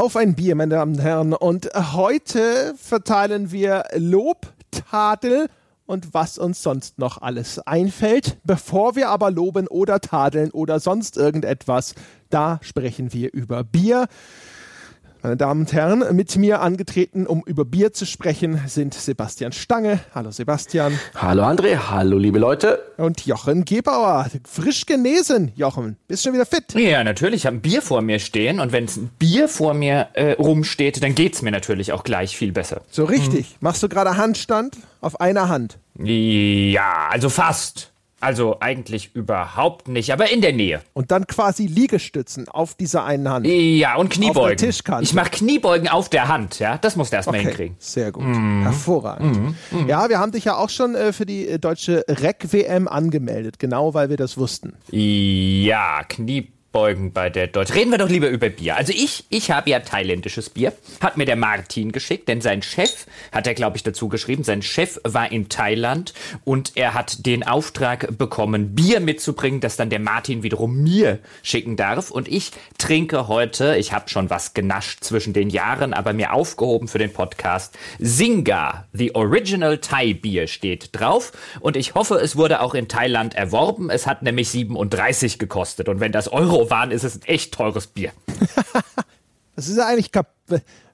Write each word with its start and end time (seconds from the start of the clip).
Auf 0.00 0.16
ein 0.16 0.34
Bier, 0.34 0.54
meine 0.54 0.76
Damen 0.76 0.94
und 0.94 1.02
Herren. 1.02 1.34
Und 1.34 1.68
heute 1.74 2.72
verteilen 2.78 3.52
wir 3.52 3.84
Lob, 3.96 4.50
Tadel 4.70 5.50
und 5.84 6.14
was 6.14 6.38
uns 6.38 6.62
sonst 6.62 6.98
noch 6.98 7.20
alles 7.20 7.58
einfällt. 7.66 8.38
Bevor 8.42 8.96
wir 8.96 9.10
aber 9.10 9.30
loben 9.30 9.68
oder 9.68 10.00
tadeln 10.00 10.52
oder 10.52 10.80
sonst 10.80 11.18
irgendetwas, 11.18 11.94
da 12.30 12.60
sprechen 12.62 13.12
wir 13.12 13.34
über 13.34 13.62
Bier. 13.62 14.06
Meine 15.22 15.36
Damen 15.36 15.60
und 15.60 15.72
Herren, 15.74 16.16
mit 16.16 16.34
mir 16.36 16.62
angetreten, 16.62 17.26
um 17.26 17.42
über 17.44 17.66
Bier 17.66 17.92
zu 17.92 18.06
sprechen, 18.06 18.58
sind 18.66 18.94
Sebastian 18.94 19.52
Stange. 19.52 20.00
Hallo 20.14 20.30
Sebastian. 20.30 20.98
Hallo 21.14 21.42
André, 21.42 21.76
hallo 21.90 22.16
liebe 22.16 22.38
Leute. 22.38 22.80
Und 22.96 23.26
Jochen 23.26 23.66
Gebauer. 23.66 24.28
Frisch 24.44 24.86
genesen, 24.86 25.52
Jochen. 25.56 25.98
Bist 26.08 26.22
schon 26.22 26.32
wieder 26.32 26.46
fit? 26.46 26.72
Ja, 26.74 27.04
natürlich. 27.04 27.42
Ich 27.42 27.46
habe 27.46 27.58
ein 27.58 27.60
Bier 27.60 27.82
vor 27.82 28.00
mir 28.00 28.18
stehen 28.18 28.60
und 28.60 28.72
wenn 28.72 28.86
es 28.86 28.96
ein 28.96 29.10
Bier 29.18 29.46
vor 29.48 29.74
mir 29.74 30.08
äh, 30.14 30.32
rumsteht, 30.32 31.02
dann 31.02 31.14
geht 31.14 31.34
es 31.34 31.42
mir 31.42 31.50
natürlich 31.50 31.92
auch 31.92 32.02
gleich 32.02 32.34
viel 32.34 32.52
besser. 32.52 32.80
So 32.90 33.04
richtig. 33.04 33.48
Hm. 33.48 33.56
Machst 33.60 33.82
du 33.82 33.90
gerade 33.90 34.16
Handstand 34.16 34.78
auf 35.02 35.20
einer 35.20 35.50
Hand? 35.50 35.76
Ja, 35.98 37.08
also 37.10 37.28
fast. 37.28 37.92
Also 38.20 38.58
eigentlich 38.60 39.14
überhaupt 39.14 39.88
nicht, 39.88 40.12
aber 40.12 40.30
in 40.30 40.42
der 40.42 40.52
Nähe. 40.52 40.82
Und 40.92 41.10
dann 41.10 41.26
quasi 41.26 41.66
Liegestützen 41.66 42.48
auf 42.48 42.74
dieser 42.74 43.04
einen 43.04 43.28
Hand. 43.28 43.46
Ja, 43.46 43.96
und 43.96 44.10
Kniebeugen. 44.10 44.40
Auf 44.42 44.48
der 44.48 44.56
Tischkante. 44.58 45.04
Ich 45.04 45.14
mache 45.14 45.30
Kniebeugen 45.30 45.88
auf 45.88 46.10
der 46.10 46.28
Hand, 46.28 46.58
ja. 46.58 46.76
Das 46.78 46.96
musst 46.96 47.12
du 47.12 47.16
erstmal 47.16 47.36
okay. 47.36 47.46
hinkriegen. 47.46 47.76
Sehr 47.78 48.12
gut. 48.12 48.24
Mm. 48.24 48.62
Hervorragend. 48.62 49.54
Mm. 49.70 49.88
Ja, 49.88 50.08
wir 50.10 50.18
haben 50.18 50.32
dich 50.32 50.44
ja 50.44 50.56
auch 50.56 50.68
schon 50.68 50.94
äh, 50.94 51.12
für 51.14 51.24
die 51.24 51.48
äh, 51.48 51.58
deutsche 51.58 52.04
Rec-WM 52.08 52.88
angemeldet, 52.88 53.58
genau 53.58 53.94
weil 53.94 54.10
wir 54.10 54.18
das 54.18 54.36
wussten. 54.36 54.74
Ja, 54.90 56.02
Kniebeugen 56.06 56.59
beugen 56.72 57.12
bei 57.12 57.30
der 57.30 57.48
Deutsch. 57.48 57.74
Reden 57.74 57.90
wir 57.90 57.98
doch 57.98 58.08
lieber 58.08 58.28
über 58.28 58.48
Bier. 58.48 58.76
Also 58.76 58.92
ich, 58.92 59.24
ich 59.28 59.50
habe 59.50 59.70
ja 59.70 59.80
thailändisches 59.80 60.50
Bier, 60.50 60.72
hat 61.00 61.16
mir 61.16 61.24
der 61.24 61.36
Martin 61.36 61.92
geschickt, 61.92 62.28
denn 62.28 62.40
sein 62.40 62.62
Chef, 62.62 63.06
hat 63.32 63.46
er 63.46 63.54
glaube 63.54 63.76
ich 63.76 63.82
dazu 63.82 64.08
geschrieben, 64.08 64.44
sein 64.44 64.62
Chef 64.62 65.00
war 65.04 65.32
in 65.32 65.48
Thailand 65.48 66.14
und 66.44 66.72
er 66.76 66.94
hat 66.94 67.26
den 67.26 67.46
Auftrag 67.46 68.16
bekommen, 68.16 68.74
Bier 68.74 69.00
mitzubringen, 69.00 69.60
das 69.60 69.76
dann 69.76 69.90
der 69.90 69.98
Martin 69.98 70.42
wiederum 70.42 70.82
mir 70.82 71.18
schicken 71.42 71.76
darf. 71.76 72.10
Und 72.10 72.28
ich 72.28 72.52
trinke 72.78 73.28
heute, 73.28 73.76
ich 73.76 73.92
habe 73.92 74.08
schon 74.08 74.30
was 74.30 74.54
genascht 74.54 75.02
zwischen 75.02 75.32
den 75.32 75.50
Jahren, 75.50 75.92
aber 75.92 76.12
mir 76.12 76.32
aufgehoben 76.32 76.88
für 76.88 76.98
den 76.98 77.12
Podcast, 77.12 77.76
Singa, 77.98 78.86
The 78.92 79.14
Original 79.14 79.78
Thai 79.78 80.14
Beer 80.14 80.46
steht 80.46 80.90
drauf. 80.92 81.32
Und 81.58 81.76
ich 81.76 81.94
hoffe, 81.94 82.16
es 82.16 82.36
wurde 82.36 82.60
auch 82.60 82.74
in 82.74 82.88
Thailand 82.88 83.34
erworben. 83.34 83.90
Es 83.90 84.06
hat 84.06 84.22
nämlich 84.22 84.50
37 84.50 85.38
gekostet. 85.38 85.88
Und 85.88 86.00
wenn 86.00 86.12
das 86.12 86.28
Euro 86.28 86.59
Euro 86.60 86.70
waren, 86.70 86.90
ist 86.90 87.04
es 87.04 87.16
ein 87.16 87.22
echt 87.22 87.54
teures 87.54 87.86
Bier. 87.86 88.12
das 89.56 89.68
ist 89.68 89.76
ja 89.76 89.86
eigentlich 89.86 90.12
kap 90.12 90.28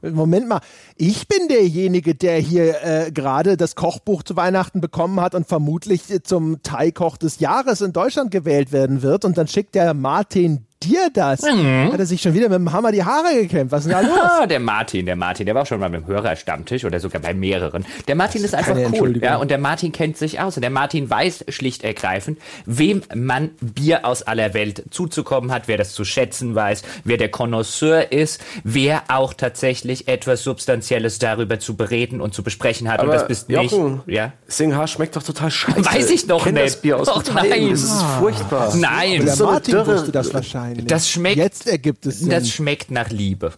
Moment 0.02 0.46
mal, 0.46 0.60
ich 0.96 1.26
bin 1.28 1.48
derjenige, 1.48 2.14
der 2.14 2.38
hier 2.38 2.82
äh, 2.82 3.10
gerade 3.10 3.56
das 3.56 3.74
Kochbuch 3.74 4.22
zu 4.22 4.36
Weihnachten 4.36 4.82
bekommen 4.82 5.18
hat 5.20 5.34
und 5.34 5.48
vermutlich 5.48 6.02
zum 6.24 6.62
Thai-Koch 6.62 7.16
des 7.16 7.40
Jahres 7.40 7.80
in 7.80 7.94
Deutschland 7.94 8.30
gewählt 8.30 8.70
werden 8.70 9.00
wird. 9.00 9.24
Und 9.24 9.38
dann 9.38 9.48
schickt 9.48 9.74
der 9.74 9.94
Martin 9.94 10.65
dir 10.82 11.10
das? 11.12 11.42
Mhm. 11.42 11.92
Hat 11.92 11.98
er 11.98 12.06
sich 12.06 12.22
schon 12.22 12.34
wieder 12.34 12.48
mit 12.48 12.58
dem 12.58 12.72
Hammer 12.72 12.92
die 12.92 13.04
Haare 13.04 13.34
gekämpft? 13.34 13.72
Was 13.72 13.86
ist 13.86 13.92
denn 13.92 14.06
da 14.06 14.40
los? 14.40 14.48
der 14.48 14.60
Martin, 14.60 15.06
der 15.06 15.16
Martin, 15.16 15.46
der 15.46 15.54
war 15.54 15.62
auch 15.62 15.66
schon 15.66 15.80
mal 15.80 15.90
beim 15.90 16.06
Hörerstammtisch 16.06 16.84
oder 16.84 17.00
sogar 17.00 17.20
bei 17.22 17.34
mehreren. 17.34 17.84
Der 18.08 18.14
Martin 18.14 18.42
ist, 18.42 18.48
ist 18.48 18.54
einfach 18.54 18.76
cool, 19.00 19.16
ja, 19.22 19.36
und 19.36 19.50
der 19.50 19.58
Martin 19.58 19.92
kennt 19.92 20.16
sich 20.16 20.40
aus 20.40 20.56
und 20.56 20.62
der 20.62 20.70
Martin 20.70 21.08
weiß 21.08 21.46
schlicht 21.48 21.84
ergreifend, 21.84 22.38
wem 22.66 23.02
man 23.14 23.50
Bier 23.60 24.04
aus 24.04 24.22
aller 24.22 24.54
Welt 24.54 24.84
zuzukommen 24.90 25.52
hat, 25.52 25.68
wer 25.68 25.78
das 25.78 25.94
zu 25.94 26.04
schätzen 26.04 26.54
weiß, 26.54 26.82
wer 27.04 27.16
der 27.16 27.30
Connoisseur 27.30 28.12
ist, 28.12 28.42
wer 28.64 29.04
auch 29.08 29.34
tatsächlich 29.34 30.08
etwas 30.08 30.42
Substanzielles 30.42 31.18
darüber 31.18 31.58
zu 31.58 31.76
bereden 31.76 32.20
und 32.20 32.34
zu 32.34 32.42
besprechen 32.42 32.88
hat. 32.88 33.00
Aber 33.00 33.10
und 33.10 33.14
das 33.14 33.28
bist 33.28 33.48
Jochen, 33.48 34.02
nicht. 34.06 34.16
Ja? 34.16 34.32
Singha 34.46 34.86
schmeckt 34.86 35.16
doch 35.16 35.22
total 35.22 35.50
scheiße. 35.50 35.84
Weiß 35.84 36.10
ich 36.10 36.26
doch 36.26 36.44
nicht. 36.46 36.58
Das 36.58 36.76
Bier 36.80 36.98
aus 36.98 37.08
oh, 37.08 37.22
nein. 37.34 37.70
Das 37.70 37.82
ist 37.82 38.02
furchtbar. 38.18 38.74
Nein. 38.76 39.24
Der 39.24 39.36
Martin 39.36 39.86
wusste 39.86 40.12
das 40.12 40.32
wahrscheinlich. 40.34 40.65
Das 40.74 41.10
schmeckt. 41.10 41.36
Jetzt 41.36 41.66
ergibt 41.66 42.06
es 42.06 42.20
Sinn. 42.20 42.30
Das 42.30 42.48
schmeckt 42.48 42.90
nach 42.90 43.10
Liebe. 43.10 43.52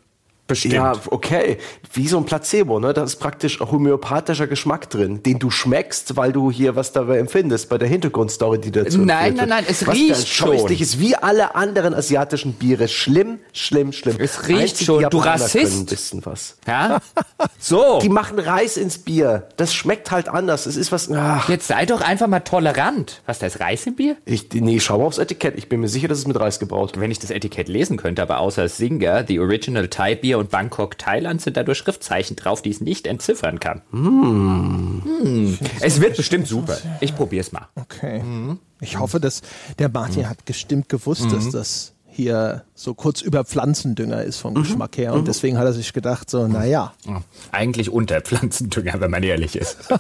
Bestimmt. 0.48 0.74
Ja, 0.74 0.94
okay. 1.10 1.58
Wie 1.92 2.08
so 2.08 2.16
ein 2.16 2.24
Placebo, 2.24 2.80
ne? 2.80 2.94
Da 2.94 3.04
ist 3.04 3.16
praktisch 3.16 3.60
homöopathischer 3.60 4.46
Geschmack 4.46 4.88
drin, 4.88 5.22
den 5.22 5.38
du 5.38 5.50
schmeckst, 5.50 6.16
weil 6.16 6.32
du 6.32 6.50
hier 6.50 6.74
was 6.74 6.92
dabei 6.92 7.18
empfindest, 7.18 7.68
bei 7.68 7.76
der 7.76 7.86
Hintergrundstory, 7.86 8.58
die 8.58 8.72
dazu 8.72 8.98
Nein, 8.98 9.34
nein, 9.34 9.50
nein, 9.50 9.64
es 9.68 9.86
was 9.86 9.94
riecht 9.94 10.26
schon. 10.26 10.56
ist 10.56 10.98
wie 10.98 11.14
alle 11.14 11.54
anderen 11.54 11.92
asiatischen 11.92 12.54
Biere. 12.54 12.88
Schlimm, 12.88 13.40
schlimm, 13.52 13.92
schlimm. 13.92 14.16
Es 14.18 14.48
riecht 14.48 14.60
Einzig 14.60 14.86
schon. 14.86 15.06
Du 15.10 15.18
Rassist. 15.18 15.80
Ein 15.80 15.84
bisschen 15.84 16.24
was. 16.24 16.56
Ja? 16.66 17.02
so. 17.58 17.98
Die 18.00 18.08
machen 18.08 18.38
Reis 18.38 18.78
ins 18.78 18.96
Bier. 18.96 19.48
Das 19.58 19.74
schmeckt 19.74 20.10
halt 20.10 20.30
anders. 20.30 20.64
Es 20.64 20.76
ist 20.76 20.92
was. 20.92 21.10
Ach. 21.12 21.46
Jetzt 21.50 21.66
sei 21.66 21.84
doch 21.84 22.00
einfach 22.00 22.26
mal 22.26 22.40
tolerant. 22.40 23.20
Was, 23.26 23.38
da 23.38 23.46
ist 23.46 23.60
Reis 23.60 23.86
im 23.86 23.96
Bier? 23.96 24.16
Ich, 24.24 24.48
nee, 24.54 24.80
schau 24.80 24.96
mal 24.96 25.04
aufs 25.04 25.18
Etikett. 25.18 25.58
Ich 25.58 25.68
bin 25.68 25.80
mir 25.80 25.88
sicher, 25.88 26.08
dass 26.08 26.16
es 26.16 26.26
mit 26.26 26.40
Reis 26.40 26.58
gebraut. 26.58 26.94
Wenn 26.96 27.10
ich 27.10 27.18
das 27.18 27.30
Etikett 27.30 27.68
lesen 27.68 27.98
könnte, 27.98 28.22
aber 28.22 28.38
außer 28.38 28.66
Singer, 28.70 29.24
the 29.28 29.38
original 29.40 29.88
Thai 29.88 30.14
Beer 30.14 30.37
und 30.38 30.50
Bangkok, 30.50 30.98
Thailand 30.98 31.40
sind 31.42 31.56
dadurch 31.56 31.78
Schriftzeichen 31.78 32.36
drauf, 32.36 32.62
die 32.62 32.70
es 32.70 32.80
nicht 32.80 33.06
entziffern 33.06 33.60
kann. 33.60 33.82
Mm. 33.90 35.02
Hm. 35.04 35.58
Es 35.80 36.00
wird 36.00 36.16
bestimmt 36.16 36.48
super. 36.48 36.78
Ich 37.00 37.14
probiere 37.14 37.42
es 37.42 37.52
mal. 37.52 37.68
Okay. 37.74 38.22
Mhm. 38.22 38.58
Ich 38.80 38.98
hoffe, 38.98 39.20
dass 39.20 39.42
der 39.78 39.88
Martin 39.88 40.22
mhm. 40.22 40.28
hat 40.28 40.44
bestimmt 40.44 40.88
gewusst, 40.88 41.24
mhm. 41.24 41.32
dass 41.32 41.50
das 41.50 41.92
hier 42.06 42.64
so 42.74 42.94
kurz 42.94 43.20
über 43.20 43.44
Pflanzendünger 43.44 44.22
ist 44.22 44.38
vom 44.38 44.54
mhm. 44.54 44.62
Geschmack 44.62 44.96
her. 44.98 45.12
Und 45.12 45.20
mhm. 45.22 45.26
deswegen 45.26 45.58
hat 45.58 45.66
er 45.66 45.72
sich 45.72 45.92
gedacht, 45.92 46.28
so, 46.30 46.48
naja. 46.48 46.92
Eigentlich 47.52 47.90
unter 47.90 48.20
Pflanzendünger, 48.20 49.00
wenn 49.00 49.10
man 49.10 49.22
ehrlich 49.22 49.54
ist. 49.56 49.76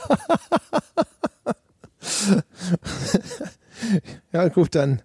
ja, 4.32 4.48
gut, 4.48 4.74
dann, 4.74 5.02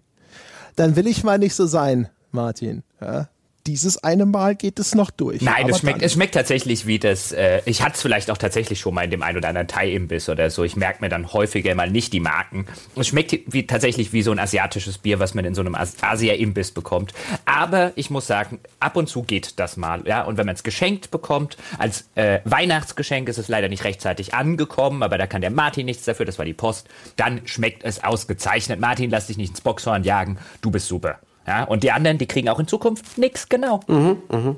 dann 0.76 0.96
will 0.96 1.06
ich 1.06 1.22
mal 1.22 1.38
nicht 1.38 1.54
so 1.54 1.66
sein, 1.66 2.08
Martin. 2.32 2.82
Ja? 3.00 3.28
Dieses 3.66 4.02
eine 4.04 4.26
Mal 4.26 4.54
geht 4.54 4.78
es 4.78 4.94
noch 4.94 5.10
durch. 5.10 5.40
Nein, 5.40 5.68
es 5.68 5.78
schmeckt, 5.78 6.02
es 6.02 6.12
schmeckt 6.12 6.34
tatsächlich 6.34 6.86
wie 6.86 6.98
das, 6.98 7.32
äh, 7.32 7.62
ich 7.64 7.82
hatte 7.82 7.94
es 7.94 8.02
vielleicht 8.02 8.30
auch 8.30 8.36
tatsächlich 8.36 8.78
schon 8.78 8.94
mal 8.94 9.04
in 9.04 9.10
dem 9.10 9.22
einen 9.22 9.38
oder 9.38 9.48
anderen 9.48 9.68
Thai-Imbiss 9.68 10.28
oder 10.28 10.50
so. 10.50 10.64
Ich 10.64 10.76
merke 10.76 11.00
mir 11.00 11.08
dann 11.08 11.32
häufiger 11.32 11.74
mal 11.74 11.90
nicht 11.90 12.12
die 12.12 12.20
Marken. 12.20 12.66
Es 12.96 13.08
schmeckt 13.08 13.34
wie, 13.52 13.66
tatsächlich 13.66 14.12
wie 14.12 14.22
so 14.22 14.32
ein 14.32 14.38
asiatisches 14.38 14.98
Bier, 14.98 15.18
was 15.18 15.34
man 15.34 15.44
in 15.44 15.54
so 15.54 15.62
einem 15.62 15.74
Asia-Imbiss 15.74 16.72
bekommt. 16.72 17.14
Aber 17.46 17.92
ich 17.96 18.10
muss 18.10 18.26
sagen, 18.26 18.60
ab 18.80 18.96
und 18.96 19.08
zu 19.08 19.22
geht 19.22 19.58
das 19.58 19.76
mal. 19.76 20.06
Ja? 20.06 20.22
Und 20.22 20.36
wenn 20.36 20.46
man 20.46 20.54
es 20.54 20.62
geschenkt 20.62 21.10
bekommt, 21.10 21.56
als 21.78 22.08
äh, 22.16 22.40
Weihnachtsgeschenk 22.44 23.28
ist 23.28 23.38
es 23.38 23.48
leider 23.48 23.68
nicht 23.68 23.84
rechtzeitig 23.84 24.34
angekommen, 24.34 25.02
aber 25.02 25.16
da 25.16 25.26
kann 25.26 25.40
der 25.40 25.50
Martin 25.50 25.86
nichts 25.86 26.04
dafür, 26.04 26.26
das 26.26 26.38
war 26.38 26.44
die 26.44 26.52
Post. 26.52 26.88
Dann 27.16 27.46
schmeckt 27.46 27.82
es 27.84 28.04
ausgezeichnet. 28.04 28.78
Martin, 28.78 29.10
lass 29.10 29.28
dich 29.28 29.38
nicht 29.38 29.50
ins 29.50 29.62
Boxhorn 29.62 30.04
jagen, 30.04 30.38
du 30.60 30.70
bist 30.70 30.86
super. 30.86 31.18
Ja, 31.46 31.64
und 31.64 31.82
die 31.82 31.90
anderen, 31.90 32.18
die 32.18 32.26
kriegen 32.26 32.48
auch 32.48 32.58
in 32.58 32.66
Zukunft 32.66 33.18
nichts, 33.18 33.48
genau. 33.48 33.80
Mhm, 33.86 34.18
mhm. 34.30 34.56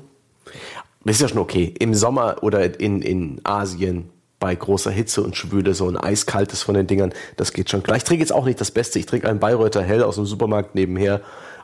Das 1.03 1.15
ist 1.15 1.21
ja 1.21 1.27
schon 1.29 1.37
okay. 1.37 1.73
Im 1.79 1.93
Sommer 1.93 2.37
oder 2.41 2.79
in, 2.79 3.01
in 3.01 3.41
Asien 3.43 4.09
bei 4.39 4.53
großer 4.53 4.91
Hitze 4.91 5.23
und 5.23 5.35
Schwüle 5.35 5.73
so 5.73 5.87
ein 5.87 5.97
eiskaltes 5.97 6.61
von 6.61 6.75
den 6.75 6.87
Dingern, 6.87 7.13
das 7.37 7.53
geht 7.53 7.69
schon 7.69 7.83
klar. 7.83 7.97
Ich 7.97 8.03
trinke 8.03 8.21
jetzt 8.21 8.33
auch 8.33 8.45
nicht 8.45 8.61
das 8.61 8.71
Beste. 8.71 8.99
Ich 8.99 9.05
trinke 9.05 9.29
einen 9.29 9.39
Bayreuther 9.39 9.83
Hell 9.83 10.03
aus 10.03 10.15
dem 10.15 10.25
Supermarkt 10.25 10.75
nebenher. 10.75 11.21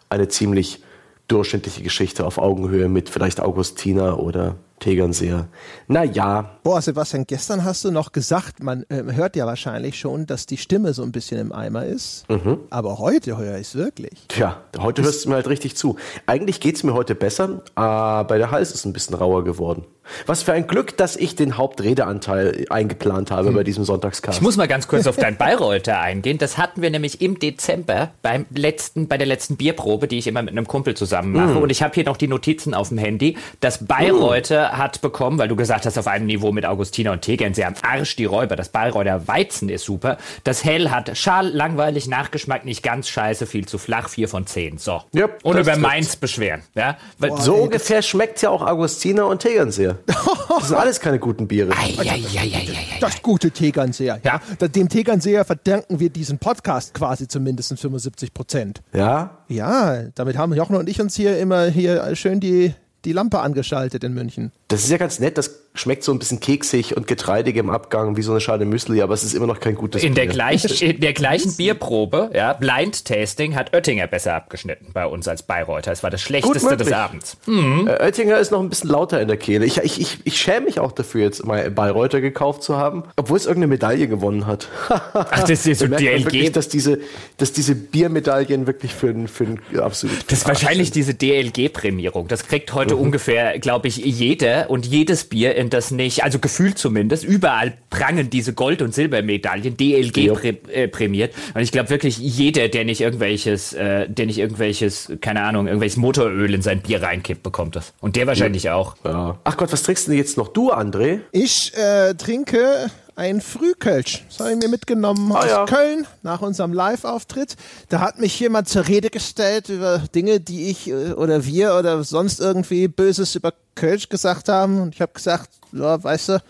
Eine 0.09 0.27
ziemlich 0.27 0.81
durchschnittliche 1.27 1.83
Geschichte 1.83 2.25
auf 2.25 2.37
Augenhöhe 2.37 2.89
mit 2.89 3.09
vielleicht 3.09 3.39
Augustiner 3.39 4.19
oder 4.19 4.55
Tegernseer. 4.79 5.47
Naja. 5.87 6.57
Boah, 6.63 6.81
Sebastian, 6.81 7.25
gestern 7.25 7.63
hast 7.63 7.85
du 7.85 7.91
noch 7.91 8.11
gesagt, 8.11 8.61
man 8.61 8.83
äh, 8.89 9.03
hört 9.13 9.35
ja 9.35 9.45
wahrscheinlich 9.45 9.97
schon, 9.97 10.25
dass 10.25 10.45
die 10.45 10.57
Stimme 10.57 10.93
so 10.93 11.03
ein 11.03 11.11
bisschen 11.11 11.39
im 11.39 11.51
Eimer 11.51 11.85
ist. 11.85 12.29
Mhm. 12.29 12.59
Aber 12.69 12.99
heute 12.99 13.37
höre 13.37 13.55
ich 13.55 13.67
es 13.67 13.75
wirklich. 13.75 14.25
Tja, 14.27 14.61
heute 14.77 15.01
das 15.01 15.11
hörst 15.11 15.25
du 15.25 15.29
mir 15.29 15.35
halt 15.35 15.47
richtig 15.47 15.75
zu. 15.77 15.95
Eigentlich 16.25 16.59
geht 16.59 16.75
es 16.75 16.83
mir 16.83 16.93
heute 16.93 17.15
besser, 17.15 17.61
aber 17.75 18.37
der 18.37 18.51
Hals 18.51 18.73
ist 18.73 18.85
ein 18.85 18.93
bisschen 18.93 19.15
rauer 19.15 19.43
geworden. 19.43 19.85
Was 20.25 20.43
für 20.43 20.51
ein 20.51 20.67
Glück, 20.67 20.97
dass 20.97 21.15
ich 21.15 21.35
den 21.35 21.57
Hauptredeanteil 21.57 22.65
eingeplant 22.69 23.31
habe 23.31 23.49
hm. 23.49 23.55
bei 23.55 23.63
diesem 23.63 23.85
Sonntagskast. 23.85 24.37
Ich 24.37 24.41
muss 24.41 24.57
mal 24.57 24.67
ganz 24.67 24.87
kurz 24.87 25.07
auf 25.07 25.15
dein 25.15 25.37
Bayreuther 25.37 25.99
eingehen. 25.99 26.37
Das 26.37 26.57
hatten 26.57 26.81
wir 26.81 26.89
nämlich 26.89 27.21
im 27.21 27.39
Dezember 27.39 28.11
beim 28.21 28.45
letzten, 28.53 29.07
bei 29.07 29.17
der 29.17 29.27
letzten 29.27 29.55
Bierprobe, 29.55 30.07
die 30.07 30.17
ich 30.17 30.27
immer 30.27 30.41
mit 30.41 30.51
einem 30.51 30.67
Kumpel 30.67 30.95
zusammen 30.95 31.31
mache. 31.31 31.55
Hm. 31.55 31.61
Und 31.61 31.69
ich 31.69 31.81
habe 31.83 31.93
hier 31.93 32.03
noch 32.03 32.17
die 32.17 32.27
Notizen 32.27 32.73
auf 32.73 32.89
dem 32.89 32.97
Handy. 32.97 33.37
Das 33.61 33.85
Bayreuther 33.85 34.72
hm. 34.72 34.72
Hat 34.77 35.01
bekommen, 35.01 35.37
weil 35.37 35.47
du 35.47 35.55
gesagt 35.55 35.85
hast, 35.85 35.97
auf 35.97 36.07
einem 36.07 36.25
Niveau 36.25 36.51
mit 36.51 36.65
Augustiner 36.65 37.11
und 37.11 37.21
Tegernsee 37.21 37.63
am 37.63 37.75
Arsch 37.81 38.15
die 38.15 38.25
Räuber. 38.25 38.55
Das 38.55 38.69
Bayreuther 38.69 39.27
Weizen 39.27 39.69
ist 39.69 39.85
super. 39.85 40.17
Das 40.43 40.63
Hell 40.63 40.89
hat 40.89 41.17
Schal, 41.17 41.49
langweilig, 41.49 42.07
Nachgeschmack, 42.07 42.65
nicht 42.65 42.83
ganz 42.83 43.09
scheiße, 43.09 43.45
viel 43.45 43.65
zu 43.67 43.77
flach, 43.77 44.09
4 44.09 44.27
von 44.27 44.45
10. 44.45 44.77
So. 44.77 45.01
Yep, 45.15 45.39
und 45.43 45.57
über 45.57 45.77
Mainz 45.77 46.15
beschweren. 46.15 46.61
Ja? 46.75 46.97
Boah, 47.19 47.39
so 47.39 47.55
ey, 47.55 47.61
ungefähr 47.61 48.01
schmeckt 48.01 48.41
ja 48.41 48.49
auch 48.49 48.61
Augustiner 48.61 49.27
und 49.27 49.39
Tegernsee. 49.39 49.95
Das 50.55 50.67
sind 50.67 50.77
alles 50.77 50.99
keine 50.99 51.17
guten 51.17 51.47
Biere. 51.47 51.71
Ei, 51.71 51.95
ei, 51.97 52.23
ei, 52.39 52.97
das 53.01 53.23
gute 53.23 53.49
Tegernseher. 53.49 54.19
Ja. 54.23 54.39
Dem 54.67 54.87
Tegernseher 54.87 55.45
verdanken 55.45 55.99
wir 55.99 56.09
diesen 56.11 56.37
Podcast 56.37 56.93
quasi 56.93 57.27
zumindest 57.27 57.69
75 57.79 58.33
Prozent. 58.33 58.81
Ja? 58.93 59.39
Ja, 59.47 60.03
damit 60.15 60.37
haben 60.37 60.53
Jochen 60.53 60.75
und 60.75 60.87
ich 60.87 61.01
uns 61.01 61.15
hier 61.15 61.39
immer 61.39 61.65
hier 61.65 62.15
schön 62.15 62.39
die 62.39 62.73
die 63.05 63.13
Lampe 63.13 63.39
angeschaltet 63.39 64.03
in 64.03 64.13
München. 64.13 64.51
Das 64.67 64.83
ist 64.83 64.89
ja 64.89 64.97
ganz 64.97 65.19
nett, 65.19 65.37
das 65.37 65.62
schmeckt 65.75 66.03
so 66.03 66.11
ein 66.11 66.19
bisschen 66.19 66.39
keksig 66.39 66.95
und 66.95 67.07
getreidig 67.07 67.55
im 67.55 67.69
Abgang, 67.69 68.15
wie 68.15 68.21
so 68.21 68.31
eine 68.31 68.41
Schale 68.41 68.65
Müsli, 68.65 69.01
aber 69.01 69.13
es 69.15 69.23
ist 69.23 69.33
immer 69.33 69.47
noch 69.47 69.59
kein 69.59 69.75
gutes 69.75 70.03
in 70.03 70.13
Bier. 70.13 70.25
Der 70.25 70.33
gleichen, 70.33 70.71
in 70.81 70.99
der 70.99 71.13
gleichen 71.13 71.55
Bierprobe, 71.55 72.29
ja, 72.33 72.53
Blind 72.53 73.05
Tasting, 73.05 73.55
hat 73.55 73.73
Oettinger 73.73 74.05
besser 74.07 74.35
abgeschnitten 74.35 74.87
bei 74.93 75.07
uns 75.07 75.27
als 75.27 75.43
Bayreuther. 75.43 75.91
Es 75.91 76.03
war 76.03 76.11
das 76.11 76.21
Schlechteste 76.21 76.77
des 76.77 76.91
Abends. 76.91 77.37
Mhm. 77.47 77.87
Äh, 77.87 78.03
Oettinger 78.03 78.37
ist 78.37 78.51
noch 78.51 78.59
ein 78.59 78.69
bisschen 78.69 78.91
lauter 78.91 79.19
in 79.19 79.27
der 79.27 79.37
Kehle. 79.37 79.65
Ich, 79.65 79.77
ich, 79.77 79.99
ich, 79.99 80.19
ich 80.23 80.37
schäme 80.39 80.65
mich 80.65 80.79
auch 80.79 80.91
dafür, 80.91 81.23
jetzt 81.23 81.43
mal 81.43 81.71
Bayreuther 81.71 82.21
gekauft 82.21 82.61
zu 82.61 82.77
haben, 82.77 83.03
obwohl 83.15 83.37
es 83.37 83.45
irgendeine 83.45 83.73
Medaille 83.73 84.07
gewonnen 84.07 84.45
hat. 84.45 84.69
Ach, 84.89 85.43
das 85.43 85.65
ist 85.65 85.79
so 85.79 85.85
da 85.85 85.95
man 85.95 85.99
wirklich, 86.01 86.43
DLG. 86.43 86.53
dass 86.53 86.69
diese, 86.69 86.99
dass 87.37 87.51
diese 87.51 87.73
Biermedaillen 87.73 88.67
wirklich 88.67 88.93
für 88.93 89.07
ein, 89.07 89.27
für 89.27 89.45
ein 89.45 89.59
absolut. 89.79 90.17
Das 90.27 90.39
ist 90.39 90.47
wahrscheinlich 90.47 90.91
diese 90.91 91.15
DLG-Prämierung. 91.15 92.27
Das 92.27 92.47
kriegt 92.47 92.73
heute 92.73 92.95
ungefähr, 92.95 93.57
glaube 93.57 93.87
ich, 93.87 93.97
jeder 93.97 94.69
und 94.69 94.85
jedes 94.85 95.23
Bier, 95.23 95.62
das 95.69 95.91
nicht, 95.91 96.23
also 96.23 96.39
gefühlt 96.39 96.77
zumindest, 96.77 97.23
überall 97.23 97.73
prangen 97.89 98.29
diese 98.29 98.53
Gold- 98.53 98.81
und 98.81 98.93
Silbermedaillen, 98.93 99.77
DLG 99.77 100.17
Ja. 100.25 100.33
prä, 100.33 100.55
äh, 100.71 100.87
prämiert. 100.87 101.33
Und 101.53 101.61
ich 101.61 101.71
glaube 101.71 101.89
wirklich, 101.89 102.17
jeder, 102.17 102.67
der 102.69 102.85
nicht 102.85 103.01
irgendwelches, 103.01 103.73
äh, 103.73 104.07
der 104.09 104.25
nicht 104.25 104.37
irgendwelches, 104.39 105.11
keine 105.21 105.43
Ahnung, 105.43 105.67
irgendwelches 105.67 105.97
Motoröl 105.97 106.53
in 106.53 106.61
sein 106.61 106.81
Bier 106.81 107.01
reinkippt, 107.01 107.43
bekommt 107.43 107.75
das. 107.75 107.93
Und 108.01 108.15
der 108.15 108.27
wahrscheinlich 108.27 108.69
auch. 108.69 108.95
Ja. 109.03 109.39
Ach 109.43 109.57
Gott, 109.57 109.71
was 109.71 109.83
trinkst 109.83 110.07
du 110.07 110.11
denn 110.11 110.19
jetzt 110.19 110.37
noch 110.37 110.47
du, 110.49 110.71
André? 110.71 111.19
Ich 111.31 111.71
äh, 111.75 112.13
trinke 112.15 112.89
ein 113.15 113.41
Frühkölsch. 113.41 114.25
Das 114.29 114.39
habe 114.39 114.51
ich 114.53 114.57
mir 114.57 114.69
mitgenommen 114.69 115.31
Ah, 115.31 115.39
aus 115.39 115.45
ja. 115.49 115.65
Köln 115.65 116.07
nach 116.23 116.41
unserem 116.41 116.73
Live-Auftritt. 116.73 117.55
Da 117.89 117.99
hat 117.99 118.19
mich 118.19 118.39
jemand 118.39 118.69
zur 118.69 118.87
Rede 118.87 119.09
gestellt 119.09 119.69
über 119.69 119.99
Dinge, 120.15 120.39
die 120.39 120.69
ich 120.69 120.89
äh, 120.89 121.13
oder 121.13 121.45
wir 121.45 121.75
oder 121.75 122.03
sonst 122.03 122.39
irgendwie 122.39 122.87
Böses 122.87 123.35
über 123.35 123.53
Kölsch 123.75 124.09
gesagt 124.09 124.49
haben. 124.49 124.81
Und 124.81 124.95
ich 124.95 125.01
habe 125.01 125.13
gesagt, 125.13 125.49
ja, 125.71 126.03
weißt 126.03 126.29
du, 126.29 126.43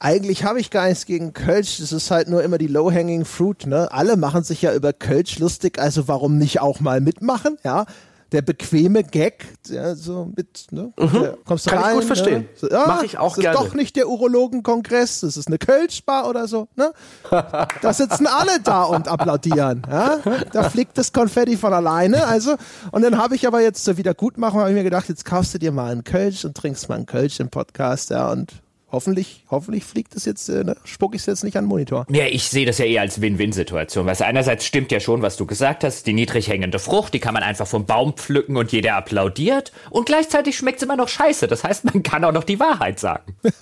eigentlich 0.00 0.44
habe 0.44 0.60
ich 0.60 0.70
gar 0.70 0.88
nichts 0.88 1.06
gegen 1.06 1.32
Kölsch. 1.32 1.78
Das 1.78 1.92
ist 1.92 2.10
halt 2.10 2.28
nur 2.28 2.42
immer 2.42 2.58
die 2.58 2.66
low-hanging 2.66 3.24
fruit. 3.24 3.66
Ne? 3.66 3.90
Alle 3.92 4.16
machen 4.16 4.42
sich 4.42 4.62
ja 4.62 4.74
über 4.74 4.92
Kölsch 4.92 5.38
lustig, 5.38 5.78
also 5.78 6.08
warum 6.08 6.38
nicht 6.38 6.60
auch 6.60 6.80
mal 6.80 7.00
mitmachen? 7.00 7.56
Ja. 7.64 7.86
Der 8.34 8.42
bequeme 8.42 9.04
Gag, 9.04 9.44
ja, 9.68 9.94
so 9.94 10.32
mit, 10.36 10.66
ne? 10.72 10.92
Da 10.96 11.34
kommst 11.44 11.66
du 11.66 11.70
Mhm. 11.70 11.74
Kann 11.74 11.78
ich 11.78 11.86
rein, 11.86 11.94
gut 11.94 12.04
verstehen. 12.04 12.42
Ne? 12.42 12.48
So, 12.56 12.68
ja, 12.68 12.84
Mach 12.88 13.02
ich 13.04 13.16
auch 13.16 13.36
das 13.36 13.42
gerne. 13.42 13.58
Ist 13.58 13.64
doch 13.64 13.74
nicht 13.74 13.94
der 13.94 14.08
Urologenkongress, 14.08 15.20
das 15.20 15.36
ist 15.36 15.46
eine 15.46 15.58
Kölschbar 15.58 16.28
oder 16.28 16.48
so. 16.48 16.66
Ne? 16.74 16.92
Da 17.30 17.92
sitzen 17.92 18.26
alle 18.26 18.58
da 18.58 18.82
und 18.82 19.06
applaudieren. 19.06 19.86
Ja? 19.88 20.18
Da 20.52 20.68
fliegt 20.68 20.98
das 20.98 21.12
Konfetti 21.12 21.56
von 21.56 21.72
alleine. 21.72 22.26
Also, 22.26 22.56
und 22.90 23.02
dann 23.02 23.18
habe 23.18 23.36
ich 23.36 23.46
aber 23.46 23.60
jetzt 23.60 23.84
zur 23.84 23.98
Wiedergutmachung 23.98 24.58
habe 24.58 24.70
ich 24.70 24.76
mir 24.76 24.82
gedacht, 24.82 25.08
jetzt 25.08 25.24
kaufst 25.24 25.54
du 25.54 25.58
dir 25.58 25.70
mal 25.70 25.92
einen 25.92 26.02
Kölsch 26.02 26.44
und 26.44 26.56
trinkst 26.56 26.88
mal 26.88 26.96
einen 26.96 27.06
Kölsch 27.06 27.38
im 27.38 27.50
Podcast, 27.50 28.10
ja, 28.10 28.32
und 28.32 28.52
hoffentlich, 28.94 29.44
hoffentlich 29.50 29.84
fliegt 29.84 30.14
es 30.14 30.24
jetzt, 30.24 30.48
äh, 30.48 30.64
ne, 30.64 30.76
spuck 30.84 31.14
ich 31.14 31.20
es 31.22 31.26
jetzt 31.26 31.44
nicht 31.44 31.56
an 31.56 31.64
den 31.64 31.68
Monitor. 31.68 32.06
Ja, 32.08 32.26
ich 32.26 32.44
sehe 32.48 32.64
das 32.64 32.78
ja 32.78 32.84
eher 32.84 33.02
als 33.02 33.20
Win-Win-Situation. 33.20 34.06
Weil 34.06 34.16
einerseits 34.22 34.64
stimmt 34.64 34.92
ja 34.92 35.00
schon, 35.00 35.20
was 35.20 35.36
du 35.36 35.46
gesagt 35.46 35.84
hast, 35.84 36.06
die 36.06 36.12
niedrig 36.12 36.48
hängende 36.48 36.78
Frucht, 36.78 37.12
die 37.12 37.20
kann 37.20 37.34
man 37.34 37.42
einfach 37.42 37.66
vom 37.66 37.84
Baum 37.84 38.14
pflücken 38.14 38.56
und 38.56 38.72
jeder 38.72 38.96
applaudiert. 38.96 39.72
Und 39.90 40.06
gleichzeitig 40.06 40.56
schmeckt 40.56 40.78
es 40.78 40.84
immer 40.84 40.96
noch 40.96 41.08
scheiße. 41.08 41.48
Das 41.48 41.64
heißt, 41.64 41.84
man 41.84 42.02
kann 42.02 42.24
auch 42.24 42.32
noch 42.32 42.44
die 42.44 42.60
Wahrheit 42.60 42.98
sagen. 43.00 43.34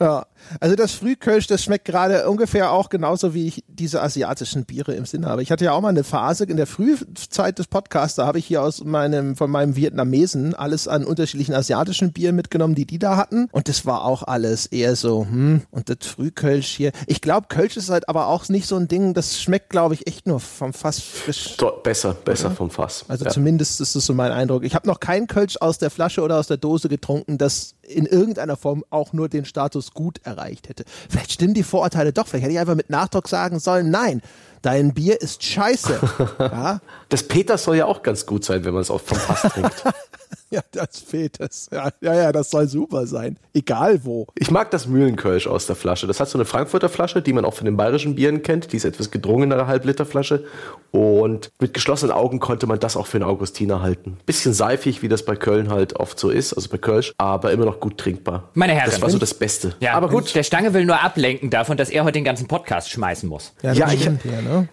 Ja, 0.00 0.26
also 0.60 0.76
das 0.76 0.92
Frühkölsch, 0.92 1.46
das 1.46 1.62
schmeckt 1.62 1.84
gerade 1.84 2.28
ungefähr 2.28 2.70
auch 2.72 2.88
genauso 2.88 3.34
wie 3.34 3.46
ich 3.46 3.64
diese 3.68 4.02
asiatischen 4.02 4.64
Biere 4.64 4.94
im 4.94 5.04
Sinn 5.04 5.26
habe. 5.26 5.42
Ich 5.42 5.50
hatte 5.50 5.64
ja 5.64 5.72
auch 5.72 5.80
mal 5.80 5.88
eine 5.88 6.04
Phase 6.04 6.44
in 6.44 6.56
der 6.56 6.66
Frühzeit 6.66 7.58
des 7.58 7.66
Podcasts, 7.66 8.16
da 8.16 8.26
habe 8.26 8.38
ich 8.38 8.46
hier 8.46 8.62
aus 8.62 8.84
meinem, 8.84 9.36
von 9.36 9.50
meinem 9.50 9.76
Vietnamesen 9.76 10.54
alles 10.54 10.88
an 10.88 11.04
unterschiedlichen 11.04 11.54
asiatischen 11.54 12.12
Bieren 12.12 12.36
mitgenommen, 12.36 12.74
die 12.74 12.86
die 12.86 12.98
da 12.98 13.16
hatten. 13.16 13.48
Und 13.52 13.68
das 13.68 13.86
war 13.86 14.04
auch 14.04 14.22
alles 14.22 14.66
eher 14.66 14.96
so, 14.96 15.22
hm, 15.22 15.62
und 15.70 15.88
das 15.88 16.06
Frühkölsch 16.06 16.68
hier. 16.68 16.92
Ich 17.06 17.20
glaube, 17.20 17.48
Kölsch 17.48 17.76
ist 17.76 17.90
halt 17.90 18.08
aber 18.08 18.28
auch 18.28 18.48
nicht 18.48 18.66
so 18.66 18.76
ein 18.76 18.88
Ding, 18.88 19.14
das 19.14 19.40
schmeckt, 19.40 19.70
glaube 19.70 19.94
ich, 19.94 20.06
echt 20.06 20.26
nur 20.26 20.40
vom 20.40 20.72
Fass 20.72 21.00
frisch. 21.00 21.56
Besser, 21.82 22.14
besser 22.14 22.50
vom 22.50 22.70
Fass. 22.70 23.04
Also 23.08 23.24
ja. 23.24 23.30
zumindest 23.30 23.80
ist 23.80 23.96
das 23.96 24.06
so 24.06 24.14
mein 24.14 24.32
Eindruck. 24.32 24.64
Ich 24.64 24.74
habe 24.74 24.86
noch 24.86 25.00
kein 25.00 25.26
Kölsch 25.26 25.56
aus 25.60 25.78
der 25.78 25.90
Flasche 25.90 26.22
oder 26.22 26.38
aus 26.38 26.46
der 26.46 26.56
Dose 26.56 26.88
getrunken, 26.88 27.38
das 27.38 27.74
in 27.82 28.06
irgendeiner 28.06 28.56
Form 28.56 28.84
auch 28.90 29.12
nur 29.12 29.28
den 29.28 29.44
Status 29.44 29.92
gut 29.92 30.20
erreicht 30.24 30.33
hätte. 30.42 30.84
Vielleicht 31.08 31.32
stimmen 31.32 31.54
die 31.54 31.62
Vorurteile 31.62 32.12
doch. 32.12 32.26
Vielleicht 32.26 32.44
hätte 32.44 32.52
ich 32.52 32.58
einfach 32.58 32.74
mit 32.74 32.90
Nachdruck 32.90 33.28
sagen 33.28 33.58
sollen, 33.58 33.90
nein, 33.90 34.22
dein 34.62 34.94
Bier 34.94 35.20
ist 35.20 35.42
scheiße. 35.42 36.00
ja? 36.38 36.80
Das 37.08 37.22
Peter 37.22 37.58
soll 37.58 37.76
ja 37.76 37.86
auch 37.86 38.02
ganz 38.02 38.26
gut 38.26 38.44
sein, 38.44 38.64
wenn 38.64 38.72
man 38.72 38.82
es 38.82 38.90
auch 38.90 39.00
vom 39.00 39.18
Fass 39.18 39.42
trinkt. 39.52 39.84
ja, 40.50 40.60
das 40.72 40.98
fehlt 41.00 41.40
es. 41.40 41.68
Ja, 41.72 41.90
ja, 42.00 42.14
ja, 42.14 42.32
das 42.32 42.50
soll 42.50 42.68
super 42.68 43.06
sein. 43.06 43.36
Egal 43.52 44.04
wo. 44.04 44.26
Ich 44.38 44.50
mag 44.50 44.70
das 44.70 44.86
Mühlenkölsch 44.86 45.46
aus 45.46 45.66
der 45.66 45.76
Flasche. 45.76 46.06
Das 46.06 46.20
hat 46.20 46.28
so 46.28 46.38
eine 46.38 46.44
Frankfurter 46.44 46.88
Flasche, 46.88 47.22
die 47.22 47.32
man 47.32 47.44
auch 47.44 47.54
von 47.54 47.64
den 47.64 47.76
bayerischen 47.76 48.14
Bieren 48.14 48.42
kennt. 48.42 48.72
Die 48.72 48.76
ist 48.76 48.84
etwas 48.84 49.10
gedrungenere 49.10 49.66
Halbliterflasche. 49.66 50.44
Und 50.90 51.50
mit 51.60 51.74
geschlossenen 51.74 52.12
Augen 52.14 52.38
konnte 52.40 52.66
man 52.66 52.78
das 52.78 52.96
auch 52.96 53.06
für 53.06 53.16
einen 53.18 53.24
Augustiner 53.24 53.82
halten. 53.82 54.18
Bisschen 54.26 54.52
seifig, 54.52 55.02
wie 55.02 55.08
das 55.08 55.24
bei 55.24 55.34
Köln 55.36 55.70
halt 55.70 55.96
oft 55.96 56.18
so 56.18 56.30
ist, 56.30 56.52
also 56.52 56.68
bei 56.68 56.78
Kölsch, 56.78 57.12
aber 57.18 57.52
immer 57.52 57.64
noch 57.64 57.80
gut 57.80 57.98
trinkbar. 57.98 58.50
Meine 58.54 58.74
Herren. 58.74 58.90
Das 58.90 59.00
war 59.02 59.10
so 59.10 59.18
das 59.18 59.34
Beste. 59.34 59.74
Ja, 59.80 59.94
aber 59.94 60.08
gut, 60.08 60.34
Der 60.34 60.42
Stange 60.44 60.72
will 60.74 60.84
nur 60.84 61.02
ablenken 61.02 61.50
davon, 61.50 61.76
dass 61.76 61.90
er 61.90 62.04
heute 62.04 62.12
den 62.12 62.24
ganzen 62.24 62.46
Podcast 62.46 62.90
schmeißen 62.90 63.28
muss. 63.28 63.52
das 63.62 63.76
Ja, 63.76 63.90
ich- 63.90 64.08
ne? 64.08 64.68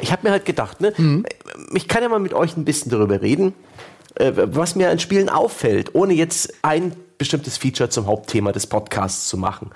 ich 0.00 0.12
habe 0.12 0.22
mir 0.26 0.30
halt 0.32 0.44
gedacht, 0.44 0.80
ne, 0.80 0.92
ich 1.74 1.88
kann 1.88 2.02
ja 2.02 2.08
mal 2.08 2.18
mit 2.20 2.34
euch 2.34 2.56
ein 2.56 2.64
bisschen 2.64 2.90
darüber 2.90 3.22
reden, 3.22 3.54
äh, 4.16 4.32
was 4.34 4.76
mir 4.76 4.90
an 4.90 4.98
Spielen 4.98 5.28
auffällt, 5.28 5.94
ohne 5.94 6.14
jetzt 6.14 6.54
ein 6.62 6.94
bestimmtes 7.18 7.56
Feature 7.56 7.88
zum 7.90 8.06
Hauptthema 8.06 8.52
des 8.52 8.66
Podcasts 8.66 9.28
zu 9.28 9.36
machen. 9.36 9.70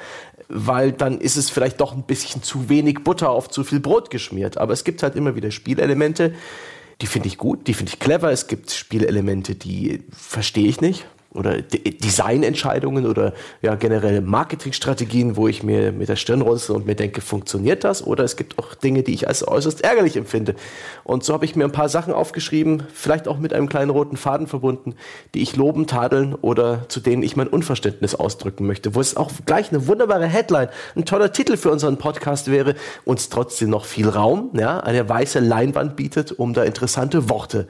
Weil 0.48 0.92
dann 0.92 1.20
ist 1.20 1.36
es 1.36 1.50
vielleicht 1.50 1.80
doch 1.80 1.92
ein 1.92 2.04
bisschen 2.04 2.42
zu 2.42 2.68
wenig 2.68 3.04
Butter 3.04 3.30
auf 3.30 3.50
zu 3.50 3.64
viel 3.64 3.80
Brot 3.80 4.10
geschmiert. 4.10 4.58
Aber 4.58 4.72
es 4.72 4.84
gibt 4.84 5.02
halt 5.02 5.14
immer 5.14 5.34
wieder 5.34 5.50
Spielelemente, 5.50 6.34
die 7.00 7.06
finde 7.06 7.28
ich 7.28 7.38
gut, 7.38 7.66
die 7.66 7.74
finde 7.74 7.92
ich 7.92 8.00
clever. 8.00 8.32
Es 8.32 8.46
gibt 8.46 8.70
Spielelemente, 8.70 9.54
die 9.54 10.02
verstehe 10.10 10.68
ich 10.68 10.80
nicht. 10.80 11.06
Oder 11.34 11.60
Designentscheidungen 11.60 13.04
oder 13.04 13.34
ja, 13.60 13.74
generell 13.74 14.22
Marketingstrategien, 14.22 15.36
wo 15.36 15.46
ich 15.46 15.62
mir 15.62 15.92
mit 15.92 16.08
der 16.08 16.16
Stirn 16.16 16.40
runzel 16.40 16.74
und 16.74 16.86
mir 16.86 16.94
denke, 16.94 17.20
funktioniert 17.20 17.84
das? 17.84 18.06
Oder 18.06 18.24
es 18.24 18.36
gibt 18.36 18.58
auch 18.58 18.74
Dinge, 18.74 19.02
die 19.02 19.12
ich 19.12 19.28
als 19.28 19.46
äußerst 19.46 19.84
ärgerlich 19.84 20.16
empfinde. 20.16 20.54
Und 21.04 21.24
so 21.24 21.34
habe 21.34 21.44
ich 21.44 21.54
mir 21.54 21.64
ein 21.64 21.72
paar 21.72 21.90
Sachen 21.90 22.14
aufgeschrieben, 22.14 22.84
vielleicht 22.94 23.28
auch 23.28 23.38
mit 23.38 23.52
einem 23.52 23.68
kleinen 23.68 23.90
roten 23.90 24.16
Faden 24.16 24.46
verbunden, 24.46 24.94
die 25.34 25.42
ich 25.42 25.54
loben, 25.54 25.86
tadeln 25.86 26.34
oder 26.34 26.88
zu 26.88 26.98
denen 26.98 27.22
ich 27.22 27.36
mein 27.36 27.48
Unverständnis 27.48 28.14
ausdrücken 28.14 28.66
möchte. 28.66 28.94
Wo 28.94 29.00
es 29.00 29.14
auch 29.14 29.30
gleich 29.44 29.68
eine 29.68 29.86
wunderbare 29.86 30.26
Headline, 30.26 30.70
ein 30.96 31.04
toller 31.04 31.32
Titel 31.32 31.58
für 31.58 31.70
unseren 31.70 31.98
Podcast 31.98 32.50
wäre, 32.50 32.74
uns 33.04 33.28
trotzdem 33.28 33.68
noch 33.68 33.84
viel 33.84 34.08
Raum, 34.08 34.48
ja, 34.54 34.80
eine 34.80 35.06
weiße 35.06 35.40
Leinwand 35.40 35.94
bietet, 35.94 36.32
um 36.32 36.54
da 36.54 36.64
interessante 36.64 37.28
Worte 37.28 37.68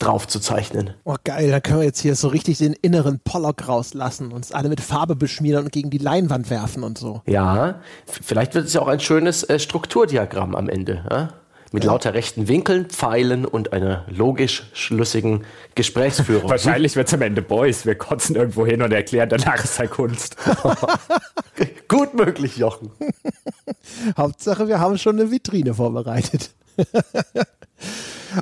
drauf 0.00 0.26
zu 0.26 0.40
zeichnen. 0.40 0.94
Oh 1.04 1.16
geil, 1.24 1.50
da 1.50 1.60
können 1.60 1.80
wir 1.80 1.86
jetzt 1.86 2.00
hier 2.00 2.16
so 2.16 2.28
richtig 2.28 2.58
den 2.58 2.72
inneren 2.72 3.20
Pollock 3.20 3.68
rauslassen, 3.68 4.32
uns 4.32 4.52
alle 4.52 4.68
mit 4.68 4.80
Farbe 4.80 5.14
beschmieren 5.16 5.64
und 5.64 5.72
gegen 5.72 5.90
die 5.90 5.98
Leinwand 5.98 6.50
werfen 6.50 6.82
und 6.82 6.98
so. 6.98 7.22
Ja, 7.26 7.80
vielleicht 8.06 8.54
wird 8.54 8.66
es 8.66 8.72
ja 8.72 8.82
auch 8.82 8.88
ein 8.88 9.00
schönes 9.00 9.44
äh, 9.44 9.58
Strukturdiagramm 9.58 10.56
am 10.56 10.68
Ende. 10.68 11.04
Ja? 11.10 11.28
Mit 11.72 11.84
lauter 11.84 12.14
rechten 12.14 12.48
Winkeln, 12.48 12.86
Pfeilen 12.86 13.44
und 13.44 13.72
einer 13.72 14.04
logisch 14.08 14.64
schlüssigen 14.72 15.44
Gesprächsführung. 15.76 16.50
Wahrscheinlich 16.50 16.96
wird 16.96 17.06
es 17.06 17.14
am 17.14 17.22
Ende 17.22 17.42
Boys. 17.42 17.86
Wir 17.86 17.94
kotzen 17.94 18.34
irgendwo 18.34 18.66
hin 18.66 18.82
und 18.82 18.92
erklären, 18.92 19.28
danach 19.28 19.62
ist 19.62 19.78
halt 19.78 19.92
Kunst. 19.92 20.36
Gut 21.88 22.14
möglich, 22.14 22.56
Jochen. 22.56 22.90
Hauptsache, 24.16 24.66
wir 24.66 24.80
haben 24.80 24.98
schon 24.98 25.20
eine 25.20 25.30
Vitrine 25.30 25.74
vorbereitet. 25.74 26.50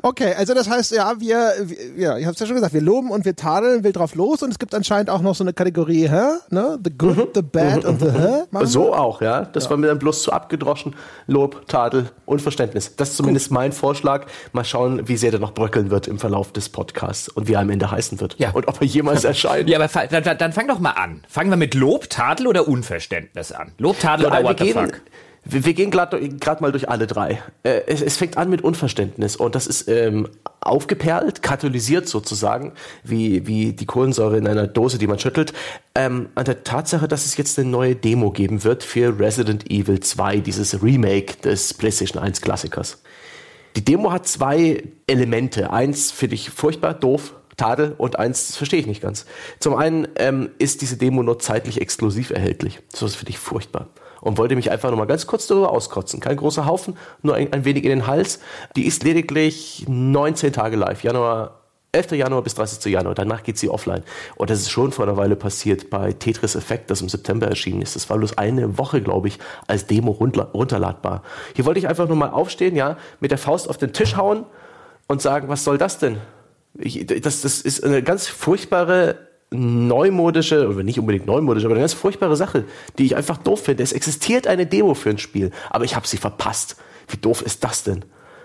Okay, 0.03 0.35
also 0.37 0.55
das 0.55 0.69
heißt, 0.69 0.93
ja, 0.93 1.13
wir, 1.19 1.53
wir 1.65 1.77
ja, 1.97 2.19
ich 2.19 2.25
habe 2.25 2.35
es 2.35 2.41
ja 2.41 2.47
schon 2.47 2.57
gesagt, 2.57 2.75
wir 2.75 2.81
loben 2.81 3.11
und 3.11 3.25
wir 3.25 3.35
tadeln 3.37 3.85
wild 3.85 3.97
drauf 3.97 4.15
los 4.15 4.43
und 4.43 4.51
es 4.51 4.59
gibt 4.59 4.75
anscheinend 4.75 5.11
auch 5.11 5.21
noch 5.23 5.35
so 5.35 5.45
eine 5.45 5.53
Kategorie, 5.53 6.09
hä? 6.09 6.23
Ne? 6.51 6.79
The 6.85 6.91
good, 6.97 7.31
the 7.35 7.43
bad 7.43 7.85
und 7.85 8.01
the 8.01 8.11
hä? 8.11 8.43
Machen 8.51 8.67
So 8.67 8.95
auch, 8.95 9.21
ja. 9.23 9.43
Das 9.47 9.69
war 9.71 9.77
mir 9.77 9.87
dann 9.89 9.99
bloß 9.99 10.23
zu 10.23 10.33
abgedroschen. 10.33 10.95
Lob, 11.27 11.67
Tadel 11.69 12.11
und 12.27 12.43
Verständnis. 12.43 12.97
Das 12.97 13.11
ist 13.11 13.17
zumindest 13.17 13.51
mein 13.51 13.73
Vorschlag. 13.73 14.27
Mal 14.53 14.65
schauen, 14.65 15.09
wie 15.09 15.17
sehr 15.17 15.31
der 15.31 15.41
noch 15.41 15.53
bröckeln 15.53 15.91
wird 15.91 16.09
im 16.09 16.19
Verlauf 16.19 16.53
des 16.53 16.69
Podcasts 16.69 17.29
und 17.29 17.49
wie 17.49 17.55
er 17.55 17.61
am 17.61 17.71
Ende 17.71 17.91
heißen 17.91 18.21
wird. 18.21 18.37
Ja. 18.39 18.51
Und 18.51 18.69
ob 18.69 18.81
er 18.81 18.87
jemals 18.87 19.25
erscheint. 19.25 19.69
Ja, 19.69 19.79
aber 19.79 19.89
fa- 19.89 20.07
dann, 20.07 20.39
dann 20.39 20.53
fang 20.53 20.69
doch 20.69 20.79
mal 20.79 20.91
an. 20.93 21.23
Fangen 21.29 21.51
wir 21.51 21.57
mit 21.57 21.75
Lob, 21.75 22.09
Tadel 22.11 22.47
oder 22.47 22.69
Unverständnis 22.69 23.53
an? 23.53 23.73
Lob, 23.79 23.99
Tadel 24.01 24.27
oder 24.27 24.39
wir 24.39 24.45
what 24.45 24.59
the 24.61 24.73
fuck? 24.73 25.01
Wir, 25.45 25.65
wir 25.65 25.75
gehen 25.75 25.91
gerade 25.91 26.63
mal 26.63 26.73
durch 26.73 26.89
alle 26.89 27.07
drei. 27.07 27.43
Äh, 27.63 27.83
es, 27.87 28.03
es 28.03 28.17
fängt 28.17 28.37
an 28.37 28.51
mit 28.51 28.63
Unverständnis 28.63 29.37
und 29.37 29.55
das 29.55 29.67
ist 29.67 29.89
ähm, 29.89 30.29
aufgeperlt, 30.61 31.43
katalysiert 31.43 32.09
sozusagen, 32.09 32.73
wie, 33.05 33.47
wie 33.47 33.73
die 33.73 33.87
Kohlensäure 33.87 34.37
in 34.37 34.47
einer 34.47 34.67
Dose, 34.67 34.99
die 34.99 35.07
man 35.07 35.19
schüttelt, 35.19 35.53
ähm, 35.95 36.29
an 36.35 36.45
der 36.45 36.65
Tatsache, 36.65 37.09
dass 37.09 37.25
es 37.25 37.37
jetzt 37.37 37.59
eine 37.59 37.69
neue 37.69 37.97
Demo 37.97 38.31
geben 38.31 38.65
wird 38.65 38.83
für 38.83 39.19
Resident 39.19 39.71
Evil 39.71 40.01
2, 40.01 40.39
dieses 40.39 40.83
Remake 40.83 41.37
des 41.43 41.75
PlayStation 41.75 42.23
1 42.23 42.41
Klassikers. 42.41 43.03
Die 43.77 43.85
Demo 43.85 44.11
hat 44.11 44.27
zwei 44.27 44.83
Elemente. 45.07 45.71
Eins 45.71 46.11
finde 46.11 46.35
ich 46.35 46.51
furchtbar 46.51 46.95
doof. 46.95 47.35
Tadel 47.57 47.95
und 47.99 48.21
eins, 48.21 48.47
das 48.47 48.57
verstehe 48.57 48.79
ich 48.79 48.87
nicht 48.87 49.03
ganz. 49.03 49.27
Zum 49.59 49.75
einen 49.75 50.07
ähm, 50.15 50.51
ist 50.59 50.81
diese 50.81 50.97
Demo 50.97 51.25
nur 51.25 51.41
zeitlich 51.41 51.81
exklusiv 51.81 52.31
erhältlich. 52.31 52.79
Das 52.93 53.17
finde 53.17 53.31
ich 53.31 53.39
furchtbar. 53.39 53.89
Und 54.21 54.39
wollte 54.39 54.57
mich 54.57 54.71
einfach 54.71 54.91
nur 54.91 54.99
mal 54.99 55.07
ganz 55.07 55.27
kurz 55.27 55.47
darüber 55.47 55.71
auskotzen. 55.71 56.21
Kein 56.21 56.37
großer 56.37 56.67
Haufen, 56.67 56.97
nur 57.23 57.35
ein, 57.35 57.53
ein 57.53 57.65
wenig 57.65 57.85
in 57.85 57.91
den 57.91 58.07
Hals. 58.07 58.41
Die 58.77 58.87
ist 58.87 59.05
lediglich 59.05 59.85
19 59.89 60.53
Tage 60.53 60.77
live. 60.77 61.03
Januar 61.03 61.59
11. 61.93 62.13
Januar 62.13 62.43
bis 62.43 62.55
30. 62.55 62.93
Januar, 62.93 63.15
danach 63.15 63.43
geht 63.43 63.57
sie 63.57 63.71
offline. 63.71 64.03
Und 64.37 64.51
das 64.51 64.61
ist 64.61 64.71
schon 64.71 64.93
vor 64.93 65.07
einer 65.07 65.17
Weile 65.17 65.37
passiert 65.37 65.89
bei 65.89 66.13
Tetris 66.13 66.55
Effect, 66.55 66.91
das 66.91 67.01
im 67.01 67.09
September 67.09 67.47
erschienen 67.47 67.81
ist. 67.81 67.97
Das 67.97 68.11
war 68.11 68.19
bloß 68.19 68.37
eine 68.37 68.77
Woche, 68.77 69.01
glaube 69.01 69.29
ich, 69.29 69.39
als 69.67 69.87
Demo 69.87 70.11
runterladbar. 70.11 71.23
Hier 71.55 71.65
wollte 71.65 71.81
ich 71.81 71.89
einfach 71.89 72.07
nur 72.07 72.17
mal 72.17 72.29
aufstehen, 72.29 72.77
ja, 72.77 72.99
mit 73.21 73.31
der 73.31 73.39
Faust 73.39 73.71
auf 73.71 73.79
den 73.79 73.95
Tisch 73.95 74.17
hauen 74.17 74.45
und 75.07 75.23
sagen, 75.23 75.49
was 75.49 75.65
soll 75.65 75.79
das 75.79 75.99
denn? 75.99 76.19
Ich, 76.75 77.07
das, 77.07 77.41
das 77.41 77.63
ist 77.63 77.83
eine 77.83 78.03
ganz 78.03 78.29
furchtbare 78.29 79.28
neumodische, 79.51 80.69
oder 80.69 80.83
nicht 80.83 80.99
unbedingt 80.99 81.27
neumodische, 81.27 81.67
aber 81.67 81.75
eine 81.75 81.83
ganz 81.83 81.95
furchtbare 81.95 82.37
Sache, 82.37 82.65
die 82.99 83.07
ich 83.07 83.17
einfach 83.17 83.39
doof 83.39 83.65
finde. 83.65 83.83
Es 83.83 83.93
existiert 83.93 84.47
eine 84.47 84.67
Demo 84.67 84.95
für 84.95 85.11
ein 85.11 85.19
Spiel, 85.19 85.51
aber 85.71 85.85
ich 85.85 85.97
habe 85.97 86.07
sie 86.07 86.19
verpasst. 86.19 86.77
Wie 87.09 87.17
doof 87.17 87.43
ist 87.43 87.65
das 87.65 87.85
denn? 87.85 88.05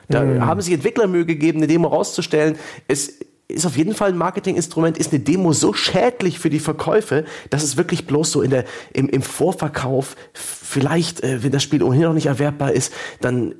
Da 0.10 0.24
mhm. 0.24 0.45
haben 0.45 0.62
sich 0.62 0.74
Entwickler 0.74 1.07
Mühe 1.07 1.25
gegeben, 1.25 1.60
eine 1.60 1.67
Demo 1.67 1.88
rauszustellen. 1.88 2.57
Es 2.88 3.19
ist 3.48 3.65
auf 3.65 3.77
jeden 3.77 3.93
Fall 3.93 4.10
ein 4.10 4.17
Marketinginstrument, 4.17 4.98
ist 4.98 5.12
eine 5.12 5.22
Demo 5.22 5.53
so 5.53 5.74
schädlich 5.74 6.39
für 6.39 6.50
die 6.50 6.60
Verkäufe, 6.60 7.25
dass 7.50 7.63
es 7.63 7.77
wirklich 7.77 8.07
bloß 8.07 8.31
so 8.31 8.41
in 8.41 8.50
der, 8.50 8.65
im, 8.93 9.10
im 9.10 9.22
Vorverkauf, 9.22 10.15
vielleicht, 10.33 11.24
äh, 11.24 11.43
wenn 11.43 11.51
das 11.51 11.63
Spiel 11.63 11.83
ohnehin 11.83 12.03
noch 12.03 12.13
nicht 12.13 12.27
erwerbbar 12.27 12.72
ist, 12.72 12.93
dann 13.22 13.55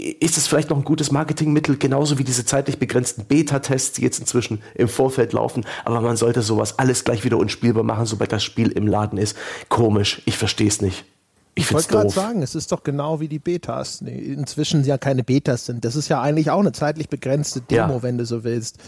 ist 0.00 0.36
es 0.36 0.46
vielleicht 0.46 0.70
noch 0.70 0.76
ein 0.76 0.84
gutes 0.84 1.10
Marketingmittel, 1.10 1.76
genauso 1.76 2.18
wie 2.18 2.24
diese 2.24 2.44
zeitlich 2.44 2.78
begrenzten 2.78 3.24
Beta-Tests, 3.26 3.92
die 3.92 4.02
jetzt 4.02 4.18
inzwischen 4.18 4.62
im 4.74 4.88
Vorfeld 4.88 5.32
laufen. 5.32 5.64
Aber 5.84 6.00
man 6.00 6.16
sollte 6.16 6.42
sowas 6.42 6.78
alles 6.78 7.04
gleich 7.04 7.24
wieder 7.24 7.36
unspielbar 7.36 7.84
machen, 7.84 8.06
sobald 8.06 8.32
das 8.32 8.42
Spiel 8.42 8.70
im 8.70 8.86
Laden 8.86 9.18
ist. 9.18 9.36
Komisch, 9.68 10.22
ich 10.24 10.38
verstehe 10.38 10.68
es 10.68 10.80
nicht. 10.80 11.04
Ich, 11.54 11.72
wollte 11.72 11.88
gerade 11.88 12.10
sagen, 12.10 12.42
es 12.42 12.54
ist 12.54 12.72
doch 12.72 12.82
genau 12.84 13.20
wie 13.20 13.28
die 13.28 13.38
Betas. 13.38 14.00
Nee, 14.00 14.16
inzwischen 14.16 14.84
ja 14.84 14.98
keine 14.98 15.24
Betas 15.24 15.66
sind. 15.66 15.84
Das 15.84 15.96
ist 15.96 16.08
ja 16.08 16.20
eigentlich 16.20 16.50
auch 16.50 16.60
eine 16.60 16.72
zeitlich 16.72 17.08
begrenzte 17.08 17.60
Demo, 17.60 17.94
ja. 17.94 18.02
wenn 18.02 18.18
du 18.18 18.24
so 18.24 18.44
willst. 18.44 18.78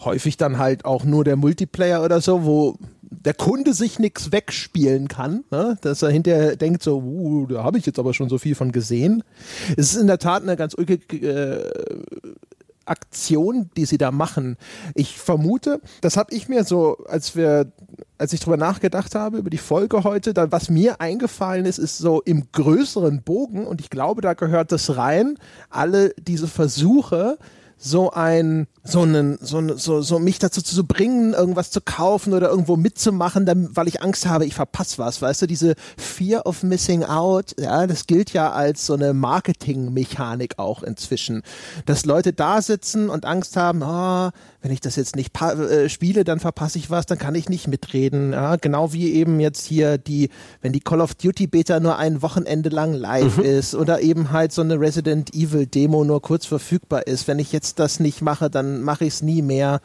Häufig 0.00 0.36
dann 0.36 0.58
halt 0.58 0.84
auch 0.84 1.04
nur 1.04 1.24
der 1.24 1.36
Multiplayer 1.36 2.02
oder 2.02 2.20
so, 2.20 2.44
wo 2.44 2.78
der 3.02 3.34
Kunde 3.34 3.74
sich 3.74 3.98
nichts 3.98 4.32
wegspielen 4.32 5.08
kann, 5.08 5.44
ne? 5.50 5.76
dass 5.82 6.02
er 6.02 6.10
hinterher 6.10 6.56
denkt 6.56 6.82
so, 6.82 6.98
uh, 6.98 7.46
da 7.46 7.62
habe 7.62 7.78
ich 7.78 7.86
jetzt 7.86 7.98
aber 7.98 8.14
schon 8.14 8.28
so 8.28 8.38
viel 8.38 8.54
von 8.54 8.72
gesehen. 8.72 9.22
Es 9.76 9.92
ist 9.92 10.00
in 10.00 10.06
der 10.06 10.18
Tat 10.18 10.42
eine 10.42 10.56
ganz 10.56 10.74
ulkige 10.74 11.28
äh, 11.28 11.70
Aktion, 12.84 13.70
die 13.76 13.84
sie 13.84 13.98
da 13.98 14.10
machen. 14.10 14.56
Ich 14.94 15.18
vermute, 15.18 15.80
das 16.00 16.16
habe 16.16 16.34
ich 16.34 16.48
mir 16.48 16.64
so, 16.64 16.98
als 17.06 17.36
wir, 17.36 17.70
als 18.18 18.32
ich 18.32 18.40
drüber 18.40 18.56
nachgedacht 18.56 19.14
habe 19.14 19.38
über 19.38 19.50
die 19.50 19.58
Folge 19.58 20.04
heute, 20.04 20.34
dann 20.34 20.52
was 20.52 20.70
mir 20.70 21.00
eingefallen 21.00 21.64
ist, 21.64 21.78
ist 21.78 21.98
so 21.98 22.22
im 22.22 22.48
größeren 22.52 23.22
Bogen 23.22 23.66
und 23.66 23.80
ich 23.80 23.90
glaube, 23.90 24.20
da 24.20 24.34
gehört 24.34 24.72
das 24.72 24.96
rein, 24.96 25.38
alle 25.70 26.14
diese 26.18 26.48
Versuche, 26.48 27.38
so 27.84 28.12
ein 28.12 28.68
so 28.84 29.02
einen 29.02 29.38
so, 29.40 29.76
so 29.76 30.02
so 30.02 30.18
mich 30.20 30.38
dazu 30.38 30.62
zu 30.62 30.84
bringen 30.86 31.34
irgendwas 31.34 31.72
zu 31.72 31.80
kaufen 31.80 32.32
oder 32.32 32.48
irgendwo 32.48 32.76
mitzumachen 32.76 33.44
dann, 33.44 33.74
weil 33.76 33.88
ich 33.88 34.02
Angst 34.02 34.26
habe 34.26 34.46
ich 34.46 34.54
verpasse 34.54 34.98
was. 34.98 35.20
Weißt 35.20 35.42
du 35.42 35.46
diese 35.46 35.74
Fear 35.96 36.46
of 36.46 36.62
Missing 36.62 37.02
Out 37.04 37.56
ja 37.58 37.88
das 37.88 38.06
gilt 38.06 38.32
ja 38.32 38.52
als 38.52 38.86
so 38.86 38.94
eine 38.94 39.14
Marketing 39.14 39.92
Mechanik 39.92 40.58
auch 40.58 40.84
inzwischen. 40.84 41.42
Dass 41.84 42.04
Leute 42.04 42.32
da 42.32 42.62
sitzen 42.62 43.08
und 43.08 43.24
Angst 43.24 43.56
haben 43.56 43.82
oh, 43.82 44.30
wenn 44.60 44.70
ich 44.70 44.80
das 44.80 44.94
jetzt 44.94 45.16
nicht 45.16 45.40
äh, 45.42 45.88
spiele 45.88 46.22
dann 46.22 46.38
verpasse 46.38 46.78
ich 46.78 46.88
was 46.88 47.06
dann 47.06 47.18
kann 47.18 47.34
ich 47.34 47.48
nicht 47.48 47.66
mitreden. 47.66 48.32
Ja 48.32 48.56
genau 48.56 48.92
wie 48.92 49.12
eben 49.12 49.40
jetzt 49.40 49.66
hier 49.66 49.98
die 49.98 50.28
wenn 50.60 50.72
die 50.72 50.80
Call 50.80 51.00
of 51.00 51.16
Duty 51.16 51.48
Beta 51.48 51.80
nur 51.80 51.96
ein 51.96 52.22
Wochenende 52.22 52.68
lang 52.68 52.94
live 52.94 53.38
mhm. 53.38 53.44
ist 53.44 53.74
oder 53.74 54.02
eben 54.02 54.30
halt 54.30 54.52
so 54.52 54.62
eine 54.62 54.78
Resident 54.78 55.34
Evil 55.34 55.66
Demo 55.66 56.04
nur 56.04 56.22
kurz 56.22 56.46
verfügbar 56.46 57.08
ist. 57.08 57.26
Wenn 57.26 57.40
ich 57.40 57.50
jetzt 57.50 57.71
das 57.74 58.00
nicht 58.00 58.22
mache, 58.22 58.50
dann 58.50 58.82
mache 58.82 59.04
ich 59.04 59.14
es 59.14 59.22
nie 59.22 59.42
mehr. 59.42 59.80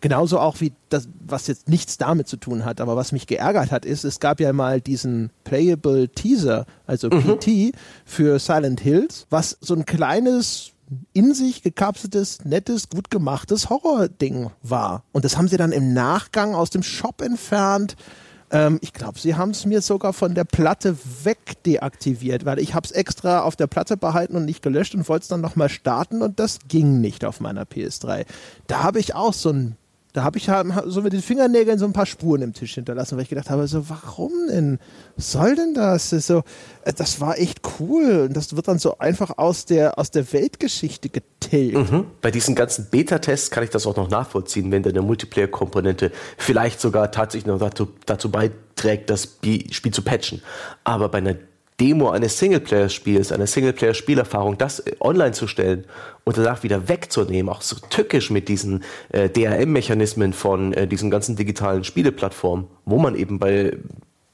Genauso 0.00 0.38
auch 0.38 0.60
wie 0.60 0.72
das, 0.90 1.08
was 1.26 1.48
jetzt 1.48 1.68
nichts 1.68 1.98
damit 1.98 2.28
zu 2.28 2.36
tun 2.36 2.64
hat, 2.64 2.80
aber 2.80 2.94
was 2.94 3.10
mich 3.10 3.26
geärgert 3.26 3.72
hat, 3.72 3.84
ist, 3.84 4.04
es 4.04 4.20
gab 4.20 4.38
ja 4.38 4.52
mal 4.52 4.80
diesen 4.80 5.30
Playable 5.42 6.08
Teaser, 6.08 6.66
also 6.86 7.08
mhm. 7.10 7.38
PT, 7.38 7.76
für 8.04 8.38
Silent 8.38 8.80
Hills, 8.80 9.26
was 9.28 9.58
so 9.60 9.74
ein 9.74 9.86
kleines, 9.86 10.70
in 11.14 11.34
sich 11.34 11.62
gekapseltes, 11.62 12.44
nettes, 12.44 12.88
gut 12.88 13.10
gemachtes 13.10 13.70
Horror-Ding 13.70 14.50
war. 14.62 15.02
Und 15.10 15.24
das 15.24 15.36
haben 15.36 15.48
sie 15.48 15.56
dann 15.56 15.72
im 15.72 15.92
Nachgang 15.92 16.54
aus 16.54 16.70
dem 16.70 16.84
Shop 16.84 17.20
entfernt 17.20 17.96
ähm, 18.50 18.78
ich 18.82 18.92
glaube, 18.92 19.18
sie 19.18 19.36
haben 19.36 19.50
es 19.50 19.64
mir 19.64 19.80
sogar 19.80 20.12
von 20.12 20.34
der 20.34 20.44
Platte 20.44 20.96
wegdeaktiviert, 21.24 22.44
weil 22.44 22.58
ich 22.58 22.74
habe 22.74 22.84
es 22.84 22.92
extra 22.92 23.40
auf 23.40 23.56
der 23.56 23.66
Platte 23.66 23.96
behalten 23.96 24.36
und 24.36 24.44
nicht 24.44 24.62
gelöscht 24.62 24.94
und 24.94 25.08
wollte 25.08 25.22
es 25.22 25.28
dann 25.28 25.40
nochmal 25.40 25.68
starten 25.68 26.22
und 26.22 26.38
das 26.38 26.58
ging 26.68 27.00
nicht 27.00 27.24
auf 27.24 27.40
meiner 27.40 27.64
PS3. 27.64 28.26
Da 28.66 28.82
habe 28.82 29.00
ich 29.00 29.14
auch 29.14 29.32
so 29.32 29.50
ein 29.50 29.76
da 30.12 30.24
habe 30.24 30.38
ich 30.38 30.48
halt 30.48 30.66
so 30.86 31.02
mit 31.02 31.12
den 31.12 31.20
Fingernägeln 31.20 31.78
so 31.78 31.84
ein 31.84 31.92
paar 31.92 32.06
Spuren 32.06 32.42
im 32.42 32.54
Tisch 32.54 32.74
hinterlassen, 32.74 33.16
weil 33.16 33.24
ich 33.24 33.28
gedacht 33.28 33.50
habe, 33.50 33.66
so, 33.66 33.88
warum 33.88 34.32
denn? 34.48 34.78
Was 35.16 35.32
soll 35.32 35.54
denn 35.54 35.74
das? 35.74 36.10
das 36.10 36.26
so, 36.26 36.42
äh, 36.84 36.92
das 36.92 37.20
war 37.20 37.38
echt 37.38 37.60
cool. 37.78 38.26
Und 38.28 38.36
das 38.36 38.56
wird 38.56 38.68
dann 38.68 38.78
so 38.78 38.98
einfach 38.98 39.36
aus 39.36 39.66
der, 39.66 39.98
aus 39.98 40.10
der 40.10 40.32
Weltgeschichte 40.32 41.10
getilgt. 41.10 41.90
Mhm. 41.90 42.06
Bei 42.22 42.30
diesen 42.30 42.54
ganzen 42.54 42.86
Beta-Tests 42.90 43.50
kann 43.50 43.64
ich 43.64 43.70
das 43.70 43.86
auch 43.86 43.96
noch 43.96 44.08
nachvollziehen, 44.08 44.72
wenn 44.72 44.82
deine 44.82 45.02
Multiplayer-Komponente 45.02 46.10
vielleicht 46.38 46.80
sogar 46.80 47.10
tatsächlich 47.10 47.46
noch 47.46 47.58
dazu, 47.58 47.88
dazu 48.06 48.30
beiträgt, 48.30 49.10
das 49.10 49.38
Spiel 49.70 49.92
zu 49.92 50.02
patchen. 50.02 50.40
Aber 50.84 51.10
bei 51.10 51.18
einer 51.18 51.36
Demo 51.80 52.10
eines 52.10 52.38
Singleplayer-Spiels, 52.38 53.32
einer 53.32 53.46
Singleplayer-Spielerfahrung, 53.46 54.58
das 54.58 54.80
äh, 54.80 54.96
online 55.00 55.32
zu 55.32 55.46
stellen 55.46 55.84
und 56.24 56.36
danach 56.36 56.62
wieder 56.62 56.88
wegzunehmen, 56.88 57.52
auch 57.52 57.62
so 57.62 57.76
tückisch 57.88 58.30
mit 58.30 58.48
diesen 58.48 58.84
äh, 59.10 59.28
DRM-Mechanismen 59.28 60.32
von 60.32 60.72
äh, 60.72 60.86
diesen 60.86 61.10
ganzen 61.10 61.36
digitalen 61.36 61.84
Spieleplattformen, 61.84 62.66
wo 62.84 62.98
man 62.98 63.14
eben 63.14 63.38
bei 63.38 63.76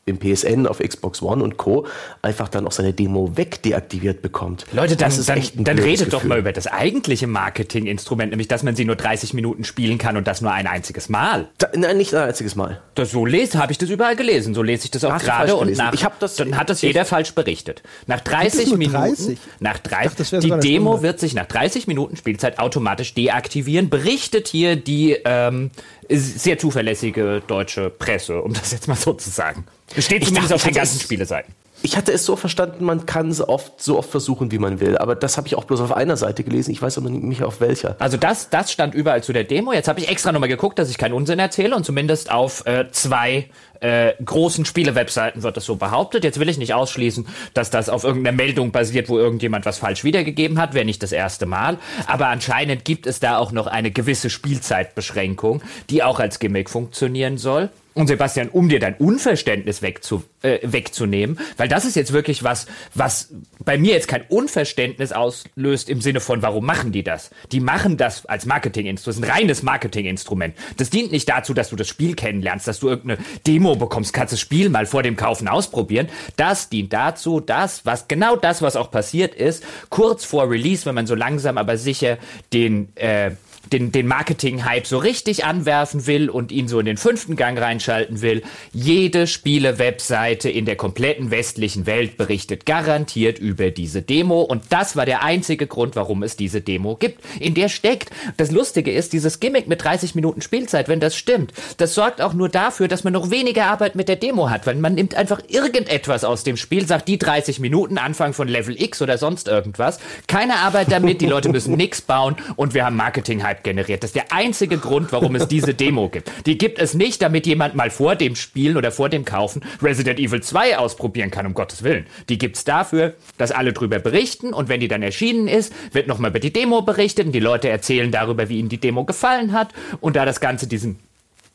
im 0.07 0.19
PSN, 0.19 0.67
auf 0.67 0.79
Xbox 0.79 1.23
One 1.23 1.43
und 1.43 1.57
Co. 1.57 1.87
einfach 2.23 2.49
dann 2.49 2.67
auch 2.67 2.73
seine 2.73 2.93
Demo 2.93 3.37
wegdeaktiviert 3.37 4.21
bekommt. 4.23 4.67
Leute, 4.73 4.97
dann, 4.97 5.13
dann, 5.27 5.43
dann 5.55 5.79
redet 5.79 6.07
Gefühl. 6.07 6.11
doch 6.11 6.25
mal 6.25 6.39
über 6.39 6.53
das 6.53 6.67
eigentliche 6.67 7.27
Marketinginstrument, 7.27 8.31
nämlich 8.31 8.49
dass 8.49 8.63
man 8.63 8.77
sie 8.77 8.85
nur 8.85 8.97
30 8.97 9.35
Minuten 9.35 9.65
spielen 9.65 9.99
kann 9.99 10.17
und 10.17 10.27
das 10.27 10.41
nur 10.41 10.53
ein 10.53 10.67
einziges 10.67 11.09
Mal. 11.09 11.49
Da, 11.59 11.69
nein, 11.75 11.97
nicht 11.97 12.15
ein 12.15 12.29
einziges 12.29 12.55
Mal. 12.55 12.83
Das 12.95 13.11
so 13.11 13.25
lese, 13.25 13.59
habe 13.59 13.73
ich 13.73 13.79
das 13.79 13.89
überall 13.89 14.17
gelesen. 14.17 14.55
So 14.55 14.63
lese 14.63 14.85
ich 14.85 14.91
das 14.91 15.05
auch 15.05 15.19
gerade 15.19 15.57
und 15.57 15.77
nach, 15.77 15.95
ich 15.95 16.05
das, 16.21 16.37
dann 16.37 16.57
hat 16.57 16.69
das 16.69 16.83
jeder 16.83 17.05
falsch 17.05 17.35
berichtet. 17.35 17.83
Nach 18.07 18.21
30 18.21 18.77
Minuten, 18.77 18.93
30? 18.93 19.39
nach 19.61 19.79
30, 19.79 20.31
dachte, 20.31 20.47
die 20.47 20.69
Demo 20.69 21.03
wird 21.03 21.19
sich 21.21 21.35
nach 21.35 21.47
30 21.47 21.87
Minuten 21.87 22.17
Spielzeit 22.17 22.59
automatisch 22.59 23.15
deaktivieren, 23.15 23.89
berichtet 23.89 24.49
hier 24.49 24.77
die 24.77 25.17
ähm, 25.25 25.71
sehr 26.09 26.59
zuverlässige 26.59 27.43
deutsche 27.47 27.91
Presse, 27.91 28.41
um 28.41 28.53
das 28.53 28.73
jetzt 28.73 28.89
mal 28.89 28.97
so 28.97 29.13
zu 29.15 29.31
sagen. 29.31 29.67
Steht 29.99 30.25
zumindest 30.25 30.37
dachte, 30.37 30.55
auf 30.55 30.65
den 30.65 30.75
ganzen 30.75 31.01
Spieleseiten. 31.01 31.55
Ich 31.85 31.99
hatte 31.99 32.13
es 32.13 32.25
so 32.25 32.35
verstanden, 32.35 32.83
man 32.87 33.05
kann 33.05 33.29
es 33.29 33.47
oft 33.47 33.83
so 33.83 33.99
oft 33.99 34.09
versuchen, 34.09 34.51
wie 34.51 34.59
man 34.59 34.81
will. 34.81 34.97
Aber 34.97 35.15
das 35.15 35.37
habe 35.37 35.49
ich 35.49 35.55
auch 35.55 35.65
bloß 35.65 35.83
auf 35.83 35.95
einer 35.95 36.17
Seite 36.17 36.43
gelesen. 36.43 36.71
Ich 36.71 36.81
weiß 36.81 36.97
aber 36.97 37.11
nicht 37.11 37.43
auf 37.43 37.61
welcher. 37.61 37.97
Also 37.99 38.17
das, 38.17 38.49
das 38.49 38.73
stand 38.73 38.95
überall 38.95 39.23
zu 39.23 39.35
der 39.35 39.45
Demo. 39.45 39.71
Jetzt 39.75 39.87
habe 39.87 40.01
ich 40.01 40.09
extra 40.09 40.33
nochmal 40.33 40.49
geguckt, 40.49 40.79
dass 40.79 40.89
ich 40.89 40.97
keinen 40.97 41.13
Unsinn 41.13 41.39
erzähle 41.39 41.77
und 41.77 41.85
zumindest 41.85 42.33
auf 42.33 42.65
äh, 42.65 42.87
zwei 42.91 43.51
äh, 43.81 44.15
großen 44.25 44.65
Spiele-Webseiten 44.65 45.43
wird 45.43 45.59
das 45.59 45.67
so 45.67 45.77
behauptet. 45.77 46.25
Jetzt 46.25 46.41
will 46.41 46.49
ich 46.49 46.57
nicht 46.57 46.73
ausschließen, 46.73 47.27
dass 47.53 47.69
das 47.69 47.91
auf 47.91 48.05
irgendeiner 48.05 48.35
Meldung 48.35 48.73
basiert, 48.73 49.11
wo 49.11 49.19
irgendjemand 49.19 49.67
was 49.67 49.77
falsch 49.77 50.05
wiedergegeben 50.05 50.59
hat, 50.59 50.73
wäre 50.73 50.87
nicht 50.87 51.03
das 51.03 51.13
erste 51.13 51.45
Mal. 51.45 51.77
Aber 52.07 52.29
anscheinend 52.29 52.87
gibt 52.87 53.07
es 53.07 53.21
da 53.21 53.37
auch 53.37 53.53
noch 53.53 53.67
eine 53.67 53.91
gewisse 53.91 54.31
Spielzeitbeschränkung, 54.31 55.61
die 55.91 56.03
auch 56.03 56.19
als 56.19 56.39
Gimmick 56.39 56.71
funktionieren 56.71 57.37
soll. 57.37 57.69
Und 57.95 58.09
Sebastian, 58.09 58.49
um 58.49 58.69
dir 58.69 58.81
dein 58.81 58.95
Unverständnis 58.95 59.81
wegzu, 59.81 60.25
äh, 60.43 60.59
wegzunehmen, 60.63 61.39
weil 61.57 61.69
das 61.69 61.85
ist 61.85 61.95
jetzt 61.95 62.13
wirklich 62.13 62.43
was, 62.43 62.67
was 62.93 63.33
bei 63.65 63.79
mir 63.79 63.93
jetzt 63.93 64.09
kein 64.09 64.23
Unverständnis 64.29 65.13
auslöst 65.13 65.89
im 65.89 66.01
Sinne 66.01 66.21
von, 66.21 66.43
warum 66.43 66.67
machen 66.67 66.91
die 66.91 67.05
das? 67.05 67.31
Die 67.53 67.61
machen 67.61 67.97
das 67.97 68.27
als 68.27 68.47
Marketinginstrument, 68.47 69.25
ein 69.25 69.31
reines 69.31 69.63
Marketinginstrument. 69.63 70.57
Das 70.77 70.91
dient 70.91 71.13
nicht 71.13 71.29
dazu, 71.29 71.55
dass 71.55 71.71
du 71.71 71.77
das 71.77 71.87
Spiel 71.87 72.17
kennenlernst, 72.17 72.67
dass 72.67 72.81
du 72.81 72.89
irgendeine 72.89 73.25
Demo 73.47 73.77
bekommst, 73.77 74.13
kannst 74.13 74.33
das 74.33 74.41
Spiel 74.41 74.71
mal 74.71 74.87
vor 74.87 75.05
dem 75.05 75.17
Kaufen 75.17 75.47
ausprobieren. 75.47 76.09
Das 76.37 76.69
dient 76.69 76.93
dazu, 76.93 77.39
das, 77.39 77.87
was 77.87 78.09
genau 78.09 78.35
das, 78.35 78.61
was 78.61 78.75
auch 78.75 78.91
passiert 78.91 79.37
ist, 79.37 79.65
kurz 79.89 80.25
vor 80.25 80.51
Release, 80.51 80.85
wenn 80.85 80.97
man 80.97 81.07
so 81.07 81.15
langsam 81.15 81.59
aber 81.59 81.77
sicher 81.77 82.19
den 82.53 82.95
äh, 82.97 83.31
den, 83.75 83.91
den 83.91 84.07
Marketing-Hype 84.07 84.87
so 84.87 84.99
richtig 84.99 85.45
anwerfen 85.45 86.07
will 86.07 86.31
und 86.31 86.53
ihn 86.53 86.69
so 86.69 86.79
in 86.79 86.87
den 86.87 86.97
fünften 86.97 87.35
Gang 87.35 87.61
reinschalten 87.61 88.23
will. 88.23 88.43
Jede 88.73 89.27
Spiele-Webseite 89.27 90.49
in 90.49 90.65
der 90.65 90.77
kompletten 90.77 91.33
westlichen 91.33 91.85
Welt 91.87 92.17
berichtet 92.17 92.67
garantiert 92.67 93.39
über 93.39 93.73
diese 93.73 94.01
Demo 94.01 94.43
und 94.43 94.63
das 94.71 94.95
war 94.95 95.07
der 95.07 95.25
einzige 95.25 95.67
Grund, 95.67 95.97
warum 95.97 96.23
es 96.23 96.37
diese 96.37 96.61
Demo 96.61 96.95
gibt. 96.97 97.21
In 97.41 97.55
der 97.55 97.69
steckt, 97.69 98.11
das 98.37 98.53
Lustige 98.53 98.93
ist, 98.93 99.13
dieses 99.13 99.41
Gimmick 99.41 99.67
mit 99.67 99.83
30 99.83 100.15
Minuten 100.15 100.41
Spielzeit, 100.41 100.89
wenn 100.89 101.01
das 101.01 101.17
stimmt, 101.17 101.53
das 101.79 101.95
sorgt 101.95 102.21
auch 102.21 102.33
nur 102.33 102.49
dafür, 102.49 102.87
dass 102.87 103.03
man 103.03 103.13
noch 103.13 103.31
weniger 103.31 103.67
Arbeit 103.67 103.97
mit 103.97 104.09
der 104.09 104.17
Demo 104.17 104.51
hat, 104.51 104.69
weil 104.69 104.77
man 104.77 104.95
nimmt 104.95 105.17
einfach 105.17 105.41
irgendetwas 105.49 106.23
aus 106.23 106.45
dem 106.45 106.57
Spiel, 106.57 106.87
sagt 106.87 107.09
die 107.09 107.19
30 107.19 107.59
Minuten, 107.59 107.99
Anfang 107.99 108.35
von 108.35 108.47
Level 108.47 108.81
X 108.81 109.03
oder 109.03 109.19
sonst 109.19 109.49
irgendwas. 109.49 109.99
Keine 110.29 110.59
Arbeit 110.59 110.93
damit, 110.93 111.21
die 111.21 111.27
Leute 111.27 111.49
müssen 111.49 111.75
nichts 111.77 112.03
bauen 112.03 112.37
und 112.55 112.75
wir 112.75 112.85
haben 112.85 112.95
Marketing-Hype 112.95 113.64
generiert. 113.65 114.03
Das 114.03 114.11
ist 114.11 114.17
der 114.17 114.33
einzige 114.33 114.79
Grund, 114.79 115.11
warum 115.13 115.35
es 115.35 115.49
diese 115.49 115.75
Demo 115.75 116.09
gibt. 116.09 116.31
Die 116.47 116.57
gibt 116.57 116.79
es 116.79 116.95
nicht, 116.95 117.21
damit 117.23 117.47
jemand 117.47 117.75
mal 117.75 117.91
vor 117.91 118.15
dem 118.15 118.37
Spielen 118.37 118.77
oder 118.77 118.93
vor 118.93 119.09
dem 119.09 119.25
Kaufen 119.25 119.63
Resident 119.83 120.21
Evil 120.21 120.43
2 120.43 120.79
ausprobieren 120.79 121.31
kann, 121.31 121.47
um 121.47 121.55
Gottes 121.55 121.83
Willen. 121.83 122.07
Die 122.29 122.39
gibt 122.39 122.57
es 122.57 122.65
dafür, 122.65 123.15
dass 123.39 123.51
alle 123.51 123.73
drüber 123.73 123.99
berichten 123.99 124.53
und 124.53 124.69
wenn 124.69 124.81
die 124.81 124.89
dann 124.89 125.03
erschienen 125.03 125.49
ist, 125.49 125.73
wird 125.93 126.07
nochmal 126.07 126.31
über 126.31 126.41
die 126.41 126.53
Demo 126.53 126.83
berichtet 126.83 127.27
und 127.27 127.33
die 127.33 127.41
Leute 127.41 127.69
erzählen 127.69 128.11
darüber, 128.11 128.49
wie 128.49 128.59
ihnen 128.59 128.69
die 128.69 128.79
Demo 128.79 129.05
gefallen 129.05 129.53
hat 129.53 129.73
und 130.01 130.17
da 130.17 130.25
das 130.25 130.41
Ganze 130.41 130.67
diesen 130.67 130.99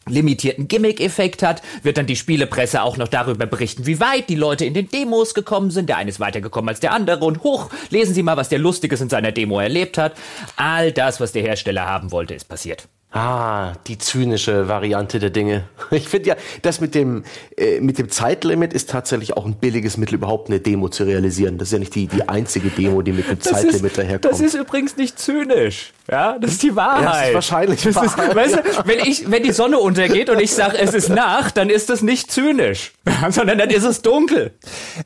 limitierten 0.10 0.68
Gimmick-Effekt 0.68 1.44
hat, 1.44 1.62
wird 1.84 1.98
dann 1.98 2.06
die 2.06 2.16
Spielepresse 2.16 2.82
auch 2.82 2.98
noch 2.98 3.08
darüber 3.08 3.46
berichten, 3.46 3.86
wie 3.86 4.00
weit 4.00 4.30
die 4.30 4.36
Leute 4.36 4.66
in 4.66 4.74
den 4.74 4.90
Demos 4.90 5.34
gekommen 5.34 5.72
sind. 5.72 5.90
Der 5.90 5.98
eine 5.98 6.10
ist 6.10 6.20
weitergekommen 6.20 6.70
als 6.70 6.80
der 6.80 6.94
andere 6.94 7.26
und 7.26 7.44
hoch, 7.44 7.70
lesen 7.90 8.14
Sie 8.14 8.24
mal, 8.24 8.38
was 8.38 8.50
der 8.50 8.60
Lustiges 8.60 9.02
in 9.02 9.10
seiner 9.10 9.32
Demo 9.32 9.60
erlebt 9.60 9.98
hat. 9.98 10.14
All 10.56 10.92
das, 10.92 11.20
was 11.20 11.32
der 11.32 11.44
Hersteller 11.44 11.86
haben 11.86 12.12
wollte, 12.12 12.34
ist 12.34 12.48
passiert. 12.48 12.88
Ah, 13.12 13.74
die 13.88 13.98
zynische 13.98 14.68
Variante 14.68 15.18
der 15.18 15.32
Dinge. 15.32 15.64
Ich 15.92 16.08
finde 16.08 16.30
ja, 16.30 16.36
das 16.62 16.80
mit 16.80 16.94
dem, 16.94 17.24
äh, 17.58 17.80
mit 17.80 17.98
dem 17.98 18.10
Zeitlimit 18.10 18.74
ist 18.74 18.92
tatsächlich 18.92 19.36
auch 19.36 19.46
ein 19.46 19.56
billiges 19.56 19.98
Mittel, 19.98 20.16
überhaupt 20.16 20.50
eine 20.50 20.60
Demo 20.60 20.88
zu 20.90 21.04
realisieren. 21.04 21.58
Das 21.58 21.70
ist 21.70 21.72
ja 21.72 21.80
nicht 21.80 21.96
die, 21.96 22.06
die 22.06 22.30
einzige 22.30 22.70
Demo, 22.70 23.02
die 23.02 23.12
mit 23.12 23.28
dem 23.28 23.40
das 23.40 23.52
Zeitlimit 23.52 23.86
ist, 23.86 23.98
daherkommt. 23.98 24.32
Das 24.32 24.40
ist 24.40 24.54
übrigens 24.54 24.96
nicht 24.98 25.18
zynisch. 25.18 25.94
Ja, 26.10 26.38
das 26.38 26.52
ist 26.52 26.64
die 26.64 26.76
Wahrheit. 26.76 27.04
Ja, 27.04 27.12
das 27.12 27.28
ist 27.28 27.34
wahrscheinlich 27.34 27.82
das 27.82 27.96
ist, 27.96 28.18
weißt 28.18 28.56
du, 28.56 28.60
wenn, 28.86 29.00
ich, 29.00 29.30
wenn 29.30 29.44
die 29.44 29.52
Sonne 29.52 29.80
untergeht 29.80 30.30
und 30.30 30.40
ich 30.40 30.54
sage, 30.54 30.78
es 30.78 30.94
ist 30.94 31.10
Nacht, 31.10 31.58
dann 31.58 31.70
ist 31.70 31.90
das 31.90 32.02
nicht 32.04 32.32
zynisch, 32.32 32.94
sondern 33.30 33.58
dann 33.58 33.70
ist 33.70 33.84
es 33.84 34.02
dunkel. 34.02 34.52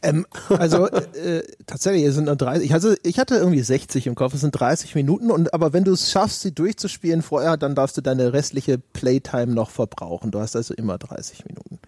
Ähm, 0.01 0.25
also 0.49 0.87
äh, 0.87 1.43
tatsächlich, 1.65 2.03
es 2.03 2.15
sind 2.15 2.25
nur 2.25 2.35
30. 2.35 2.65
Ich 2.65 2.73
hatte, 2.73 2.97
ich 3.03 3.19
hatte 3.19 3.35
irgendwie 3.35 3.61
60 3.61 4.07
im 4.07 4.15
Kopf. 4.15 4.33
Es 4.33 4.41
sind 4.41 4.51
30 4.51 4.95
Minuten. 4.95 5.31
Und 5.31 5.53
aber 5.53 5.71
wenn 5.73 5.83
du 5.83 5.93
es 5.93 6.11
schaffst, 6.11 6.41
sie 6.41 6.53
durchzuspielen 6.53 7.21
vorher, 7.21 7.57
dann 7.57 7.75
darfst 7.75 7.92
du 7.97 8.01
deine 8.01 8.33
restliche 8.33 8.77
Playtime 8.77 9.53
noch 9.53 9.69
verbrauchen. 9.69 10.31
Du 10.31 10.39
hast 10.39 10.55
also 10.55 10.73
immer 10.73 10.97
30 10.97 11.45
Minuten. 11.45 11.79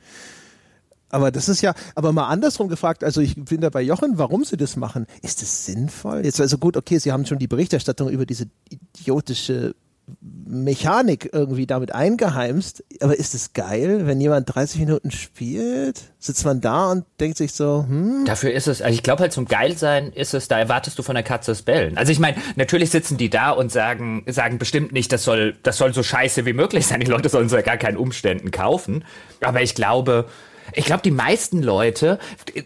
Aber 1.09 1.31
das 1.31 1.47
ist 1.47 1.61
ja, 1.61 1.73
aber 1.93 2.11
mal 2.11 2.27
andersrum 2.27 2.67
gefragt, 2.67 3.03
also 3.03 3.21
ich 3.21 3.35
bin 3.35 3.61
da 3.61 3.69
bei 3.69 3.81
Jochen, 3.81 4.17
warum 4.17 4.43
sie 4.43 4.57
das 4.57 4.75
machen. 4.75 5.05
Ist 5.21 5.41
das 5.41 5.65
sinnvoll? 5.65 6.25
Jetzt 6.25 6.41
also 6.41 6.57
gut, 6.57 6.75
okay, 6.75 6.97
sie 6.97 7.11
haben 7.11 7.25
schon 7.25 7.39
die 7.39 7.47
Berichterstattung 7.47 8.09
über 8.09 8.25
diese 8.25 8.47
idiotische 8.69 9.75
Mechanik 10.21 11.29
irgendwie 11.33 11.65
damit 11.65 11.93
eingeheimst. 11.93 12.83
Aber 13.01 13.17
ist 13.17 13.33
es 13.33 13.53
geil, 13.53 14.05
wenn 14.05 14.21
jemand 14.21 14.53
30 14.53 14.79
Minuten 14.81 15.11
spielt? 15.11 16.01
Sitzt 16.19 16.45
man 16.45 16.61
da 16.61 16.91
und 16.91 17.05
denkt 17.19 17.37
sich 17.37 17.53
so, 17.53 17.85
hm? 17.87 18.25
Dafür 18.25 18.51
ist 18.51 18.67
es, 18.67 18.81
also 18.81 18.93
ich 18.93 19.03
glaube 19.03 19.21
halt 19.21 19.33
zum 19.33 19.45
Geilsein 19.45 20.11
ist 20.13 20.33
es, 20.33 20.47
da 20.47 20.59
erwartest 20.59 20.99
du 20.99 21.03
von 21.03 21.15
der 21.15 21.23
Katze 21.23 21.51
das 21.51 21.63
Bellen. 21.63 21.97
Also 21.97 22.11
ich 22.11 22.19
meine, 22.19 22.37
natürlich 22.55 22.91
sitzen 22.91 23.17
die 23.17 23.29
da 23.29 23.51
und 23.51 23.71
sagen, 23.71 24.23
sagen 24.27 24.59
bestimmt 24.59 24.91
nicht, 24.91 25.11
das 25.11 25.23
soll, 25.23 25.55
das 25.63 25.77
soll 25.77 25.93
so 25.93 26.03
scheiße 26.03 26.45
wie 26.45 26.53
möglich 26.53 26.85
sein. 26.85 26.99
Die 26.99 27.07
Leute 27.07 27.29
sollen 27.29 27.47
es 27.47 27.51
ja 27.51 27.61
gar 27.61 27.77
keinen 27.77 27.97
Umständen 27.97 28.51
kaufen. 28.51 29.03
Aber 29.41 29.61
ich 29.61 29.73
glaube, 29.73 30.25
ich 30.73 30.85
glaube, 30.85 31.01
die 31.03 31.11
meisten 31.11 31.61
Leute, 31.61 32.19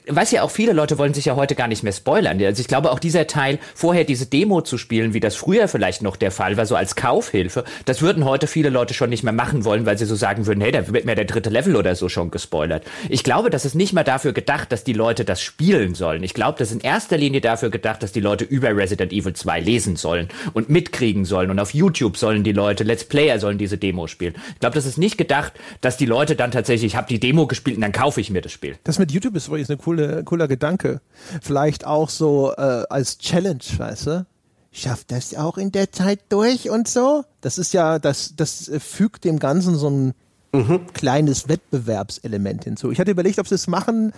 weiß 0.08 0.32
ja 0.32 0.44
auch 0.44 0.51
viele 0.51 0.74
Leute 0.74 0.98
wollen 0.98 1.13
sich 1.13 1.25
ja 1.25 1.36
heute 1.36 1.56
gar 1.56 1.68
nicht 1.68 1.84
mehr 1.84 1.94
spoilern. 1.94 2.41
Also 2.44 2.62
ich 2.62 2.68
glaube 2.68 2.91
auch 2.91 3.00
dieser 3.00 3.27
Teil, 3.27 3.60
vorher 3.75 4.03
diese 4.03 4.25
Demo 4.25 4.62
zu 4.62 4.77
spielen, 4.77 5.13
wie 5.13 5.20
das 5.20 5.36
früher 5.36 5.68
vielleicht 5.68 6.01
noch 6.01 6.15
der 6.15 6.32
Fall 6.32 6.58
war, 6.58 6.65
so 6.65 6.75
als 6.75 6.96
Kaufhilfe, 6.96 7.64
das 7.85 8.01
würden 8.01 8.25
heute 8.25 8.48
viele 8.48 8.70
Leute 8.70 8.94
schon 8.94 9.09
nicht 9.09 9.24
mehr 9.24 9.33
machen 9.33 9.66
wollen, 9.66 9.85
weil 9.85 9.98
sie 9.98 10.05
so 10.05 10.16
sagen 10.16 10.46
würden, 10.46 10.62
hey, 10.62 10.72
da 10.72 10.88
wird 10.88 11.05
mir 11.05 11.16
der 11.16 11.25
dritte 11.25 11.50
Level 11.50 11.75
oder 11.75 11.96
so 11.96 12.09
schon 12.09 12.31
gespoilert. 12.31 12.83
Ich 13.09 13.24
glaube, 13.24 13.50
das 13.50 13.66
ist 13.66 13.75
nicht 13.75 13.94
mal 13.94 14.03
dafür 14.03 14.33
gedacht, 14.33 14.72
dass 14.72 14.83
die 14.83 14.94
Leute 14.94 15.25
das 15.25 15.42
spielen 15.42 15.96
sollen. 15.96 16.24
Ich 16.24 16.33
glaube, 16.33 16.57
das 16.57 16.70
ist 16.70 16.75
in 16.75 16.81
erster 16.81 17.18
Linie 17.18 17.42
dafür 17.42 17.70
gedacht, 17.70 18.03
dass 18.03 18.12
die 18.12 18.22
Leute 18.22 18.46
über 18.46 18.75
Resident 18.75 19.12
Evil 19.12 19.33
2 19.33 19.59
lesen 19.59 19.96
sollen 19.96 20.29
und 20.53 20.70
mitkriegen 20.70 21.25
sollen 21.25 21.51
und 21.51 21.59
auf 21.59 21.74
YouTube 21.74 22.18
sollen 22.18 22.44
die 22.44 22.53
Leute, 22.53 22.83
Let's 22.83 23.03
Player 23.03 23.40
sollen 23.40 23.57
diese 23.57 23.77
Demo 23.77 24.07
spielen. 24.07 24.35
Ich 24.53 24.59
glaube, 24.59 24.75
das 24.75 24.85
ist 24.85 24.98
nicht 24.98 25.18
gedacht, 25.18 25.53
dass 25.81 25.98
die 25.98 26.05
Leute 26.05 26.35
dann 26.35 26.51
tatsächlich, 26.51 26.94
ich 26.94 26.96
habe 26.96 27.07
die 27.07 27.20
Demo 27.20 27.48
gespielt 27.48 27.77
und 27.77 27.83
dann 27.90 28.02
kaufe 28.02 28.22
ich 28.22 28.30
mir 28.30 28.42
das 28.42 28.52
Spiel. 28.52 28.78
Das 28.84 29.00
mit 29.00 29.12
YouTube 29.12 29.36
ist 29.36 29.50
wirklich 29.50 29.70
ein 29.70 29.78
coole, 29.78 30.24
cooler 30.24 30.48
Gedanke. 30.48 31.02
Vielleicht 31.42 31.86
auch 31.86 32.10
so 32.10 32.54
äh, 32.56 32.84
als 32.90 33.18
Challenge, 33.18 33.64
weißt 33.78 34.08
du? 34.08 34.25
Schafft 34.72 35.12
das 35.12 35.34
auch 35.36 35.58
in 35.58 35.72
der 35.72 35.92
Zeit 35.92 36.20
durch 36.30 36.70
und 36.70 36.88
so? 36.88 37.24
Das 37.42 37.58
ist 37.58 37.74
ja, 37.74 37.98
das, 37.98 38.36
das 38.36 38.70
fügt 38.78 39.24
dem 39.24 39.40
Ganzen 39.40 39.75
so 39.75 39.90
ein 39.90 40.14
mhm. 40.52 40.86
kleines 40.94 41.50
Wettbewerbselement 41.50 42.66
hinzu. 42.66 42.92
Ich 42.92 43.00
hatte 43.00 43.12
überlegt, 43.12 43.40
ob 43.40 43.48
sie 43.48 43.56
es 43.56 43.68
machen, 43.68 44.14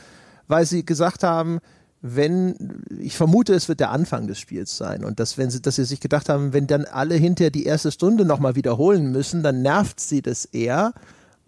weil 0.50 0.66
sie 0.66 0.86
gesagt 0.86 1.24
haben, 1.24 1.60
wenn, 2.02 2.84
ich 3.00 3.16
vermute, 3.16 3.54
es 3.54 3.70
wird 3.70 3.80
der 3.80 3.92
Anfang 3.92 4.28
des 4.28 4.40
Spiels 4.40 4.76
sein 4.76 5.06
und 5.06 5.20
dass, 5.22 5.38
wenn 5.38 5.50
sie, 5.50 5.62
dass 5.62 5.76
sie 5.76 5.86
sich 5.86 6.02
gedacht 6.02 6.28
haben, 6.28 6.52
wenn 6.52 6.68
dann 6.68 6.84
alle 6.84 7.16
hinterher 7.16 7.52
die 7.52 7.66
erste 7.66 7.92
Stunde 7.92 8.26
nochmal 8.26 8.56
wiederholen 8.56 9.12
müssen, 9.12 9.44
dann 9.44 9.62
nervt 9.62 10.02
sie 10.02 10.22
das 10.22 10.44
eher 10.46 10.94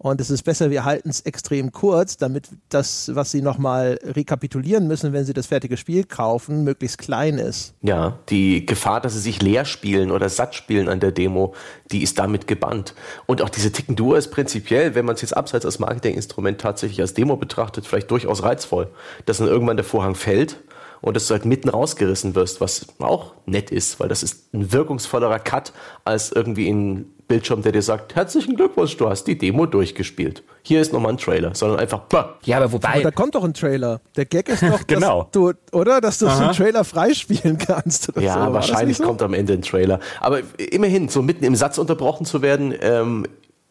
und 0.04 0.20
es 0.20 0.28
ist 0.28 0.42
besser, 0.42 0.70
wir 0.70 0.84
halten 0.84 1.08
es 1.08 1.22
extrem 1.22 1.72
kurz, 1.72 2.18
damit 2.18 2.50
das, 2.68 3.10
was 3.14 3.30
Sie 3.30 3.40
nochmal 3.40 3.98
rekapitulieren 4.02 4.86
müssen, 4.86 5.14
wenn 5.14 5.24
Sie 5.24 5.32
das 5.32 5.46
fertige 5.46 5.78
Spiel 5.78 6.04
kaufen, 6.04 6.62
möglichst 6.62 6.98
klein 6.98 7.38
ist. 7.38 7.72
Ja, 7.80 8.18
die 8.28 8.66
Gefahr, 8.66 9.00
dass 9.00 9.14
Sie 9.14 9.20
sich 9.20 9.40
leer 9.40 9.64
spielen 9.64 10.10
oder 10.10 10.28
satt 10.28 10.54
spielen 10.54 10.90
an 10.90 11.00
der 11.00 11.10
Demo, 11.10 11.54
die 11.90 12.02
ist 12.02 12.18
damit 12.18 12.46
gebannt. 12.46 12.94
Und 13.24 13.40
auch 13.40 13.48
diese 13.48 13.72
Ticken 13.72 13.96
Duo 13.96 14.14
ist 14.14 14.30
prinzipiell, 14.30 14.94
wenn 14.94 15.06
man 15.06 15.14
es 15.14 15.22
jetzt 15.22 15.34
abseits 15.34 15.64
als 15.64 15.78
Marketinginstrument 15.78 16.60
tatsächlich 16.60 17.00
als 17.00 17.14
Demo 17.14 17.38
betrachtet, 17.38 17.86
vielleicht 17.86 18.10
durchaus 18.10 18.42
reizvoll, 18.42 18.90
dass 19.24 19.38
dann 19.38 19.48
irgendwann 19.48 19.78
der 19.78 19.84
Vorhang 19.86 20.16
fällt 20.16 20.60
und 21.00 21.16
dass 21.16 21.28
du 21.28 21.32
halt 21.32 21.46
mitten 21.46 21.70
rausgerissen 21.70 22.34
wirst, 22.34 22.60
was 22.60 22.88
auch 22.98 23.34
nett 23.46 23.70
ist, 23.70 24.00
weil 24.00 24.08
das 24.08 24.22
ist 24.22 24.52
ein 24.52 24.70
wirkungsvollerer 24.70 25.38
Cut 25.38 25.72
als 26.04 26.30
irgendwie 26.30 26.68
in 26.68 27.13
Bildschirm, 27.26 27.62
der 27.62 27.72
dir 27.72 27.82
sagt, 27.82 28.14
herzlichen 28.14 28.56
Glückwunsch, 28.56 28.96
du 28.96 29.08
hast 29.08 29.24
die 29.24 29.38
Demo 29.38 29.66
durchgespielt. 29.66 30.42
Hier 30.62 30.80
ist 30.80 30.92
nochmal 30.92 31.12
ein 31.12 31.18
Trailer, 31.18 31.54
sondern 31.54 31.78
einfach, 31.78 32.00
bah. 32.00 32.38
Ja, 32.44 32.58
aber 32.58 32.72
wobei. 32.72 32.88
Aber 32.88 33.02
da 33.02 33.10
kommt 33.10 33.34
doch 33.34 33.44
ein 33.44 33.54
Trailer. 33.54 34.00
Der 34.16 34.26
Gag 34.26 34.48
ist 34.48 34.62
doch, 34.62 34.80
genau. 34.86 35.22
dass 35.22 35.30
du, 35.32 35.52
oder? 35.72 36.00
Dass 36.00 36.18
du 36.18 36.26
so 36.26 36.42
einen 36.42 36.52
Trailer 36.52 36.84
freispielen 36.84 37.58
kannst. 37.58 38.12
ja, 38.20 38.46
so. 38.46 38.52
wahrscheinlich 38.52 38.98
so? 38.98 39.04
kommt 39.04 39.22
am 39.22 39.34
Ende 39.34 39.54
ein 39.54 39.62
Trailer. 39.62 40.00
Aber 40.20 40.40
immerhin, 40.58 41.08
so 41.08 41.22
mitten 41.22 41.44
im 41.44 41.56
Satz 41.56 41.78
unterbrochen 41.78 42.26
zu 42.26 42.42
werden, 42.42 42.74
ähm, 42.80 43.26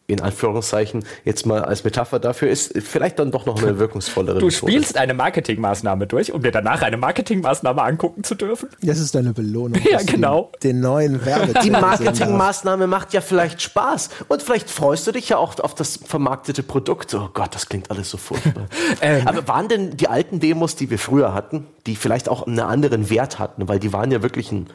in 0.06 0.20
Anführungszeichen 0.20 1.04
jetzt 1.24 1.46
mal 1.46 1.64
als 1.64 1.84
Metapher 1.84 2.18
dafür 2.18 2.48
ist, 2.48 2.74
vielleicht 2.82 3.18
dann 3.18 3.30
doch 3.30 3.46
noch 3.46 3.62
eine 3.62 3.78
wirkungsvollere 3.78 4.38
Du 4.38 4.50
spielst 4.50 4.98
eine 4.98 5.14
Marketingmaßnahme 5.14 6.06
durch, 6.06 6.32
um 6.32 6.42
dir 6.42 6.50
danach 6.50 6.82
eine 6.82 6.98
Marketingmaßnahme 6.98 7.82
angucken 7.82 8.22
zu 8.22 8.34
dürfen. 8.34 8.68
Das 8.82 8.98
ist 8.98 9.14
deine 9.14 9.32
Belohnung. 9.32 9.80
Ja, 9.94 10.00
genau. 10.02 10.50
Den 10.62 10.80
neuen 10.80 11.24
Werbe. 11.24 11.54
Die 11.62 11.70
Marketingmaßnahme 11.70 12.86
macht 12.86 13.12
ja 13.12 13.20
vielleicht 13.20 13.62
Spaß 13.62 14.08
und 14.28 14.42
vielleicht 14.42 14.70
freust 14.70 15.06
du 15.06 15.12
dich 15.12 15.28
ja 15.28 15.36
auch 15.36 15.60
auf 15.60 15.74
das 15.74 16.00
vermarktete 16.04 16.62
Produkt. 16.64 17.14
Oh 17.14 17.28
Gott, 17.32 17.54
das 17.54 17.68
klingt 17.68 17.90
alles 17.90 18.10
so 18.10 18.16
furchtbar. 18.16 18.66
ähm. 19.02 19.28
Aber 19.28 19.46
waren 19.46 19.68
denn 19.68 19.96
die 19.96 20.08
alten 20.08 20.40
Demos, 20.40 20.74
die 20.74 20.90
wir 20.90 20.98
früher 20.98 21.32
hatten, 21.32 21.66
die 21.86 21.96
vielleicht 21.96 22.28
auch 22.28 22.46
einen 22.46 22.58
anderen 22.60 23.08
Wert 23.10 23.38
hatten, 23.38 23.68
weil 23.68 23.78
die 23.78 23.92
waren 23.92 24.10
ja 24.10 24.22
wirklich 24.22 24.50
ein 24.50 24.68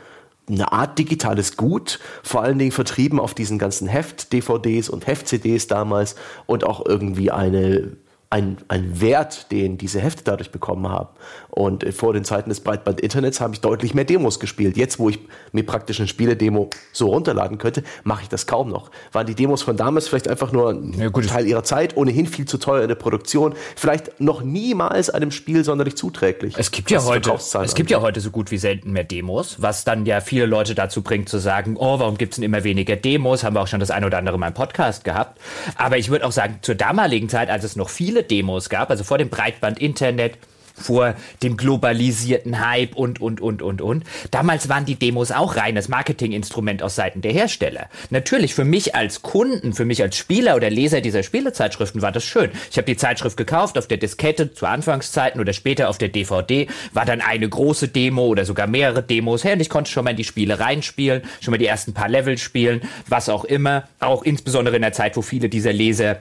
eine 0.50 0.72
Art 0.72 0.98
digitales 0.98 1.58
Gut, 1.58 2.00
vor 2.24 2.42
allen 2.42 2.60
Dingen 2.60 2.72
vertrieben 2.72 3.20
auf 3.20 3.34
diesen 3.34 3.60
ganzen 3.60 3.88
Heft-DVDs 3.88 4.90
und 4.90 5.08
Heft-CDs 5.08 5.68
damals 5.68 6.16
und 6.46 6.64
auch 6.64 6.86
irgendwie 6.86 7.32
eine 7.32 7.98
ein, 8.32 8.58
ein 8.68 9.02
Wert, 9.02 9.52
den 9.52 9.78
diese 9.78 10.00
Hefte 10.00 10.24
dadurch 10.24 10.52
bekommen 10.52 10.88
haben. 10.88 11.10
Und 11.50 11.84
äh, 11.84 11.92
vor 11.92 12.14
den 12.14 12.24
Zeiten 12.24 12.50
des 12.50 12.62
Breitband-Internets 12.62 13.42
habe 13.42 13.54
ich 13.54 13.62
deutlich 13.62 13.94
mehr 13.94 14.06
Demos 14.06 14.40
gespielt. 14.40 14.78
Jetzt, 14.78 15.00
wo 15.00 15.10
ich 15.10 15.20
mir 15.52 15.66
praktisch 15.66 16.00
eine 16.00 16.08
Spiele-Demo 16.08 16.70
so 16.94 17.08
runterladen 17.08 17.58
könnte, 17.58 17.84
mache 18.04 18.24
ich 18.24 18.30
das 18.30 18.48
kaum 18.48 18.70
noch. 18.70 18.92
Waren 19.12 19.28
die 19.28 19.36
Demos 19.36 19.64
von 19.64 19.76
damals 19.76 20.08
vielleicht 20.08 20.28
einfach 20.28 20.52
nur 20.52 20.70
ein 20.70 20.94
ja, 20.94 21.10
Teil 21.10 21.48
ihrer 21.48 21.64
Zeit, 21.64 21.98
ohnehin 21.98 22.28
viel 22.28 22.46
zu 22.46 22.58
teuer 22.58 22.84
in 22.84 22.88
der 22.88 22.96
Produktion, 22.96 23.56
vielleicht 23.76 24.20
noch 24.22 24.42
niemals 24.42 25.10
einem 25.10 25.32
Spiel 25.32 25.64
sonderlich 25.64 25.98
zuträglich. 25.98 26.56
Es 26.58 26.72
gibt 26.72 26.92
ja 26.92 27.04
heute, 27.04 27.34
es 27.34 27.76
gibt 27.76 27.90
ja 27.92 28.02
heute 28.02 28.22
so 28.22 28.32
gut 28.32 28.52
wie 28.52 28.58
selten 28.58 28.92
mehr 28.92 29.04
Demos, 29.04 29.58
was 29.60 29.84
dann 29.84 30.06
ja 30.06 30.22
viele 30.22 30.46
Leute 30.46 30.76
dazu 30.76 31.02
bringt 31.02 31.30
zu 31.30 31.40
sagen, 31.40 31.76
oh, 31.78 32.00
warum 32.00 32.18
gibt 32.18 32.34
es 32.34 32.36
denn 32.36 32.44
immer 32.44 32.64
weniger 32.64 32.96
Demos? 32.96 33.44
Haben 33.44 33.56
wir 33.56 33.62
auch 33.62 33.68
schon 33.68 33.80
das 33.80 33.92
ein 33.92 34.06
oder 34.06 34.18
andere 34.18 34.38
Mal 34.38 34.48
im 34.48 34.54
Podcast 34.54 35.04
gehabt. 35.04 35.40
Aber 35.76 35.98
ich 35.98 36.10
würde 36.10 36.26
auch 36.26 36.32
sagen, 36.32 36.60
zur 36.62 36.76
damaligen 36.76 37.30
Zeit, 37.30 37.50
als 37.50 37.64
es 37.64 37.76
noch 37.76 37.90
viele 37.90 38.24
Demos 38.24 38.70
gab, 38.70 38.90
also 38.90 39.04
vor 39.04 39.18
dem 39.18 39.30
Breitband-Internet, 39.30 40.38
vor 40.80 41.16
dem 41.44 41.58
globalisierten 41.58 42.66
Hype 42.66 42.96
und, 42.96 43.22
und, 43.22 43.42
und, 43.42 43.62
und, 43.62 43.82
und. 43.82 44.04
Damals 44.32 44.70
waren 44.70 44.86
die 44.86 44.96
Demos 44.96 45.32
auch 45.32 45.56
reines 45.56 45.88
Marketinginstrument 45.88 46.84
aus 46.84 46.96
Seiten 46.96 47.22
der 47.22 47.32
Hersteller. 47.32 47.88
Natürlich, 48.10 48.54
für 48.54 48.66
mich 48.66 48.96
als 48.96 49.22
Kunden, 49.22 49.74
für 49.74 49.86
mich 49.86 50.02
als 50.02 50.18
Spieler 50.18 50.56
oder 50.56 50.70
Leser 50.70 51.02
dieser 51.02 51.24
Spielezeitschriften 51.24 52.02
war 52.02 52.12
das 52.12 52.24
schön. 52.24 52.52
Ich 52.72 52.78
habe 52.78 52.86
die 52.86 52.98
Zeitschrift 52.98 53.38
gekauft 53.38 53.78
auf 53.78 53.88
der 53.88 53.98
Diskette 53.98 54.54
zu 54.54 54.66
Anfangszeiten 54.66 55.40
oder 55.40 55.54
später 55.54 55.90
auf 55.90 55.98
der 55.98 56.10
DVD, 56.10 56.68
war 56.94 57.06
dann 57.06 57.22
eine 57.22 57.48
große 57.48 57.88
Demo 57.88 58.26
oder 58.26 58.46
sogar 58.46 58.68
mehrere 58.68 59.04
Demos 59.04 59.44
her 59.44 59.54
und 59.54 59.60
ich 59.60 59.70
konnte 59.70 59.92
schon 59.92 60.04
mal 60.04 60.12
in 60.12 60.18
die 60.18 60.24
Spiele 60.24 60.60
reinspielen, 60.60 61.24
schon 61.42 61.52
mal 61.52 61.58
die 61.58 61.66
ersten 61.66 61.94
paar 61.94 62.10
Level 62.10 62.38
spielen, 62.38 62.82
was 63.08 63.30
auch 63.30 63.44
immer. 63.44 63.88
Auch 64.00 64.24
insbesondere 64.24 64.76
in 64.76 64.82
der 64.82 64.94
Zeit, 64.94 65.18
wo 65.18 65.22
viele 65.22 65.50
dieser 65.50 65.74
Leser 65.74 66.20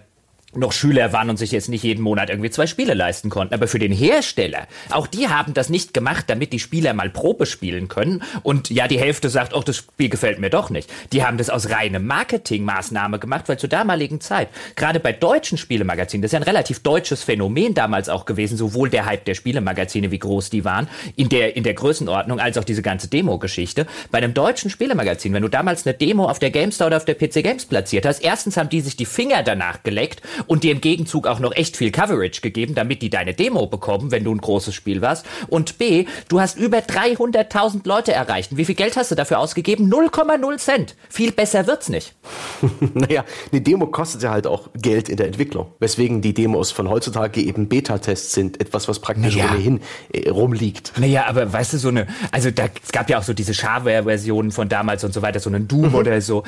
noch 0.55 0.73
Schüler 0.73 1.13
waren 1.13 1.29
und 1.29 1.37
sich 1.37 1.53
jetzt 1.53 1.69
nicht 1.69 1.85
jeden 1.85 2.03
Monat 2.03 2.31
irgendwie 2.31 2.49
zwei 2.49 2.67
Spiele 2.67 2.95
leisten 2.95 3.29
konnten. 3.29 3.53
Aber 3.53 3.69
für 3.69 3.79
den 3.79 3.93
Hersteller, 3.93 4.67
auch 4.91 5.07
die 5.07 5.29
haben 5.29 5.53
das 5.53 5.69
nicht 5.69 5.93
gemacht, 5.93 6.25
damit 6.29 6.55
die 6.55 6.59
Spieler 6.59 6.95
mal 6.95 7.11
Probe 7.11 7.45
spielen 7.45 7.89
können. 7.89 8.23
Und 8.43 8.71
ja, 8.71 8.89
die 8.89 8.99
Hälfte 8.99 9.29
sagt, 9.29 9.55
oh, 9.55 9.61
das 9.61 9.77
Spiel 9.77 10.09
gefällt 10.09 10.39
mir 10.39 10.49
doch 10.49 10.71
nicht. 10.71 10.91
Die 11.13 11.23
haben 11.23 11.37
das 11.37 11.51
aus 11.51 11.69
reinem 11.69 12.07
Marketingmaßnahme 12.07 13.19
gemacht, 13.19 13.49
weil 13.49 13.59
zur 13.59 13.69
damaligen 13.69 14.23
Zeit, 14.23 14.49
gerade 14.75 15.01
bei 15.01 15.13
deutschen 15.13 15.59
Spielemagazinen, 15.59 16.23
das 16.23 16.31
ist 16.31 16.33
ja 16.33 16.41
ein 16.41 16.45
relativ 16.45 16.81
deutsches 16.81 17.23
Phänomen 17.23 17.75
damals 17.75 18.09
auch 18.09 18.25
gewesen, 18.25 18.57
sowohl 18.57 18.89
der 18.89 19.05
Hype 19.05 19.27
der 19.27 19.35
Spielemagazine, 19.35 20.11
wie 20.11 20.19
groß 20.19 20.49
die 20.49 20.65
waren, 20.65 20.89
in 21.15 21.29
der, 21.29 21.57
in 21.57 21.63
der 21.63 21.75
Größenordnung, 21.75 22.41
als 22.41 22.57
auch 22.57 22.65
diese 22.65 22.83
ganze 22.83 23.09
Demo-Geschichte. 23.09 23.87
Bei 24.11 24.19
einem 24.19 24.33
deutschen 24.33 24.71
Spielemagazin, 24.71 25.35
wenn 25.35 25.43
du 25.43 25.49
damals 25.49 25.87
eine 25.87 25.95
Demo 25.95 26.25
auf 26.25 26.39
der 26.39 26.51
GameStar 26.51 26.87
oder 26.87 26.97
auf 26.97 27.05
der 27.05 27.17
PC 27.17 27.43
Games 27.43 27.67
platziert 27.67 28.07
hast, 28.07 28.21
erstens 28.21 28.57
haben 28.57 28.71
die 28.71 28.81
sich 28.81 28.97
die 28.97 29.05
Finger 29.05 29.43
danach 29.43 29.83
geleckt 29.83 30.23
und 30.47 30.65
dir 30.65 30.73
im 30.73 30.81
Gegenzug 30.81 31.27
auch 31.27 31.41
noch 31.41 31.55
echt 31.55 31.77
viel 31.77 31.91
Coverage 31.91 32.41
gegeben, 32.41 32.75
damit 32.75 33.03
die 33.03 33.11
deine 33.11 33.35
Demo 33.35 33.67
bekommen, 33.67 34.11
wenn 34.11 34.25
du 34.25 34.35
ein 34.35 34.41
großes 34.41 34.75
Spiel 34.75 35.01
warst. 35.01 35.27
Und 35.49 35.79
B, 35.79 36.07
du 36.29 36.41
hast 36.41 36.59
über 36.59 36.79
300.000 36.79 37.81
Leute 37.85 38.13
erreicht. 38.13 38.53
Und 38.53 38.59
wie 38.59 38.65
viel 38.65 38.75
Geld 38.75 38.97
hast 38.97 39.11
du 39.11 39.15
dafür 39.15 39.39
ausgegeben? 39.39 39.93
0,0 39.93 40.59
Cent. 40.59 40.97
Viel 41.09 41.33
besser 41.33 41.67
wird's 41.67 41.89
nicht. 41.89 42.15
naja, 42.95 43.25
eine 43.53 43.61
Demo 43.61 43.87
kostet 43.87 44.23
ja 44.23 44.31
halt 44.31 44.47
auch 44.47 44.69
Geld 44.75 45.09
in 45.09 45.17
der 45.17 45.27
Entwicklung. 45.27 45.67
Weswegen 45.79 46.21
die 46.21 46.35
Demos 46.35 46.71
von 46.71 46.89
heutzutage 46.89 47.41
eben 47.41 47.69
Beta-Tests 47.69 48.33
sind. 48.33 48.61
Etwas, 48.61 48.89
was 48.89 49.01
praktisch 49.01 49.37
naja. 49.37 49.51
ohnehin 49.51 49.81
äh, 50.13 50.29
rumliegt. 50.31 50.93
Naja, 50.99 51.27
aber 51.27 51.53
weißt 51.53 51.75
du, 51.75 51.79
so 51.79 51.89
eine, 51.89 52.07
also 52.31 52.51
da, 52.51 52.67
es 52.83 52.93
gab 52.93 53.11
ja 53.11 53.19
auch 53.19 53.23
so 53.23 53.35
diese 53.35 53.55
Shareware-Versionen 53.55 54.51
von 54.51 54.69
damals 54.69 55.05
und 55.05 55.13
so 55.13 55.23
weiter, 55.23 55.41
so 55.41 55.51
einen 55.51 55.69
Doom 55.69 55.91
mhm. 55.91 55.95
oder 55.95 56.21
so. 56.21 56.45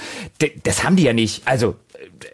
das 0.62 0.84
haben 0.84 0.96
die 0.96 1.04
ja 1.04 1.12
nicht. 1.12 1.42
Also 1.46 1.76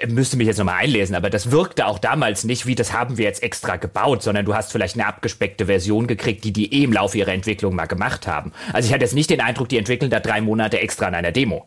müsste 0.09 0.37
mich 0.37 0.47
jetzt 0.47 0.59
nochmal 0.59 0.83
einlesen, 0.83 1.15
aber 1.15 1.31
das 1.31 1.51
wirkte 1.51 1.87
auch 1.87 1.99
damals 1.99 2.45
nicht 2.45 2.67
wie, 2.67 2.75
das 2.75 2.93
haben 2.93 3.19
wir 3.19 3.25
jetzt 3.25 3.43
extra 3.43 3.77
gebaut, 3.77 4.23
sondern 4.23 4.45
du 4.45 4.55
hast 4.55 4.73
vielleicht 4.73 4.95
eine 4.97 5.07
abgespeckte 5.07 5.67
Version 5.67 6.07
gekriegt, 6.07 6.45
die 6.45 6.53
die 6.53 6.73
eh 6.73 6.85
im 6.85 6.93
Laufe 6.93 7.19
ihrer 7.19 7.33
Entwicklung 7.33 7.75
mal 7.75 7.87
gemacht 7.87 8.27
haben. 8.27 8.53
Also 8.73 8.87
ich 8.87 8.93
hatte 8.93 9.05
jetzt 9.05 9.15
nicht 9.15 9.31
den 9.31 9.41
Eindruck, 9.41 9.69
die 9.69 9.79
entwickeln 9.79 10.11
da 10.11 10.21
drei 10.21 10.41
Monate 10.41 10.81
extra 10.81 11.07
an 11.07 11.15
einer 11.15 11.33
Demo. 11.33 11.67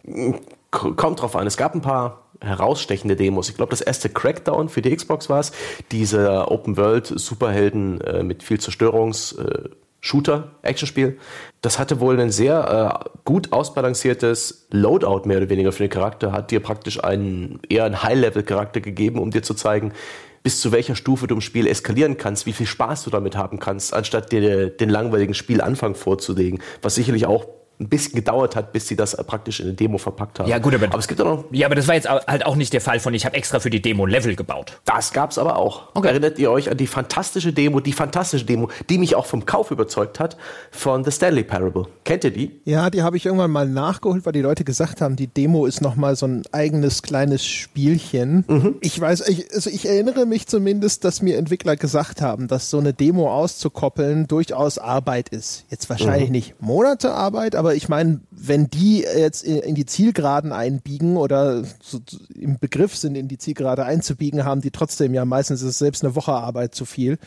Kommt 0.72 1.22
drauf 1.22 1.36
an. 1.36 1.48
Es 1.48 1.58
gab 1.58 1.74
ein 1.74 1.82
paar 1.82 2.30
herausstechende 2.42 3.16
Demos. 3.16 3.50
Ich 3.50 3.56
glaube, 3.56 3.72
das 3.72 3.82
erste 3.82 4.08
Crackdown 4.08 4.70
für 4.70 4.82
die 4.82 4.96
Xbox 4.96 5.30
war 5.30 5.40
es. 5.40 5.52
Diese 5.92 6.50
Open 6.50 6.78
World 6.78 7.08
Superhelden 7.08 8.02
äh, 8.02 8.24
mit 8.24 8.44
viel 8.44 8.58
Zerstörungs- 8.58 9.38
äh, 9.38 9.70
Shooter, 10.02 10.52
Actionspiel. 10.62 11.18
Das 11.62 11.78
hatte 11.78 12.00
wohl 12.00 12.20
ein 12.20 12.32
sehr 12.32 13.04
äh, 13.06 13.20
gut 13.26 13.52
ausbalanciertes 13.52 14.68
Loadout 14.72 15.28
mehr 15.28 15.38
oder 15.38 15.50
weniger 15.50 15.72
für 15.72 15.84
den 15.84 15.90
Charakter, 15.90 16.32
hat 16.32 16.52
dir 16.52 16.62
praktisch 16.62 17.04
einen 17.04 17.60
eher 17.68 17.86
einen 17.86 18.02
High-Level-Charakter 18.02 18.80
gegeben, 18.80 19.20
um 19.20 19.32
dir 19.32 19.44
zu 19.44 19.54
zeigen, 19.54 19.94
bis 20.42 20.62
zu 20.62 20.72
welcher 20.72 20.96
Stufe 20.96 21.28
du 21.28 21.36
im 21.36 21.42
Spiel 21.42 21.68
eskalieren 21.68 22.18
kannst, 22.18 22.46
wie 22.46 22.54
viel 22.54 22.66
Spaß 22.66 23.04
du 23.04 23.10
damit 23.10 23.36
haben 23.36 23.60
kannst, 23.60 23.94
anstatt 23.94 24.32
dir 24.32 24.70
den 24.70 24.90
langweiligen 24.90 25.34
Spielanfang 25.34 25.96
vorzulegen, 25.96 26.62
was 26.82 26.96
sicherlich 26.96 27.26
auch 27.26 27.46
ein 27.80 27.88
bisschen 27.88 28.16
gedauert 28.16 28.56
hat, 28.56 28.74
bis 28.74 28.88
sie 28.88 28.96
das 28.96 29.16
praktisch 29.26 29.62
in 29.62 29.68
eine 29.68 29.76
Demo 29.76 29.98
verpackt 29.98 30.40
haben. 30.40 30.50
Ja, 30.50 30.58
gut, 30.58 30.74
aber, 30.74 30.86
aber 30.86 31.00
es 31.00 31.08
gibt 31.08 31.22
auch 31.22 31.26
noch. 31.26 31.46
Ja, 31.52 31.66
aber 31.66 31.76
das 31.76 31.88
war 31.88 31.96
jetzt 31.96 32.10
halt 32.10 32.46
auch 32.46 32.56
nicht 32.56 32.74
der 32.74 32.82
Fall 32.82 33.00
von, 33.00 33.14
ich 33.14 33.26
habe 33.26 33.36
extra 33.36 33.60
für 33.60 33.70
die 33.70 33.82
Demo 33.82 34.06
Level 34.06 34.36
gebaut. 34.36 34.80
Das 34.86 35.14
gab's 35.14 35.38
aber 35.38 35.58
auch. 35.58 35.96
Okay. 35.96 36.10
Erinnert 36.10 36.40
ihr 36.40 36.52
euch 36.52 36.70
an 36.70 36.78
die 36.78 36.88
fantastische 36.88 37.54
Demo, 37.54 37.80
die 37.80 37.94
fantastische 37.94 38.44
Demo, 38.46 38.70
die 38.90 38.98
mich 38.98 39.16
auch 39.16 39.26
vom 39.26 39.46
Kauf 39.46 39.72
überzeugt 39.72 40.20
hat, 40.20 40.36
von 40.72 41.06
The 41.06 41.12
Stanley 41.12 41.44
Parable? 41.44 41.88
Kennt 42.04 42.26
ihr 42.26 42.32
die? 42.32 42.60
Ja, 42.66 42.90
die 42.90 43.02
habe 43.02 43.16
ich 43.16 43.26
irgendwann 43.26 43.52
mal 43.52 43.68
nachgeholt, 43.68 44.26
weil 44.26 44.34
die 44.34 44.42
Leute 44.42 44.66
gesagt 44.66 45.00
haben, 45.00 45.16
die 45.16 45.28
Demo 45.28 45.66
ist 45.66 45.82
nochmal 45.82 46.18
so 46.18 46.26
ein 46.26 46.44
eigenes 46.52 47.02
kleines 47.02 47.46
Spielchen. 47.46 48.44
Mhm. 48.48 48.76
Ich 48.82 49.00
weiß, 49.00 49.28
ich, 49.30 49.54
also 49.54 49.70
ich 49.70 49.88
erinnere 49.88 50.26
mich 50.26 50.48
zumindest, 50.48 51.06
dass 51.06 51.22
mir 51.22 51.38
Entwickler 51.38 51.78
gesagt 51.78 52.22
haben, 52.22 52.48
dass 52.48 52.70
so 52.70 52.80
eine 52.80 52.94
Demo 52.94 53.32
auszukoppeln 53.32 54.28
durchaus 54.28 54.78
Arbeit 54.78 55.30
ist. 55.30 55.66
Jetzt 55.70 55.90
wahrscheinlich 55.90 56.30
mhm. 56.30 56.34
nicht 56.34 56.62
Monate 56.62 57.12
Arbeit, 57.12 57.56
aber 57.56 57.69
aber 57.70 57.76
ich 57.76 57.88
meine, 57.88 58.22
wenn 58.32 58.68
die 58.72 59.02
jetzt 59.02 59.44
in 59.44 59.76
die 59.76 59.86
Zielgeraden 59.86 60.52
einbiegen 60.52 61.18
oder 61.18 61.64
so 61.84 62.00
im 62.34 62.58
Begriff 62.58 62.96
sind, 62.96 63.14
in 63.14 63.28
die 63.28 63.38
Zielgerade 63.38 63.86
einzubiegen, 63.86 64.44
haben 64.44 64.62
die 64.62 64.72
trotzdem 64.72 65.14
ja 65.14 65.24
meistens 65.24 65.62
ist 65.62 65.78
selbst 65.78 66.04
eine 66.04 66.16
Woche 66.16 66.32
Arbeit 66.32 66.74
zu 66.74 66.86
viel. 66.86 67.20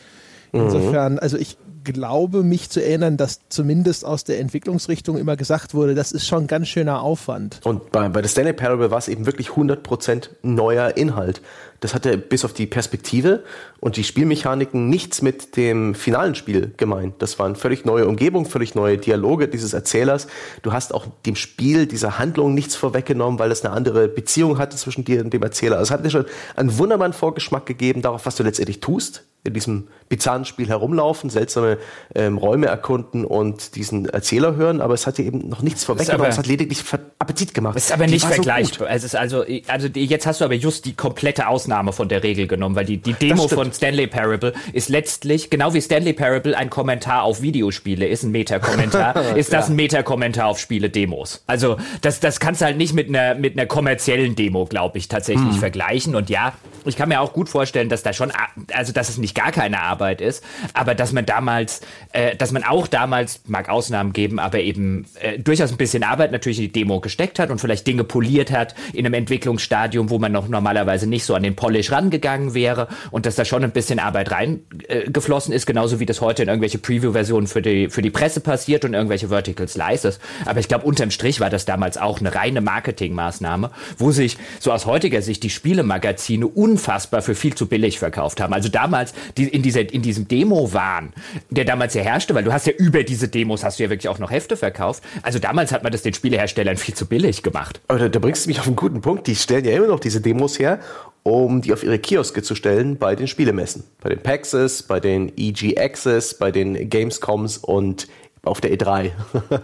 Insofern, 0.51 1.17
also 1.17 1.37
ich 1.37 1.57
glaube, 1.85 2.43
mich 2.43 2.69
zu 2.69 2.83
erinnern, 2.83 3.15
dass 3.15 3.39
zumindest 3.47 4.05
aus 4.05 4.25
der 4.25 4.39
Entwicklungsrichtung 4.39 5.17
immer 5.17 5.35
gesagt 5.37 5.73
wurde, 5.73 5.95
das 5.95 6.11
ist 6.11 6.27
schon 6.27 6.47
ganz 6.47 6.67
schöner 6.67 7.01
Aufwand. 7.01 7.61
Und 7.63 7.91
bei, 7.91 8.07
bei 8.09 8.21
der 8.21 8.29
Stanley 8.29 8.53
Parable 8.53 8.91
war 8.91 8.97
es 8.97 9.07
eben 9.07 9.25
wirklich 9.25 9.49
100% 9.49 10.29
neuer 10.41 10.95
Inhalt. 10.97 11.41
Das 11.83 11.93
hatte 11.93 12.17
bis 12.17 12.45
auf 12.45 12.53
die 12.53 12.65
Perspektive 12.65 13.43
und 13.81 13.97
die 13.97 14.05
Spielmechaniken 14.05 14.87
nichts 14.87 15.21
mit 15.21 15.57
dem 15.57 15.95
finalen 15.95 16.33
Spiel 16.33 16.73
gemeint. 16.77 17.15
Das 17.19 17.39
waren 17.39 17.57
völlig 17.57 17.83
neue 17.83 18.07
Umgebung, 18.07 18.45
völlig 18.45 18.73
neue 18.73 18.97
Dialoge 18.97 19.49
dieses 19.49 19.73
Erzählers. 19.73 20.27
Du 20.61 20.71
hast 20.71 20.93
auch 20.93 21.07
dem 21.25 21.35
Spiel, 21.35 21.85
dieser 21.85 22.19
Handlung 22.19 22.53
nichts 22.53 22.77
vorweggenommen, 22.77 23.37
weil 23.37 23.51
es 23.51 23.65
eine 23.65 23.75
andere 23.75 24.07
Beziehung 24.07 24.59
hatte 24.59 24.77
zwischen 24.77 25.03
dir 25.03 25.25
und 25.25 25.33
dem 25.33 25.43
Erzähler. 25.43 25.77
Also 25.77 25.89
es 25.89 25.91
hat 25.91 26.05
dir 26.05 26.09
schon 26.09 26.25
einen 26.55 26.77
wunderbaren 26.77 27.11
Vorgeschmack 27.11 27.65
gegeben 27.65 28.01
darauf, 28.01 28.25
was 28.25 28.37
du 28.37 28.43
letztendlich 28.43 28.79
tust 28.79 29.25
in 29.45 29.53
diesem 29.53 29.87
bizarren 30.07 30.45
Spiel 30.45 30.69
herumlaufen, 30.69 31.29
seltsame 31.29 31.77
ähm, 32.15 32.37
Räume 32.37 32.67
erkunden 32.67 33.25
und 33.25 33.75
diesen 33.75 34.07
Erzähler 34.07 34.55
hören, 34.55 34.79
aber 34.79 34.93
es 34.93 35.05
hat 35.05 35.17
dir 35.17 35.25
eben 35.25 35.49
noch 35.49 35.61
nichts 35.61 35.83
vorweggenommen, 35.83 36.29
es 36.29 36.37
hat 36.37 36.47
lediglich 36.47 36.81
Appetit 37.19 37.53
gemacht. 37.53 37.75
Es 37.75 37.85
ist 37.85 37.91
aber 37.91 38.07
nicht 38.07 38.25
vergleichbar. 38.25 38.87
So 38.99 39.05
ist 39.05 39.15
also, 39.15 39.43
also 39.67 39.87
jetzt 39.87 40.25
hast 40.25 40.39
du 40.39 40.45
aber 40.45 40.53
just 40.53 40.85
die 40.85 40.93
komplette 40.93 41.47
Ausnahme 41.47 41.72
von 41.93 42.09
der 42.09 42.23
Regel 42.23 42.47
genommen, 42.47 42.75
weil 42.75 42.85
die, 42.85 42.97
die 42.97 43.13
Demo 43.13 43.47
von 43.47 43.71
Stanley 43.73 44.07
Parable 44.07 44.53
ist 44.73 44.89
letztlich, 44.89 45.49
genau 45.49 45.73
wie 45.73 45.81
Stanley 45.81 46.13
Parable 46.13 46.55
ein 46.57 46.69
Kommentar 46.69 47.23
auf 47.23 47.41
Videospiele 47.41 48.07
ist, 48.07 48.23
ein 48.23 48.31
Meta-Kommentar, 48.31 49.35
ist 49.35 49.51
das 49.53 49.67
ja. 49.67 49.73
ein 49.73 49.75
Meta-Kommentar 49.75 50.47
auf 50.47 50.59
Spiele-Demos. 50.59 51.43
Also 51.47 51.77
das, 52.01 52.19
das 52.19 52.39
kannst 52.39 52.61
du 52.61 52.65
halt 52.65 52.77
nicht 52.77 52.93
mit 52.93 53.09
einer, 53.09 53.35
mit 53.35 53.57
einer 53.57 53.65
kommerziellen 53.65 54.35
Demo, 54.35 54.65
glaube 54.65 54.97
ich, 54.97 55.07
tatsächlich 55.07 55.53
hm. 55.53 55.59
vergleichen. 55.59 56.15
Und 56.15 56.29
ja, 56.29 56.53
ich 56.85 56.95
kann 56.95 57.09
mir 57.09 57.21
auch 57.21 57.33
gut 57.33 57.49
vorstellen, 57.49 57.89
dass 57.89 58.03
da 58.03 58.13
schon, 58.13 58.31
also 58.73 58.93
dass 58.93 59.09
es 59.09 59.17
nicht 59.17 59.35
gar 59.35 59.51
keine 59.51 59.81
Arbeit 59.81 60.21
ist, 60.21 60.43
aber 60.73 60.95
dass 60.95 61.11
man 61.11 61.25
damals, 61.25 61.81
äh, 62.11 62.35
dass 62.35 62.51
man 62.51 62.63
auch 62.63 62.87
damals, 62.87 63.41
mag 63.47 63.69
Ausnahmen 63.69 64.13
geben, 64.13 64.39
aber 64.39 64.59
eben 64.59 65.05
äh, 65.19 65.39
durchaus 65.39 65.71
ein 65.71 65.77
bisschen 65.77 66.03
Arbeit 66.03 66.31
natürlich 66.31 66.59
in 66.59 66.65
die 66.65 66.71
Demo 66.71 66.99
gesteckt 66.99 67.39
hat 67.39 67.49
und 67.49 67.59
vielleicht 67.59 67.87
Dinge 67.87 68.03
poliert 68.03 68.51
hat 68.51 68.75
in 68.93 69.05
einem 69.05 69.13
Entwicklungsstadium, 69.13 70.09
wo 70.09 70.19
man 70.19 70.31
noch 70.31 70.47
normalerweise 70.47 71.07
nicht 71.07 71.25
so 71.25 71.35
an 71.35 71.43
den 71.43 71.52
Polish 71.53 71.91
rangegangen 71.91 72.53
wäre 72.53 72.87
und 73.11 73.25
dass 73.25 73.35
da 73.35 73.45
schon 73.45 73.63
ein 73.63 73.71
bisschen 73.71 73.99
Arbeit 73.99 74.31
reingeflossen 74.31 75.53
äh, 75.53 75.55
ist, 75.55 75.65
genauso 75.65 75.99
wie 75.99 76.05
das 76.05 76.21
heute 76.21 76.43
in 76.43 76.49
irgendwelche 76.49 76.77
Preview-Versionen 76.77 77.47
für 77.47 77.61
die, 77.61 77.89
für 77.89 78.01
die 78.01 78.09
Presse 78.09 78.39
passiert 78.39 78.85
und 78.85 78.93
irgendwelche 78.93 79.29
Vertical 79.29 79.67
Slices. 79.67 80.19
Aber 80.45 80.59
ich 80.59 80.67
glaube, 80.67 80.85
unterm 80.85 81.11
Strich 81.11 81.39
war 81.39 81.49
das 81.49 81.65
damals 81.65 81.97
auch 81.97 82.19
eine 82.19 82.33
reine 82.33 82.61
Marketingmaßnahme, 82.61 83.71
wo 83.97 84.11
sich 84.11 84.37
so 84.59 84.71
aus 84.71 84.85
heutiger 84.85 85.21
Sicht 85.21 85.43
die 85.43 85.49
Spielemagazine 85.49 86.47
unfassbar 86.47 87.21
für 87.21 87.35
viel 87.35 87.55
zu 87.55 87.67
billig 87.67 87.99
verkauft 87.99 88.41
haben. 88.41 88.53
Also 88.53 88.69
damals 88.69 89.13
die, 89.37 89.47
in, 89.47 89.61
dieser, 89.61 89.91
in 89.91 90.01
diesem 90.01 90.27
Demo-Wahn, 90.27 91.13
der 91.49 91.65
damals 91.65 91.93
ja 91.93 92.01
herrschte, 92.03 92.35
weil 92.35 92.43
du 92.43 92.53
hast 92.53 92.67
ja 92.67 92.73
über 92.73 93.03
diese 93.03 93.27
Demos 93.27 93.63
hast 93.63 93.79
du 93.79 93.83
ja 93.83 93.89
wirklich 93.89 94.09
auch 94.09 94.19
noch 94.19 94.31
Hefte 94.31 94.57
verkauft. 94.57 95.03
Also 95.21 95.39
damals 95.39 95.71
hat 95.71 95.83
man 95.83 95.91
das 95.91 96.01
den 96.01 96.13
Spieleherstellern 96.13 96.77
viel 96.77 96.95
zu 96.95 97.05
billig 97.05 97.43
gemacht. 97.43 97.81
Aber 97.87 97.99
da, 97.99 98.09
da 98.09 98.19
bringst 98.19 98.45
du 98.45 98.49
mich 98.49 98.59
auf 98.59 98.67
einen 98.67 98.75
guten 98.75 99.01
Punkt. 99.01 99.27
Die 99.27 99.35
stellen 99.35 99.65
ja 99.65 99.71
immer 99.71 99.87
noch 99.87 99.99
diese 99.99 100.21
Demos 100.21 100.59
her 100.59 100.79
um 101.23 101.61
die 101.61 101.73
auf 101.73 101.83
ihre 101.83 101.99
Kioske 101.99 102.43
zu 102.43 102.53
stellen 102.53 102.97
bei 102.97 103.15
den 103.15 103.27
Spielemessen. 103.27 103.83
Bei 104.01 104.09
den 104.09 104.19
PAXes, 104.19 104.83
bei 104.83 104.99
den 104.99 105.31
EG 105.37 105.77
Access, 105.77 106.33
bei 106.33 106.51
den 106.51 106.89
Gamescoms 106.89 107.57
und 107.57 108.07
auf 108.43 108.59
der 108.61 108.77
E3. 108.77 109.11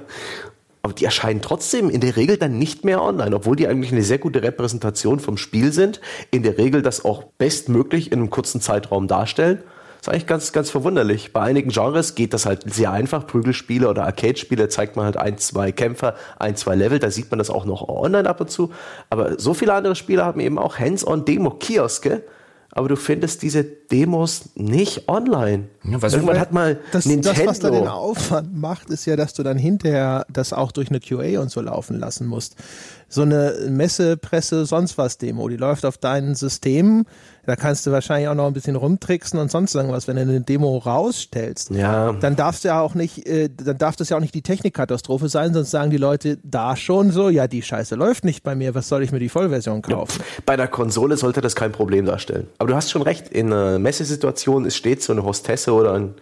Aber 0.82 0.93
die 0.93 1.04
erscheinen 1.04 1.41
trotzdem 1.41 1.89
in 1.89 2.00
der 2.00 2.15
Regel 2.15 2.38
dann 2.38 2.58
nicht 2.58 2.86
mehr 2.86 3.04
online, 3.04 3.36
obwohl 3.36 3.58
die 3.58 3.67
eigentlich 3.67 3.91
eine 3.91 4.04
sehr 4.04 4.17
gute 4.17 4.41
Repräsentation 4.41 5.19
vom 5.19 5.36
Spiel 5.36 5.74
sind. 5.74 6.00
In 6.32 6.43
der 6.43 6.58
Regel 6.58 6.82
das 6.82 7.04
auch 7.04 7.24
bestmöglich 7.38 8.13
in 8.13 8.19
einem 8.19 8.30
kurzen 8.30 8.62
Zeitraum 8.62 9.10
darstellen. 9.10 9.62
Das 10.02 10.08
ist 10.08 10.14
eigentlich 10.14 10.28
ganz, 10.28 10.52
ganz 10.54 10.70
verwunderlich. 10.70 11.34
Bei 11.34 11.42
einigen 11.42 11.72
Genres 11.72 12.16
geht 12.16 12.34
das 12.34 12.46
halt 12.46 12.74
sehr 12.74 12.92
einfach. 12.92 13.28
Prügelspiele 13.28 13.90
oder 13.90 14.06
Arcade-Spiele 14.06 14.70
zeigt 14.70 14.96
man 14.96 15.04
halt 15.04 15.18
ein, 15.18 15.38
zwei 15.38 15.74
Kämpfer, 15.74 16.16
ein, 16.40 16.56
zwei 16.56 16.76
Level. 16.76 17.00
Da 17.00 17.12
sieht 17.12 17.30
man 17.32 17.38
das 17.38 17.50
auch 17.50 17.66
noch 17.66 17.88
online 17.90 18.30
ab 18.30 18.40
und 18.40 18.50
zu. 18.50 18.72
Aber 19.10 19.38
so 19.38 19.54
viele 19.54 19.74
andere 19.74 19.96
Spiele 19.96 20.24
haben 20.24 20.40
eben 20.40 20.58
auch 20.58 20.80
Hands-on-Demo-Kioske, 20.80 22.24
aber 22.72 22.88
du 22.88 22.96
findest 22.96 23.42
diese 23.42 23.64
Demos 23.64 24.50
nicht 24.56 25.10
online. 25.10 25.66
Ja, 25.84 26.02
was- 26.02 26.14
Irgendwann 26.14 26.40
hat 26.40 26.54
mal 26.54 26.80
Das, 26.92 27.06
Nintendo. 27.06 27.38
das, 27.38 27.48
was 27.48 27.60
da 27.60 27.70
den 27.72 27.88
Aufwand 27.88 28.56
macht, 28.56 28.90
ist 28.92 29.06
ja, 29.06 29.16
dass 29.16 29.34
du 29.34 29.44
dann 29.44 29.58
hinterher 29.58 30.26
das 30.32 30.54
auch 30.54 30.72
durch 30.72 30.90
eine 30.90 31.00
QA 31.00 31.42
und 31.42 31.50
so 31.52 31.62
laufen 31.62 32.00
lassen 32.00 32.28
musst. 32.28 32.56
So 33.10 33.24
eine 33.24 33.56
Messe, 33.69 34.17
Presse, 34.17 34.65
sonst 34.65 34.98
was 34.98 35.17
Demo, 35.17 35.50
die 35.50 35.58
läuft 35.58 35.84
auf 35.86 35.98
deinen 35.98 36.36
Systemen. 36.36 37.06
Da 37.45 37.56
kannst 37.56 37.88
du 37.88 37.91
wahrscheinlich 37.91 38.28
auch 38.30 38.36
noch 38.36 38.45
ein 38.45 38.54
bisschen 38.54 38.76
rumtricksen 38.76 39.39
und 39.39 39.50
sonst 39.50 39.74
irgendwas. 39.74 40.08
Wenn 40.08 40.17
du 40.17 40.22
eine 40.22 40.41
Demo 40.41 40.78
rausstellst, 40.78 41.72
Ja. 41.72 42.13
dann 42.13 42.36
darfst 42.36 42.63
du 42.63 42.67
ja 42.67 42.80
auch 42.82 42.93
nicht, 42.93 43.26
äh, 43.26 43.50
dann 43.50 43.80
darf 43.80 43.95
das 43.95 44.10
ja 44.10 44.17
auch 44.17 44.22
nicht 44.22 44.36
die 44.36 44.43
Technikkatastrophe 44.43 45.30
sein, 45.30 45.54
sonst 45.56 45.72
sagen 45.72 45.89
die 45.89 45.98
Leute 45.98 46.38
da 46.43 46.76
schon 46.76 47.12
so, 47.12 47.30
ja, 47.30 47.48
die 47.48 47.63
Scheiße 47.63 47.95
läuft 47.95 48.24
nicht 48.24 48.43
bei 48.43 48.54
mir, 48.54 48.76
was 48.76 48.88
soll 48.88 49.02
ich 49.04 49.12
mir 49.12 49.19
die 49.19 49.30
Vollversion 49.30 49.82
kaufen? 49.82 50.22
Bei 50.45 50.56
der 50.58 50.67
Konsole 50.67 51.17
sollte 51.17 51.41
das 51.41 51.56
kein 51.56 51.72
Problem 51.72 52.06
darstellen. 52.06 52.48
Aber 52.60 52.69
du 52.69 52.76
hast 52.76 52.91
schon 52.91 53.02
recht, 53.02 53.30
in 53.30 53.52
einer 53.52 53.80
Messesituation 53.80 54.65
ist 54.65 54.76
steht 54.76 55.02
so 55.02 55.13
eine 55.13 55.24
Hostesse 55.24 55.74
oder 55.74 55.93
ein, 55.93 56.13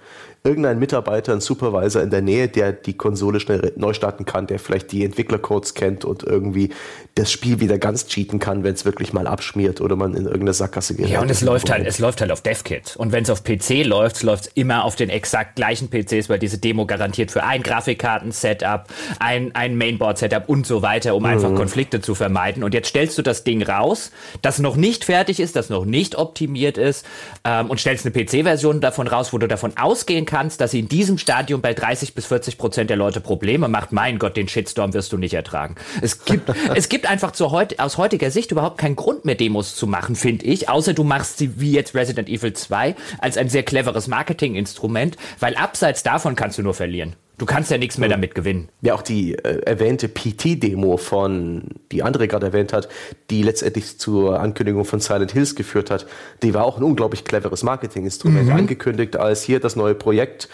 irgendein 0.43 0.79
Mitarbeiter, 0.79 1.33
ein 1.33 1.41
Supervisor 1.41 2.01
in 2.01 2.09
der 2.09 2.21
Nähe, 2.21 2.47
der 2.47 2.71
die 2.71 2.95
Konsole 2.95 3.39
schnell 3.39 3.73
neu 3.75 3.93
starten 3.93 4.25
kann, 4.25 4.47
der 4.47 4.59
vielleicht 4.59 4.91
die 4.91 5.03
Entwicklercodes 5.03 5.73
kennt 5.73 6.05
und 6.05 6.23
irgendwie 6.23 6.69
das 7.15 7.31
Spiel 7.31 7.59
wieder 7.59 7.77
ganz 7.77 8.07
cheaten 8.07 8.39
kann, 8.39 8.63
wenn 8.63 8.73
es 8.73 8.85
wirklich 8.85 9.11
mal 9.11 9.27
abschmiert 9.27 9.81
oder 9.81 9.95
man 9.95 10.13
in 10.13 10.25
irgendeine 10.25 10.53
Sackgasse 10.53 10.95
gerät. 10.95 11.11
Ja, 11.11 11.21
und 11.21 11.29
es 11.29 11.41
läuft 11.41 11.69
halt, 11.69 11.85
es 11.85 11.99
läuft 11.99 12.21
halt 12.21 12.31
auf 12.31 12.41
DevKit. 12.41 12.95
Und 12.95 13.11
wenn 13.11 13.23
es 13.23 13.29
auf 13.29 13.43
PC 13.43 13.85
läuft, 13.85 14.23
läuft 14.23 14.45
es 14.45 14.51
immer 14.53 14.83
auf 14.85 14.95
den 14.95 15.09
exakt 15.09 15.55
gleichen 15.55 15.89
PCs, 15.89 16.29
weil 16.29 16.39
diese 16.39 16.59
Demo 16.59 16.85
garantiert 16.85 17.31
für 17.31 17.43
ein 17.43 17.61
Grafikkarten-Setup, 17.63 18.85
ein, 19.19 19.53
ein 19.55 19.77
Mainboard-Setup 19.77 20.47
und 20.47 20.65
so 20.65 20.81
weiter, 20.81 21.15
um 21.15 21.25
einfach 21.25 21.53
Konflikte 21.55 21.99
zu 21.99 22.15
vermeiden. 22.15 22.63
Und 22.63 22.73
jetzt 22.73 22.89
stellst 22.89 23.17
du 23.17 23.21
das 23.21 23.43
Ding 23.43 23.63
raus, 23.63 24.11
das 24.41 24.59
noch 24.59 24.75
nicht 24.75 25.03
fertig 25.03 25.39
ist, 25.39 25.55
das 25.55 25.69
noch 25.69 25.85
nicht 25.85 26.15
optimiert 26.15 26.77
ist, 26.77 27.05
ähm, 27.43 27.69
und 27.69 27.79
stellst 27.79 28.05
eine 28.05 28.13
PC-Version 28.13 28.79
davon 28.79 29.07
raus, 29.07 29.33
wo 29.33 29.37
du 29.37 29.47
davon 29.47 29.73
ausgehen 29.75 30.25
kannst, 30.25 30.36
dass 30.37 30.71
sie 30.71 30.79
in 30.79 30.87
diesem 30.87 31.17
Stadium 31.17 31.61
bei 31.61 31.73
30 31.73 32.13
bis 32.13 32.27
40 32.27 32.57
Prozent 32.57 32.89
der 32.89 32.97
Leute 32.97 33.21
Probleme 33.21 33.67
macht. 33.67 33.91
Mein 33.91 34.19
Gott, 34.19 34.37
den 34.37 34.47
Shitstorm 34.47 34.93
wirst 34.93 35.11
du 35.11 35.17
nicht 35.17 35.33
ertragen. 35.33 35.75
Es 36.01 36.23
gibt, 36.25 36.51
es 36.75 36.89
gibt 36.89 37.09
einfach 37.09 37.31
zur 37.31 37.51
heut, 37.51 37.79
aus 37.79 37.97
heutiger 37.97 38.29
Sicht 38.29 38.51
überhaupt 38.51 38.77
keinen 38.77 38.95
Grund 38.95 39.25
mehr, 39.25 39.35
Demos 39.35 39.75
zu 39.75 39.87
machen, 39.87 40.15
finde 40.15 40.45
ich, 40.45 40.69
außer 40.69 40.93
du 40.93 41.03
machst 41.03 41.39
sie 41.39 41.59
wie 41.59 41.71
jetzt 41.71 41.95
Resident 41.95 42.29
Evil 42.29 42.53
2 42.53 42.95
als 43.19 43.37
ein 43.37 43.49
sehr 43.49 43.63
cleveres 43.63 44.07
Marketinginstrument, 44.07 45.17
weil 45.39 45.55
abseits 45.55 46.03
davon 46.03 46.35
kannst 46.35 46.57
du 46.57 46.63
nur 46.63 46.73
verlieren. 46.73 47.15
Du 47.37 47.45
kannst 47.45 47.69
ja 47.69 47.77
nichts 47.77 47.99
mehr 47.99 48.09
damit 48.09 48.33
gewinnen. 48.33 48.69
Ja, 48.81 48.95
auch 48.95 49.03
die 49.03 49.35
äh, 49.35 49.61
erwähnte 49.61 50.07
PT-Demo 50.07 50.97
von, 50.97 51.65
die 51.91 52.01
andere 52.01 52.27
gerade 52.27 52.47
erwähnt 52.47 52.73
hat, 52.73 52.89
die 53.29 53.43
letztendlich 53.43 53.99
zur 53.99 54.39
Ankündigung 54.39 54.85
von 54.85 54.99
Silent 54.99 55.33
Hills 55.33 55.55
geführt 55.55 55.91
hat, 55.91 56.07
die 56.41 56.55
war 56.55 56.65
auch 56.65 56.77
ein 56.77 56.83
unglaublich 56.83 57.25
cleveres 57.25 57.61
Marketinginstrument. 57.61 58.49
Angekündigt 58.51 59.17
als 59.17 59.43
hier 59.43 59.59
das 59.59 59.75
neue 59.75 59.93
Projekt 59.93 60.49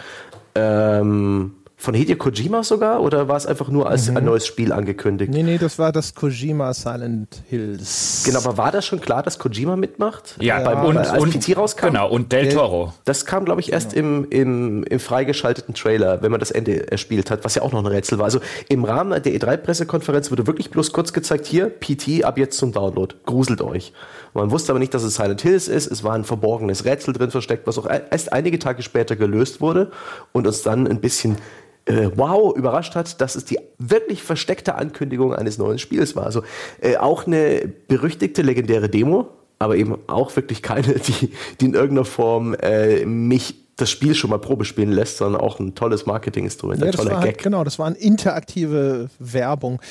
ähm, 0.55 1.55
von 1.83 1.93
Hideo 1.95 2.15
Kojima 2.15 2.63
sogar, 2.63 3.01
oder 3.01 3.27
war 3.27 3.35
es 3.35 3.45
einfach 3.45 3.67
nur 3.67 3.89
als 3.89 4.07
ein 4.07 4.23
neues 4.23 4.47
Spiel 4.47 4.71
angekündigt? 4.71 5.29
Nee, 5.29 5.43
nee, 5.43 5.57
das 5.57 5.77
war 5.77 5.91
das 5.91 6.15
Kojima 6.15 6.73
Silent 6.73 7.43
Hills. 7.49 8.23
Genau, 8.25 8.39
aber 8.39 8.57
war 8.57 8.71
das 8.71 8.85
schon 8.85 9.01
klar, 9.01 9.21
dass 9.21 9.37
Kojima 9.37 9.75
mitmacht? 9.75 10.37
Ja, 10.39 10.61
Beim, 10.61 10.85
und, 10.85 10.97
als 10.97 11.21
und 11.21 11.37
PT 11.37 11.57
rauskam? 11.57 11.87
Genau, 11.87 12.09
und 12.09 12.31
Del 12.31 12.53
Toro. 12.53 12.93
Das 13.03 13.25
kam, 13.25 13.43
glaube 13.43 13.59
ich, 13.59 13.73
erst 13.73 13.91
im, 13.91 14.25
im, 14.29 14.85
im 14.85 14.99
freigeschalteten 15.01 15.73
Trailer, 15.73 16.21
wenn 16.21 16.31
man 16.31 16.39
das 16.39 16.51
Ende 16.51 16.89
erspielt 16.89 17.29
hat, 17.29 17.43
was 17.43 17.55
ja 17.55 17.63
auch 17.63 17.73
noch 17.73 17.79
ein 17.79 17.85
Rätsel 17.85 18.17
war. 18.17 18.23
Also 18.23 18.39
im 18.69 18.85
Rahmen 18.85 19.21
der 19.21 19.33
E3-Pressekonferenz 19.33 20.31
wurde 20.31 20.47
wirklich 20.47 20.71
bloß 20.71 20.93
kurz 20.93 21.11
gezeigt, 21.11 21.45
hier, 21.45 21.67
PT 21.67 22.23
ab 22.23 22.37
jetzt 22.37 22.57
zum 22.57 22.71
Download. 22.71 23.13
Gruselt 23.25 23.61
euch. 23.61 23.91
Man 24.33 24.51
wusste 24.51 24.71
aber 24.71 24.79
nicht, 24.79 24.93
dass 24.93 25.03
es 25.03 25.15
Silent 25.15 25.41
Hills 25.41 25.67
ist. 25.67 25.91
Es 25.91 26.01
war 26.01 26.13
ein 26.13 26.23
verborgenes 26.23 26.85
Rätsel 26.85 27.13
drin 27.13 27.29
versteckt, 27.29 27.67
was 27.67 27.77
auch 27.77 27.89
erst 27.89 28.31
einige 28.31 28.57
Tage 28.57 28.83
später 28.83 29.17
gelöst 29.17 29.59
wurde 29.59 29.91
und 30.31 30.47
uns 30.47 30.61
dann 30.61 30.87
ein 30.87 31.01
bisschen 31.01 31.35
äh, 31.85 32.09
wow 32.15 32.55
überrascht 32.55 32.95
hat, 32.95 33.19
dass 33.21 33.35
es 33.35 33.45
die 33.45 33.59
wirklich 33.77 34.23
versteckte 34.23 34.75
Ankündigung 34.75 35.33
eines 35.33 35.57
neuen 35.57 35.79
Spiels 35.79 36.15
war. 36.15 36.25
Also 36.25 36.43
äh, 36.81 36.97
auch 36.97 37.27
eine 37.27 37.71
berüchtigte, 37.87 38.41
legendäre 38.41 38.89
Demo, 38.89 39.27
aber 39.59 39.75
eben 39.75 39.97
auch 40.07 40.35
wirklich 40.35 40.61
keine, 40.61 40.93
die, 40.99 41.31
die 41.59 41.65
in 41.65 41.73
irgendeiner 41.73 42.05
Form 42.05 42.53
äh, 42.55 43.05
mich 43.05 43.55
das 43.75 43.89
Spiel 43.89 44.13
schon 44.13 44.29
mal 44.29 44.37
Probe 44.37 44.65
spielen 44.65 44.91
lässt, 44.91 45.17
sondern 45.17 45.41
auch 45.41 45.59
ein 45.59 45.73
tolles 45.73 46.05
Marketinginstrument, 46.05 46.79
Ja, 46.81 46.87
ein 46.87 46.91
toller 46.93 47.19
halt, 47.19 47.37
Gag. 47.37 47.43
genau, 47.43 47.63
das 47.63 47.79
war 47.79 47.87
eine 47.87 47.97
interaktive 47.97 49.09
Werbung. 49.19 49.81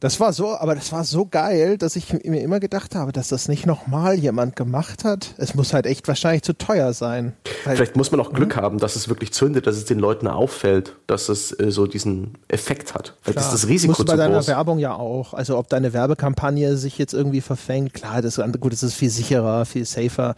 Das 0.00 0.18
war 0.18 0.32
so, 0.32 0.56
aber 0.56 0.74
das 0.74 0.92
war 0.92 1.04
so 1.04 1.26
geil, 1.26 1.76
dass 1.76 1.94
ich 1.94 2.10
mir 2.24 2.40
immer 2.40 2.58
gedacht 2.58 2.94
habe, 2.94 3.12
dass 3.12 3.28
das 3.28 3.48
nicht 3.48 3.66
nochmal 3.66 4.14
jemand 4.14 4.56
gemacht 4.56 5.04
hat. 5.04 5.34
Es 5.36 5.54
muss 5.54 5.74
halt 5.74 5.84
echt 5.84 6.08
wahrscheinlich 6.08 6.42
zu 6.42 6.54
teuer 6.54 6.94
sein. 6.94 7.34
Vielleicht 7.64 7.96
muss 7.96 8.10
man 8.10 8.18
auch 8.20 8.32
Glück 8.32 8.56
haben, 8.56 8.78
dass 8.78 8.96
es 8.96 9.10
wirklich 9.10 9.32
zündet, 9.34 9.66
dass 9.66 9.76
es 9.76 9.84
den 9.84 9.98
Leuten 9.98 10.26
auffällt, 10.26 10.96
dass 11.06 11.28
es 11.28 11.52
äh, 11.60 11.70
so 11.70 11.86
diesen 11.86 12.38
Effekt 12.48 12.94
hat. 12.94 13.14
Vielleicht 13.20 13.40
klar, 13.40 13.52
ist 13.52 13.62
das 13.62 13.68
Risiko 13.68 13.90
musst 13.90 14.00
du 14.00 14.04
bei 14.06 14.12
zu 14.12 14.16
deiner 14.16 14.36
groß. 14.36 14.48
Werbung 14.48 14.78
ja 14.78 14.94
auch. 14.94 15.34
Also 15.34 15.58
ob 15.58 15.68
deine 15.68 15.92
Werbekampagne 15.92 16.78
sich 16.78 16.96
jetzt 16.96 17.12
irgendwie 17.12 17.42
verfängt, 17.42 17.92
klar, 17.92 18.22
das 18.22 18.40
gut, 18.58 18.72
das 18.72 18.82
ist 18.82 18.94
viel 18.94 19.10
sicherer, 19.10 19.66
viel 19.66 19.84
safer. 19.84 20.34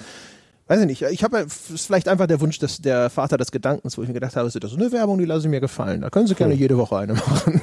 Weiß 0.66 0.80
ich 0.80 0.86
nicht. 0.86 1.02
Ich 1.02 1.22
habe, 1.22 1.38
ist 1.38 1.86
vielleicht 1.86 2.08
einfach 2.08 2.26
der 2.26 2.40
Wunsch, 2.40 2.58
dass 2.58 2.78
der 2.78 3.10
Vater 3.10 3.36
des 3.36 3.52
Gedankens, 3.52 3.96
wo 3.96 4.02
ich 4.02 4.08
mir 4.08 4.14
gedacht 4.14 4.34
habe, 4.34 4.50
das 4.50 4.56
ist 4.56 4.76
eine 4.76 4.90
Werbung, 4.90 5.18
die 5.18 5.24
lasse 5.24 5.46
ich 5.46 5.50
mir 5.50 5.60
gefallen. 5.60 6.00
Da 6.00 6.10
können 6.10 6.26
sie 6.26 6.34
gerne 6.34 6.54
jede 6.54 6.76
Woche 6.78 6.96
eine 6.96 7.14
machen. 7.14 7.60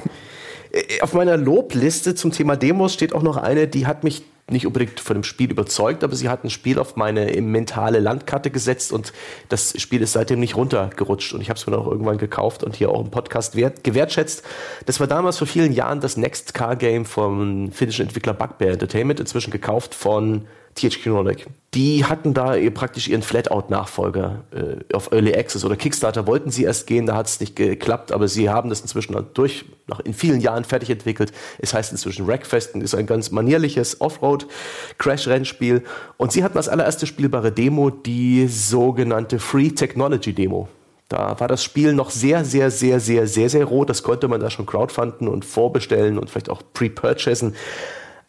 Äh, 0.72 1.00
Auf 1.00 1.14
meiner 1.14 1.36
Lobliste 1.36 2.14
zum 2.14 2.32
Thema 2.32 2.56
Demos 2.56 2.94
steht 2.94 3.14
auch 3.14 3.22
noch 3.22 3.36
eine, 3.36 3.68
die 3.68 3.86
hat 3.86 4.04
mich 4.04 4.24
nicht 4.50 4.66
unbedingt 4.66 5.00
von 5.00 5.14
dem 5.14 5.24
Spiel 5.24 5.50
überzeugt, 5.50 6.02
aber 6.04 6.14
sie 6.14 6.28
hat 6.28 6.44
ein 6.44 6.50
Spiel 6.50 6.78
auf 6.78 6.96
meine 6.96 7.40
mentale 7.40 8.00
Landkarte 8.00 8.50
gesetzt 8.50 8.92
und 8.92 9.12
das 9.48 9.80
Spiel 9.80 10.02
ist 10.02 10.12
seitdem 10.12 10.40
nicht 10.40 10.56
runtergerutscht 10.56 11.34
und 11.34 11.40
ich 11.40 11.50
habe 11.50 11.58
es 11.58 11.66
mir 11.66 11.72
dann 11.72 11.82
auch 11.82 11.90
irgendwann 11.90 12.18
gekauft 12.18 12.64
und 12.64 12.74
hier 12.74 12.90
auch 12.90 13.00
im 13.00 13.10
Podcast 13.10 13.56
wert, 13.56 13.84
gewertschätzt. 13.84 14.42
Das 14.86 14.98
war 14.98 15.06
damals 15.06 15.38
vor 15.38 15.46
vielen 15.46 15.72
Jahren 15.72 16.00
das 16.00 16.16
Next 16.16 16.52
Car 16.52 16.76
Game 16.76 17.04
vom 17.04 17.70
finnischen 17.72 18.06
Entwickler 18.06 18.34
Bugbear 18.34 18.72
Entertainment, 18.72 19.20
inzwischen 19.20 19.50
gekauft 19.52 19.94
von 19.94 20.46
THQ 20.74 21.06
Nordic. 21.06 21.46
Die 21.74 22.04
hatten 22.04 22.34
da 22.34 22.56
praktisch 22.72 23.08
ihren 23.08 23.22
Flatout-Nachfolger 23.22 24.44
äh, 24.52 24.94
auf 24.94 25.12
Early 25.12 25.34
Access 25.34 25.64
oder 25.64 25.76
Kickstarter 25.76 26.26
wollten 26.26 26.50
sie 26.50 26.64
erst 26.64 26.86
gehen, 26.86 27.06
da 27.06 27.14
hat 27.16 27.26
es 27.26 27.38
nicht 27.38 27.54
geklappt, 27.54 28.12
aber 28.12 28.26
sie 28.28 28.50
haben 28.50 28.70
das 28.70 28.80
inzwischen 28.80 29.16
durch, 29.34 29.64
nach 29.86 30.00
in 30.00 30.14
vielen 30.14 30.40
Jahren 30.40 30.64
fertig 30.64 30.90
entwickelt. 30.90 31.32
Es 31.58 31.74
heißt 31.74 31.92
inzwischen 31.92 32.26
Wreckfest 32.26 32.74
und 32.74 32.80
ist 32.80 32.94
ein 32.94 33.06
ganz 33.06 33.30
manierliches 33.30 34.00
Offroad-Crash-Rennspiel. 34.00 35.84
Und 36.16 36.32
sie 36.32 36.42
hatten 36.42 36.56
als 36.56 36.68
allererste 36.68 37.06
spielbare 37.06 37.52
Demo 37.52 37.90
die 37.90 38.48
sogenannte 38.48 39.38
Free 39.38 39.70
Technology 39.70 40.32
Demo. 40.32 40.68
Da 41.10 41.38
war 41.40 41.48
das 41.48 41.64
Spiel 41.64 41.92
noch 41.92 42.10
sehr, 42.10 42.44
sehr, 42.44 42.70
sehr, 42.70 43.00
sehr, 43.00 43.26
sehr, 43.26 43.50
sehr 43.50 43.64
roh. 43.64 43.84
Das 43.84 44.04
konnte 44.04 44.28
man 44.28 44.40
da 44.40 44.48
schon 44.48 44.64
crowdfunden 44.64 45.26
und 45.26 45.44
vorbestellen 45.44 46.18
und 46.18 46.30
vielleicht 46.30 46.48
auch 46.48 46.62
pre-purchasen. 46.72 47.56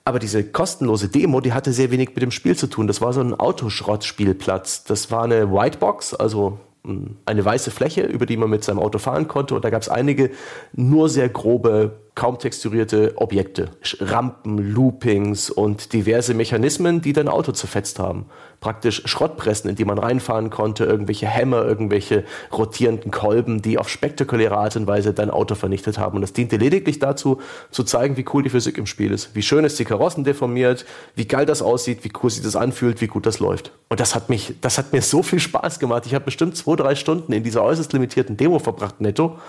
Aber 0.04 0.20
diese 0.20 0.44
kostenlose 0.44 1.10
Demo, 1.10 1.42
die 1.42 1.54
hatte 1.54 1.74
sehr 1.74 1.92
wenig 1.92 2.10
mit 2.10 2.22
dem 2.24 2.32
Spiel 2.32 2.56
zu 2.56 2.68
tun. 2.68 2.88
Das 2.88 3.02
war 3.02 3.14
so 3.14 3.22
ein 3.22 3.34
Autoschrottspielplatz. 3.34 4.84
Das 4.84 5.12
war 5.12 5.24
eine 5.24 5.52
Whitebox, 5.52 6.16
also 6.16 6.60
mh, 6.84 7.12
eine 7.26 7.46
weiße 7.46 7.70
Fläche, 7.70 8.02
über 8.04 8.26
die 8.26 8.38
man 8.38 8.50
mit 8.50 8.64
seinem 8.64 8.80
Auto 8.80 8.98
fahren 8.98 9.28
konnte. 9.28 9.54
Und 9.54 9.64
da 9.64 9.70
gab 9.70 9.82
es 9.82 9.90
einige 9.90 10.32
nur 10.74 11.08
sehr 11.08 11.30
grobe, 11.30 12.00
kaum 12.14 12.40
texturierte 12.40 13.14
Objekte. 13.16 13.70
Rampen, 14.00 14.58
Loopings 14.58 15.50
und 15.50 15.94
diverse 15.94 16.34
Mechanismen, 16.34 17.02
die 17.02 17.14
dein 17.14 17.30
Auto 17.30 17.54
zerfetzt 17.54 18.00
haben. 18.00 18.26
Praktisch 18.60 19.02
Schrottpressen, 19.06 19.70
in 19.70 19.76
die 19.76 19.86
man 19.86 19.98
reinfahren 19.98 20.50
konnte, 20.50 20.84
irgendwelche 20.84 21.28
Hämmer, 21.28 21.66
irgendwelche 21.66 22.26
rotierenden 22.52 23.12
Kolben, 23.12 23.62
die 23.62 23.80
auf 23.80 23.90
spektakuläre 23.90 24.58
Art 24.58 24.76
und 24.76 24.88
Weise 24.88 25.14
dein 25.14 25.32
Auto 25.32 25.56
vernichtet 25.56 25.98
haben. 25.98 26.16
Und 26.16 26.22
das 26.22 26.34
diente 26.34 26.58
lediglich 26.58 27.00
dazu, 27.00 27.40
zu 27.72 27.84
zeigen, 27.84 28.18
wie 28.18 28.26
cool 28.34 28.44
die 28.44 28.50
Physik 28.50 28.78
im 28.78 28.86
Spiel 28.86 29.12
ist. 29.12 29.34
Wie 29.34 29.42
schön 29.42 29.64
ist 29.64 29.80
die 29.80 29.86
Karossen 29.86 30.24
deformiert, 30.24 30.86
wie 31.16 31.26
geil 31.26 31.46
das 31.46 31.62
aussieht, 31.62 32.04
wie 32.04 32.12
cool 32.22 32.30
sich 32.30 32.44
das 32.44 32.56
anfühlt, 32.56 33.02
wie 33.02 33.08
gut 33.08 33.26
das 33.26 33.40
läuft. 33.40 33.72
Und 33.90 34.00
das 34.00 34.16
hat 34.16 34.30
mich, 34.30 34.54
das 34.62 34.78
hat 34.78 34.94
mir 34.94 35.02
so 35.02 35.24
viel 35.24 35.40
Spaß 35.40 35.80
gemacht. 35.80 36.06
Ich 36.06 36.14
habe 36.14 36.26
bestimmt 36.26 36.56
zwei, 36.56 36.76
drei 36.76 36.96
Stunden 36.96 37.34
in 37.34 37.44
dieser 37.44 37.64
äußerst 37.64 37.94
limitierten 37.94 38.38
Demo 38.38 38.60
verbracht, 38.60 39.02
netto, 39.02 39.40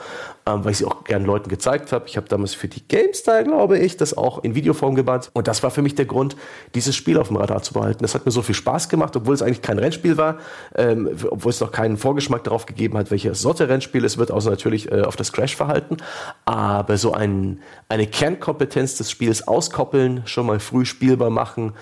ähm, 0.46 0.64
weil 0.64 0.72
ich 0.72 0.78
sie 0.78 0.84
auch 0.84 1.04
gern 1.04 1.24
Leuten 1.24 1.48
gezeigt 1.48 1.92
habe. 1.92 2.06
Ich 2.08 2.16
habe 2.16 2.28
damals 2.28 2.54
für 2.54 2.68
die 2.68 2.86
GameStar, 2.86 3.44
glaube 3.44 3.78
ich, 3.78 3.96
das 3.96 4.16
auch 4.16 4.42
in 4.42 4.54
Videoform 4.54 4.94
gebannt. 4.94 5.30
Und 5.32 5.48
das 5.48 5.62
war 5.62 5.70
für 5.70 5.82
mich 5.82 5.94
der 5.94 6.06
Grund, 6.06 6.36
dieses 6.74 6.96
Spiel 6.96 7.18
auf 7.18 7.28
dem 7.28 7.36
Radar 7.36 7.62
zu 7.62 7.74
behalten. 7.74 8.02
Das 8.02 8.14
hat 8.14 8.26
mir 8.26 8.32
so 8.32 8.42
viel 8.42 8.54
Spaß 8.54 8.88
gemacht, 8.88 9.14
obwohl 9.16 9.34
es 9.34 9.42
eigentlich 9.42 9.62
kein 9.62 9.78
Rennspiel 9.78 10.16
war, 10.16 10.38
ähm, 10.74 11.08
obwohl 11.30 11.50
es 11.50 11.60
noch 11.60 11.72
keinen 11.72 11.96
Vorgeschmack 11.96 12.44
darauf 12.44 12.66
gegeben 12.66 12.98
hat, 12.98 13.10
welche 13.10 13.34
Sorte 13.34 13.68
Rennspiel 13.68 14.04
es 14.04 14.18
wird, 14.18 14.30
außer 14.30 14.50
natürlich 14.50 14.90
äh, 14.90 15.02
auf 15.02 15.16
das 15.16 15.32
Crash-Verhalten. 15.32 15.98
Aber 16.44 16.96
so 16.96 17.12
ein, 17.12 17.60
eine 17.88 18.06
Kernkompetenz 18.06 18.96
des 18.96 19.10
Spiels 19.10 19.46
auskoppeln, 19.46 20.22
schon 20.26 20.46
mal 20.46 20.60
früh 20.60 20.84
spielbar 20.84 21.30
machen 21.30 21.72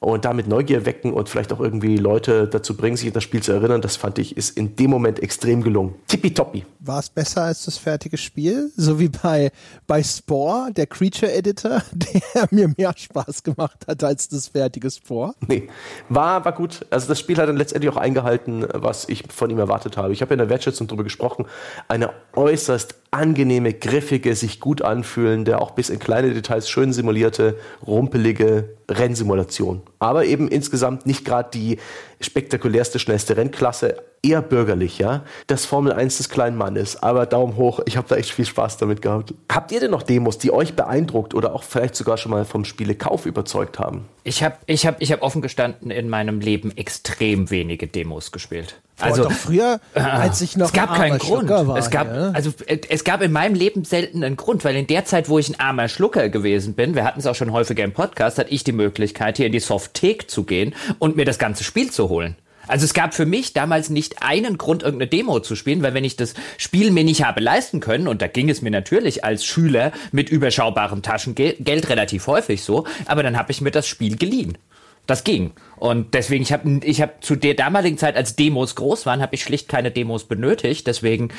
und 0.00 0.24
damit 0.24 0.46
Neugier 0.46 0.86
wecken 0.86 1.12
und 1.12 1.28
vielleicht 1.28 1.52
auch 1.52 1.60
irgendwie 1.60 1.96
Leute 1.96 2.46
dazu 2.46 2.76
bringen, 2.76 2.96
sich 2.96 3.08
an 3.08 3.14
das 3.14 3.24
Spiel 3.24 3.42
zu 3.42 3.52
erinnern, 3.52 3.80
das 3.80 3.96
fand 3.96 4.18
ich, 4.18 4.36
ist 4.36 4.56
in 4.56 4.76
dem 4.76 4.90
Moment 4.90 5.20
extrem 5.20 5.62
gelungen. 5.62 5.94
Tippitoppi. 6.06 6.64
War 6.78 7.00
es 7.00 7.08
besser 7.08 7.42
als 7.42 7.64
das 7.64 7.78
fertige 7.78 8.16
Spiel? 8.16 8.70
So 8.76 9.00
wie 9.00 9.08
bei, 9.08 9.50
bei 9.86 10.02
Spore, 10.02 10.70
der 10.72 10.86
Creature 10.86 11.32
Editor, 11.32 11.82
der 11.92 12.48
mir 12.50 12.72
mehr 12.76 12.94
Spaß 12.96 13.42
gemacht 13.42 13.86
hat 13.88 14.04
als 14.04 14.28
das 14.28 14.48
fertige 14.48 14.90
Spore? 14.90 15.34
Nee, 15.46 15.68
war, 16.08 16.44
war 16.44 16.52
gut. 16.52 16.86
Also 16.90 17.08
das 17.08 17.18
Spiel 17.18 17.36
hat 17.36 17.48
dann 17.48 17.56
letztendlich 17.56 17.92
auch 17.92 17.96
eingehalten, 17.96 18.66
was 18.72 19.08
ich 19.08 19.24
von 19.28 19.50
ihm 19.50 19.58
erwartet 19.58 19.96
habe. 19.96 20.12
Ich 20.12 20.22
habe 20.22 20.32
in 20.32 20.38
der 20.38 20.48
Wertschätzung 20.48 20.86
darüber 20.86 21.04
gesprochen. 21.04 21.46
Eine 21.88 22.10
äußerst 22.36 22.94
angenehme, 23.10 23.72
griffige, 23.72 24.36
sich 24.36 24.60
gut 24.60 24.82
anfühlende, 24.82 25.60
auch 25.60 25.72
bis 25.72 25.90
in 25.90 25.98
kleine 25.98 26.32
Details 26.32 26.68
schön 26.68 26.92
simulierte, 26.92 27.56
rumpelige 27.84 28.77
Rennsimulation. 28.90 29.82
Aber 29.98 30.24
eben 30.24 30.48
insgesamt 30.48 31.06
nicht 31.06 31.24
gerade 31.24 31.50
die 31.52 31.78
spektakulärste, 32.20 32.98
schnellste 32.98 33.36
Rennklasse, 33.36 33.96
eher 34.22 34.42
bürgerlich, 34.42 34.98
ja. 34.98 35.24
Das 35.46 35.64
Formel 35.64 35.92
1 35.92 36.18
des 36.18 36.28
kleinen 36.28 36.56
Mannes. 36.56 37.02
Aber 37.02 37.26
Daumen 37.26 37.56
hoch, 37.56 37.80
ich 37.86 37.96
habe 37.96 38.08
da 38.08 38.16
echt 38.16 38.30
viel 38.30 38.44
Spaß 38.44 38.76
damit 38.78 39.02
gehabt. 39.02 39.34
Habt 39.50 39.72
ihr 39.72 39.80
denn 39.80 39.90
noch 39.90 40.02
Demos, 40.02 40.38
die 40.38 40.52
euch 40.52 40.74
beeindruckt 40.74 41.34
oder 41.34 41.54
auch 41.54 41.62
vielleicht 41.62 41.96
sogar 41.96 42.16
schon 42.16 42.30
mal 42.30 42.44
vom 42.44 42.64
Spielekauf 42.64 43.26
überzeugt 43.26 43.78
haben? 43.78 44.06
Ich 44.24 44.42
habe 44.42 44.56
ich 44.66 44.86
hab, 44.86 45.00
ich 45.00 45.12
hab 45.12 45.22
offen 45.22 45.42
gestanden 45.42 45.90
in 45.90 46.08
meinem 46.08 46.40
Leben 46.40 46.76
extrem 46.76 47.50
wenige 47.50 47.86
Demos 47.86 48.32
gespielt. 48.32 48.76
Also 49.00 49.24
doch 49.24 49.32
früher, 49.32 49.80
äh, 49.94 50.00
als 50.00 50.40
ich 50.40 50.56
noch 50.56 50.66
es 50.66 50.72
gab 50.72 50.94
keinen 50.94 51.18
Grund. 51.18 51.48
War, 51.48 51.76
es 51.76 51.88
gab 51.88 52.08
ja. 52.08 52.30
also 52.32 52.52
es 52.66 53.04
gab 53.04 53.22
in 53.22 53.30
meinem 53.30 53.54
Leben 53.54 53.84
selten 53.84 54.24
einen 54.24 54.36
Grund, 54.36 54.64
weil 54.64 54.74
in 54.74 54.88
der 54.88 55.04
Zeit, 55.04 55.28
wo 55.28 55.38
ich 55.38 55.48
ein 55.48 55.60
armer 55.60 55.88
Schlucker 55.88 56.28
gewesen 56.28 56.74
bin, 56.74 56.96
wir 56.96 57.04
hatten 57.04 57.20
es 57.20 57.26
auch 57.26 57.36
schon 57.36 57.52
häufiger 57.52 57.84
im 57.84 57.92
Podcast, 57.92 58.38
hatte 58.38 58.50
ich 58.50 58.64
die 58.64 58.72
Möglichkeit 58.72 59.36
hier 59.36 59.46
in 59.46 59.52
die 59.52 59.60
Softhek 59.60 60.28
zu 60.28 60.42
gehen 60.42 60.74
und 60.98 61.16
mir 61.16 61.24
das 61.24 61.38
ganze 61.38 61.62
Spiel 61.62 61.90
zu 61.90 62.07
holen. 62.08 62.36
Also 62.68 62.84
es 62.84 62.92
gab 62.92 63.14
für 63.14 63.24
mich 63.24 63.54
damals 63.54 63.88
nicht 63.88 64.22
einen 64.22 64.58
Grund, 64.58 64.82
irgendeine 64.82 65.08
Demo 65.08 65.40
zu 65.40 65.56
spielen, 65.56 65.82
weil 65.82 65.94
wenn 65.94 66.04
ich 66.04 66.16
das 66.16 66.34
Spiel 66.58 66.90
mir 66.90 67.02
nicht 67.02 67.24
habe 67.24 67.40
leisten 67.40 67.80
können, 67.80 68.06
und 68.06 68.20
da 68.20 68.26
ging 68.26 68.50
es 68.50 68.60
mir 68.62 68.70
natürlich 68.70 69.24
als 69.24 69.44
Schüler 69.44 69.90
mit 70.12 70.28
überschaubarem 70.28 71.02
Taschengeld 71.02 71.88
relativ 71.88 72.26
häufig 72.26 72.62
so, 72.62 72.86
aber 73.06 73.22
dann 73.22 73.38
habe 73.38 73.52
ich 73.52 73.62
mir 73.62 73.70
das 73.70 73.88
Spiel 73.88 74.16
geliehen. 74.16 74.58
Das 75.06 75.24
ging. 75.24 75.52
Und 75.78 76.14
deswegen, 76.14 76.42
ich 76.42 76.52
habe 76.52 76.80
ich 76.84 77.00
hab 77.00 77.24
zu 77.24 77.36
der 77.36 77.54
damaligen 77.54 77.98
Zeit, 77.98 78.16
als 78.16 78.36
Demos 78.36 78.74
groß 78.74 79.06
waren, 79.06 79.22
habe 79.22 79.34
ich 79.34 79.42
schlicht 79.42 79.68
keine 79.68 79.90
Demos 79.90 80.24
benötigt. 80.24 80.86
Deswegen 80.86 81.30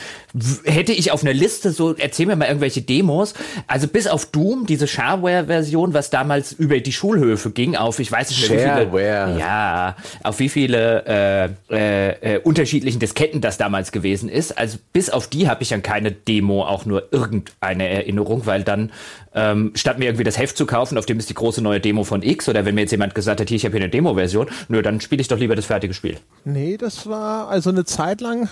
hätte 0.64 0.92
ich 0.94 1.12
auf 1.12 1.24
einer 1.24 1.34
Liste 1.34 1.72
so, 1.72 1.96
erzähl 1.96 2.26
mir 2.26 2.36
mal 2.36 2.48
irgendwelche 2.48 2.82
Demos. 2.82 3.34
Also 3.68 3.88
bis 3.88 4.08
auf 4.08 4.26
Doom, 4.26 4.66
diese 4.66 4.88
Shareware-Version, 4.88 5.94
was 5.94 6.10
damals 6.10 6.52
über 6.52 6.80
die 6.80 6.94
Schulhöfe 6.94 7.52
ging, 7.52 7.76
auf, 7.76 8.00
ich 8.00 8.12
weiß 8.12 8.30
nicht 8.30 8.50
mehr, 8.50 8.78
wie 8.78 8.98
viele, 8.98 9.40
ja, 9.40 9.96
auf 10.24 10.40
wie 10.40 10.50
viele 10.50 11.06
äh, 11.70 11.76
äh, 11.76 12.36
äh, 12.36 12.40
unterschiedlichen 12.40 13.00
Disketten 13.00 13.42
das 13.42 13.58
damals 13.58 13.92
gewesen 13.92 14.30
ist. 14.30 14.58
Also 14.58 14.78
bis 14.94 15.10
auf 15.10 15.28
die 15.28 15.48
habe 15.48 15.64
ich 15.64 15.74
an 15.74 15.82
keine 15.82 16.12
Demo 16.12 16.64
auch 16.64 16.86
nur 16.86 17.12
irgendeine 17.12 17.88
Erinnerung, 17.88 18.46
weil 18.46 18.64
dann 18.64 18.92
ähm, 19.34 19.72
statt 19.76 20.00
mir 20.00 20.06
irgendwie 20.06 20.24
das 20.24 20.38
Heft 20.38 20.58
zu 20.58 20.66
kaufen, 20.66 20.98
auf 20.98 21.06
dem 21.06 21.20
ist 21.20 21.30
die 21.30 21.36
große 21.36 21.62
neue 21.62 21.80
Demo 21.80 22.04
von 22.04 22.24
X, 22.24 22.50
oder 22.50 22.66
wenn 22.66 22.76
mir 22.76 22.82
jetzt 22.82 22.92
jemand 22.92 23.14
gesagt 23.14 23.40
hat, 23.40 23.48
hier, 23.48 23.58
ich 23.58 23.66
habe 23.66 23.74
hier 23.74 23.84
eine 23.84 23.90
Demo-Version, 23.90 24.29
Version. 24.30 24.48
Nö, 24.68 24.82
dann 24.82 25.02
spiele 25.02 25.22
ich 25.22 25.28
doch 25.28 25.38
lieber 25.38 25.56
das 25.56 25.66
fertige 25.66 25.94
Spiel. 25.94 26.18
Nee, 26.46 26.78
das 26.78 27.08
war 27.08 27.50
also 27.50 27.70
eine 27.70 27.86
Zeit 27.86 28.22
lang 28.22 28.50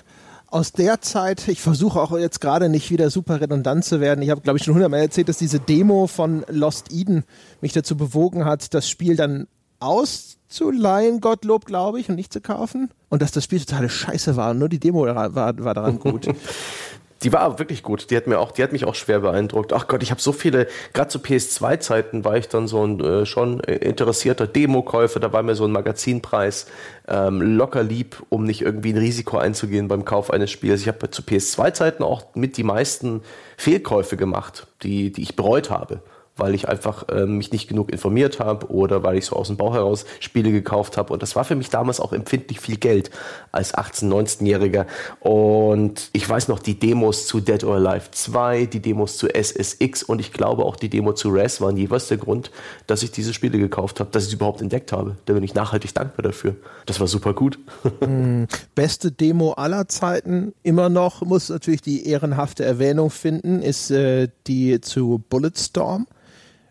aus 0.49 0.71
der 0.71 1.01
Zeit, 1.01 1.47
ich 1.47 1.61
versuche 1.61 1.99
auch 1.99 2.17
jetzt 2.17 2.39
gerade 2.39 2.69
nicht 2.69 2.89
wieder 2.89 3.09
super 3.09 3.41
redundant 3.41 3.83
zu 3.83 3.99
werden. 3.99 4.21
Ich 4.21 4.29
habe, 4.29 4.41
glaube 4.41 4.57
ich, 4.57 4.63
schon 4.63 4.73
hundertmal 4.73 5.01
erzählt, 5.01 5.27
dass 5.29 5.37
diese 5.37 5.59
Demo 5.59 6.07
von 6.07 6.45
Lost 6.47 6.91
Eden 6.91 7.25
mich 7.59 7.73
dazu 7.73 7.97
bewogen 7.97 8.45
hat, 8.45 8.73
das 8.73 8.89
Spiel 8.89 9.17
dann 9.17 9.47
auszuleihen, 9.79 11.19
Gottlob, 11.19 11.65
glaube 11.65 11.99
ich, 11.99 12.09
und 12.09 12.15
nicht 12.15 12.31
zu 12.31 12.39
kaufen. 12.39 12.89
Und 13.09 13.21
dass 13.21 13.31
das 13.31 13.43
Spiel 13.43 13.59
totale 13.59 13.89
Scheiße 13.89 14.37
war. 14.37 14.53
Nur 14.53 14.69
die 14.69 14.79
Demo 14.79 15.05
war, 15.05 15.35
war 15.35 15.73
daran 15.73 15.99
gut. 15.99 16.27
Die 17.23 17.33
war 17.33 17.57
wirklich 17.57 17.83
gut. 17.83 18.11
Die 18.11 18.17
hat 18.17 18.27
mir 18.27 18.39
auch, 18.39 18.51
die 18.51 18.63
hat 18.63 18.71
mich 18.71 18.85
auch 18.85 18.95
schwer 18.95 19.19
beeindruckt. 19.19 19.73
Ach 19.73 19.87
Gott, 19.87 20.03
ich 20.03 20.11
habe 20.11 20.21
so 20.21 20.31
viele. 20.31 20.67
Gerade 20.93 21.09
zu 21.09 21.19
PS2-Zeiten 21.19 22.25
war 22.25 22.37
ich 22.37 22.47
dann 22.47 22.67
so 22.67 22.85
ein 22.85 22.99
äh, 22.99 23.25
schon 23.25 23.59
interessierter 23.59 24.45
Demokäufer. 24.45 25.19
Da 25.19 25.33
war 25.33 25.43
mir 25.43 25.55
so 25.55 25.65
ein 25.65 25.71
Magazinpreis 25.71 26.67
ähm, 27.07 27.41
locker 27.57 27.83
lieb, 27.83 28.23
um 28.29 28.43
nicht 28.43 28.61
irgendwie 28.61 28.93
ein 28.93 28.97
Risiko 28.97 29.37
einzugehen 29.37 29.87
beim 29.87 30.05
Kauf 30.05 30.31
eines 30.31 30.51
Spiels. 30.51 30.81
Ich 30.81 30.87
habe 30.87 31.09
zu 31.09 31.21
PS2-Zeiten 31.23 32.03
auch 32.03 32.35
mit 32.35 32.57
die 32.57 32.63
meisten 32.63 33.21
Fehlkäufe 33.57 34.17
gemacht, 34.17 34.67
die, 34.83 35.11
die 35.11 35.23
ich 35.23 35.35
bereut 35.35 35.69
habe 35.69 36.01
weil 36.37 36.55
ich 36.55 36.67
einfach 36.67 37.07
äh, 37.09 37.25
mich 37.25 37.51
nicht 37.51 37.67
genug 37.67 37.91
informiert 37.91 38.39
habe 38.39 38.67
oder 38.71 39.03
weil 39.03 39.17
ich 39.17 39.25
so 39.25 39.35
aus 39.35 39.47
dem 39.47 39.57
Bauch 39.57 39.73
heraus 39.73 40.05
Spiele 40.19 40.51
gekauft 40.51 40.97
habe. 40.97 41.13
Und 41.13 41.21
das 41.21 41.35
war 41.35 41.43
für 41.43 41.55
mich 41.55 41.69
damals 41.69 41.99
auch 41.99 42.13
empfindlich 42.13 42.59
viel 42.59 42.77
Geld 42.77 43.11
als 43.51 43.73
18-, 43.73 44.09
19-Jähriger. 44.09 44.85
Und 45.19 46.09
ich 46.13 46.27
weiß 46.27 46.47
noch, 46.47 46.59
die 46.59 46.79
Demos 46.79 47.27
zu 47.27 47.39
Dead 47.39 47.63
or 47.63 47.75
Alive 47.75 48.11
2, 48.11 48.65
die 48.65 48.79
Demos 48.79 49.17
zu 49.17 49.27
SSX 49.27 50.03
und 50.03 50.19
ich 50.19 50.33
glaube 50.33 50.65
auch 50.65 50.75
die 50.75 50.89
Demo 50.89 51.13
zu 51.13 51.29
Res 51.29 51.61
waren 51.61 51.77
jeweils 51.77 52.07
der 52.07 52.17
Grund, 52.17 52.51
dass 52.85 53.03
ich 53.03 53.11
diese 53.11 53.33
Spiele 53.33 53.57
gekauft 53.57 53.99
habe, 53.99 54.09
dass 54.11 54.23
ich 54.23 54.29
sie 54.29 54.35
überhaupt 54.35 54.61
entdeckt 54.61 54.91
habe. 54.91 55.17
Da 55.25 55.33
bin 55.33 55.43
ich 55.43 55.53
nachhaltig 55.53 55.93
dankbar 55.93 56.23
dafür. 56.23 56.55
Das 56.85 56.99
war 56.99 57.07
super 57.07 57.33
gut. 57.33 57.59
Hm, 57.99 58.47
beste 58.75 59.11
Demo 59.11 59.53
aller 59.53 59.87
Zeiten 59.87 60.53
immer 60.61 60.87
noch, 60.87 61.21
muss 61.21 61.49
natürlich 61.49 61.81
die 61.81 62.07
ehrenhafte 62.07 62.63
Erwähnung 62.63 63.09
finden, 63.09 63.61
ist 63.61 63.89
äh, 63.89 64.27
die 64.45 64.79
zu 64.81 65.23
Bulletstorm 65.29 66.05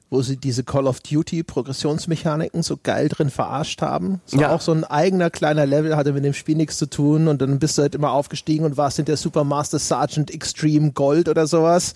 wo 0.08 0.22
sie 0.22 0.36
diese 0.36 0.62
Call 0.62 0.86
of 0.86 1.00
Duty 1.00 1.42
Progressionsmechaniken 1.42 2.62
so 2.62 2.76
geil 2.80 3.08
drin 3.08 3.30
verarscht 3.30 3.82
haben. 3.82 4.20
So 4.24 4.40
ja. 4.40 4.54
auch 4.54 4.60
so 4.60 4.72
ein 4.72 4.84
eigener 4.84 5.30
kleiner 5.30 5.66
Level 5.66 5.96
hatte 5.96 6.12
mit 6.12 6.24
dem 6.24 6.34
Spiel 6.34 6.56
nichts 6.56 6.78
zu 6.78 6.86
tun 6.86 7.26
und 7.26 7.42
dann 7.42 7.58
bist 7.58 7.76
du 7.76 7.82
halt 7.82 7.94
immer 7.94 8.12
aufgestiegen 8.12 8.64
und 8.64 8.76
warst 8.76 8.96
hinter 8.96 9.16
Super 9.16 9.44
Master 9.44 9.78
Sergeant 9.78 10.32
Extreme 10.32 10.92
Gold 10.92 11.28
oder 11.28 11.46
sowas. 11.46 11.94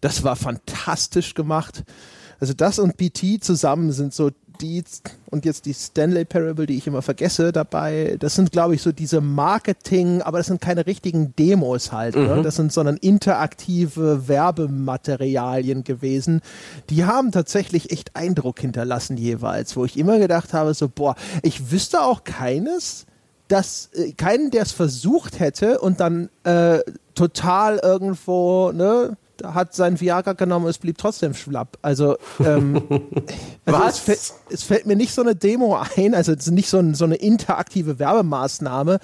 Das 0.00 0.24
war 0.24 0.36
fantastisch 0.36 1.34
gemacht. 1.34 1.84
Also 2.38 2.52
das 2.52 2.78
und 2.78 2.96
PT 2.96 3.42
zusammen 3.42 3.92
sind 3.92 4.12
so 4.12 4.30
die 4.60 4.84
und 5.30 5.44
jetzt 5.44 5.66
die 5.66 5.74
Stanley 5.74 6.24
Parable, 6.24 6.66
die 6.66 6.76
ich 6.76 6.86
immer 6.86 7.02
vergesse 7.02 7.52
dabei, 7.52 8.16
das 8.20 8.34
sind, 8.34 8.52
glaube 8.52 8.74
ich, 8.74 8.82
so 8.82 8.92
diese 8.92 9.20
Marketing, 9.20 10.22
aber 10.22 10.38
das 10.38 10.46
sind 10.46 10.60
keine 10.60 10.86
richtigen 10.86 11.34
Demos 11.36 11.92
halt. 11.92 12.14
Ne? 12.16 12.22
Mhm. 12.22 12.28
Ne? 12.28 12.42
Das 12.42 12.56
sind 12.56 12.72
sondern 12.72 12.96
interaktive 12.96 14.28
Werbematerialien 14.28 15.84
gewesen. 15.84 16.42
Die 16.90 17.04
haben 17.04 17.32
tatsächlich 17.32 17.90
echt 17.90 18.14
Eindruck 18.14 18.60
hinterlassen 18.60 19.16
jeweils, 19.16 19.76
wo 19.76 19.84
ich 19.84 19.96
immer 19.96 20.18
gedacht 20.18 20.52
habe, 20.52 20.74
so, 20.74 20.88
boah, 20.88 21.16
ich 21.42 21.70
wüsste 21.70 22.02
auch 22.02 22.24
keines, 22.24 23.06
dass 23.48 23.90
äh, 23.94 24.12
keinen, 24.12 24.50
der 24.50 24.62
es 24.62 24.72
versucht 24.72 25.40
hätte 25.40 25.78
und 25.78 26.00
dann 26.00 26.28
äh, 26.44 26.80
total 27.14 27.78
irgendwo, 27.78 28.72
ne, 28.72 29.16
hat 29.44 29.74
sein 29.74 30.00
Viagra 30.00 30.32
genommen, 30.32 30.66
es 30.66 30.78
blieb 30.78 30.98
trotzdem 30.98 31.34
schlapp. 31.34 31.78
Also, 31.82 32.16
ähm, 32.40 32.82
also 33.64 33.80
Was? 33.80 33.94
Es, 33.94 33.98
fällt, 34.00 34.32
es, 34.50 34.62
fällt 34.62 34.86
mir 34.86 34.96
nicht 34.96 35.14
so 35.14 35.22
eine 35.22 35.34
Demo 35.34 35.78
ein, 35.96 36.14
also 36.14 36.32
nicht 36.50 36.68
so, 36.68 36.78
ein, 36.78 36.94
so, 36.94 37.04
eine 37.04 37.16
interaktive 37.16 37.98
Werbemaßnahme, 37.98 38.98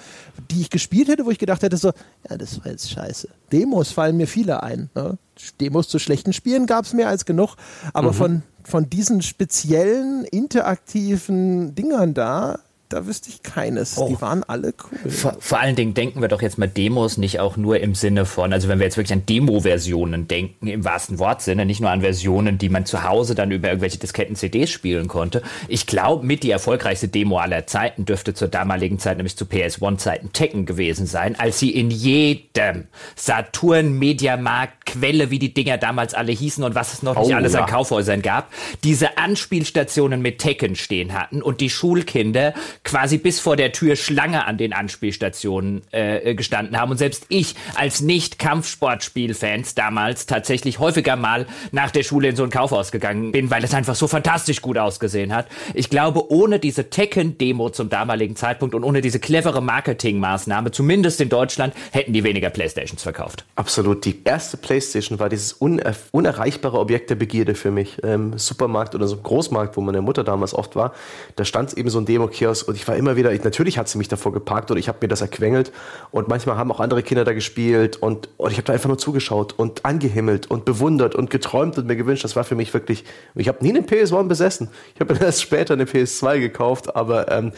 die 0.51 0.61
ich 0.61 0.69
gespielt 0.69 1.07
hätte, 1.07 1.25
wo 1.25 1.31
ich 1.31 1.39
gedacht 1.39 1.63
hätte, 1.63 1.77
so, 1.77 1.91
ja, 2.29 2.37
das 2.37 2.63
war 2.63 2.71
jetzt 2.71 2.89
scheiße. 2.89 3.29
Demos 3.51 3.91
fallen 3.91 4.17
mir 4.17 4.27
viele 4.27 4.63
ein. 4.63 4.89
Ne? 4.95 5.17
Demos 5.59 5.87
zu 5.87 5.99
schlechten 5.99 6.33
Spielen 6.33 6.65
gab 6.65 6.85
es 6.85 6.93
mehr 6.93 7.07
als 7.07 7.25
genug, 7.25 7.55
aber 7.93 8.11
mhm. 8.11 8.15
von, 8.15 8.43
von 8.63 8.89
diesen 8.89 9.21
speziellen 9.21 10.25
interaktiven 10.25 11.75
Dingern 11.75 12.13
da 12.13 12.59
da 12.93 13.07
wüsste 13.07 13.29
ich 13.29 13.41
keines. 13.41 13.97
Oh. 13.97 14.07
Die 14.07 14.21
waren 14.21 14.43
alle 14.43 14.73
cool. 14.83 15.09
Vor, 15.09 15.35
vor, 15.39 15.59
allen 15.59 15.75
Dingen 15.75 15.95
denken 15.95 16.21
wir 16.21 16.27
doch 16.27 16.43
jetzt 16.43 16.59
mal 16.59 16.67
Demos 16.67 17.17
nicht 17.17 17.39
auch 17.39 17.57
nur 17.57 17.79
im 17.79 17.95
Sinne 17.95 18.25
von, 18.25 18.53
also 18.53 18.67
wenn 18.67 18.77
wir 18.77 18.85
jetzt 18.85 18.97
wirklich 18.97 19.13
an 19.13 19.25
Demo-Versionen 19.25 20.27
denken, 20.27 20.67
im 20.67 20.85
wahrsten 20.85 21.17
Wortsinne, 21.17 21.65
nicht 21.65 21.81
nur 21.81 21.89
an 21.89 22.01
Versionen, 22.01 22.59
die 22.59 22.69
man 22.69 22.85
zu 22.85 23.03
Hause 23.03 23.33
dann 23.33 23.49
über 23.49 23.69
irgendwelche 23.69 23.97
Disketten-CDs 23.97 24.69
spielen 24.69 25.07
konnte. 25.07 25.41
Ich 25.67 25.87
glaube, 25.87 26.23
mit 26.23 26.43
die 26.43 26.51
erfolgreichste 26.51 27.07
Demo 27.07 27.39
aller 27.39 27.65
Zeiten 27.65 28.05
dürfte 28.05 28.35
zur 28.35 28.47
damaligen 28.47 28.99
Zeit, 28.99 29.17
nämlich 29.17 29.35
zu 29.35 29.45
PS1-Zeiten, 29.45 30.31
Tekken 30.31 30.67
gewesen 30.67 31.07
sein, 31.07 31.39
als 31.39 31.57
sie 31.57 31.71
in 31.71 31.89
jedem 31.89 32.85
Saturn, 33.15 33.97
Mediamarkt, 33.97 34.85
Quelle, 34.85 35.31
wie 35.31 35.39
die 35.39 35.53
Dinger 35.53 35.79
damals 35.79 36.13
alle 36.13 36.31
hießen 36.31 36.63
und 36.63 36.75
was 36.75 36.93
es 36.93 37.01
noch 37.01 37.17
nicht 37.17 37.33
oh, 37.33 37.35
alles 37.35 37.53
ja. 37.53 37.61
an 37.61 37.69
Kaufhäusern 37.69 38.21
gab, 38.21 38.51
diese 38.83 39.17
Anspielstationen 39.17 40.21
mit 40.21 40.37
Tekken 40.37 40.75
stehen 40.75 41.13
hatten 41.13 41.41
und 41.41 41.59
die 41.59 41.71
Schulkinder 41.71 42.53
quasi 42.83 43.17
bis 43.17 43.39
vor 43.39 43.55
der 43.55 43.71
Tür 43.71 43.95
Schlange 43.95 44.45
an 44.45 44.57
den 44.57 44.73
Anspielstationen 44.73 45.81
äh, 45.91 46.35
gestanden 46.35 46.79
haben. 46.79 46.91
Und 46.91 46.97
selbst 46.97 47.25
ich 47.29 47.55
als 47.75 48.01
Nicht-Kampfsportspiel-Fans 48.01 49.75
damals 49.75 50.25
tatsächlich 50.25 50.79
häufiger 50.79 51.15
mal 51.15 51.45
nach 51.71 51.91
der 51.91 52.03
Schule 52.03 52.29
in 52.29 52.35
so 52.35 52.43
ein 52.43 52.49
Kaufhaus 52.49 52.91
gegangen 52.91 53.31
bin, 53.31 53.49
weil 53.49 53.63
es 53.63 53.73
einfach 53.73 53.95
so 53.95 54.07
fantastisch 54.07 54.61
gut 54.61 54.77
ausgesehen 54.77 55.33
hat. 55.33 55.47
Ich 55.73 55.89
glaube, 55.89 56.31
ohne 56.31 56.59
diese 56.59 56.89
Tekken-Demo 56.89 57.69
zum 57.69 57.89
damaligen 57.89 58.35
Zeitpunkt 58.35 58.75
und 58.75 58.83
ohne 58.83 59.01
diese 59.01 59.19
clevere 59.19 59.61
Marketingmaßnahme, 59.61 60.71
zumindest 60.71 61.21
in 61.21 61.29
Deutschland, 61.29 61.73
hätten 61.91 62.13
die 62.13 62.23
weniger 62.23 62.49
Playstations 62.49 63.01
verkauft. 63.01 63.45
Absolut. 63.55 64.05
Die 64.05 64.23
erste 64.23 64.57
Playstation 64.57 65.19
war 65.19 65.29
dieses 65.29 65.53
uner 65.53 65.93
unerreichbare 66.11 66.79
Objekt 66.79 67.09
der 67.09 67.15
Begierde 67.15 67.55
für 67.55 67.71
mich. 67.71 67.97
Ähm, 68.03 68.37
Supermarkt 68.37 68.95
oder 68.95 69.07
so 69.07 69.17
Großmarkt, 69.17 69.77
wo 69.77 69.81
meine 69.81 70.01
Mutter 70.01 70.23
damals 70.23 70.53
oft 70.53 70.75
war, 70.75 70.93
da 71.35 71.45
stand 71.45 71.73
eben 71.77 71.89
so 71.89 71.99
ein 71.99 72.05
Demo-Kiosk 72.05 72.67
und 72.73 72.79
ich 72.79 72.87
war 72.87 72.95
immer 72.95 73.15
wieder, 73.15 73.31
ich, 73.31 73.43
natürlich 73.43 73.77
hat 73.77 73.87
sie 73.87 73.99
mich 73.99 74.07
davor 74.07 74.33
geparkt 74.33 74.71
oder 74.71 74.79
ich 74.79 74.87
habe 74.87 74.97
mir 75.01 75.07
das 75.07 75.21
erquengelt 75.21 75.71
und 76.09 76.27
manchmal 76.27 76.57
haben 76.57 76.71
auch 76.71 76.79
andere 76.79 77.03
Kinder 77.03 77.23
da 77.23 77.33
gespielt 77.33 77.97
und, 77.97 78.29
und 78.37 78.49
ich 78.49 78.57
habe 78.57 78.65
da 78.65 78.73
einfach 78.73 78.87
nur 78.87 78.97
zugeschaut 78.97 79.53
und 79.53 79.85
angehimmelt 79.85 80.49
und 80.49 80.65
bewundert 80.65 81.13
und 81.13 81.29
geträumt 81.29 81.77
und 81.77 81.85
mir 81.85 81.95
gewünscht. 81.95 82.23
Das 82.23 82.35
war 82.35 82.43
für 82.43 82.55
mich 82.55 82.73
wirklich, 82.73 83.03
ich 83.35 83.47
habe 83.47 83.63
nie 83.63 83.69
eine 83.69 83.81
PS1 83.81 84.27
besessen. 84.27 84.69
Ich 84.95 85.01
habe 85.01 85.15
erst 85.21 85.43
später 85.43 85.75
eine 85.75 85.85
PS2 85.85 86.39
gekauft, 86.39 86.95
aber 86.95 87.31
ähm, 87.31 87.51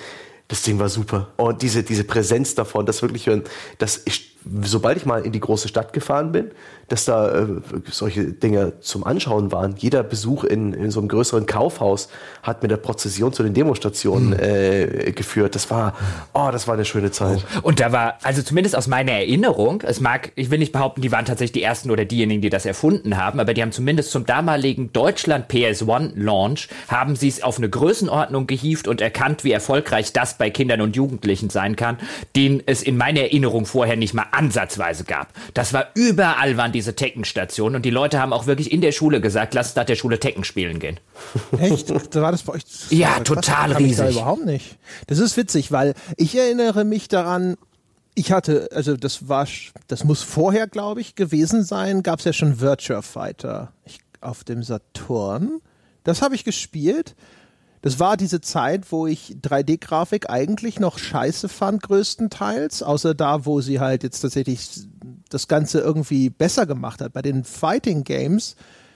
das 0.50 0.64
Ding 0.64 0.80
war 0.80 0.90
super. 0.90 1.30
Und 1.38 1.62
diese, 1.62 1.84
diese 1.84 2.04
Präsenz 2.04 2.54
davon, 2.54 2.86
dass 2.86 3.02
wirklich, 3.02 3.30
dass 3.78 4.02
ich, 4.04 4.35
sobald 4.64 4.98
ich 4.98 5.06
mal 5.06 5.26
in 5.26 5.32
die 5.32 5.40
große 5.40 5.68
Stadt 5.68 5.94
gefahren 5.94 6.32
bin, 6.32 6.52
dass 6.88 7.06
da 7.06 7.44
äh, 7.44 7.48
solche 7.90 8.26
Dinge 8.26 8.80
zum 8.80 9.04
Anschauen 9.04 9.52
waren. 9.52 9.76
Jeder 9.78 10.04
Besuch 10.04 10.44
in, 10.44 10.74
in 10.74 10.92
so 10.92 11.00
einem 11.00 11.10
größeren 11.10 11.46
Kaufhaus 11.46 12.10
hat 12.44 12.62
mit 12.62 12.70
der 12.70 12.78
Prozession 12.78 13.34
zu 13.34 13.42
den 13.42 13.54
Demostationen 13.54 14.30
mhm. 14.30 14.40
äh, 14.40 15.12
geführt. 15.12 15.56
Das 15.56 15.72
war, 15.72 15.96
oh, 16.34 16.50
das 16.52 16.68
war 16.68 16.76
eine 16.76 16.86
schöne 16.86 17.10
Zeit. 17.12 17.44
Oh. 17.58 17.68
Und 17.68 17.80
da 17.80 17.92
war, 17.92 18.20
also 18.22 18.44
zumindest 18.44 18.76
aus 18.76 18.88
meiner 18.88 19.14
Erinnerung, 19.14 19.82
es 19.82 20.00
mag, 20.00 20.32
ich 20.36 20.52
will 20.52 20.60
nicht 20.60 20.74
behaupten, 20.74 21.02
die 21.02 21.12
waren 21.12 21.26
tatsächlich 21.26 21.54
die 21.54 21.64
ersten 21.64 21.90
oder 21.90 22.06
diejenigen, 22.06 22.42
die 22.42 22.50
das 22.50 22.66
erfunden 22.66 23.18
haben, 23.18 23.40
aber 23.40 23.54
die 23.54 23.62
haben 23.64 23.72
zumindest 23.72 24.12
zum 24.12 24.26
damaligen 24.26 24.94
Deutschland 24.94 25.50
PS1 25.52 26.12
Launch, 26.16 26.70
haben 26.88 27.16
sie 27.16 27.28
es 27.28 27.42
auf 27.42 27.58
eine 27.58 27.70
Größenordnung 27.70 28.46
gehievt 28.46 28.88
und 28.88 29.02
erkannt, 29.02 29.44
wie 29.44 29.52
erfolgreich 29.52 30.14
das 30.14 30.38
bei 30.38 30.52
Kindern 30.52 30.82
und 30.82 30.96
Jugendlichen 30.96 31.50
sein 31.50 31.76
kann, 31.76 31.98
den 32.36 32.62
es 32.66 32.84
in 32.84 32.98
meiner 32.98 33.22
Erinnerung 33.22 33.66
vorher 33.66 33.96
nicht 33.96 34.14
mal 34.14 34.28
ansatzweise 34.36 35.04
gab. 35.04 35.34
Das 35.54 35.74
war 35.74 35.88
überall 35.94 36.58
waren 36.58 36.72
diese 36.72 36.96
Tekken-Stationen 36.96 37.78
und 37.78 37.86
die 37.86 37.90
Leute 37.90 38.20
haben 38.20 38.34
auch 38.34 38.46
wirklich 38.46 38.72
in 38.72 38.82
der 38.82 38.92
Schule 38.92 39.22
gesagt, 39.22 39.54
lass 39.54 39.76
nach 39.76 39.86
der 39.86 39.96
Schule 39.96 40.20
Tekken 40.20 40.44
spielen 40.44 40.80
gehen. 40.80 41.00
Echt? 41.60 41.94
Da 42.12 42.22
war 42.22 42.32
das 42.32 42.44
bei 42.44 42.54
euch? 42.54 42.64
Ja, 42.90 43.20
total 43.20 43.74
riesig. 43.74 43.92
Ich 43.92 43.98
da 43.98 44.10
überhaupt 44.10 44.46
nicht. 44.46 44.78
Das 45.08 45.20
ist 45.20 45.36
witzig, 45.38 45.72
weil 45.72 45.94
ich 46.18 46.36
erinnere 46.38 46.84
mich 46.84 47.08
daran, 47.08 47.56
ich 48.16 48.32
hatte, 48.32 48.70
also 48.72 48.96
das 48.96 49.28
war, 49.28 49.48
das 49.88 50.04
muss 50.04 50.22
vorher, 50.22 50.68
glaube 50.68 51.02
ich, 51.02 51.16
gewesen 51.16 51.64
sein, 51.64 52.04
gab 52.04 52.20
es 52.20 52.26
ja 52.26 52.34
schon 52.34 52.60
Virtua 52.62 53.02
Fighter 53.02 53.74
ich, 53.86 54.00
auf 54.22 54.44
dem 54.44 54.64
Saturn. 54.64 55.60
Das 56.04 56.22
habe 56.22 56.36
ich 56.36 56.44
gespielt. 56.44 57.16
Das 57.86 58.00
war 58.00 58.18
diese 58.18 58.42
Zeit, 58.42 58.92
wo 58.92 59.06
ich 59.06 59.38
3D-Grafik 59.44 60.28
eigentlich 60.28 60.80
noch 60.80 60.98
scheiße 60.98 61.48
fand, 61.48 61.84
größtenteils, 61.84 62.82
außer 62.82 63.14
da, 63.14 63.46
wo 63.46 63.62
sie 63.62 63.80
halt 63.80 64.02
jetzt 64.02 64.22
tatsächlich 64.22 64.88
das 65.30 65.48
Ganze 65.48 65.82
irgendwie 65.82 66.32
besser 66.32 66.66
gemacht 66.66 67.00
hat. 67.00 67.14
Bei 67.14 67.22
den 67.22 67.44
Fighting 67.44 68.04
Games, 68.04 68.56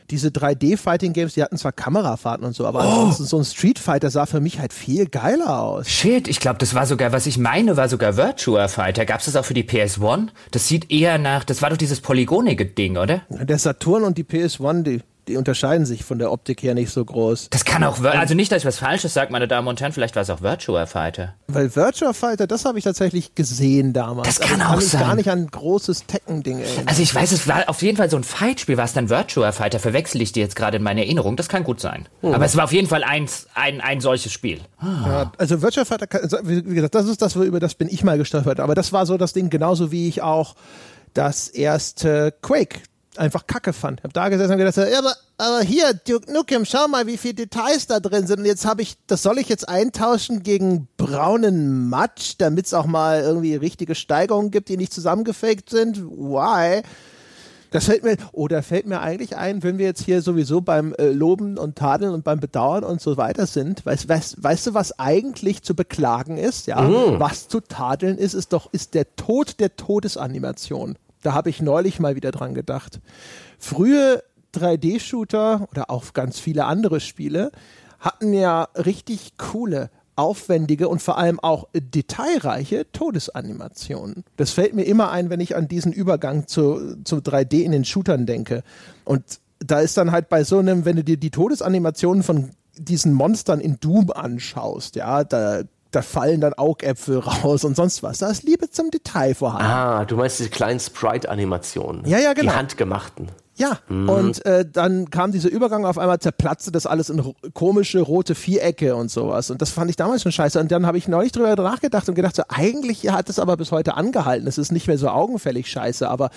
diese 0.10 0.30
3D-Fighting 0.30 1.14
Games, 1.14 1.36
die 1.36 1.44
hatten 1.44 1.60
zwar 1.60 1.72
Kamerafahrten 1.72 2.44
und 2.44 2.56
so, 2.56 2.66
aber 2.66 2.80
oh. 2.80 2.82
ansonsten 2.82 3.26
so 3.26 3.38
ein 3.38 3.46
Street 3.46 3.78
Fighter 3.78 4.10
sah 4.10 4.26
für 4.26 4.40
mich 4.40 4.58
halt 4.60 4.74
viel 4.74 5.06
geiler 5.06 5.62
aus. 5.62 5.88
Shit, 5.88 6.28
ich 6.28 6.40
glaube, 6.40 6.58
das 6.58 6.74
war 6.74 6.88
sogar, 6.88 7.12
was 7.12 7.28
ich 7.28 7.38
meine, 7.38 7.78
war 7.78 7.90
sogar 7.90 8.18
Virtua 8.18 8.70
Fighter. 8.70 9.06
Gab 9.06 9.20
es 9.20 9.26
das 9.26 9.36
auch 9.36 9.46
für 9.46 9.54
die 9.54 9.66
PS1? 9.66 10.30
Das 10.50 10.68
sieht 10.68 10.90
eher 10.90 11.20
nach, 11.20 11.44
das 11.44 11.62
war 11.62 11.70
doch 11.70 11.78
dieses 11.78 12.02
polygonige 12.02 12.66
Ding, 12.66 12.98
oder? 12.98 13.22
Der 13.30 13.60
Saturn 13.60 14.04
und 14.04 14.18
die 14.18 14.24
PS1, 14.24 14.82
die 14.82 15.02
die 15.30 15.38
unterscheiden 15.38 15.86
sich 15.86 16.04
von 16.04 16.20
der 16.20 16.32
Optik 16.32 16.64
her 16.64 16.74
nicht 16.74 16.92
so 16.92 17.06
groß. 17.06 17.50
Das 17.52 17.64
kann 17.64 17.84
auch, 17.84 18.04
also 18.04 18.34
nicht, 18.34 18.52
dass 18.52 18.64
ich 18.64 18.66
was 18.66 18.80
Falsches 18.80 19.14
sage, 19.14 19.32
meine 19.32 19.48
Damen 19.48 19.68
und 19.68 19.80
Herren, 19.80 19.94
vielleicht 19.94 20.16
war 20.16 20.24
es 20.24 20.30
auch 20.30 20.42
Virtua 20.42 20.86
Fighter. 20.88 21.36
Weil 21.48 21.76
Virtua 21.76 22.14
Fighter, 22.14 22.48
das 22.48 22.66
habe 22.66 22.80
ich 22.80 22.84
tatsächlich 22.84 23.36
gesehen 23.36 23.94
damals. 23.94 24.28
Das 24.28 24.40
kann 24.40 24.60
also, 24.62 24.74
auch 24.74 24.80
kann 24.80 24.88
sein. 24.88 25.02
gar 25.02 25.16
nicht 25.16 25.30
an 25.30 25.40
ein 25.40 25.48
großes 25.48 26.08
Tekken-Ding 26.08 26.60
erinnern. 26.60 26.88
Also 26.88 27.02
ich 27.02 27.14
weiß, 27.14 27.32
es 27.32 27.48
war 27.48 27.70
auf 27.70 27.82
jeden 27.82 27.98
Fall 27.98 28.10
so 28.10 28.18
ein 28.18 28.24
Fightspiel, 28.24 28.78
war 28.78 28.86
es 28.86 28.94
dann 28.94 29.10
Virtua 29.10 29.52
Fighter, 29.52 29.80
verwechsel 29.80 30.22
ich 30.22 30.32
dir 30.32 30.42
jetzt 30.42 30.56
gerade 30.56 30.78
in 30.78 30.84
meiner 30.84 31.02
Erinnerung, 31.02 31.36
das 31.38 31.48
kann 31.48 31.64
gut 31.64 31.80
sein. 31.80 32.10
Oh. 32.22 32.34
Aber 32.34 32.46
es 32.46 32.58
war 32.58 32.64
auf 32.66 32.74
jeden 32.74 32.88
Fall 32.88 33.04
eins, 33.04 33.48
ein, 33.54 33.82
ein 33.82 34.02
solches 34.02 34.34
Spiel. 34.34 34.60
Ja, 34.82 35.32
also 35.38 35.62
Virtua 35.62 35.86
Fighter, 35.86 36.08
wie 36.44 36.62
gesagt, 36.64 36.96
das 36.96 37.06
ist 37.06 37.22
das, 37.22 37.36
über 37.36 37.60
das 37.60 37.76
bin 37.76 37.88
ich 37.88 38.04
mal 38.04 38.18
gestolpert, 38.18 38.60
aber 38.60 38.76
das 38.76 38.92
war 38.92 39.06
so 39.06 39.18
das 39.18 39.34
Ding, 39.34 39.50
genauso 39.50 39.92
wie 39.92 40.08
ich 40.10 40.22
auch 40.22 40.56
das 41.14 41.48
erste 41.48 42.34
Quake 42.42 42.82
einfach 43.20 43.46
kacke 43.48 43.74
fand. 43.74 44.00
Ich 44.00 44.04
habe 44.04 44.14
da 44.14 44.30
gesessen 44.30 44.54
und 44.54 44.58
gedacht, 44.58 44.78
ja, 44.78 45.00
aber, 45.00 45.14
aber 45.38 45.62
hier, 45.62 45.94
Duke 45.94 46.32
Nukem, 46.32 46.66
schau 46.66 46.88
mal, 46.88 47.06
wie 47.08 47.18
viele 47.18 47.36
Details 47.36 47.88
da 47.88 48.00
drin 48.00 48.26
sind. 48.26 48.40
Und 48.40 48.46
jetzt 48.46 48.66
habe 48.66 48.82
ich, 48.82 48.96
das 49.08 49.22
soll 49.22 49.38
ich 49.38 49.50
jetzt 49.50 49.68
eintauschen 49.68 50.44
gegen 50.44 50.88
braunen 50.98 51.90
Matsch, 51.90 52.36
damit 52.38 52.66
es 52.66 52.74
auch 52.74 52.86
mal 52.86 53.22
irgendwie 53.22 53.56
richtige 53.56 53.96
Steigerungen 53.96 54.52
gibt, 54.52 54.70
die 54.70 54.78
nicht 54.78 54.94
zusammengefaked 54.94 55.70
sind. 55.70 56.02
Why? 56.02 56.82
Das 57.72 57.86
fällt 57.86 58.04
mir, 58.04 58.18
oder 58.32 58.64
fällt 58.64 58.88
mir 58.88 59.00
eigentlich 59.00 59.38
ein, 59.38 59.62
wenn 59.62 59.78
wir 59.78 59.86
jetzt 59.86 60.04
hier 60.04 60.24
sowieso 60.24 60.62
beim 60.62 60.96
äh, 60.98 61.10
Loben 61.10 61.58
und 61.58 61.76
Tadeln 61.76 62.14
und 62.14 62.24
beim 62.24 62.40
Bedauern 62.40 62.84
und 62.84 63.00
so 63.00 63.16
weiter 63.18 63.46
sind, 63.46 63.86
weißt, 63.86 64.10
weißt, 64.10 64.44
weißt 64.44 64.68
du, 64.68 64.74
was 64.74 64.98
eigentlich 64.98 65.62
zu 65.62 65.76
beklagen 65.76 66.38
ist? 66.38 66.66
Ja, 66.66 66.82
mm. 66.82 67.20
was 67.20 67.48
zu 67.48 67.60
tadeln 67.60 68.18
ist, 68.18 68.34
ist 68.34 68.54
doch, 68.54 68.74
ist 68.74 68.96
der 68.96 69.16
Tod 69.16 69.60
der 69.60 69.76
Todesanimation. 69.76 70.98
Da 71.22 71.34
habe 71.34 71.50
ich 71.50 71.62
neulich 71.62 72.00
mal 72.00 72.16
wieder 72.16 72.32
dran 72.32 72.54
gedacht. 72.54 73.00
Frühe 73.58 74.24
3D-Shooter 74.56 75.68
oder 75.72 75.90
auch 75.90 76.14
ganz 76.14 76.40
viele 76.40 76.66
andere 76.66 77.00
Spiele 77.00 77.52
hatten 78.00 78.34
ja 78.34 78.70
richtig 78.76 79.38
coole, 79.38 79.90
aufwendige 80.16 80.90
und 80.90 81.02
vor 81.02 81.18
allem 81.18 81.40
auch 81.40 81.68
detailreiche 81.74 82.92
Todesanimationen. 82.92 84.26
Das 84.38 84.52
fällt 84.52 84.74
mir 84.74 84.84
immer 84.84 85.12
ein, 85.12 85.30
wenn 85.30 85.40
ich 85.40 85.56
an 85.56 85.68
diesen 85.68 85.94
Übergang 85.94 86.48
zu, 86.48 86.98
zu 87.04 87.18
3D 87.18 87.62
in 87.62 87.72
den 87.72 87.86
Shootern 87.86 88.26
denke. 88.26 88.64
Und 89.06 89.24
da 89.60 89.80
ist 89.80 89.98
dann 89.98 90.12
halt 90.12 90.30
bei 90.30 90.44
so 90.44 90.60
einem, 90.60 90.86
wenn 90.86 90.98
du 90.98 91.04
dir 91.04 91.18
die 91.18 91.32
Todesanimationen 91.32 92.24
von 92.24 92.52
diesen 92.78 93.14
Monstern 93.14 93.60
in 93.60 93.80
Doom 93.80 94.12
anschaust, 94.12 94.96
ja, 94.96 95.24
da 95.24 95.64
da 95.92 96.02
fallen 96.02 96.42
dann 96.42 96.54
Augäpfel 96.54 97.20
raus 97.20 97.64
und 97.64 97.76
sonst 97.76 98.04
was. 98.04 98.20
Da 98.20 98.30
ist 98.30 98.44
Liebe 98.44 98.70
zum 98.70 98.92
Detail 98.92 99.34
vorhanden. 99.34 99.66
Ah, 99.66 100.06
du 100.06 100.16
meinst 100.18 100.40
diese 100.40 100.50
kleinen 100.50 100.80
Sprite-Animationen. 100.80 102.06
Ja, 102.06 102.20
ja, 102.20 102.34
genau. 102.34 102.52
Die 102.52 102.58
handgemachten. 102.58 103.30
Ja, 103.60 103.78
mhm. 103.90 104.10
und 104.10 104.46
äh, 104.46 104.66
dann 104.66 105.10
kam 105.10 105.34
dieser 105.34 105.50
Übergang, 105.50 105.86
auf 105.86 105.98
einmal 105.98 106.20
zerplatzte 106.20 106.72
das 106.72 106.86
alles 106.86 107.10
in 107.10 107.36
komische 107.54 108.00
rote 108.00 108.34
Vierecke 108.34 108.96
und 108.96 109.12
sowas. 109.12 109.50
Und 109.52 109.62
das 109.62 109.70
fand 109.70 109.90
ich 109.90 109.98
damals 109.98 110.22
schon 110.22 110.32
scheiße. 110.32 110.58
Und 110.62 110.72
dann 110.72 110.86
habe 110.86 110.98
ich 110.98 111.10
neulich 111.10 111.34
drüber 111.34 111.54
nachgedacht 111.58 112.08
und 112.08 112.16
gedacht, 112.16 112.38
so, 112.38 112.44
eigentlich 112.48 113.10
hat 113.10 113.28
es 113.28 113.38
aber 113.38 113.58
bis 113.58 113.74
heute 113.74 113.96
angehalten. 113.96 114.48
Es 114.48 114.58
ist 114.58 114.72
nicht 114.72 114.88
mehr 114.88 114.98
so 114.98 115.10
augenfällig 115.10 115.70
scheiße. 115.70 116.10
Aber 116.10 116.30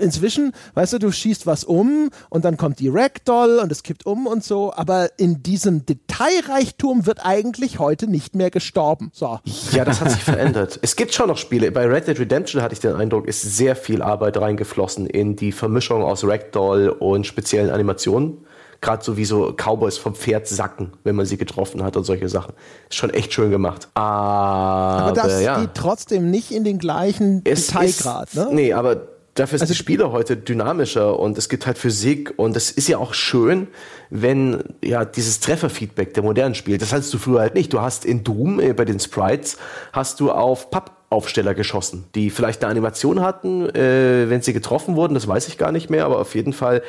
inzwischen, 0.00 0.50
weißt 0.74 0.94
du, 0.94 0.98
du 0.98 1.12
schießt 1.12 1.46
was 1.46 1.62
um 1.62 2.10
und 2.28 2.44
dann 2.44 2.56
kommt 2.56 2.80
die 2.80 2.88
Ragdoll 2.88 3.60
und 3.62 3.70
es 3.70 3.84
kippt 3.84 4.04
um 4.04 4.26
und 4.26 4.42
so. 4.42 4.72
Aber 4.74 5.10
in 5.16 5.44
diesem 5.44 5.86
Detailreichtum 5.86 7.06
wird 7.06 7.24
eigentlich 7.24 7.78
heute 7.78 8.08
nicht 8.08 8.34
mehr 8.34 8.50
gestorben. 8.50 9.12
So. 9.14 9.38
Ja, 9.70 9.84
das 9.84 10.00
hat 10.00 10.10
sich 10.10 10.24
verändert. 10.24 10.80
Es 10.82 10.96
gibt 10.96 11.14
schon 11.14 11.28
noch 11.28 11.38
Spiele. 11.38 11.70
Bei 11.70 11.86
Red 11.86 12.08
Dead 12.08 12.18
Redemption 12.18 12.62
hatte 12.62 12.72
ich 12.72 12.80
den 12.80 12.96
Eindruck, 12.96 13.28
ist 13.28 13.42
sehr 13.42 13.76
viel 13.76 14.02
Arbeit 14.02 14.36
reingeflossen 14.36 15.06
in 15.06 15.36
die 15.36 15.52
Vermischung 15.52 16.02
aus 16.02 16.24
Ragdoll 16.24 16.47
Ragdoll 16.48 16.88
und 16.88 17.26
speziellen 17.26 17.70
Animationen. 17.70 18.44
Gerade 18.80 19.04
so 19.04 19.16
wie 19.16 19.24
so 19.24 19.52
Cowboys 19.56 19.98
vom 19.98 20.14
Pferd 20.14 20.46
sacken, 20.46 20.92
wenn 21.02 21.16
man 21.16 21.26
sie 21.26 21.36
getroffen 21.36 21.82
hat 21.82 21.96
und 21.96 22.04
solche 22.04 22.28
Sachen. 22.28 22.54
Ist 22.88 22.96
schon 22.96 23.10
echt 23.10 23.32
schön 23.32 23.50
gemacht. 23.50 23.88
Aber, 23.94 25.02
aber 25.02 25.12
das 25.12 25.42
ja. 25.42 25.60
geht 25.60 25.74
trotzdem 25.74 26.30
nicht 26.30 26.52
in 26.52 26.62
den 26.62 26.78
gleichen 26.78 27.42
es 27.44 27.66
Detailgrad, 27.66 28.28
ist, 28.28 28.36
ne? 28.36 28.48
Nee, 28.52 28.72
aber 28.72 29.08
dafür 29.34 29.58
sind 29.58 29.64
also, 29.64 29.72
die 29.72 29.78
Spiele 29.78 30.12
heute 30.12 30.36
dynamischer 30.36 31.18
und 31.18 31.38
es 31.38 31.48
gibt 31.48 31.66
halt 31.66 31.76
Physik 31.76 32.34
und 32.36 32.56
es 32.56 32.70
ist 32.70 32.86
ja 32.86 32.98
auch 32.98 33.14
schön, 33.14 33.66
wenn 34.10 34.62
ja 34.80 35.04
dieses 35.04 35.40
Trefferfeedback 35.40 36.14
der 36.14 36.22
modernen 36.22 36.54
Spiele, 36.54 36.78
das 36.78 36.92
hattest 36.92 37.12
du 37.12 37.18
früher 37.18 37.40
halt 37.40 37.54
nicht. 37.54 37.72
Du 37.72 37.80
hast 37.80 38.04
in 38.04 38.22
Doom 38.22 38.60
äh, 38.60 38.74
bei 38.74 38.84
den 38.84 39.00
Sprites 39.00 39.56
hast 39.92 40.20
du 40.20 40.30
auf 40.30 40.70
Papp 40.70 40.97
Aufsteller 41.10 41.54
geschossen, 41.54 42.04
die 42.14 42.30
vielleicht 42.30 42.62
eine 42.62 42.70
Animation 42.70 43.20
hatten, 43.20 43.68
äh, 43.74 44.28
wenn 44.28 44.42
sie 44.42 44.52
getroffen 44.52 44.96
wurden, 44.96 45.14
das 45.14 45.26
weiß 45.26 45.48
ich 45.48 45.58
gar 45.58 45.72
nicht 45.72 45.90
mehr, 45.90 46.04
aber 46.04 46.18
auf 46.18 46.34
jeden 46.34 46.52
Fall 46.52 46.82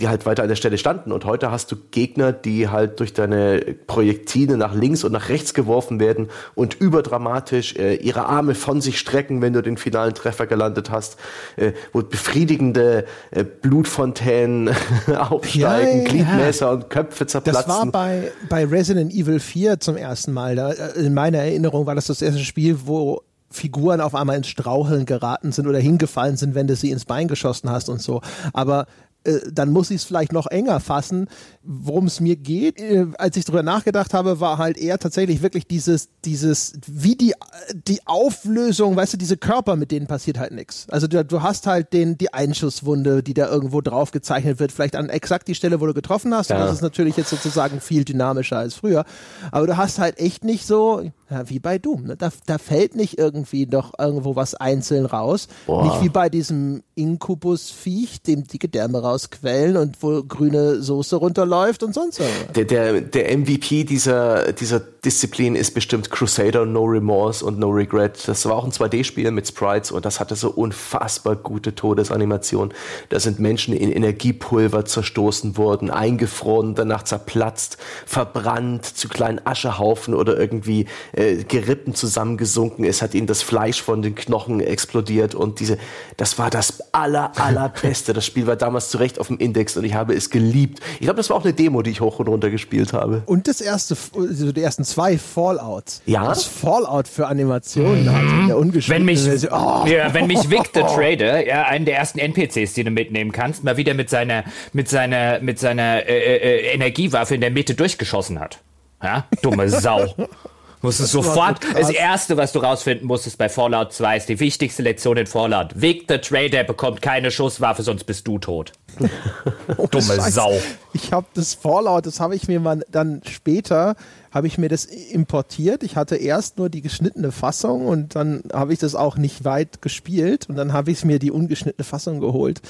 die 0.00 0.06
halt 0.06 0.26
weiter 0.26 0.44
an 0.44 0.48
der 0.48 0.54
Stelle 0.54 0.78
standen. 0.78 1.10
Und 1.10 1.24
heute 1.24 1.50
hast 1.50 1.72
du 1.72 1.76
Gegner, 1.90 2.30
die 2.32 2.68
halt 2.68 3.00
durch 3.00 3.14
deine 3.14 3.60
Projektile 3.88 4.56
nach 4.56 4.72
links 4.72 5.02
und 5.02 5.10
nach 5.10 5.28
rechts 5.28 5.54
geworfen 5.54 5.98
werden 5.98 6.28
und 6.54 6.74
überdramatisch 6.74 7.74
äh, 7.74 7.96
ihre 7.96 8.26
Arme 8.26 8.54
von 8.54 8.80
sich 8.80 9.00
strecken, 9.00 9.42
wenn 9.42 9.54
du 9.54 9.60
den 9.60 9.76
finalen 9.76 10.14
Treffer 10.14 10.46
gelandet 10.46 10.90
hast, 10.90 11.16
äh, 11.56 11.72
wo 11.92 12.00
befriedigende 12.02 13.06
äh, 13.32 13.42
Blutfontänen 13.42 14.70
aufsteigen, 15.18 16.02
ja, 16.02 16.08
Gliedmäßer 16.08 16.66
ja. 16.66 16.72
und 16.72 16.90
Köpfe 16.90 17.26
zerplatzen. 17.26 17.64
Das 17.66 17.68
war 17.68 17.86
bei, 17.86 18.30
bei 18.48 18.64
Resident 18.64 19.12
Evil 19.12 19.40
4 19.40 19.80
zum 19.80 19.96
ersten 19.96 20.32
Mal. 20.32 20.54
Da, 20.54 20.70
äh, 20.70 21.06
in 21.06 21.12
meiner 21.12 21.38
Erinnerung 21.38 21.86
war 21.86 21.96
das 21.96 22.06
das 22.06 22.22
erste 22.22 22.44
Spiel, 22.44 22.78
wo 22.84 23.22
Figuren 23.50 24.00
auf 24.00 24.14
einmal 24.14 24.36
ins 24.36 24.48
Straucheln 24.48 25.06
geraten 25.06 25.52
sind 25.52 25.66
oder 25.66 25.78
hingefallen 25.78 26.36
sind, 26.36 26.54
wenn 26.54 26.66
du 26.66 26.76
sie 26.76 26.90
ins 26.90 27.04
Bein 27.04 27.28
geschossen 27.28 27.70
hast 27.70 27.88
und 27.88 28.02
so. 28.02 28.20
Aber 28.52 28.86
äh, 29.24 29.40
dann 29.52 29.70
muss 29.70 29.90
ich 29.90 29.96
es 29.96 30.04
vielleicht 30.04 30.32
noch 30.32 30.46
enger 30.46 30.80
fassen. 30.80 31.28
Worum 31.62 32.06
es 32.06 32.20
mir 32.20 32.36
geht, 32.36 32.80
äh, 32.80 33.06
als 33.18 33.36
ich 33.36 33.44
darüber 33.44 33.62
nachgedacht 33.62 34.14
habe, 34.14 34.40
war 34.40 34.58
halt 34.58 34.78
eher 34.78 34.98
tatsächlich 34.98 35.42
wirklich 35.42 35.66
dieses, 35.66 36.08
dieses, 36.24 36.74
wie 36.86 37.16
die, 37.16 37.34
die 37.74 38.00
Auflösung, 38.06 38.96
weißt 38.96 39.14
du, 39.14 39.16
diese 39.16 39.36
Körper, 39.36 39.76
mit 39.76 39.90
denen 39.90 40.06
passiert 40.06 40.38
halt 40.38 40.52
nichts. 40.52 40.86
Also 40.88 41.06
du, 41.08 41.24
du, 41.24 41.42
hast 41.42 41.66
halt 41.66 41.92
den, 41.92 42.16
die 42.16 42.32
Einschusswunde, 42.32 43.22
die 43.22 43.34
da 43.34 43.48
irgendwo 43.48 43.80
drauf 43.80 44.12
gezeichnet 44.12 44.60
wird, 44.60 44.72
vielleicht 44.72 44.96
an 44.96 45.08
exakt 45.08 45.48
die 45.48 45.54
Stelle, 45.54 45.80
wo 45.80 45.86
du 45.86 45.94
getroffen 45.94 46.34
hast. 46.34 46.50
Ja. 46.50 46.56
Und 46.56 46.62
das 46.62 46.74
ist 46.74 46.82
natürlich 46.82 47.16
jetzt 47.16 47.30
sozusagen 47.30 47.80
viel 47.80 48.04
dynamischer 48.04 48.58
als 48.58 48.74
früher. 48.74 49.04
Aber 49.50 49.66
du 49.66 49.76
hast 49.76 49.98
halt 49.98 50.18
echt 50.18 50.44
nicht 50.44 50.66
so, 50.66 51.10
ja, 51.30 51.48
wie 51.48 51.58
bei 51.58 51.78
Doom. 51.78 52.04
Ne? 52.04 52.16
Da, 52.16 52.30
da 52.46 52.58
fällt 52.58 52.96
nicht 52.96 53.18
irgendwie 53.18 53.66
noch 53.66 53.92
irgendwo 53.98 54.34
was 54.34 54.54
einzeln 54.54 55.04
raus. 55.04 55.48
Boah. 55.66 55.84
Nicht 55.84 56.02
wie 56.02 56.08
bei 56.08 56.28
diesem 56.28 56.82
Inkubus-Viech, 56.94 58.22
dem 58.22 58.44
die 58.44 58.58
Gedärme 58.58 59.02
rausquellen 59.02 59.76
und 59.76 60.02
wo 60.02 60.22
grüne 60.22 60.82
Soße 60.82 61.16
runterläuft 61.16 61.82
und 61.82 61.94
sonst 61.94 62.20
was. 62.20 62.26
Der, 62.54 62.64
der, 62.64 63.00
der 63.02 63.36
MVP 63.36 63.84
dieser, 63.84 64.52
dieser 64.52 64.80
Disziplin 64.80 65.54
ist 65.54 65.74
bestimmt 65.74 66.10
Crusader 66.10 66.64
No 66.64 66.84
Remorse 66.84 67.44
und 67.44 67.58
No 67.58 67.68
Regret. 67.68 68.26
Das 68.26 68.46
war 68.46 68.56
auch 68.56 68.64
ein 68.64 68.72
2D-Spiel 68.72 69.30
mit 69.30 69.46
Sprites 69.46 69.90
und 69.90 70.04
das 70.04 70.20
hatte 70.20 70.34
so 70.34 70.50
unfassbar 70.50 71.36
gute 71.36 71.74
Todesanimationen. 71.74 72.74
Da 73.10 73.20
sind 73.20 73.38
Menschen 73.38 73.74
in 73.74 73.92
Energiepulver 73.92 74.84
zerstoßen 74.84 75.56
worden, 75.56 75.90
eingefroren, 75.90 76.74
danach 76.74 77.04
zerplatzt, 77.04 77.76
verbrannt 78.06 78.86
zu 78.86 79.08
kleinen 79.08 79.40
Aschehaufen 79.44 80.14
oder 80.14 80.38
irgendwie 80.38 80.86
äh, 81.18 81.44
Gerippen 81.44 81.94
zusammengesunken. 81.94 82.84
Es 82.84 83.02
hat 83.02 83.14
ihnen 83.14 83.26
das 83.26 83.42
Fleisch 83.42 83.82
von 83.82 84.02
den 84.02 84.14
Knochen 84.14 84.60
explodiert 84.60 85.34
und 85.34 85.58
diese, 85.58 85.76
das 86.16 86.38
war 86.38 86.48
das 86.48 86.92
aller, 86.92 87.32
allerbeste. 87.36 88.12
Das 88.12 88.24
Spiel 88.24 88.46
war 88.46 88.54
damals 88.54 88.90
zu 88.90 88.98
Recht 88.98 89.18
auf 89.18 89.26
dem 89.26 89.38
Index 89.38 89.76
und 89.76 89.84
ich 89.84 89.94
habe 89.94 90.14
es 90.14 90.30
geliebt. 90.30 90.80
Ich 90.94 91.00
glaube, 91.00 91.16
das 91.16 91.28
war 91.30 91.36
auch 91.36 91.44
eine 91.44 91.54
Demo, 91.54 91.82
die 91.82 91.90
ich 91.90 92.00
hoch 92.00 92.20
und 92.20 92.28
runter 92.28 92.50
gespielt 92.50 92.92
habe. 92.92 93.22
Und 93.26 93.48
das 93.48 93.60
erste, 93.60 93.96
also 94.16 94.52
die 94.52 94.62
ersten 94.62 94.84
zwei 94.84 95.18
Fallouts. 95.18 96.02
Ja. 96.06 96.24
Das 96.24 96.44
Fallout 96.44 97.08
für 97.08 97.26
Animationen 97.26 98.04
mhm. 98.04 98.12
hat. 98.12 98.48
Der 98.76 98.88
wenn 98.88 99.04
mich, 99.04 99.26
oh. 99.50 99.86
ja, 99.86 100.14
wenn 100.14 100.28
mich 100.28 100.48
Vic 100.50 100.70
the 100.72 100.82
Trader, 100.82 101.44
ja, 101.44 101.64
einen 101.64 101.84
der 101.84 101.96
ersten 101.96 102.20
NPCs, 102.20 102.74
die 102.74 102.84
du 102.84 102.90
mitnehmen 102.90 103.32
kannst, 103.32 103.64
mal 103.64 103.76
wieder 103.76 103.94
mit 103.94 104.08
seiner, 104.08 104.44
mit 104.72 104.88
seiner, 104.88 105.40
mit 105.40 105.58
seiner 105.58 106.06
äh, 106.08 106.36
äh, 106.36 106.74
Energiewaffe 106.74 107.34
in 107.34 107.40
der 107.40 107.50
Mitte 107.50 107.74
durchgeschossen 107.74 108.38
hat. 108.38 108.60
Ja, 109.02 109.26
dumme 109.42 109.68
Sau. 109.68 110.14
Musstest 110.80 111.12
sofort, 111.12 111.58
das 111.74 111.90
erste, 111.90 112.36
was 112.36 112.52
du 112.52 112.60
rausfinden 112.60 113.06
musstest 113.06 113.36
bei 113.36 113.48
Fallout 113.48 113.92
2 113.92 114.16
ist 114.16 114.28
die 114.28 114.38
wichtigste 114.38 114.82
Lektion 114.82 115.16
in 115.16 115.26
Fallout. 115.26 115.72
Vic 115.74 116.04
the 116.08 116.18
Trader 116.18 116.62
bekommt 116.62 117.02
keine 117.02 117.30
Schusswaffe, 117.30 117.82
sonst 117.82 118.04
bist 118.04 118.28
du 118.28 118.38
tot. 118.38 118.72
oh, 119.76 119.86
Dumme 119.88 120.20
Sau. 120.30 120.52
Ich 120.92 121.12
habe 121.12 121.26
das 121.34 121.54
Fallout, 121.54 122.06
das 122.06 122.20
habe 122.20 122.36
ich 122.36 122.46
mir 122.46 122.60
mal 122.60 122.84
dann 122.90 123.22
später, 123.28 123.96
habe 124.30 124.46
ich 124.46 124.56
mir 124.56 124.68
das 124.68 124.84
importiert. 124.84 125.82
Ich 125.82 125.96
hatte 125.96 126.16
erst 126.16 126.58
nur 126.58 126.68
die 126.68 126.82
geschnittene 126.82 127.32
Fassung 127.32 127.86
und 127.86 128.14
dann 128.14 128.44
habe 128.52 128.72
ich 128.72 128.78
das 128.78 128.94
auch 128.94 129.16
nicht 129.16 129.44
weit 129.44 129.82
gespielt 129.82 130.48
und 130.48 130.54
dann 130.54 130.72
habe 130.72 130.92
ich 130.92 131.04
mir 131.04 131.18
die 131.18 131.32
ungeschnittene 131.32 131.84
Fassung 131.84 132.20
geholt. 132.20 132.60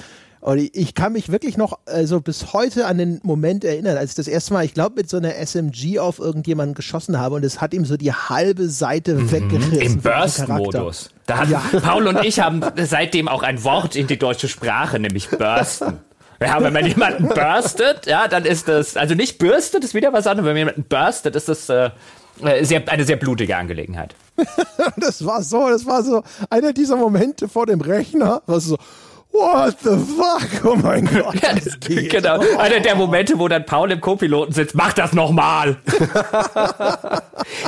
Und 0.41 0.59
ich 0.59 0.95
kann 0.95 1.12
mich 1.12 1.30
wirklich 1.30 1.57
noch 1.57 1.78
also 1.86 2.20
bis 2.20 2.53
heute 2.53 2.86
an 2.86 2.99
den 2.99 3.20
Moment 3.22 3.64
erinnern, 3.64 3.97
als 3.97 4.11
ich 4.11 4.16
das 4.16 4.28
erste 4.28 4.53
Mal, 4.53 4.64
ich 4.64 4.74
glaube, 4.74 4.97
mit 4.97 5.11
so 5.11 5.16
einer 5.16 5.34
SMG 5.34 5.99
auf 5.99 6.18
irgendjemanden 6.20 6.74
geschossen 6.74 7.18
habe 7.18 7.34
und 7.34 7.45
es 7.45 7.61
hat 7.61 7.74
ihm 7.74 7.84
so 7.84 7.97
die 7.97 8.12
halbe 8.12 8.68
Seite 8.68 9.14
mhm. 9.14 9.32
weggerissen. 9.32 9.80
Im 9.80 10.01
Burst-Modus. 10.01 11.11
Da 11.26 11.39
hat 11.39 11.51
ja. 11.51 11.59
Paul 11.82 12.07
und 12.07 12.24
ich 12.24 12.41
haben 12.41 12.62
seitdem 12.76 13.28
auch 13.28 13.43
ein 13.43 13.64
Wort 13.64 13.97
in 13.97 14.07
die 14.07 14.18
deutsche 14.18 14.49
Sprache, 14.49 14.99
nämlich 14.99 15.28
Bursten. 15.28 15.99
Ja, 16.41 16.62
wenn 16.62 16.72
man 16.72 16.86
jemanden 16.86 17.28
burstet, 17.28 18.07
ja, 18.07 18.28
dann 18.28 18.45
ist 18.45 18.68
das, 18.68 18.97
also 18.97 19.14
nicht 19.14 19.39
bürstet 19.39 19.82
ist 19.82 19.95
wieder 19.95 20.12
was 20.12 20.26
anderes, 20.28 20.47
wenn 20.47 20.53
man 20.53 20.59
jemanden 20.59 20.84
burstet, 20.84 21.34
ist 21.34 21.49
das 21.49 21.68
äh, 21.68 21.91
äh 22.45 22.64
sehr, 22.64 22.89
eine 22.89 23.05
sehr 23.05 23.16
blutige 23.16 23.57
Angelegenheit. 23.57 24.14
das 24.97 25.24
war 25.24 25.43
so, 25.43 25.68
das 25.68 25.84
war 25.84 26.05
so 26.05 26.22
einer 26.49 26.72
dieser 26.72 26.95
Momente 26.95 27.49
vor 27.49 27.66
dem 27.66 27.80
Rechner, 27.80 28.43
was 28.47 28.66
so, 28.66 28.78
What 29.39 29.76
the 29.82 29.91
fuck? 29.91 30.64
Oh 30.64 30.74
mein 30.74 31.05
Gott. 31.14 31.34
Ja, 31.41 31.55
das 31.55 31.78
geht. 31.78 32.11
Genau. 32.11 32.41
Einer 32.59 32.80
der 32.80 32.97
Momente, 32.97 33.39
wo 33.39 33.47
dann 33.47 33.64
Paul 33.64 33.93
im 33.93 34.01
Co-Piloten 34.01 34.53
sitzt, 34.53 34.74
mach 34.74 34.93
das 34.93 35.12
nochmal. 35.12 35.76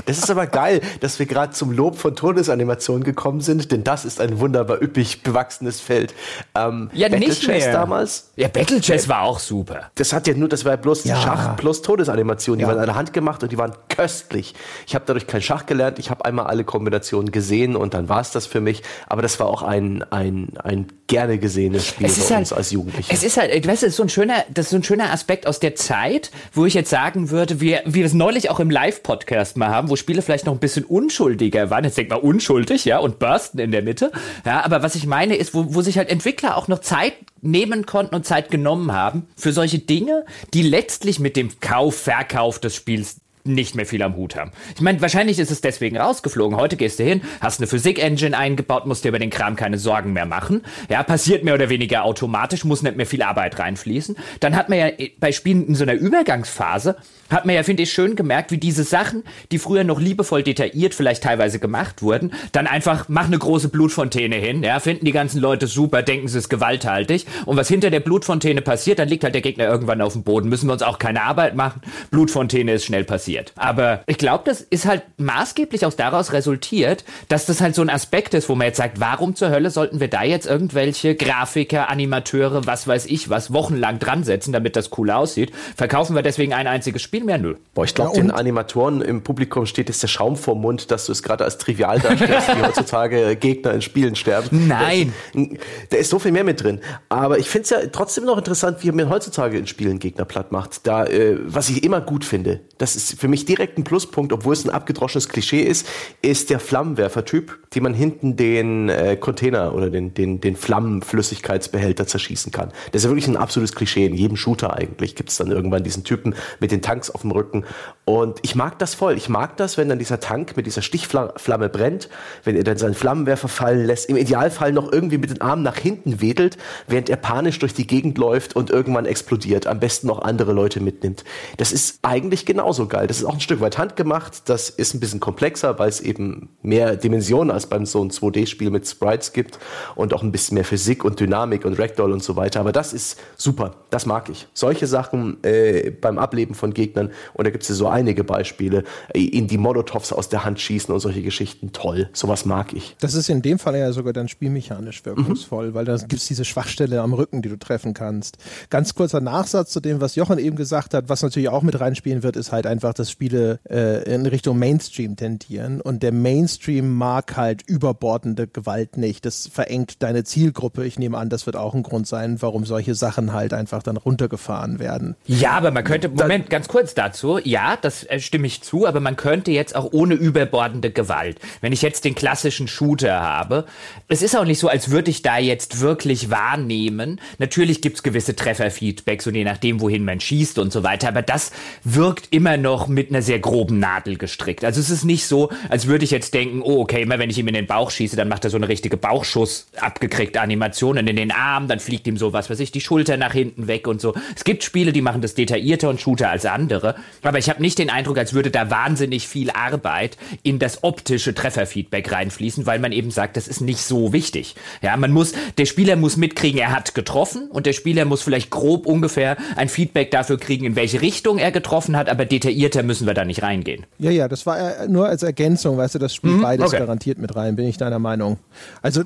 das 0.06 0.18
ist 0.18 0.30
aber 0.30 0.48
geil, 0.48 0.80
dass 0.98 1.20
wir 1.20 1.26
gerade 1.26 1.52
zum 1.52 1.70
Lob 1.70 1.96
von 1.96 2.16
Todesanimationen 2.16 3.04
gekommen 3.04 3.40
sind, 3.40 3.70
denn 3.70 3.84
das 3.84 4.04
ist 4.04 4.20
ein 4.20 4.40
wunderbar 4.40 4.82
üppig 4.82 5.22
bewachsenes 5.22 5.80
Feld. 5.80 6.12
Ähm, 6.56 6.90
ja, 6.92 7.08
Battle 7.08 7.28
nicht 7.28 7.42
Chess 7.42 7.64
mehr. 7.64 7.72
damals. 7.72 8.32
Ja, 8.34 8.48
Battle 8.48 8.80
Chess 8.80 9.08
war 9.08 9.22
auch 9.22 9.38
super. 9.38 9.90
Das 9.94 10.12
hat 10.12 10.26
ja 10.26 10.34
nur, 10.34 10.48
das 10.48 10.64
war 10.64 10.76
bloß 10.76 11.04
ja. 11.04 11.16
Schach 11.16 11.56
plus 11.56 11.82
Todesanimation. 11.82 12.58
Die 12.58 12.62
ja. 12.62 12.68
waren 12.68 12.78
an 12.78 12.86
der 12.86 12.96
Hand 12.96 13.12
gemacht 13.12 13.44
und 13.44 13.52
die 13.52 13.58
waren 13.58 13.74
köstlich. 13.88 14.54
Ich 14.88 14.96
habe 14.96 15.04
dadurch 15.06 15.28
kein 15.28 15.42
Schach 15.42 15.66
gelernt. 15.66 16.00
Ich 16.00 16.10
habe 16.10 16.24
einmal 16.24 16.46
alle 16.46 16.64
Kombinationen 16.64 17.30
gesehen 17.30 17.76
und 17.76 17.94
dann 17.94 18.08
war 18.08 18.20
es 18.20 18.32
das 18.32 18.46
für 18.46 18.60
mich. 18.60 18.82
Aber 19.06 19.22
das 19.22 19.38
war 19.38 19.46
auch 19.46 19.62
ein, 19.62 20.02
ein, 20.10 20.54
ein 20.64 20.88
gerne 21.06 21.38
gesehenes 21.60 21.86
Spiel 21.86 22.06
es 22.06 22.28
bei 22.28 22.38
uns 22.38 22.50
halt, 22.50 22.58
als 22.58 22.70
Jugendliche. 22.70 23.12
Es 23.12 23.22
ist 23.22 23.36
halt, 23.36 23.52
weißt 23.52 23.82
du, 23.82 23.86
das 23.86 23.92
ist 23.92 23.96
so 23.96 24.02
ein 24.02 24.08
schöner, 24.08 24.44
das 24.52 24.66
ist 24.66 24.70
so 24.70 24.76
ein 24.76 24.84
schöner 24.84 25.12
Aspekt 25.12 25.46
aus 25.46 25.60
der 25.60 25.74
Zeit, 25.74 26.30
wo 26.52 26.66
ich 26.66 26.74
jetzt 26.74 26.90
sagen 26.90 27.30
würde, 27.30 27.60
wir, 27.60 27.82
wir 27.84 28.04
es 28.04 28.14
neulich 28.14 28.50
auch 28.50 28.60
im 28.60 28.70
Live-Podcast 28.70 29.56
mal 29.56 29.68
haben, 29.68 29.90
wo 29.90 29.96
Spiele 29.96 30.22
vielleicht 30.22 30.46
noch 30.46 30.52
ein 30.52 30.58
bisschen 30.58 30.84
unschuldiger 30.84 31.70
waren. 31.70 31.84
Jetzt 31.84 31.98
denk 31.98 32.10
mal 32.10 32.16
unschuldig, 32.16 32.84
ja, 32.84 32.98
und 32.98 33.18
bursten 33.18 33.60
in 33.60 33.70
der 33.70 33.82
Mitte. 33.82 34.12
Ja, 34.44 34.64
aber 34.64 34.82
was 34.82 34.94
ich 34.94 35.06
meine 35.06 35.36
ist, 35.36 35.54
wo, 35.54 35.74
wo 35.74 35.82
sich 35.82 35.98
halt 35.98 36.08
Entwickler 36.08 36.56
auch 36.56 36.68
noch 36.68 36.80
Zeit 36.80 37.14
nehmen 37.42 37.86
konnten 37.86 38.14
und 38.14 38.26
Zeit 38.26 38.50
genommen 38.50 38.92
haben 38.92 39.26
für 39.36 39.52
solche 39.52 39.78
Dinge, 39.78 40.24
die 40.52 40.62
letztlich 40.62 41.20
mit 41.20 41.36
dem 41.36 41.60
Kauf, 41.60 41.96
Verkauf 41.96 42.58
des 42.58 42.74
Spiels 42.74 43.16
nicht 43.44 43.74
mehr 43.74 43.86
viel 43.86 44.02
am 44.02 44.16
Hut 44.16 44.36
haben. 44.36 44.52
Ich 44.74 44.80
meine, 44.80 45.00
wahrscheinlich 45.00 45.38
ist 45.38 45.50
es 45.50 45.60
deswegen 45.60 45.96
rausgeflogen. 45.96 46.56
Heute 46.56 46.76
gehst 46.76 46.98
du 46.98 47.04
hin, 47.04 47.22
hast 47.40 47.60
eine 47.60 47.66
Physik-Engine 47.66 48.36
eingebaut, 48.36 48.86
musst 48.86 49.04
dir 49.04 49.08
über 49.08 49.18
den 49.18 49.30
Kram 49.30 49.56
keine 49.56 49.78
Sorgen 49.78 50.12
mehr 50.12 50.26
machen. 50.26 50.62
Ja, 50.88 51.02
passiert 51.02 51.44
mehr 51.44 51.54
oder 51.54 51.68
weniger 51.68 52.04
automatisch, 52.04 52.64
muss 52.64 52.82
nicht 52.82 52.96
mehr 52.96 53.06
viel 53.06 53.22
Arbeit 53.22 53.58
reinfließen. 53.58 54.16
Dann 54.40 54.56
hat 54.56 54.68
man 54.68 54.78
ja 54.78 54.88
bei 55.18 55.32
Spielen 55.32 55.66
in 55.68 55.74
so 55.74 55.84
einer 55.84 55.94
Übergangsphase 55.94 56.96
hat 57.30 57.46
man 57.46 57.54
ja, 57.54 57.62
finde 57.62 57.84
ich, 57.84 57.92
schön 57.92 58.16
gemerkt, 58.16 58.50
wie 58.50 58.58
diese 58.58 58.84
Sachen, 58.84 59.24
die 59.52 59.58
früher 59.58 59.84
noch 59.84 60.00
liebevoll 60.00 60.42
detailliert 60.42 60.94
vielleicht 60.94 61.22
teilweise 61.22 61.58
gemacht 61.58 62.02
wurden, 62.02 62.32
dann 62.52 62.66
einfach, 62.66 63.08
mach 63.08 63.26
eine 63.26 63.38
große 63.38 63.68
Blutfontäne 63.68 64.36
hin, 64.36 64.62
ja, 64.62 64.80
finden 64.80 65.04
die 65.04 65.12
ganzen 65.12 65.40
Leute 65.40 65.66
super, 65.66 66.02
denken 66.02 66.28
sie 66.28 66.38
ist 66.38 66.48
gewalthaltig. 66.48 67.26
Und 67.46 67.56
was 67.56 67.68
hinter 67.68 67.90
der 67.90 68.00
Blutfontäne 68.00 68.62
passiert, 68.62 68.98
dann 68.98 69.08
liegt 69.08 69.24
halt 69.24 69.34
der 69.34 69.42
Gegner 69.42 69.64
irgendwann 69.64 70.00
auf 70.00 70.14
dem 70.14 70.24
Boden. 70.24 70.48
Müssen 70.48 70.68
wir 70.68 70.72
uns 70.72 70.82
auch 70.82 70.98
keine 70.98 71.22
Arbeit 71.22 71.54
machen. 71.54 71.80
Blutfontäne 72.10 72.72
ist 72.74 72.84
schnell 72.84 73.04
passiert. 73.04 73.52
Aber 73.56 74.02
ich 74.06 74.18
glaube, 74.18 74.44
das 74.44 74.60
ist 74.60 74.86
halt 74.86 75.02
maßgeblich 75.18 75.86
auch 75.86 75.92
daraus 75.92 76.32
resultiert, 76.32 77.04
dass 77.28 77.46
das 77.46 77.60
halt 77.60 77.74
so 77.74 77.82
ein 77.82 77.90
Aspekt 77.90 78.34
ist, 78.34 78.48
wo 78.48 78.54
man 78.54 78.66
jetzt 78.66 78.78
sagt, 78.78 79.00
warum 79.00 79.36
zur 79.36 79.50
Hölle 79.50 79.70
sollten 79.70 80.00
wir 80.00 80.08
da 80.08 80.22
jetzt 80.24 80.46
irgendwelche 80.46 81.14
Grafiker, 81.14 81.88
Animateure, 81.88 82.66
was 82.66 82.86
weiß 82.86 83.06
ich 83.06 83.30
was, 83.30 83.52
wochenlang 83.52 83.98
dran 83.98 84.24
setzen, 84.24 84.52
damit 84.52 84.76
das 84.76 84.90
cool 84.98 85.10
aussieht? 85.10 85.52
Verkaufen 85.76 86.16
wir 86.16 86.22
deswegen 86.22 86.52
ein 86.52 86.66
einziges 86.66 87.02
Spiel? 87.02 87.19
Viel 87.20 87.26
mehr 87.26 87.38
nö. 87.38 87.54
Boah, 87.74 87.84
ich 87.84 87.94
glaube, 87.94 88.16
ja, 88.16 88.22
den 88.22 88.30
Animatoren 88.30 89.02
im 89.02 89.22
Publikum 89.22 89.66
steht 89.66 89.88
jetzt 89.88 90.02
der 90.02 90.08
Schaum 90.08 90.36
vorm 90.36 90.62
Mund, 90.62 90.90
dass 90.90 91.06
du 91.06 91.12
es 91.12 91.22
gerade 91.22 91.44
als 91.44 91.58
trivial 91.58 92.00
darstellst, 92.00 92.48
wie 92.48 92.62
heutzutage 92.66 93.36
Gegner 93.36 93.74
in 93.74 93.82
Spielen 93.82 94.16
sterben. 94.16 94.66
Nein. 94.66 95.12
Da 95.32 95.40
ist, 95.40 95.50
da 95.90 95.96
ist 95.98 96.10
so 96.10 96.18
viel 96.18 96.32
mehr 96.32 96.44
mit 96.44 96.62
drin. 96.62 96.80
Aber 97.08 97.38
ich 97.38 97.48
finde 97.48 97.64
es 97.64 97.70
ja 97.70 97.78
trotzdem 97.92 98.24
noch 98.24 98.38
interessant, 98.38 98.78
wie 98.82 98.90
man 98.90 99.08
heutzutage 99.08 99.58
in 99.58 99.66
Spielen 99.66 99.98
Gegner 99.98 100.24
platt 100.24 100.50
macht. 100.50 100.86
Da, 100.86 101.04
äh, 101.04 101.38
was 101.44 101.68
ich 101.68 101.84
immer 101.84 102.00
gut 102.00 102.24
finde, 102.24 102.60
das 102.78 102.96
ist 102.96 103.20
für 103.20 103.28
mich 103.28 103.44
direkt 103.44 103.76
ein 103.78 103.84
Pluspunkt, 103.84 104.32
obwohl 104.32 104.54
es 104.54 104.64
ein 104.64 104.70
abgedroschenes 104.70 105.28
Klischee 105.28 105.62
ist, 105.62 105.86
ist 106.22 106.50
der 106.50 106.58
Flammenwerfer-Typ, 106.58 107.58
die 107.74 107.80
man 107.80 107.94
hinten 107.94 108.36
den 108.36 108.88
äh, 108.88 109.16
Container 109.16 109.74
oder 109.74 109.90
den, 109.90 110.14
den, 110.14 110.40
den 110.40 110.56
Flammenflüssigkeitsbehälter 110.56 112.06
zerschießen 112.06 112.50
kann. 112.52 112.72
Das 112.92 113.00
ist 113.00 113.04
ja 113.04 113.10
wirklich 113.10 113.28
ein 113.28 113.36
absolutes 113.36 113.74
Klischee. 113.74 114.06
In 114.06 114.14
jedem 114.14 114.36
Shooter 114.36 114.74
eigentlich 114.74 115.14
gibt 115.14 115.28
es 115.28 115.36
dann 115.36 115.50
irgendwann 115.50 115.84
diesen 115.84 116.04
Typen 116.04 116.34
mit 116.58 116.70
den 116.72 116.82
Tanks 116.82 117.09
auf 117.10 117.22
dem 117.22 117.30
Rücken. 117.30 117.64
Und 118.04 118.40
ich 118.42 118.54
mag 118.54 118.78
das 118.78 118.94
voll. 118.94 119.16
Ich 119.16 119.28
mag 119.28 119.56
das, 119.56 119.76
wenn 119.78 119.88
dann 119.88 119.98
dieser 119.98 120.18
Tank 120.18 120.56
mit 120.56 120.66
dieser 120.66 120.82
Stichflamme 120.82 121.68
brennt, 121.68 122.08
wenn 122.44 122.56
er 122.56 122.64
dann 122.64 122.76
seinen 122.76 122.94
Flammenwerfer 122.94 123.48
fallen 123.48 123.86
lässt, 123.86 124.08
im 124.08 124.16
Idealfall 124.16 124.72
noch 124.72 124.92
irgendwie 124.92 125.18
mit 125.18 125.30
den 125.30 125.40
Armen 125.40 125.62
nach 125.62 125.76
hinten 125.76 126.20
wedelt, 126.20 126.58
während 126.88 127.08
er 127.08 127.16
panisch 127.16 127.58
durch 127.60 127.72
die 127.72 127.86
Gegend 127.86 128.18
läuft 128.18 128.56
und 128.56 128.70
irgendwann 128.70 129.06
explodiert. 129.06 129.66
Am 129.66 129.78
besten 129.78 130.08
noch 130.08 130.22
andere 130.22 130.52
Leute 130.52 130.80
mitnimmt. 130.80 131.24
Das 131.56 131.70
ist 131.70 132.00
eigentlich 132.02 132.46
genauso 132.46 132.88
geil. 132.88 133.06
Das 133.06 133.18
ist 133.18 133.24
auch 133.24 133.34
ein 133.34 133.40
Stück 133.40 133.60
weit 133.60 133.78
handgemacht. 133.78 134.48
Das 134.48 134.70
ist 134.70 134.94
ein 134.94 135.00
bisschen 135.00 135.20
komplexer, 135.20 135.78
weil 135.78 135.88
es 135.88 136.00
eben 136.00 136.48
mehr 136.62 136.96
Dimensionen 136.96 137.50
als 137.50 137.66
beim 137.66 137.86
so 137.86 138.02
ein 138.02 138.10
2D-Spiel 138.10 138.70
mit 138.70 138.88
Sprites 138.88 139.32
gibt 139.32 139.58
und 139.94 140.14
auch 140.14 140.22
ein 140.22 140.32
bisschen 140.32 140.56
mehr 140.56 140.64
Physik 140.64 141.04
und 141.04 141.20
Dynamik 141.20 141.64
und 141.64 141.78
Ragdoll 141.78 142.12
und 142.12 142.22
so 142.22 142.36
weiter. 142.36 142.60
Aber 142.60 142.72
das 142.72 142.92
ist 142.92 143.20
super. 143.36 143.76
Das 143.90 144.06
mag 144.06 144.28
ich. 144.28 144.48
Solche 144.52 144.86
Sachen 144.86 145.42
äh, 145.44 145.90
beim 145.90 146.18
Ableben 146.18 146.54
von 146.54 146.74
Gegnern 146.74 146.99
und 147.34 147.46
da 147.46 147.50
gibt 147.50 147.62
es 147.62 147.68
ja 147.68 147.74
so 147.74 147.88
einige 147.88 148.24
Beispiele, 148.24 148.84
äh, 149.14 149.24
in 149.24 149.46
die 149.46 149.58
Molotovs 149.58 150.12
aus 150.12 150.28
der 150.28 150.44
Hand 150.44 150.60
schießen 150.60 150.92
und 150.92 151.00
solche 151.00 151.22
Geschichten. 151.22 151.72
Toll. 151.72 152.08
Sowas 152.12 152.44
mag 152.44 152.72
ich. 152.72 152.96
Das 153.00 153.14
ist 153.14 153.28
in 153.28 153.42
dem 153.42 153.58
Fall 153.58 153.76
ja 153.76 153.92
sogar 153.92 154.12
dann 154.12 154.28
spielmechanisch 154.28 155.04
wirkungsvoll, 155.04 155.70
mhm. 155.70 155.74
weil 155.74 155.84
da 155.84 155.96
gibt 155.96 156.14
es 156.14 156.26
diese 156.26 156.44
Schwachstelle 156.44 157.00
am 157.00 157.12
Rücken, 157.12 157.42
die 157.42 157.48
du 157.48 157.58
treffen 157.58 157.94
kannst. 157.94 158.38
Ganz 158.68 158.94
kurzer 158.94 159.20
Nachsatz 159.20 159.70
zu 159.70 159.80
dem, 159.80 160.00
was 160.00 160.14
Jochen 160.16 160.38
eben 160.38 160.56
gesagt 160.56 160.94
hat, 160.94 161.08
was 161.08 161.22
natürlich 161.22 161.48
auch 161.48 161.62
mit 161.62 161.80
reinspielen 161.80 162.22
wird, 162.22 162.36
ist 162.36 162.52
halt 162.52 162.66
einfach, 162.66 162.94
dass 162.94 163.10
Spiele 163.10 163.60
äh, 163.68 164.12
in 164.12 164.26
Richtung 164.26 164.58
Mainstream 164.58 165.16
tendieren 165.16 165.80
und 165.80 166.02
der 166.02 166.12
Mainstream 166.12 166.94
mag 166.96 167.36
halt 167.36 167.62
überbordende 167.62 168.46
Gewalt 168.46 168.96
nicht. 168.96 169.24
Das 169.24 169.48
verengt 169.48 170.02
deine 170.02 170.24
Zielgruppe. 170.24 170.84
Ich 170.84 170.98
nehme 170.98 171.18
an, 171.18 171.28
das 171.28 171.46
wird 171.46 171.56
auch 171.56 171.74
ein 171.74 171.82
Grund 171.82 172.06
sein, 172.06 172.40
warum 172.40 172.64
solche 172.64 172.94
Sachen 172.94 173.32
halt 173.32 173.52
einfach 173.52 173.82
dann 173.82 173.96
runtergefahren 173.96 174.78
werden. 174.78 175.16
Ja, 175.26 175.52
aber 175.52 175.70
man 175.70 175.84
könnte, 175.84 176.08
Moment, 176.08 176.50
ganz 176.50 176.68
kurz 176.68 176.89
dazu. 176.94 177.38
Ja, 177.42 177.76
das 177.76 178.04
äh, 178.04 178.20
stimme 178.20 178.46
ich 178.46 178.62
zu, 178.62 178.86
aber 178.86 179.00
man 179.00 179.16
könnte 179.16 179.50
jetzt 179.50 179.74
auch 179.76 179.92
ohne 179.92 180.14
überbordende 180.14 180.90
Gewalt. 180.90 181.38
Wenn 181.60 181.72
ich 181.72 181.82
jetzt 181.82 182.04
den 182.04 182.14
klassischen 182.14 182.68
Shooter 182.68 183.20
habe, 183.20 183.66
es 184.08 184.22
ist 184.22 184.36
auch 184.36 184.44
nicht 184.44 184.58
so, 184.58 184.68
als 184.68 184.90
würde 184.90 185.10
ich 185.10 185.22
da 185.22 185.38
jetzt 185.38 185.80
wirklich 185.80 186.30
wahrnehmen. 186.30 187.20
Natürlich 187.38 187.80
gibt 187.80 187.96
es 187.96 188.02
gewisse 188.02 188.36
Trefferfeedbacks 188.36 189.26
und 189.26 189.34
je 189.34 189.44
nachdem, 189.44 189.80
wohin 189.80 190.04
man 190.04 190.20
schießt 190.20 190.58
und 190.58 190.72
so 190.72 190.82
weiter, 190.82 191.08
aber 191.08 191.22
das 191.22 191.52
wirkt 191.84 192.28
immer 192.30 192.56
noch 192.56 192.88
mit 192.88 193.10
einer 193.10 193.22
sehr 193.22 193.38
groben 193.38 193.78
Nadel 193.78 194.16
gestrickt. 194.16 194.64
Also 194.64 194.80
es 194.80 194.90
ist 194.90 195.04
nicht 195.04 195.26
so, 195.26 195.50
als 195.68 195.86
würde 195.86 196.04
ich 196.04 196.10
jetzt 196.10 196.34
denken, 196.34 196.62
oh, 196.62 196.80
okay, 196.80 197.02
immer 197.02 197.18
wenn 197.18 197.30
ich 197.30 197.38
ihm 197.38 197.48
in 197.48 197.54
den 197.54 197.66
Bauch 197.66 197.90
schieße, 197.90 198.16
dann 198.16 198.28
macht 198.28 198.44
er 198.44 198.50
so 198.50 198.56
eine 198.56 198.68
richtige 198.68 198.96
Bauchschuss 198.96 199.68
abgekriegte 199.78 200.40
Animation 200.40 200.98
und 200.98 201.06
in 201.06 201.16
den 201.16 201.32
Arm, 201.32 201.68
dann 201.68 201.80
fliegt 201.80 202.06
ihm 202.06 202.16
so 202.16 202.32
was, 202.32 202.50
weiß 202.50 202.60
ich, 202.60 202.72
die 202.72 202.80
Schulter 202.80 203.16
nach 203.16 203.32
hinten 203.32 203.66
weg 203.66 203.86
und 203.86 204.00
so. 204.00 204.14
Es 204.34 204.44
gibt 204.44 204.64
Spiele, 204.64 204.92
die 204.92 205.02
machen 205.02 205.22
das 205.22 205.34
detaillierter 205.34 205.88
und 205.88 206.00
shooter 206.00 206.30
als 206.30 206.46
andere, 206.46 206.69
aber 206.70 207.38
ich 207.38 207.48
habe 207.48 207.60
nicht 207.60 207.78
den 207.78 207.90
Eindruck, 207.90 208.18
als 208.18 208.34
würde 208.34 208.50
da 208.50 208.70
wahnsinnig 208.70 209.28
viel 209.28 209.50
Arbeit 209.50 210.16
in 210.42 210.58
das 210.58 210.84
optische 210.84 211.34
Trefferfeedback 211.34 212.12
reinfließen, 212.12 212.66
weil 212.66 212.78
man 212.78 212.92
eben 212.92 213.10
sagt, 213.10 213.36
das 213.36 213.48
ist 213.48 213.60
nicht 213.60 213.80
so 213.82 214.12
wichtig. 214.12 214.54
Ja, 214.82 214.96
man 214.96 215.12
muss, 215.12 215.32
der 215.58 215.66
Spieler 215.66 215.96
muss 215.96 216.16
mitkriegen, 216.16 216.60
er 216.60 216.72
hat 216.72 216.94
getroffen 216.94 217.48
und 217.50 217.66
der 217.66 217.72
Spieler 217.72 218.04
muss 218.04 218.22
vielleicht 218.22 218.50
grob 218.50 218.86
ungefähr 218.86 219.36
ein 219.56 219.68
Feedback 219.68 220.10
dafür 220.10 220.38
kriegen, 220.38 220.64
in 220.64 220.76
welche 220.76 221.00
Richtung 221.00 221.38
er 221.38 221.50
getroffen 221.50 221.96
hat, 221.96 222.08
aber 222.08 222.24
detaillierter 222.24 222.82
müssen 222.82 223.06
wir 223.06 223.14
da 223.14 223.24
nicht 223.24 223.42
reingehen. 223.42 223.86
Ja, 223.98 224.10
ja, 224.10 224.28
das 224.28 224.46
war 224.46 224.86
nur 224.86 225.08
als 225.08 225.22
Ergänzung, 225.22 225.76
weißt 225.76 225.96
du, 225.96 225.98
das 225.98 226.14
spielt 226.14 226.34
mhm, 226.34 226.42
beides 226.42 226.66
okay. 226.66 226.78
garantiert 226.78 227.18
mit 227.18 227.34
rein, 227.36 227.56
bin 227.56 227.66
ich 227.66 227.76
deiner 227.76 227.98
Meinung. 227.98 228.38
Also 228.82 229.02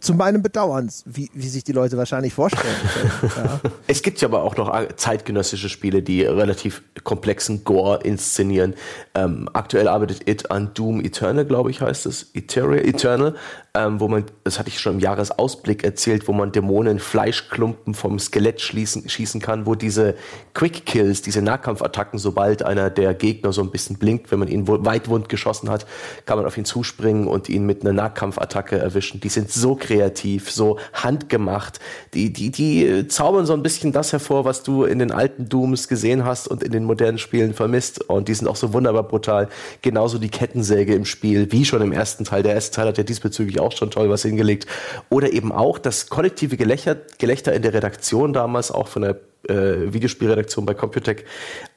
zu 0.00 0.14
meinem 0.14 0.42
Bedauern, 0.42 0.90
wie, 1.04 1.30
wie 1.34 1.48
sich 1.48 1.64
die 1.64 1.72
Leute 1.72 1.96
wahrscheinlich 1.96 2.32
vorstellen. 2.32 2.74
ja. 3.22 3.60
Es 3.86 4.02
gibt 4.02 4.20
ja 4.20 4.28
aber 4.28 4.42
auch 4.42 4.56
noch 4.56 4.70
zeitgenössische 4.96 5.68
Spiele, 5.68 6.02
die 6.02 6.22
relativ 6.22 6.82
komplexen 7.04 7.64
Gore 7.64 8.00
inszenieren. 8.02 8.74
Ähm, 9.14 9.48
aktuell 9.52 9.88
arbeitet 9.88 10.28
It 10.28 10.50
an 10.50 10.72
Doom 10.74 11.00
Eternal, 11.00 11.44
glaube 11.44 11.70
ich, 11.70 11.80
heißt 11.80 12.06
es. 12.06 12.30
Eternal 12.34 13.34
ähm, 13.74 14.00
wo 14.00 14.08
man, 14.08 14.24
das 14.42 14.58
hatte 14.58 14.68
ich 14.68 14.80
schon 14.80 14.94
im 14.94 15.00
Jahresausblick 15.00 15.84
erzählt, 15.84 16.26
wo 16.26 16.32
man 16.32 16.50
Dämonen 16.50 16.98
Fleischklumpen 16.98 17.94
vom 17.94 18.18
Skelett 18.18 18.60
schließen, 18.60 19.08
schießen 19.08 19.40
kann, 19.40 19.64
wo 19.66 19.76
diese 19.76 20.16
Quick 20.54 20.86
Kills, 20.86 21.22
diese 21.22 21.40
Nahkampfattacken, 21.40 22.18
sobald 22.18 22.64
einer 22.64 22.90
der 22.90 23.14
Gegner 23.14 23.52
so 23.52 23.62
ein 23.62 23.70
bisschen 23.70 23.96
blinkt, 23.96 24.32
wenn 24.32 24.40
man 24.40 24.48
ihn 24.48 24.66
weitwund 24.66 25.28
geschossen 25.28 25.70
hat, 25.70 25.86
kann 26.26 26.36
man 26.36 26.46
auf 26.46 26.58
ihn 26.58 26.64
zuspringen 26.64 27.28
und 27.28 27.48
ihn 27.48 27.64
mit 27.64 27.82
einer 27.82 27.92
Nahkampfattacke 27.92 28.76
erwischen. 28.76 29.20
Die 29.20 29.28
sind 29.28 29.52
so 29.52 29.76
kreativ, 29.76 30.50
so 30.50 30.78
handgemacht. 30.92 31.78
Die, 32.14 32.32
die, 32.32 32.50
die 32.50 33.06
zaubern 33.06 33.46
so 33.46 33.52
ein 33.52 33.62
bisschen 33.62 33.92
das 33.92 34.12
hervor, 34.12 34.44
was 34.44 34.64
du 34.64 34.82
in 34.84 34.98
den 34.98 35.12
alten 35.12 35.48
Dooms 35.48 35.86
gesehen 35.86 36.24
hast 36.24 36.48
und 36.48 36.64
in 36.64 36.72
den 36.72 36.84
modernen 36.84 37.18
Spielen 37.18 37.54
vermisst. 37.54 38.02
Und 38.10 38.26
die 38.26 38.34
sind 38.34 38.48
auch 38.48 38.56
so 38.56 38.72
wunderbar 38.72 39.04
brutal. 39.04 39.48
Genauso 39.82 40.18
die 40.18 40.28
Kettensäge 40.28 40.94
im 40.94 41.04
Spiel, 41.04 41.52
wie 41.52 41.64
schon 41.64 41.82
im 41.82 41.92
ersten 41.92 42.24
Teil. 42.24 42.42
Der 42.42 42.54
erste 42.54 42.74
Teil 42.74 42.88
hat 42.88 42.98
ja 42.98 43.04
diesbezüglich 43.04 43.59
auch 43.60 43.72
schon 43.72 43.90
toll 43.90 44.10
was 44.10 44.22
hingelegt. 44.22 44.66
Oder 45.08 45.32
eben 45.32 45.52
auch 45.52 45.78
das 45.78 46.08
kollektive 46.08 46.56
Gelächter, 46.56 46.96
Gelächter 47.18 47.52
in 47.52 47.62
der 47.62 47.74
Redaktion 47.74 48.32
damals, 48.32 48.70
auch 48.70 48.88
von 48.88 49.02
der 49.02 49.16
äh, 49.48 49.92
Videospielredaktion 49.92 50.66
bei 50.66 50.74
Computec, 50.74 51.24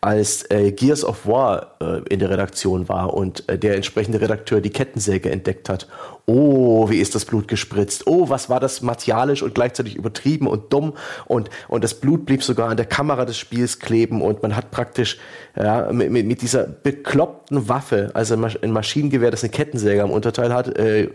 als 0.02 0.50
äh, 0.52 0.72
Gears 0.72 1.06
of 1.06 1.26
War 1.26 1.76
äh, 1.80 2.02
in 2.10 2.20
der 2.20 2.30
Redaktion 2.30 2.90
war 2.90 3.14
und 3.14 3.48
äh, 3.48 3.58
der 3.58 3.76
entsprechende 3.76 4.20
Redakteur 4.20 4.62
die 4.62 4.70
Kettensäge 4.70 5.32
entdeckt 5.32 5.70
hat. 5.70 5.88
Oh, 6.26 6.90
wie 6.90 7.00
ist 7.00 7.16
das 7.16 7.26
Blut 7.26 7.48
gespritzt? 7.48 8.08
Oh, 8.08 8.30
was 8.30 8.50
war 8.50 8.60
das 8.60 8.82
martialisch 8.82 9.44
und 9.44 9.56
gleichzeitig 9.56 9.96
übertrieben 9.96 10.48
und 10.48 10.72
dumm 10.74 10.94
und, 11.26 11.50
und 11.68 11.84
das 11.84 11.94
Blut 11.94 12.26
blieb 12.26 12.44
sogar 12.44 12.70
an 12.70 12.78
der 12.78 12.86
Kamera 12.86 13.26
des 13.26 13.38
Spiels 13.38 13.80
kleben 13.80 14.22
und 14.22 14.42
man 14.42 14.56
hat 14.56 14.72
praktisch 14.72 15.18
ja, 15.56 15.92
mit, 15.92 16.12
mit 16.12 16.42
dieser 16.42 16.64
bekloppten 16.64 17.70
Waffe, 17.70 18.12
also 18.14 18.36
ein 18.36 18.72
Maschinengewehr, 18.72 19.32
das 19.32 19.44
eine 19.44 19.52
Kettensäge 19.52 20.04
am 20.04 20.12
Unterteil 20.12 20.54
hat, 20.54 20.78
äh, 20.78 21.10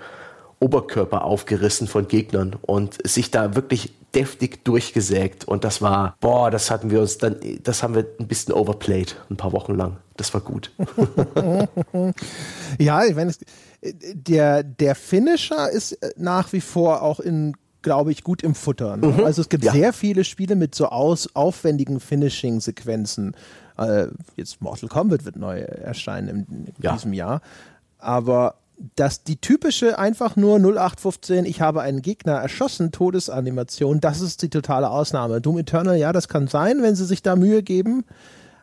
Oberkörper 0.60 1.24
aufgerissen 1.24 1.86
von 1.86 2.08
Gegnern 2.08 2.56
und 2.62 2.98
sich 3.06 3.30
da 3.30 3.54
wirklich 3.54 3.92
deftig 4.14 4.64
durchgesägt. 4.64 5.44
Und 5.46 5.64
das 5.64 5.82
war, 5.82 6.16
boah, 6.20 6.50
das 6.50 6.70
hatten 6.70 6.90
wir 6.90 7.00
uns 7.00 7.18
dann, 7.18 7.36
das 7.62 7.82
haben 7.82 7.94
wir 7.94 8.06
ein 8.18 8.26
bisschen 8.26 8.54
overplayed, 8.54 9.16
ein 9.30 9.36
paar 9.36 9.52
Wochen 9.52 9.74
lang. 9.74 9.98
Das 10.16 10.34
war 10.34 10.40
gut. 10.40 10.72
ja, 12.78 13.04
ich 13.04 13.14
meine, 13.14 13.32
der, 13.82 14.62
der 14.64 14.94
Finisher 14.94 15.70
ist 15.70 15.98
nach 16.16 16.52
wie 16.52 16.60
vor 16.60 17.02
auch 17.02 17.20
in 17.20 17.54
glaube 17.82 18.10
ich, 18.10 18.24
gut 18.24 18.42
im 18.42 18.54
Futter. 18.54 18.96
Ne? 18.96 19.06
Mhm. 19.06 19.24
Also 19.24 19.40
es 19.40 19.48
gibt 19.48 19.64
ja. 19.64 19.72
sehr 19.72 19.92
viele 19.92 20.24
Spiele 20.24 20.56
mit 20.56 20.74
so 20.74 20.86
aus, 20.86 21.34
aufwendigen 21.34 22.00
Finishing-Sequenzen. 22.00 23.36
Äh, 23.78 24.08
jetzt 24.36 24.60
Mortal 24.60 24.88
Kombat 24.88 25.24
wird 25.24 25.36
neu 25.36 25.60
erscheinen 25.60 26.28
in, 26.28 26.66
in 26.66 26.74
ja. 26.82 26.92
diesem 26.92 27.12
Jahr. 27.12 27.40
Aber 27.98 28.57
dass 28.96 29.24
die 29.24 29.40
typische 29.40 29.98
einfach 29.98 30.36
nur 30.36 30.56
0815, 30.56 31.44
ich 31.44 31.60
habe 31.60 31.82
einen 31.82 32.02
Gegner 32.02 32.34
erschossen, 32.34 32.92
Todesanimation, 32.92 34.00
das 34.00 34.20
ist 34.20 34.42
die 34.42 34.50
totale 34.50 34.90
Ausnahme. 34.90 35.40
Doom 35.40 35.58
Eternal, 35.58 35.96
ja, 35.96 36.12
das 36.12 36.28
kann 36.28 36.46
sein, 36.46 36.82
wenn 36.82 36.94
sie 36.94 37.04
sich 37.04 37.22
da 37.22 37.34
Mühe 37.34 37.62
geben, 37.62 38.04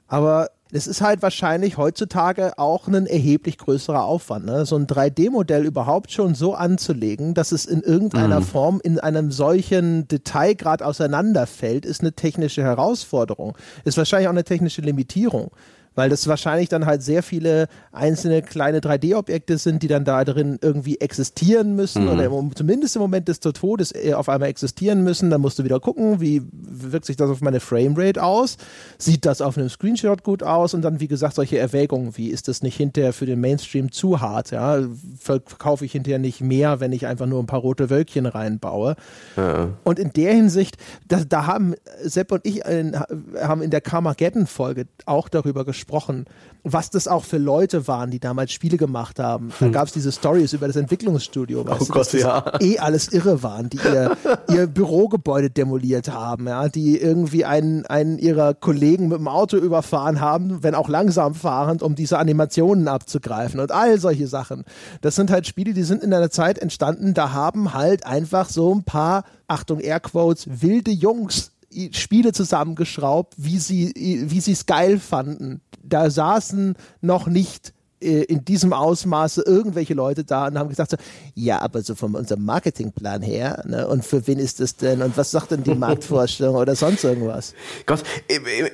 aber 0.07 0.49
es 0.71 0.87
ist 0.87 1.01
halt 1.01 1.21
wahrscheinlich 1.21 1.77
heutzutage 1.77 2.57
auch 2.57 2.87
ein 2.87 3.05
erheblich 3.05 3.57
größerer 3.57 4.03
Aufwand, 4.03 4.45
ne? 4.45 4.65
so 4.65 4.75
ein 4.75 4.87
3D-Modell 4.87 5.63
überhaupt 5.63 6.11
schon 6.11 6.33
so 6.33 6.53
anzulegen, 6.53 7.33
dass 7.33 7.51
es 7.51 7.65
in 7.65 7.81
irgendeiner 7.81 8.39
mhm. 8.39 8.45
Form 8.45 8.81
in 8.83 8.99
einem 8.99 9.31
solchen 9.31 10.07
Detailgrad 10.07 10.81
auseinanderfällt, 10.81 11.85
ist 11.85 12.01
eine 12.01 12.13
technische 12.13 12.63
Herausforderung, 12.63 13.57
ist 13.83 13.97
wahrscheinlich 13.97 14.27
auch 14.27 14.33
eine 14.33 14.43
technische 14.43 14.81
Limitierung 14.81 15.51
weil 15.95 16.09
das 16.09 16.27
wahrscheinlich 16.27 16.69
dann 16.69 16.85
halt 16.85 17.01
sehr 17.01 17.23
viele 17.23 17.67
einzelne 17.91 18.41
kleine 18.41 18.79
3D-Objekte 18.79 19.57
sind, 19.57 19.81
die 19.81 19.87
dann 19.87 20.05
da 20.05 20.23
drin 20.23 20.59
irgendwie 20.61 20.99
existieren 20.99 21.75
müssen 21.75 22.03
mhm. 22.03 22.09
oder 22.09 22.25
im, 22.25 22.55
zumindest 22.55 22.95
im 22.95 23.01
Moment 23.01 23.27
des 23.27 23.39
Todes 23.39 23.93
äh, 23.95 24.13
auf 24.13 24.29
einmal 24.29 24.49
existieren 24.49 25.03
müssen. 25.03 25.29
Dann 25.29 25.41
musst 25.41 25.57
du 25.57 25.63
wieder 25.63 25.79
gucken, 25.79 26.19
wie 26.19 26.41
wirkt 26.51 27.05
sich 27.05 27.15
das 27.15 27.29
auf 27.29 27.41
meine 27.41 27.59
Framerate 27.59 28.21
aus? 28.21 28.57
Sieht 28.97 29.25
das 29.25 29.41
auf 29.41 29.57
einem 29.57 29.69
Screenshot 29.69 30.23
gut 30.23 30.43
aus? 30.43 30.73
Und 30.73 30.81
dann, 30.81 30.99
wie 30.99 31.07
gesagt, 31.07 31.35
solche 31.35 31.57
Erwägungen, 31.57 32.17
wie 32.17 32.29
ist 32.29 32.47
das 32.47 32.61
nicht 32.61 32.75
hinterher 32.75 33.13
für 33.13 33.25
den 33.25 33.39
Mainstream 33.39 33.91
zu 33.91 34.21
hart? 34.21 34.51
Ja? 34.51 34.79
Verkaufe 35.17 35.85
ich 35.85 35.93
hinterher 35.93 36.19
nicht 36.19 36.41
mehr, 36.41 36.79
wenn 36.79 36.91
ich 36.91 37.07
einfach 37.07 37.25
nur 37.25 37.41
ein 37.41 37.47
paar 37.47 37.61
rote 37.61 37.89
Wölkchen 37.89 38.25
reinbaue? 38.25 38.95
Ja. 39.37 39.69
Und 39.83 39.99
in 39.99 40.11
der 40.11 40.33
Hinsicht, 40.33 40.77
da, 41.07 41.21
da 41.27 41.47
haben 41.47 41.75
Sepp 42.03 42.31
und 42.31 42.45
ich 42.45 42.65
in, 42.65 42.97
haben 43.41 43.61
in 43.61 43.71
der 43.71 43.81
Carmageddon-Folge 43.81 44.87
auch 45.05 45.29
darüber 45.29 45.63
gesprochen, 45.63 45.84
gesprochen, 45.85 46.25
was 46.63 46.89
das 46.89 47.07
auch 47.07 47.23
für 47.23 47.37
Leute 47.37 47.87
waren, 47.87 48.09
die 48.09 48.19
damals 48.19 48.51
Spiele 48.51 48.77
gemacht 48.77 49.19
haben. 49.19 49.51
Da 49.59 49.67
Hm. 49.67 49.71
gab 49.71 49.85
es 49.85 49.93
diese 49.93 50.11
Stories 50.11 50.53
über 50.53 50.65
das 50.65 50.75
Entwicklungsstudio, 50.75 51.63
Oh 51.69 51.75
du, 51.77 51.85
Gott, 51.85 52.11
ja. 52.13 52.43
eh 52.59 52.79
alles 52.79 53.09
irre 53.09 53.43
waren, 53.43 53.69
die 53.69 53.77
ihr, 53.77 54.17
ihr 54.49 54.65
Bürogebäude 54.65 55.51
demoliert 55.51 56.11
haben, 56.11 56.47
ja, 56.47 56.67
die 56.67 56.99
irgendwie 56.99 57.45
einen, 57.45 57.85
einen 57.85 58.17
ihrer 58.17 58.55
Kollegen 58.55 59.09
mit 59.09 59.19
dem 59.19 59.27
Auto 59.27 59.57
überfahren 59.57 60.19
haben, 60.21 60.63
wenn 60.63 60.73
auch 60.73 60.89
langsam 60.89 61.35
fahrend, 61.35 61.83
um 61.83 61.93
diese 61.93 62.17
Animationen 62.17 62.87
abzugreifen 62.87 63.59
und 63.59 63.71
all 63.71 63.99
solche 63.99 64.27
Sachen. 64.27 64.63
Das 65.01 65.15
sind 65.15 65.29
halt 65.29 65.45
Spiele, 65.45 65.73
die 65.73 65.83
sind 65.83 66.03
in 66.03 66.11
einer 66.13 66.31
Zeit 66.31 66.57
entstanden, 66.57 67.13
da 67.13 67.31
haben 67.31 67.73
halt 67.73 68.07
einfach 68.07 68.49
so 68.49 68.73
ein 68.73 68.83
paar, 68.83 69.23
Achtung, 69.47 69.79
Airquotes, 69.79 70.47
wilde 70.61 70.89
Jungs 70.91 71.51
Spiele 71.91 72.31
zusammengeschraubt, 72.31 73.33
wie 73.37 73.57
sie 73.59 73.91
wie 74.29 74.39
sie 74.39 74.53
es 74.53 74.65
geil 74.65 74.97
fanden. 74.97 75.61
Da 75.87 76.09
saßen 76.09 76.75
noch 77.01 77.27
nicht 77.27 77.73
in 77.99 78.43
diesem 78.45 78.73
Ausmaße 78.73 79.43
irgendwelche 79.45 79.93
Leute 79.93 80.23
da 80.23 80.47
und 80.47 80.59
haben 80.59 80.69
gesagt 80.69 80.91
so, 80.91 80.97
ja, 81.33 81.59
aber 81.61 81.81
so 81.81 81.95
von 81.95 82.13
unserem 82.15 82.43
Marketingplan 82.45 83.21
her, 83.21 83.63
ne, 83.65 83.87
und 83.87 84.05
für 84.05 84.27
wen 84.27 84.37
ist 84.37 84.59
das 84.59 84.75
denn 84.75 85.01
und 85.01 85.17
was 85.17 85.31
sagt 85.31 85.51
denn 85.51 85.63
die 85.63 85.75
Marktvorstellung 85.75 86.55
oder 86.55 86.75
sonst 86.75 87.03
irgendwas? 87.03 87.53
Gott, 87.85 88.03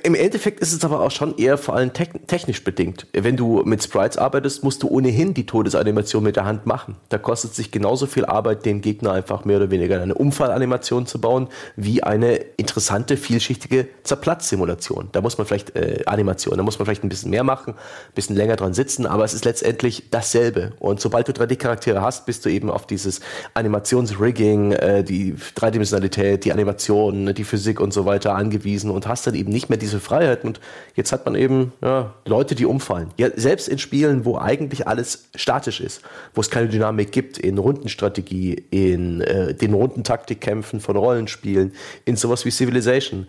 im, 0.02 0.14
Endeffekt 0.14 0.60
ist 0.60 0.72
es 0.72 0.84
aber 0.84 1.00
auch 1.00 1.10
schon 1.10 1.36
eher 1.38 1.56
vor 1.56 1.76
allem 1.76 1.90
tech- 1.92 2.26
technisch 2.26 2.64
bedingt. 2.64 3.06
Wenn 3.12 3.36
du 3.36 3.62
mit 3.64 3.82
Sprites 3.82 4.18
arbeitest, 4.18 4.64
musst 4.64 4.82
du 4.82 4.88
ohnehin 4.88 5.34
die 5.34 5.46
Todesanimation 5.46 6.22
mit 6.22 6.36
der 6.36 6.44
Hand 6.44 6.66
machen. 6.66 6.96
Da 7.08 7.18
kostet 7.18 7.52
es 7.52 7.56
sich 7.56 7.70
genauso 7.70 8.06
viel 8.06 8.24
Arbeit, 8.24 8.64
den 8.64 8.80
Gegner 8.80 9.12
einfach 9.12 9.44
mehr 9.44 9.58
oder 9.58 9.70
weniger 9.70 10.00
eine 10.02 10.14
Umfallanimation 10.14 11.06
zu 11.06 11.20
bauen, 11.20 11.48
wie 11.76 12.02
eine 12.02 12.34
interessante, 12.36 13.16
vielschichtige 13.16 13.88
Zerplatzsimulation. 14.02 15.08
Da 15.12 15.20
muss 15.20 15.38
man 15.38 15.46
vielleicht 15.46 15.76
äh, 15.76 16.02
Animation, 16.06 16.56
da 16.56 16.62
muss 16.62 16.78
man 16.78 16.86
vielleicht 16.86 17.04
ein 17.04 17.08
bisschen 17.08 17.30
mehr 17.30 17.44
machen, 17.44 17.74
ein 17.74 18.14
bisschen 18.14 18.36
länger 18.36 18.56
dran 18.56 18.74
sitzen, 18.74 19.06
aber 19.12 19.26
es 19.26 19.34
ist 19.34 19.44
letztendlich 19.44 20.04
dasselbe. 20.10 20.72
Und 20.78 20.98
sobald 20.98 21.28
du 21.28 21.32
3D-Charaktere 21.32 22.00
hast, 22.00 22.24
bist 22.24 22.46
du 22.46 22.48
eben 22.48 22.70
auf 22.70 22.86
dieses 22.86 23.20
Animationsrigging, 23.52 24.72
äh, 24.72 25.04
die 25.04 25.34
Dreidimensionalität, 25.54 26.46
die 26.46 26.52
Animation, 26.52 27.34
die 27.34 27.44
Physik 27.44 27.78
und 27.78 27.92
so 27.92 28.06
weiter 28.06 28.34
angewiesen 28.34 28.90
und 28.90 29.06
hast 29.06 29.26
dann 29.26 29.34
eben 29.34 29.52
nicht 29.52 29.68
mehr 29.68 29.76
diese 29.76 30.00
Freiheiten. 30.00 30.48
Und 30.48 30.60
jetzt 30.94 31.12
hat 31.12 31.26
man 31.26 31.34
eben 31.34 31.74
ja, 31.82 32.14
Leute, 32.24 32.54
die 32.54 32.64
umfallen. 32.64 33.10
Ja, 33.18 33.28
selbst 33.36 33.68
in 33.68 33.78
Spielen, 33.78 34.24
wo 34.24 34.38
eigentlich 34.38 34.88
alles 34.88 35.28
statisch 35.34 35.82
ist, 35.82 36.00
wo 36.32 36.40
es 36.40 36.48
keine 36.48 36.68
Dynamik 36.68 37.12
gibt, 37.12 37.36
in 37.36 37.58
Rundenstrategie, 37.58 38.64
in 38.70 39.20
äh, 39.20 39.52
den 39.52 39.74
Rundentaktikkämpfen 39.74 40.80
von 40.80 40.96
Rollenspielen, 40.96 41.72
in 42.06 42.16
sowas 42.16 42.46
wie 42.46 42.50
Civilization. 42.50 43.26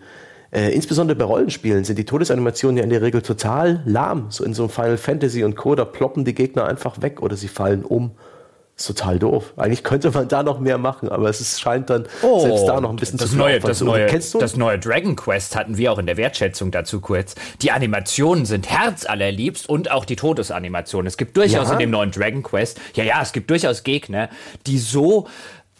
Äh, 0.54 0.70
insbesondere 0.70 1.16
bei 1.16 1.24
Rollenspielen 1.24 1.84
sind 1.84 1.98
die 1.98 2.04
Todesanimationen 2.04 2.76
ja 2.78 2.84
in 2.84 2.90
der 2.90 3.02
Regel 3.02 3.22
total 3.22 3.82
lahm. 3.84 4.26
So 4.30 4.44
in 4.44 4.54
so 4.54 4.62
einem 4.64 4.70
Final 4.70 4.96
Fantasy 4.96 5.42
und 5.42 5.56
Co. 5.56 5.74
da 5.74 5.84
ploppen 5.84 6.24
die 6.24 6.34
Gegner 6.34 6.66
einfach 6.66 7.02
weg 7.02 7.20
oder 7.22 7.36
sie 7.36 7.48
fallen 7.48 7.84
um. 7.84 8.12
Ist 8.76 8.86
total 8.88 9.20
doof. 9.20 9.52
Eigentlich 9.56 9.84
könnte 9.84 10.10
man 10.10 10.26
da 10.26 10.42
noch 10.42 10.58
mehr 10.58 10.78
machen, 10.78 11.08
aber 11.08 11.28
es 11.28 11.40
ist, 11.40 11.60
scheint 11.60 11.90
dann 11.90 12.06
selbst 12.20 12.66
da 12.66 12.80
noch 12.80 12.90
ein 12.90 12.96
bisschen 12.96 13.20
Oh, 13.20 13.22
das 13.22 13.30
zu 13.30 13.36
neue, 13.36 13.60
das 13.60 13.80
neue, 13.82 14.06
Kennst 14.06 14.34
du? 14.34 14.38
das 14.40 14.56
neue 14.56 14.80
Dragon 14.80 15.14
Quest 15.14 15.54
hatten 15.54 15.76
wir 15.76 15.92
auch 15.92 15.98
in 15.98 16.06
der 16.06 16.16
Wertschätzung 16.16 16.72
dazu 16.72 17.00
kurz. 17.00 17.36
Die 17.62 17.70
Animationen 17.70 18.46
sind 18.46 18.68
herzallerliebst 18.68 19.68
und 19.68 19.92
auch 19.92 20.04
die 20.04 20.16
Todesanimationen. 20.16 21.06
Es 21.06 21.16
gibt 21.16 21.36
durchaus 21.36 21.68
Ja. 21.68 21.72
in 21.74 21.78
dem 21.78 21.90
neuen 21.90 22.10
Dragon 22.10 22.42
Quest, 22.42 22.80
ja, 22.94 23.04
ja, 23.04 23.22
es 23.22 23.32
gibt 23.32 23.48
durchaus 23.48 23.84
Gegner, 23.84 24.28
die 24.66 24.78
so 24.78 25.28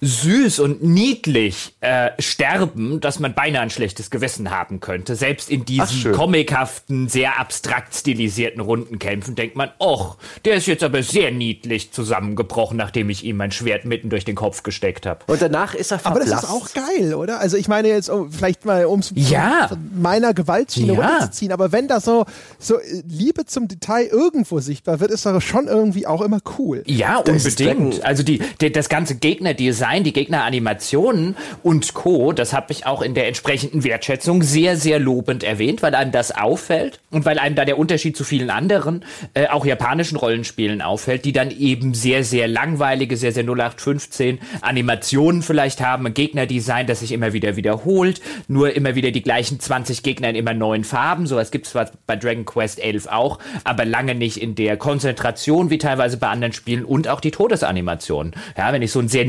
süß 0.05 0.59
und 0.61 0.83
niedlich 0.83 1.75
äh, 1.81 2.11
sterben, 2.19 3.01
dass 3.01 3.19
man 3.21 3.35
beinahe 3.35 3.63
ein 3.63 3.71
schlechtes 3.71 4.11
Gewissen 4.11 4.51
haben 4.51 4.81
könnte. 4.81 5.15
Selbst 5.17 5.51
in 5.51 5.65
diesen 5.65 6.13
comichaften, 6.13 7.09
sehr 7.09 7.39
abstrakt 7.41 7.95
stilisierten 7.95 8.61
Rundenkämpfen 8.61 9.35
denkt 9.35 9.57
man, 9.57 9.71
och, 9.79 10.17
der 10.45 10.55
ist 10.57 10.67
jetzt 10.67 10.83
aber 10.83 11.03
sehr 11.03 11.31
niedlich 11.31 11.93
zusammengebrochen, 11.93 12.77
nachdem 12.77 13.09
ich 13.11 13.25
ihm 13.25 13.37
mein 13.37 13.53
Schwert 13.53 13.85
mitten 13.85 14.11
durch 14.11 14.25
den 14.25 14.35
Kopf 14.35 14.63
gesteckt 14.63 15.07
habe. 15.07 15.21
und 15.27 15.41
danach 15.41 15.75
ist 15.75 15.91
er 15.93 16.01
Aber 16.05 16.17
verblasst. 16.21 16.33
das 16.33 16.43
ist 16.45 16.51
auch 16.51 16.69
geil, 16.75 17.15
oder? 17.15 17.41
Also 17.41 17.57
ich 17.57 17.69
meine 17.69 17.89
jetzt, 17.89 18.11
um, 18.11 18.31
vielleicht 18.31 18.65
mal 18.65 18.85
um 18.87 19.01
es 19.01 19.13
Ja. 19.15 19.71
meiner 19.95 20.35
Gewaltschiene 20.35 20.95
Ja. 20.95 21.01
runterzuziehen, 21.09 21.53
aber 21.53 21.73
wenn 21.73 21.89
da 21.89 22.01
so, 22.01 22.25
so 22.59 22.79
äh, 22.79 23.03
Liebe 23.09 23.45
zum 23.47 23.69
Detail 23.69 24.07
irgendwo 24.07 24.61
sichtbar 24.61 25.01
wird, 25.01 25.11
ist 25.13 25.25
das 25.25 25.45
schon 25.45 25.69
irgendwie 25.69 26.07
auch 26.07 26.21
immer 26.21 26.41
cool. 26.59 26.83
Ja, 26.87 27.23
Das 27.23 27.45
unbedingt. 27.45 28.05
Also 28.05 28.23
die, 28.23 28.41
die, 28.61 28.73
das 28.73 28.89
ganze 28.89 29.15
Gegnerdesign, 29.15 29.94
die 30.03 30.13
Gegneranimationen 30.13 31.37
und 31.63 31.95
Co., 31.95 32.33
das 32.33 32.53
habe 32.53 32.73
ich 32.73 32.87
auch 32.87 33.03
in 33.03 33.15
der 33.15 33.29
entsprechenden 33.29 33.85
Wertschätzung 33.85 34.43
sehr, 34.43 34.77
sehr 34.77 34.99
lobend 34.99 35.45
erwähnt, 35.45 35.83
weil 35.83 35.95
einem 35.95 36.11
das 36.11 36.33
auffällt 36.33 37.01
und 37.11 37.25
weil 37.25 37.39
einem 37.39 37.55
da 37.55 37.65
der 37.65 37.79
Unterschied 37.79 38.17
zu 38.17 38.25
vielen 38.25 38.51
anderen, 38.51 39.05
äh, 39.35 39.47
auch 39.49 39.67
japanischen 39.67 40.17
Rollenspielen 40.17 40.83
auffällt, 40.83 41.25
die 41.25 41.33
dann 41.33 41.51
eben 41.51 41.95
sehr, 41.95 42.25
sehr 42.25 42.49
langweilige, 42.49 43.17
sehr, 43.17 43.33
sehr 43.33 43.45
0815 43.45 44.41
Animationen 44.63 45.43
vielleicht 45.43 45.81
haben, 45.81 46.07
ein 46.07 46.15
Gegnerdesign, 46.15 46.87
das 46.87 47.01
sich 47.01 47.13
immer 47.13 47.33
wieder 47.33 47.57
wiederholt, 47.57 48.21
nur 48.49 48.75
immer 48.75 48.95
wieder 48.95 49.11
die 49.11 49.23
gleichen 49.23 49.61
20 49.61 50.03
Gegner 50.03 50.31
in 50.31 50.37
immer 50.37 50.55
neuen 50.55 50.85
Farben. 50.85 51.27
Sowas 51.27 51.51
gibt 51.51 51.67
es 51.67 51.73
zwar 51.73 51.91
bei 52.07 52.17
Dragon 52.17 52.45
Quest 52.45 52.81
11 52.81 53.07
auch, 53.07 53.39
aber 53.65 53.85
lange 53.85 54.15
nicht 54.15 54.39
in 54.39 54.55
der 54.55 54.77
Konzentration 54.77 55.71
wie 55.71 55.79
teilweise 55.79 56.17
bei 56.17 56.29
anderen 56.29 56.53
Spielen 56.53 56.85
und 56.85 57.09
auch 57.09 57.21
die 57.21 57.31
Todesanimation. 57.31 58.33
Ja, 58.57 58.73
wenn 58.73 58.83
ich 58.83 58.93
so 58.93 59.01
ein 59.01 59.09
sehr 59.09 59.25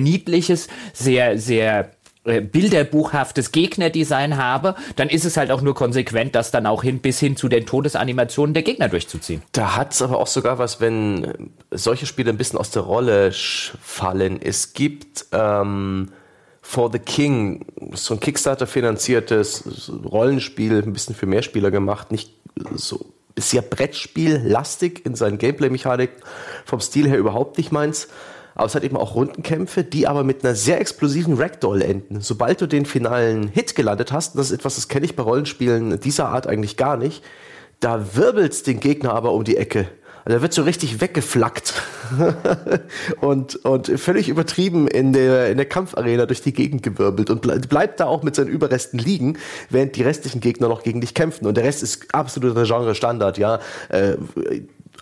niedliches, 0.45 0.67
sehr, 0.93 1.37
sehr 1.37 1.91
äh, 2.25 2.41
bilderbuchhaftes 2.41 3.51
Gegnerdesign 3.51 4.37
habe, 4.37 4.75
dann 4.95 5.09
ist 5.09 5.25
es 5.25 5.37
halt 5.37 5.51
auch 5.51 5.61
nur 5.61 5.75
konsequent, 5.75 6.35
das 6.35 6.51
dann 6.51 6.65
auch 6.65 6.83
hin 6.83 6.99
bis 6.99 7.19
hin 7.19 7.35
zu 7.35 7.47
den 7.47 7.65
Todesanimationen 7.65 8.53
der 8.53 8.63
Gegner 8.63 8.89
durchzuziehen. 8.89 9.41
Da 9.51 9.75
hat 9.75 9.93
es 9.93 10.01
aber 10.01 10.17
auch 10.17 10.27
sogar 10.27 10.57
was, 10.57 10.79
wenn 10.81 11.23
äh, 11.23 11.33
solche 11.71 12.05
Spiele 12.05 12.31
ein 12.31 12.37
bisschen 12.37 12.59
aus 12.59 12.71
der 12.71 12.83
Rolle 12.83 13.31
fallen. 13.31 14.41
Es 14.41 14.73
gibt 14.73 15.25
ähm, 15.31 16.11
For 16.61 16.91
the 16.91 16.99
King, 16.99 17.65
so 17.93 18.15
ein 18.15 18.19
Kickstarter-finanziertes 18.19 19.91
Rollenspiel, 20.03 20.81
ein 20.81 20.93
bisschen 20.93 21.13
für 21.13 21.27
Mehrspieler 21.27 21.69
gemacht, 21.69 22.11
nicht 22.11 22.33
so 22.73 23.05
sehr 23.37 23.61
Brettspiel-lastig 23.61 25.05
in 25.05 25.13
seinen 25.13 25.37
Gameplay-Mechaniken, 25.37 26.23
vom 26.65 26.79
Stil 26.79 27.07
her 27.07 27.19
überhaupt 27.19 27.57
nicht 27.57 27.71
meins. 27.71 28.07
Aber 28.55 28.65
es 28.65 28.75
hat 28.75 28.83
eben 28.83 28.95
auch 28.95 29.15
Rundenkämpfe, 29.15 29.83
die 29.83 30.07
aber 30.07 30.23
mit 30.23 30.43
einer 30.43 30.55
sehr 30.55 30.79
explosiven 30.79 31.35
Ragdoll 31.35 31.81
enden. 31.81 32.21
Sobald 32.21 32.61
du 32.61 32.67
den 32.67 32.85
finalen 32.85 33.49
Hit 33.49 33.75
gelandet 33.75 34.13
hast, 34.13 34.33
und 34.33 34.39
das 34.39 34.47
ist 34.47 34.59
etwas, 34.59 34.75
das 34.75 34.87
kenne 34.87 35.05
ich 35.05 35.15
bei 35.15 35.23
Rollenspielen 35.23 35.99
dieser 35.99 36.29
Art 36.29 36.47
eigentlich 36.47 36.77
gar 36.77 36.95
nicht, 36.95 37.21
da 37.81 38.15
wirbelt's 38.15 38.63
den 38.63 38.79
Gegner 38.79 39.13
aber 39.13 39.33
um 39.33 39.43
die 39.43 39.57
Ecke. 39.57 39.87
Also 40.25 40.37
er 40.37 40.41
wird 40.41 40.53
so 40.53 40.63
richtig 40.63 41.01
weggeflackt 41.01 41.73
und, 43.21 43.57
und 43.57 43.87
völlig 43.99 44.27
übertrieben 44.27 44.87
in 44.87 45.13
der, 45.13 45.51
in 45.51 45.57
der 45.57 45.67
Kampfarena 45.67 46.25
durch 46.25 46.41
die 46.41 46.51
Gegend 46.51 46.81
gewirbelt 46.81 47.29
und 47.29 47.43
ble 47.43 47.59
bleibt 47.59 47.99
da 47.99 48.05
auch 48.05 48.23
mit 48.23 48.33
seinen 48.33 48.47
Überresten 48.47 48.97
liegen, 48.97 49.37
während 49.69 49.95
die 49.95 50.01
restlichen 50.01 50.41
Gegner 50.41 50.67
noch 50.67 50.81
gegen 50.81 50.99
dich 50.99 51.13
kämpfen. 51.13 51.45
Und 51.45 51.57
der 51.57 51.63
Rest 51.63 51.83
ist 51.83 52.15
absoluter 52.15 52.63
Genre-Standard, 52.63 53.37
ja. 53.37 53.59
Äh, 53.89 54.15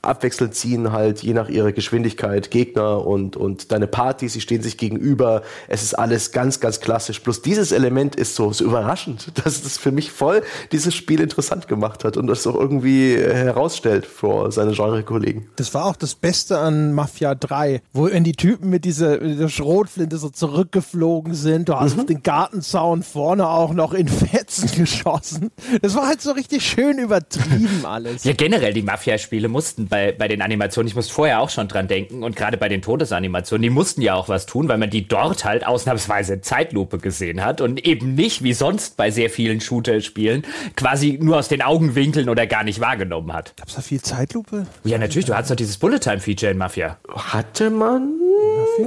abwechselnd 0.04 0.54
ziehen 0.54 0.91
halt 0.91 1.24
je 1.24 1.34
nach 1.34 1.49
ihrer 1.49 1.72
Geschwindigkeit 1.72 2.51
Gegner 2.51 3.06
und, 3.06 3.38
und 3.38 3.72
deine 3.72 3.88
Party, 3.88 4.28
sie 4.30 4.41
stehen 4.41 4.62
sich 4.62 4.78
gegenüber. 4.78 5.43
Es 5.68 5.82
ist 5.82 5.93
alles 5.93 6.32
ganz, 6.32 6.60
ganz 6.60 6.80
klassisch. 6.82 7.22
Bloß 7.22 7.41
dieses 7.41 7.72
Element 7.72 8.16
ist 8.16 8.36
so, 8.36 8.51
so 8.51 8.66
überraschend, 8.66 9.32
dass 9.43 9.64
es 9.64 9.78
für 9.78 9.91
mich 9.91 10.12
voll 10.12 10.43
dieses 10.72 10.93
Spiel 10.93 11.22
interessant 11.22 11.68
gemacht 11.68 12.04
hat 12.04 12.18
und 12.18 12.28
das 12.28 12.45
auch 12.45 12.56
irgendwie 12.56 13.16
herausstellt 13.16 14.06
vor 14.06 14.51
seine 14.51 14.74
Genre-Kollegen. 14.74 15.49
Das 15.56 15.74
war 15.74 15.86
auch 15.86 15.95
das 15.95 16.16
Beste 16.16 16.60
an 16.60 16.93
Mafia 16.93 17.34
3, 17.34 17.82
wo 17.93 18.06
wenn 18.14 18.24
die 18.24 18.34
Typen 18.34 18.70
mit 18.70 18.86
dieser, 18.86 19.20
mit 19.22 19.32
dieser 19.32 19.49
Schrotflinte 19.49 20.18
so 20.18 20.30
zurückgeflogen 20.30 21.34
sind, 21.34 21.70
du 21.70 21.80
hast 21.80 21.97
auf 21.97 22.06
den 22.06 22.22
Gartenzaun 22.22 23.04
vorne 23.04 23.47
auch 23.47 23.74
noch 23.74 23.93
in 23.93 24.08
Fetzen 24.08 24.70
geschossen. 24.78 25.51
Das 25.82 25.95
war 25.95 26.08
halt 26.08 26.22
so 26.22 26.32
richtig 26.32 26.68
schön 26.68 26.99
übertrieben 26.99 27.86
alles. 27.86 28.24
Ja, 28.26 28.34
generell 28.34 28.74
die 28.74 28.82
Mafia-Spiele 28.82 29.47
mussten 29.47 29.89
bei, 29.93 30.11
bei 30.11 30.27
den 30.27 30.41
Animationen, 30.41 30.87
ich 30.87 30.95
musste 30.95 31.13
vorher 31.13 31.39
auch 31.39 31.51
schon 31.51 31.67
dran 31.67 31.87
denken 31.87 32.23
und 32.23 32.35
gerade 32.35 32.57
bei 32.57 32.67
den 32.67 32.81
Todesanimationen, 32.81 33.61
die 33.61 33.69
mussten 33.69 34.01
ja 34.01 34.15
auch 34.15 34.27
was 34.27 34.47
tun, 34.47 34.67
weil 34.67 34.79
man 34.79 34.89
die 34.89 35.07
dort 35.07 35.45
halt 35.45 35.67
ausnahmsweise 35.67 36.41
Zeitlupe 36.41 36.97
gesehen 36.97 37.45
hat 37.45 37.61
und 37.61 37.85
eben 37.85 38.15
nicht 38.15 38.43
wie 38.43 38.53
sonst 38.53 38.97
bei 38.97 39.11
sehr 39.11 39.29
vielen 39.29 39.61
Shooter-Spielen 39.61 40.45
quasi 40.75 41.19
nur 41.21 41.37
aus 41.37 41.47
den 41.47 41.61
Augenwinkeln 41.61 42.27
oder 42.27 42.47
gar 42.47 42.63
nicht 42.63 42.79
wahrgenommen 42.79 43.33
hat. 43.33 43.53
Gab's 43.55 43.75
da 43.75 43.81
viel 43.83 44.01
Zeitlupe? 44.01 44.65
Ja, 44.83 44.97
natürlich, 44.97 45.25
du 45.25 45.35
hattest 45.35 45.51
doch 45.51 45.55
dieses 45.57 45.77
Bullet-Time-Feature 45.77 46.51
in 46.53 46.57
Mafia. 46.57 46.97
Hatte 47.15 47.69
man? 47.69 48.13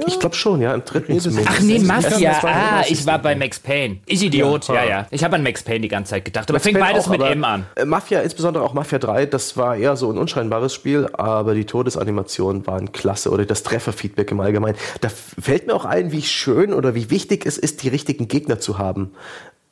Ich 0.09 0.18
glaube 0.18 0.34
schon, 0.34 0.61
ja, 0.61 0.74
im 0.74 0.84
dritten 0.84 1.12
ist- 1.12 1.22
zumindest. 1.24 1.50
Ach 1.57 1.61
nee, 1.61 1.78
Mafia. 1.78 2.32
Ah, 2.42 2.82
ich 2.88 3.07
war 3.07 3.20
bei 3.20 3.36
Max 3.36 3.61
Payne. 3.61 3.98
Ich 4.07 4.22
Idiot, 4.24 4.66
ja, 4.68 4.84
ja. 4.84 5.07
Ich 5.12 5.22
habe 5.22 5.36
an 5.36 5.44
Max 5.44 5.62
Payne 5.62 5.80
die 5.80 5.88
ganze 5.88 6.11
Zeit 6.11 6.24
gedacht. 6.24 6.50
Aber 6.50 6.59
fing 6.59 6.74
Payne 6.74 6.86
beides 6.86 7.07
auch, 7.07 7.11
mit 7.11 7.22
M 7.22 7.44
an. 7.44 7.66
äh, 7.76 7.84
Mafia, 7.84 8.20
insbesondere 8.20 8.64
auch 8.64 8.74
Mafia 8.74 8.98
3, 8.98 9.26
das 9.26 9.57
war 9.57 9.76
eher 9.76 9.94
so 9.96 10.11
ein 10.11 10.18
unscheinbares 10.18 10.74
Spiel, 10.74 10.95
aber 11.05 11.55
die 11.55 11.64
Todesanimationen 11.64 12.66
waren 12.66 12.92
klasse 12.92 13.30
oder 13.30 13.44
das 13.44 13.62
Trefferfeedback 13.62 14.30
im 14.30 14.40
Allgemeinen. 14.40 14.76
Da 15.01 15.09
fällt 15.09 15.66
mir 15.66 15.74
auch 15.74 15.84
ein, 15.84 16.12
wie 16.12 16.22
schön 16.22 16.72
oder 16.72 16.94
wie 16.94 17.11
wichtig 17.11 17.47
es 17.47 17.59
ist, 17.59 17.82
die 17.82 17.88
richtigen 17.88 18.28
Gegner 18.28 18.59
zu 18.59 18.78
haben. 18.78 19.12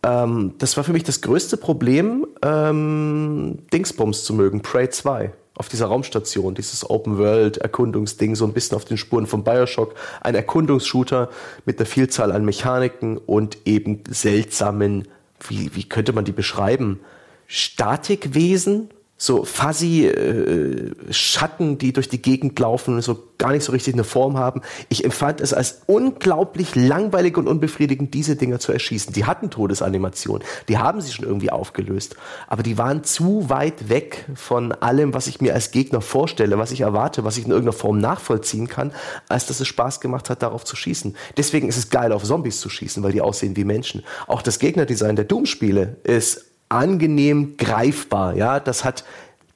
ähm, 0.03 0.55
das 0.59 0.77
war 0.77 0.85
für 0.85 0.93
mich 0.93 1.05
das 1.05 1.21
größte 1.21 1.57
Problem, 1.57 2.27
ähm, 2.43 3.59
Dingsbums 3.73 4.25
zu 4.25 4.35
mögen, 4.35 4.61
Prey 4.63 4.91
2 4.91 5.33
auf 5.57 5.69
dieser 5.69 5.87
Raumstation, 5.87 6.55
dieses 6.55 6.89
Open-World-Erkundungsding, 6.89 8.35
so 8.35 8.45
ein 8.45 8.53
bisschen 8.53 8.77
auf 8.77 8.85
den 8.85 8.97
Spuren 8.97 9.27
von 9.27 9.45
Bioshock. 9.45 9.95
Ein 10.21 10.35
Erkundungsshooter 10.35 11.31
mit 11.65 11.79
einer 11.79 11.87
Vielzahl 11.87 12.33
an 12.33 12.45
Mechaniken 12.45 13.19
und 13.19 13.59
eben 13.65 14.03
seltsamen, 14.09 15.07
wie, 15.49 15.75
wie 15.75 15.89
könnte 15.89 16.13
man 16.13 16.25
die 16.25 16.33
beschreiben? 16.33 17.01
Statikwesen, 17.47 18.89
so 19.17 19.45
fuzzy 19.45 20.07
äh, 20.07 20.93
Schatten, 21.11 21.79
die 21.79 21.93
durch 21.93 22.09
die 22.09 22.21
Gegend 22.21 22.59
laufen 22.59 22.95
und 22.95 23.03
so 23.03 23.29
gar 23.39 23.53
nicht 23.53 23.65
so 23.65 23.73
richtig 23.73 23.95
eine 23.95 24.05
Form 24.05 24.37
haben. 24.37 24.61
Ich 24.89 25.05
empfand 25.05 25.41
es 25.41 25.53
als 25.53 25.83
unglaublich 25.87 26.75
langweilig 26.75 27.37
und 27.37 27.47
unbefriedigend, 27.47 28.13
diese 28.13 28.37
Dinger 28.37 28.59
zu 28.59 28.73
erschießen. 28.73 29.13
Die 29.13 29.25
hatten 29.25 29.51
Todesanimationen, 29.51 30.43
die 30.69 30.79
haben 30.79 31.01
sie 31.01 31.13
schon 31.13 31.27
irgendwie 31.27 31.51
aufgelöst, 31.51 32.17
aber 32.49 32.63
die 32.63 32.77
waren 32.77 33.05
zu 33.05 33.49
weit 33.49 33.89
weg 33.89 34.27
von 34.35 34.73
allem, 34.73 35.15
was 35.15 35.29
ich 35.29 35.41
mir 35.41 35.55
als 35.55 35.71
Gegner 35.71 36.01
vorstelle, 36.01 36.59
was 36.59 36.73
ich 36.73 36.81
erwarte, 36.81 37.25
was 37.25 37.37
ich 37.37 37.45
in 37.45 37.51
irgendeiner 37.51 37.77
Form 37.77 37.99
nachvollziehen 37.99 38.69
kann, 38.69 38.93
als 39.29 39.47
dass 39.47 39.61
es 39.61 39.69
Spaß 39.69 40.01
gemacht 40.01 40.29
hat, 40.29 40.43
darauf 40.43 40.65
zu 40.65 40.75
schießen. 40.75 41.17
Deswegen 41.37 41.69
ist 41.69 41.77
es 41.77 41.91
geil, 41.91 42.13
auf 42.13 42.25
Zombies 42.25 42.61
zu 42.61 42.69
schießen, 42.69 43.03
weil 43.03 43.13
die 43.13 43.21
aussehen 43.21 43.57
wie 43.57 43.65
Menschen. 43.65 44.03
Auch 44.27 44.43
das 44.43 44.59
Gegnerdesign 44.59 45.17
der 45.17 45.25
Doom-Spiele 45.25 45.99
ist 46.03 46.47
angenehm 46.75 47.57
greifbar. 47.57 48.37
Ja, 48.37 48.61
das 48.61 48.85
hat 48.85 49.05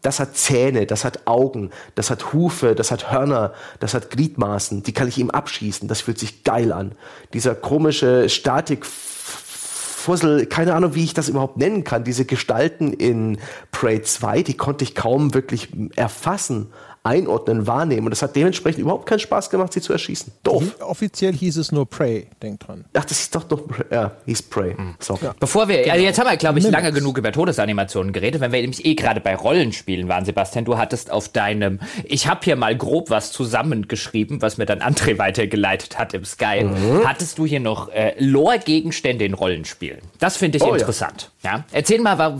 das 0.02 0.20
hat 0.20 0.36
Zähne, 0.36 0.86
das 0.86 1.04
hat 1.04 1.26
Augen, 1.26 1.70
das 1.96 2.10
hat 2.10 2.32
Hufe, 2.32 2.76
das 2.76 2.92
hat 2.92 3.10
Hörner, 3.10 3.52
das 3.80 3.94
hat 3.94 4.10
Gliedmaßen. 4.10 4.84
Die 4.84 4.92
kann 4.92 5.08
ich 5.08 5.18
ihm 5.18 5.30
abschießen. 5.30 5.88
Das 5.88 6.02
fühlt 6.02 6.20
sich 6.20 6.44
geil 6.44 6.72
an. 6.72 6.92
Dieser 7.32 7.56
komische 7.56 8.28
Statikfussel, 8.28 10.46
keine 10.46 10.74
Ahnung, 10.74 10.94
wie 10.94 11.02
ich 11.02 11.14
das 11.14 11.28
überhaupt 11.28 11.56
nennen 11.56 11.82
kann. 11.82 12.04
Diese 12.04 12.24
Gestalten 12.24 12.92
in 12.92 13.38
Prey 13.72 14.00
2, 14.00 14.44
die 14.44 14.56
konnte 14.56 14.84
ich 14.84 14.94
kaum 14.94 15.34
wirklich 15.34 15.70
erfassen 15.96 16.72
einordnen, 17.09 17.66
wahrnehmen. 17.66 18.06
Und 18.06 18.11
das 18.11 18.20
hat 18.20 18.36
dementsprechend 18.36 18.80
überhaupt 18.80 19.06
keinen 19.06 19.18
Spaß 19.18 19.48
gemacht, 19.48 19.72
sie 19.72 19.80
zu 19.80 19.92
erschießen. 19.92 20.32
Doof. 20.42 20.76
Offiziell 20.80 21.32
hieß 21.32 21.56
es 21.56 21.72
nur 21.72 21.88
Prey, 21.88 22.26
denk 22.42 22.61
dran. 22.61 22.84
Ach, 22.92 23.04
das 23.04 23.20
ist 23.20 23.34
doch 23.34 23.44
doch, 23.44 23.62
ja, 23.90 24.12
hieß 24.26 24.42
Prey. 24.42 24.74
Mhm. 24.76 24.94
So. 25.00 25.18
Ja. 25.22 25.34
Bevor 25.40 25.68
wir, 25.68 25.90
also 25.90 26.04
jetzt 26.04 26.18
haben 26.18 26.28
wir, 26.28 26.36
glaube 26.36 26.59
ich, 26.59 26.66
Mimics. 26.66 26.82
lange 26.82 26.94
genug 26.94 27.16
über 27.16 27.32
Todesanimationen 27.32 28.12
geredet, 28.12 28.40
wenn 28.42 28.52
wir 28.52 28.61
nämlich 28.61 28.84
eh 28.84 28.94
gerade 28.94 29.20
bei 29.20 29.34
Rollenspielen 29.34 30.09
waren, 30.09 30.24
Sebastian, 30.26 30.66
du 30.66 30.76
hattest 30.76 31.11
auf 31.11 31.30
deinem, 31.30 31.80
ich 32.04 32.28
habe 32.28 32.40
hier 32.44 32.56
mal 32.56 32.76
grob 32.76 33.09
was 33.09 33.32
zusammengeschrieben, 33.32 34.42
was 34.42 34.59
mir 34.59 34.66
dann 34.66 34.80
André 34.80 35.18
weitergeleitet 35.18 35.98
hat 35.98 36.12
im 36.12 36.24
Sky. 36.24 36.64
Mhm. 36.64 37.06
Hattest 37.06 37.38
du 37.38 37.46
hier 37.46 37.61
noch 37.61 37.88
äh, 37.88 38.14
Lore-Gegenstände 38.18 39.24
in 39.24 39.32
Rollenspielen? 39.32 40.00
Das 40.18 40.36
finde 40.36 40.59
ich 40.59 40.64
oh, 40.64 40.74
interessant. 40.74 41.30
Ja. 41.42 41.56
ja. 41.56 41.64
Erzähl 41.72 42.00
mal, 42.00 42.38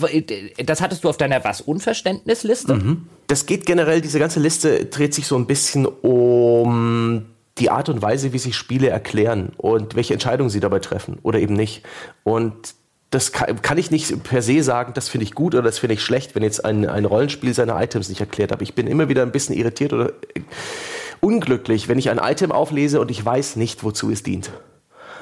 das 0.63 0.83
hattest 0.83 1.05
du 1.05 1.09
auf 1.09 1.17
deiner 1.17 1.43
was 1.43 1.63
Unverständnisliste? 1.63 2.75
Mhm 2.75 3.07
das 3.29 3.47
geht 3.47 3.67
generell, 3.67 4.01
diese 4.01 4.19
ganze 4.19 4.41
Liste 4.41 4.87
dreht 4.87 5.15
sich 5.15 5.27
so 5.27 5.37
ein 5.37 5.47
bisschen 5.47 5.87
um 5.87 7.27
die 7.59 7.71
Art 7.71 7.89
und 7.89 8.01
Weise, 8.01 8.33
wie 8.33 8.39
sich 8.39 8.57
Spiele 8.57 8.89
erklären 8.89 9.53
und 9.59 9.95
welche 9.95 10.15
Entscheidungen 10.15 10.49
sie 10.51 10.61
dabei 10.61 10.79
treffen 10.79 11.19
oder 11.23 11.39
eben 11.39 11.55
nicht. 11.55 11.83
Und 12.25 12.75
das 13.11 13.33
kann, 13.33 13.79
ich 13.79 13.91
nicht 13.91 14.23
per 14.23 14.43
se 14.43 14.63
sagen, 14.63 14.93
das 14.95 15.09
finde 15.09 15.25
ich 15.25 15.35
gut 15.35 15.55
oder 15.55 15.65
das 15.65 15.79
finde 15.79 15.95
ich 15.95 16.03
schlecht, 16.03 16.35
wenn 16.35 16.43
jetzt 16.43 16.65
ein, 16.65 16.89
ein 16.89 17.05
Rollenspiel 17.05 17.53
seine 17.53 17.73
Items 17.83 18.09
nicht 18.09 18.21
erklärt. 18.21 18.53
Aber 18.53 18.63
ich 18.63 18.75
bin 18.75 18.87
immer 18.87 19.09
wieder 19.09 19.23
ein 19.23 19.33
bisschen 19.33 19.55
irritiert 19.55 19.93
oder 19.93 20.13
unglücklich, 21.21 21.89
wenn 21.89 21.99
ich 21.99 22.11
ein 22.11 22.19
Item 22.19 22.51
auflese 22.51 23.01
und 23.01 23.11
ich 23.11 23.23
weiß 23.23 23.57
nicht, 23.57 23.85
wozu 23.85 24.11
es 24.11 24.23
dient. 24.23 24.51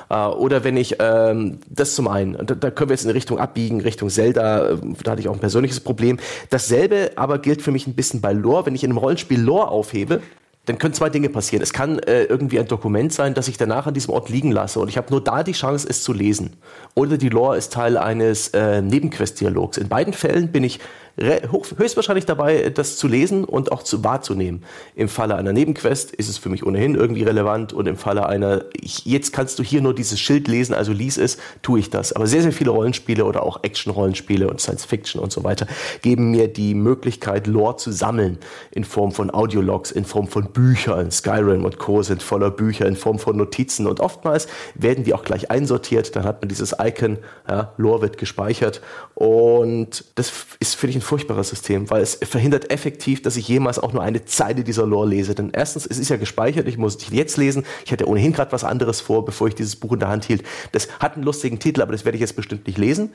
Äh, 0.09 0.27
oder 0.27 0.65
wenn 0.65 0.77
ich, 0.77 0.97
ähm, 0.99 1.59
das 1.69 1.95
zum 1.95 2.09
einen, 2.09 2.35
da, 2.47 2.55
da 2.55 2.71
können 2.71 2.91
wir 2.91 2.95
jetzt 2.95 3.05
in 3.05 3.11
Richtung 3.11 3.39
abbiegen, 3.39 3.81
Richtung 3.81 4.11
Zelda, 4.11 4.71
äh, 4.71 4.77
da 5.03 5.13
hatte 5.13 5.21
ich 5.21 5.29
auch 5.29 5.35
ein 5.35 5.41
persönliches 5.41 5.81
Problem. 5.81 6.19
Dasselbe 6.51 7.13
aber 7.17 7.39
gilt 7.39 7.63
für 7.63 7.73
mich 7.73 7.87
ein 7.87 7.95
bisschen 7.95 8.21
bei 8.21 8.33
Lore. 8.33 8.67
Wenn 8.67 8.75
ich 8.75 8.85
in 8.85 8.91
einem 8.91 8.99
Rollenspiel 8.99 9.41
Lore 9.41 9.69
aufhebe, 9.69 10.21
dann 10.67 10.79
können 10.79 10.95
zwei 10.95 11.09
Dinge 11.09 11.29
passieren. 11.29 11.63
Es 11.63 11.73
kann 11.73 12.01
äh, 12.01 12.25
irgendwie 12.25 12.59
ein 12.59 12.67
Dokument 12.67 13.13
sein, 13.13 13.35
das 13.35 13.49
ich 13.49 13.57
danach 13.57 13.87
an 13.87 13.95
diesem 13.95 14.13
Ort 14.13 14.29
liegen 14.29 14.51
lasse 14.51 14.81
und 14.81 14.89
ich 14.89 14.97
habe 14.97 15.11
nur 15.11 15.23
da 15.23 15.43
die 15.43 15.53
Chance, 15.53 15.87
es 15.89 16.03
zu 16.03 16.13
lesen. 16.13 16.55
Oder 16.95 17.17
die 17.17 17.29
Lore 17.29 17.57
ist 17.57 17.73
Teil 17.73 17.97
eines 17.97 18.49
äh, 18.49 18.83
Nebenquest-Dialogs. 18.83 19.79
In 19.79 19.89
beiden 19.89 20.13
Fällen 20.13 20.51
bin 20.51 20.65
ich 20.65 20.81
höchstwahrscheinlich 21.19 22.27
dabei, 22.27 22.69
das 22.71 22.99
zu 22.99 23.09
lesen 23.09 23.45
und 23.45 23.73
auch 23.73 23.83
zu 23.83 24.05
wahrzunehmen. 24.05 24.63
Im 24.95 25.09
Falle 25.09 25.37
einer 25.37 25.55
Nebenquest 25.55 26.13
ist 26.13 26.29
es 26.29 26.37
für 26.37 26.51
mich 26.51 26.65
ohnehin 26.67 26.95
irgendwie 26.95 27.23
relevant 27.23 27.73
und 27.73 27.87
im 27.87 27.97
Falle 27.97 28.27
einer, 28.27 28.65
ich, 28.75 29.07
jetzt 29.07 29.33
kannst 29.33 29.59
du 29.59 29.63
hier 29.63 29.81
nur 29.81 29.95
dieses 29.95 30.21
Schild 30.21 30.47
lesen, 30.47 30.75
also 30.75 30.93
lies 30.93 31.17
es, 31.17 31.39
tue 31.63 31.81
ich 31.81 31.89
das. 31.89 32.13
Aber 32.13 32.27
sehr, 32.27 32.43
sehr 32.43 32.53
viele 32.53 32.71
Rollenspiele 32.71 33.25
oder 33.25 33.43
auch 33.43 33.65
Action-Rollenspiele 33.65 34.49
und 34.49 34.61
Science-Fiction 34.61 35.21
und 35.21 35.33
so 35.33 35.43
weiter 35.43 35.67
geben 36.03 36.31
mir 36.31 36.49
die 36.49 36.75
Möglichkeit, 36.75 37.47
Lore 37.47 37.77
zu 37.77 37.93
sammeln 37.93 38.39
in 38.71 38.85
Form 38.85 39.13
von 39.13 39.31
Audiologs, 39.31 39.91
in 39.91 40.05
Form 40.05 40.29
von 40.29 40.53
Büchern. 40.53 41.11
Skyrim 41.11 41.65
und 41.65 41.79
Co. 41.79 42.03
sind 42.03 42.23
voller 42.23 42.51
Bücher 42.51 42.85
in 42.87 42.97
Form 42.97 43.19
von 43.19 43.37
Notizen 43.39 43.87
und 43.87 44.01
oftmals 44.01 44.49
werden 44.75 45.05
die 45.05 45.15
auch 45.15 45.25
gleich 45.25 45.51
einsortiert. 45.51 46.15
Dann 46.15 46.25
hat 46.25 46.43
man 46.43 46.51
dieses 46.51 46.75
Icon, 46.79 47.17
ja, 47.49 47.73
Lore 47.79 48.03
wird 48.03 48.19
gespeichert 48.19 48.83
und 49.15 50.05
das 50.17 50.31
ist, 50.61 50.75
finde 50.75 50.91
ich, 50.91 50.97
ein 50.97 51.06
furchtbares 51.07 51.49
System, 51.49 51.89
weil 51.91 52.03
es 52.03 52.17
verhindert 52.17 52.71
effektiv, 52.71 53.23
dass 53.23 53.37
ich 53.37 53.49
jemals 53.49 53.79
auch 53.79 53.93
nur 53.93 54.03
eine 54.03 54.25
Zeile 54.25 54.65
dieser 54.65 54.87
Lore 54.87 55.09
lese. 55.09 55.35
Denn 55.35 55.51
erstens, 55.53 55.87
es 55.87 55.99
ist 55.99 56.11
ja 56.11 56.17
gespeichert, 56.17 56.69
ich 56.69 56.77
muss 56.77 56.97
es 56.97 57.11
jetzt 57.11 57.37
lesen. 57.37 57.65
Ich 57.85 57.93
hatte 57.93 58.07
ohnehin 58.07 58.33
gerade 58.33 58.53
was 58.53 58.65
anderes 58.65 59.01
vor, 59.01 59.25
bevor 59.25 59.49
ich 59.49 59.55
dieses 59.55 59.77
Buch 59.77 59.93
in 59.93 60.01
der 60.01 60.09
Hand 60.09 60.25
hielt. 60.25 60.43
Das 60.73 60.89
hat 61.01 61.15
einen 61.15 61.25
lustigen 61.25 61.59
Titel, 61.59 61.81
aber 61.81 61.93
das 61.93 62.05
werde 62.05 62.17
ich 62.17 62.21
jetzt 62.21 62.37
bestimmt 62.37 62.67
nicht 62.67 62.79
lesen. 62.79 63.11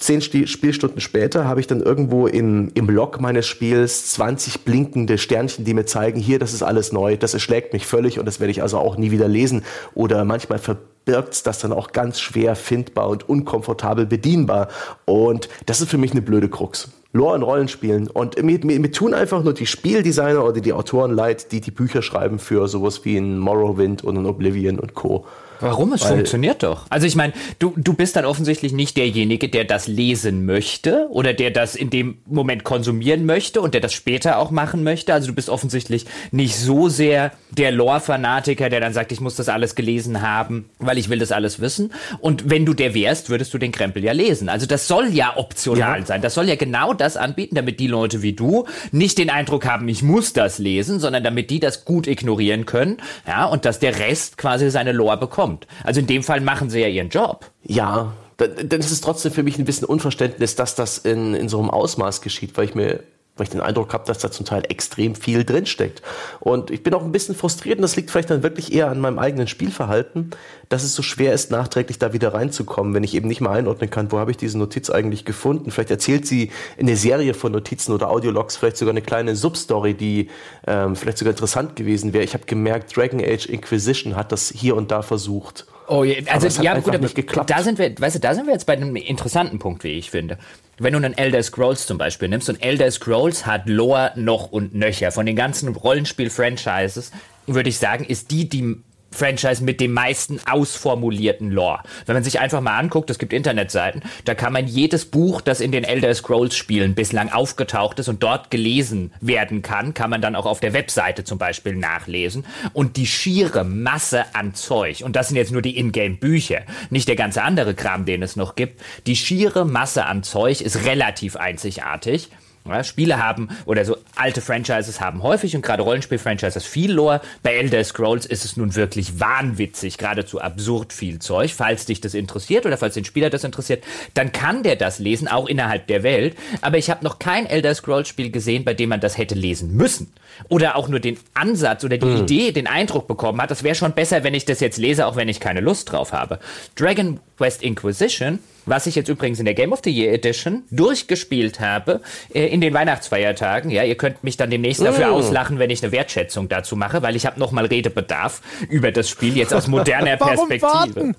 Zehn 0.00 0.22
Spielstunden 0.22 0.98
später 0.98 1.44
habe 1.44 1.60
ich 1.60 1.66
dann 1.66 1.82
irgendwo 1.82 2.26
im, 2.26 2.70
im 2.72 2.88
Log 2.88 3.20
meines 3.20 3.46
Spiels 3.46 4.10
20 4.12 4.64
blinkende 4.64 5.18
Sternchen, 5.18 5.66
die 5.66 5.74
mir 5.74 5.84
zeigen, 5.84 6.18
hier, 6.18 6.38
das 6.38 6.54
ist 6.54 6.62
alles 6.62 6.90
neu, 6.90 7.18
das 7.18 7.34
erschlägt 7.34 7.74
mich 7.74 7.84
völlig 7.84 8.18
und 8.18 8.24
das 8.24 8.40
werde 8.40 8.50
ich 8.50 8.62
also 8.62 8.78
auch 8.78 8.96
nie 8.96 9.10
wieder 9.10 9.28
lesen. 9.28 9.62
Oder 9.92 10.24
manchmal 10.24 10.58
verbirgt 10.58 11.46
das 11.46 11.58
dann 11.58 11.74
auch 11.74 11.92
ganz 11.92 12.18
schwer 12.18 12.56
findbar 12.56 13.10
und 13.10 13.28
unkomfortabel 13.28 14.06
bedienbar. 14.06 14.68
Und 15.04 15.50
das 15.66 15.82
ist 15.82 15.90
für 15.90 15.98
mich 15.98 16.12
eine 16.12 16.22
blöde 16.22 16.48
Krux. 16.48 16.88
Lore 17.12 17.36
in 17.36 17.42
Rollenspielen. 17.42 18.08
Und 18.08 18.40
mir, 18.42 18.64
mir, 18.64 18.78
mir 18.78 18.92
tun 18.92 19.14
einfach 19.14 19.42
nur 19.42 19.54
die 19.54 19.66
Spieldesigner 19.66 20.44
oder 20.44 20.60
die 20.60 20.72
Autoren 20.72 21.12
leid, 21.12 21.52
die 21.52 21.60
die 21.60 21.70
Bücher 21.70 22.02
schreiben 22.02 22.38
für 22.38 22.68
sowas 22.68 23.04
wie 23.04 23.16
ein 23.16 23.38
Morrowind 23.38 24.04
und 24.04 24.16
ein 24.16 24.26
Oblivion 24.26 24.78
und 24.78 24.94
Co. 24.94 25.26
Warum? 25.60 25.92
Es 25.92 26.02
Weil, 26.02 26.08
funktioniert 26.08 26.62
doch. 26.62 26.86
Also 26.88 27.06
ich 27.06 27.16
meine, 27.16 27.32
du, 27.58 27.74
du 27.76 27.92
bist 27.92 28.16
dann 28.16 28.24
offensichtlich 28.24 28.72
nicht 28.72 28.96
derjenige, 28.96 29.48
der 29.48 29.64
das 29.64 29.86
lesen 29.86 30.46
möchte 30.46 31.06
oder 31.10 31.34
der 31.34 31.50
das 31.50 31.74
in 31.74 31.90
dem 31.90 32.18
Moment 32.26 32.64
konsumieren 32.64 33.26
möchte 33.26 33.60
und 33.60 33.74
der 33.74 33.80
das 33.80 33.92
später 33.92 34.38
auch 34.38 34.50
machen 34.50 34.82
möchte. 34.82 35.12
Also 35.12 35.28
du 35.28 35.34
bist 35.34 35.50
offensichtlich 35.50 36.06
nicht 36.30 36.56
so 36.56 36.88
sehr 36.88 37.32
der 37.50 37.72
Lore-Fanatiker, 37.72 38.70
der 38.70 38.80
dann 38.80 38.92
sagt, 38.92 39.12
ich 39.12 39.20
muss 39.20 39.36
das 39.36 39.48
alles 39.48 39.74
gelesen 39.74 40.22
haben, 40.22 40.70
weil 40.78 40.98
ich 40.98 41.08
will 41.08 41.18
das 41.18 41.32
alles 41.32 41.60
wissen. 41.60 41.92
Und 42.20 42.48
wenn 42.48 42.64
du 42.64 42.74
der 42.74 42.94
wärst, 42.94 43.28
würdest 43.28 43.52
du 43.52 43.58
den 43.58 43.72
Krempel 43.72 44.02
ja 44.02 44.12
lesen. 44.12 44.48
Also 44.48 44.66
das 44.66 44.88
soll 44.88 45.08
ja 45.08 45.36
optional 45.36 46.00
ja. 46.00 46.06
sein. 46.06 46.22
Das 46.22 46.34
soll 46.34 46.48
ja 46.48 46.56
genau 46.56 46.94
das 46.94 47.16
anbieten, 47.16 47.54
damit 47.54 47.80
die 47.80 47.86
Leute 47.86 48.22
wie 48.22 48.32
du 48.32 48.66
nicht 48.92 49.18
den 49.18 49.30
Eindruck 49.30 49.66
haben, 49.66 49.88
ich 49.88 50.02
muss 50.02 50.32
das 50.32 50.58
lesen, 50.58 51.00
sondern 51.00 51.22
damit 51.22 51.50
die 51.50 51.60
das 51.60 51.84
gut 51.84 52.06
ignorieren 52.06 52.66
können. 52.66 52.98
Ja, 53.26 53.44
und 53.44 53.64
dass 53.64 53.78
der 53.78 53.98
Rest 53.98 54.38
quasi 54.38 54.70
seine 54.70 54.92
Lore 54.92 55.18
bekommt 55.18 55.49
kommt. 55.50 55.66
Also 55.84 56.00
in 56.00 56.06
dem 56.06 56.22
Fall 56.22 56.40
machen 56.40 56.70
sie 56.70 56.80
ja 56.80 56.88
ihren 56.88 57.08
Job. 57.08 57.50
Ja, 57.62 58.12
dann 58.36 58.80
ist 58.80 58.90
es 58.90 59.00
trotzdem 59.00 59.32
für 59.32 59.42
mich 59.42 59.58
ein 59.58 59.64
bisschen 59.64 59.86
Unverständnis, 59.86 60.56
dass 60.56 60.74
das 60.74 60.98
in, 60.98 61.34
in 61.34 61.48
so 61.48 61.58
einem 61.58 61.70
Ausmaß 61.70 62.22
geschieht, 62.22 62.56
weil 62.56 62.64
ich 62.64 62.74
mir 62.74 63.00
weil 63.36 63.44
ich 63.44 63.50
den 63.50 63.60
Eindruck 63.60 63.92
habe, 63.94 64.04
dass 64.06 64.18
da 64.18 64.30
zum 64.30 64.44
Teil 64.44 64.64
extrem 64.68 65.14
viel 65.14 65.44
drinsteckt. 65.44 66.02
Und 66.40 66.70
ich 66.70 66.82
bin 66.82 66.92
auch 66.94 67.02
ein 67.02 67.12
bisschen 67.12 67.34
frustriert 67.34 67.78
und 67.78 67.82
das 67.82 67.96
liegt 67.96 68.10
vielleicht 68.10 68.30
dann 68.30 68.42
wirklich 68.42 68.72
eher 68.72 68.88
an 68.88 69.00
meinem 69.00 69.18
eigenen 69.18 69.46
Spielverhalten, 69.46 70.30
dass 70.68 70.84
es 70.84 70.94
so 70.94 71.02
schwer 71.02 71.32
ist, 71.32 71.50
nachträglich 71.50 71.98
da 71.98 72.12
wieder 72.12 72.34
reinzukommen, 72.34 72.94
wenn 72.94 73.02
ich 73.02 73.14
eben 73.14 73.28
nicht 73.28 73.40
mal 73.40 73.56
einordnen 73.56 73.88
kann, 73.88 74.12
wo 74.12 74.18
habe 74.18 74.30
ich 74.30 74.36
diese 74.36 74.58
Notiz 74.58 74.90
eigentlich 74.90 75.24
gefunden. 75.24 75.70
Vielleicht 75.70 75.90
erzählt 75.90 76.26
sie 76.26 76.50
eine 76.78 76.96
Serie 76.96 77.34
von 77.34 77.52
Notizen 77.52 77.92
oder 77.92 78.10
Audiologs, 78.10 78.56
vielleicht 78.56 78.76
sogar 78.76 78.92
eine 78.92 79.02
kleine 79.02 79.34
Substory, 79.34 79.94
die 79.94 80.28
ähm, 80.66 80.94
vielleicht 80.94 81.18
sogar 81.18 81.32
interessant 81.32 81.76
gewesen 81.76 82.12
wäre. 82.12 82.24
Ich 82.24 82.34
habe 82.34 82.44
gemerkt, 82.44 82.94
Dragon 82.96 83.20
Age 83.20 83.46
Inquisition 83.46 84.16
hat 84.16 84.32
das 84.32 84.52
hier 84.54 84.76
und 84.76 84.90
da 84.90 85.02
versucht. 85.02 85.66
Oh, 85.90 86.04
also 86.26 86.62
ja, 86.62 86.78
gut, 86.78 87.00
nicht 87.00 87.16
geklappt. 87.16 87.50
da 87.50 87.64
sind 87.64 87.78
wir, 87.80 87.92
weißt 87.98 88.14
du, 88.14 88.20
da 88.20 88.32
sind 88.32 88.46
wir 88.46 88.52
jetzt 88.52 88.66
bei 88.66 88.74
einem 88.74 88.94
interessanten 88.94 89.58
Punkt, 89.58 89.82
wie 89.82 89.98
ich 89.98 90.10
finde. 90.12 90.38
Wenn 90.82 90.94
du 90.94 90.96
einen 90.96 91.12
Elder 91.12 91.42
Scrolls 91.42 91.86
zum 91.86 91.98
Beispiel 91.98 92.28
nimmst 92.28 92.48
und 92.48 92.62
Elder 92.62 92.90
Scrolls 92.90 93.44
hat 93.44 93.68
Lore 93.68 94.12
noch 94.16 94.50
und 94.50 94.74
nöcher. 94.74 95.12
Von 95.12 95.26
den 95.26 95.36
ganzen 95.36 95.68
Rollenspiel-Franchises 95.76 97.12
würde 97.46 97.68
ich 97.68 97.76
sagen, 97.76 98.02
ist 98.04 98.30
die, 98.30 98.48
die 98.48 98.76
Franchise 99.10 99.62
mit 99.62 99.80
dem 99.80 99.92
meisten 99.92 100.40
ausformulierten 100.48 101.50
Lore. 101.50 101.80
Wenn 102.06 102.14
man 102.14 102.24
sich 102.24 102.40
einfach 102.40 102.60
mal 102.60 102.78
anguckt, 102.78 103.10
es 103.10 103.18
gibt 103.18 103.32
Internetseiten, 103.32 104.02
da 104.24 104.34
kann 104.34 104.52
man 104.52 104.66
jedes 104.66 105.04
Buch, 105.04 105.40
das 105.40 105.60
in 105.60 105.72
den 105.72 105.84
Elder 105.84 106.14
Scrolls 106.14 106.56
Spielen 106.56 106.94
bislang 106.94 107.30
aufgetaucht 107.30 107.98
ist 107.98 108.08
und 108.08 108.22
dort 108.22 108.50
gelesen 108.50 109.12
werden 109.20 109.62
kann, 109.62 109.94
kann 109.94 110.10
man 110.10 110.22
dann 110.22 110.36
auch 110.36 110.46
auf 110.46 110.60
der 110.60 110.72
Webseite 110.72 111.24
zum 111.24 111.38
Beispiel 111.38 111.74
nachlesen. 111.74 112.44
Und 112.72 112.96
die 112.96 113.06
schiere 113.06 113.64
Masse 113.64 114.24
an 114.34 114.54
Zeug, 114.54 115.02
und 115.04 115.16
das 115.16 115.28
sind 115.28 115.36
jetzt 115.36 115.52
nur 115.52 115.62
die 115.62 115.78
Ingame-Bücher, 115.78 116.62
nicht 116.90 117.08
der 117.08 117.16
ganze 117.16 117.42
andere 117.42 117.74
Kram, 117.74 118.04
den 118.04 118.22
es 118.22 118.36
noch 118.36 118.54
gibt, 118.54 118.80
die 119.06 119.16
schiere 119.16 119.64
Masse 119.64 120.06
an 120.06 120.22
Zeug 120.22 120.60
ist 120.60 120.84
relativ 120.84 121.36
einzigartig. 121.36 122.30
Ja, 122.68 122.84
Spiele 122.84 123.22
haben 123.22 123.48
oder 123.64 123.84
so 123.86 123.96
alte 124.16 124.42
Franchises 124.42 125.00
haben 125.00 125.22
häufig 125.22 125.56
und 125.56 125.62
gerade 125.62 125.82
Rollenspiel-Franchises 125.82 126.64
viel 126.64 126.92
Lore. 126.92 127.22
Bei 127.42 127.54
Elder 127.54 127.82
Scrolls 127.82 128.26
ist 128.26 128.44
es 128.44 128.58
nun 128.58 128.74
wirklich 128.74 129.18
wahnwitzig, 129.18 129.96
geradezu 129.96 130.40
absurd 130.40 130.92
viel 130.92 131.20
Zeug. 131.20 131.54
Falls 131.54 131.86
dich 131.86 132.02
das 132.02 132.12
interessiert 132.12 132.66
oder 132.66 132.76
falls 132.76 132.94
den 132.94 133.06
Spieler 133.06 133.30
das 133.30 133.44
interessiert, 133.44 133.82
dann 134.12 134.32
kann 134.32 134.62
der 134.62 134.76
das 134.76 134.98
lesen, 134.98 135.26
auch 135.26 135.48
innerhalb 135.48 135.86
der 135.86 136.02
Welt. 136.02 136.36
Aber 136.60 136.76
ich 136.76 136.90
habe 136.90 137.02
noch 137.02 137.18
kein 137.18 137.46
Elder 137.46 137.74
Scrolls-Spiel 137.74 138.30
gesehen, 138.30 138.64
bei 138.64 138.74
dem 138.74 138.90
man 138.90 139.00
das 139.00 139.16
hätte 139.16 139.34
lesen 139.34 139.74
müssen. 139.74 140.12
Oder 140.48 140.76
auch 140.76 140.88
nur 140.88 141.00
den 141.00 141.18
Ansatz 141.32 141.82
oder 141.82 141.96
die 141.96 142.06
mhm. 142.06 142.18
Idee, 142.18 142.52
den 142.52 142.66
Eindruck 142.66 143.08
bekommen 143.08 143.40
hat, 143.40 143.50
das 143.50 143.62
wäre 143.62 143.74
schon 143.74 143.92
besser, 143.92 144.22
wenn 144.22 144.34
ich 144.34 144.44
das 144.44 144.60
jetzt 144.60 144.78
lese, 144.78 145.06
auch 145.06 145.16
wenn 145.16 145.28
ich 145.28 145.40
keine 145.40 145.60
Lust 145.60 145.90
drauf 145.90 146.12
habe. 146.12 146.38
Dragon 146.76 147.20
Quest 147.40 147.62
Inquisition 147.62 148.38
was 148.66 148.86
ich 148.86 148.94
jetzt 148.94 149.08
übrigens 149.08 149.38
in 149.38 149.44
der 149.44 149.54
Game 149.54 149.72
of 149.72 149.80
the 149.84 149.90
Year 149.90 150.12
Edition 150.12 150.62
durchgespielt 150.70 151.60
habe 151.60 152.00
äh, 152.32 152.46
in 152.46 152.60
den 152.60 152.74
Weihnachtsfeiertagen. 152.74 153.70
Ja, 153.70 153.84
ihr 153.84 153.96
könnt 153.96 154.22
mich 154.22 154.36
dann 154.36 154.50
demnächst 154.50 154.82
dafür 154.82 155.08
mm. 155.08 155.12
auslachen, 155.12 155.58
wenn 155.58 155.70
ich 155.70 155.82
eine 155.82 155.92
Wertschätzung 155.92 156.48
dazu 156.48 156.76
mache, 156.76 157.02
weil 157.02 157.16
ich 157.16 157.26
habe 157.26 157.38
nochmal 157.40 157.66
Redebedarf 157.66 158.40
über 158.68 158.92
das 158.92 159.08
Spiel 159.08 159.36
jetzt 159.36 159.54
aus 159.54 159.66
moderner 159.66 160.16
Perspektive. 160.18 161.14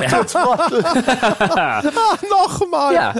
ja. 0.00 0.26
nochmal. 2.30 2.94
Ja. 2.94 3.14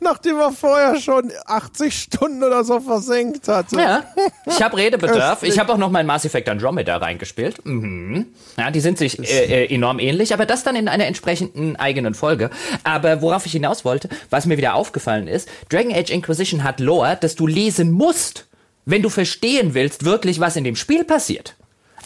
Nachdem 0.00 0.38
er 0.38 0.52
vorher 0.52 1.00
schon 1.00 1.32
80 1.46 1.94
Stunden 1.94 2.42
oder 2.42 2.64
so 2.64 2.80
versenkt 2.80 3.48
hatte. 3.48 3.76
Ja, 3.76 4.04
ich 4.46 4.62
habe 4.62 4.76
Redebedarf. 4.76 5.42
Ich 5.42 5.58
habe 5.58 5.72
auch 5.72 5.78
noch 5.78 5.90
mal 5.90 6.04
Mass 6.04 6.24
Effect 6.24 6.48
Andromeda 6.48 6.96
reingespielt. 6.98 7.64
Mhm. 7.64 8.26
Ja, 8.56 8.70
die 8.70 8.80
sind 8.80 8.98
sich 8.98 9.18
äh, 9.18 9.64
äh, 9.64 9.74
enorm 9.74 9.98
ähnlich, 9.98 10.32
aber 10.32 10.46
das 10.46 10.62
dann 10.62 10.76
in 10.76 10.88
einer 10.98 11.06
entsprechenden 11.06 11.76
eigenen 11.76 12.14
Folge. 12.14 12.50
Aber 12.84 13.22
worauf 13.22 13.46
ich 13.46 13.52
hinaus 13.52 13.84
wollte, 13.84 14.08
was 14.30 14.46
mir 14.46 14.56
wieder 14.56 14.74
aufgefallen 14.74 15.28
ist, 15.28 15.48
Dragon 15.68 15.92
Age 15.94 16.10
Inquisition 16.10 16.64
hat 16.64 16.80
Lore, 16.80 17.16
das 17.20 17.34
du 17.34 17.46
lesen 17.46 17.92
musst, 17.92 18.46
wenn 18.84 19.02
du 19.02 19.08
verstehen 19.08 19.74
willst, 19.74 20.04
wirklich, 20.04 20.40
was 20.40 20.56
in 20.56 20.64
dem 20.64 20.76
Spiel 20.76 21.04
passiert 21.04 21.54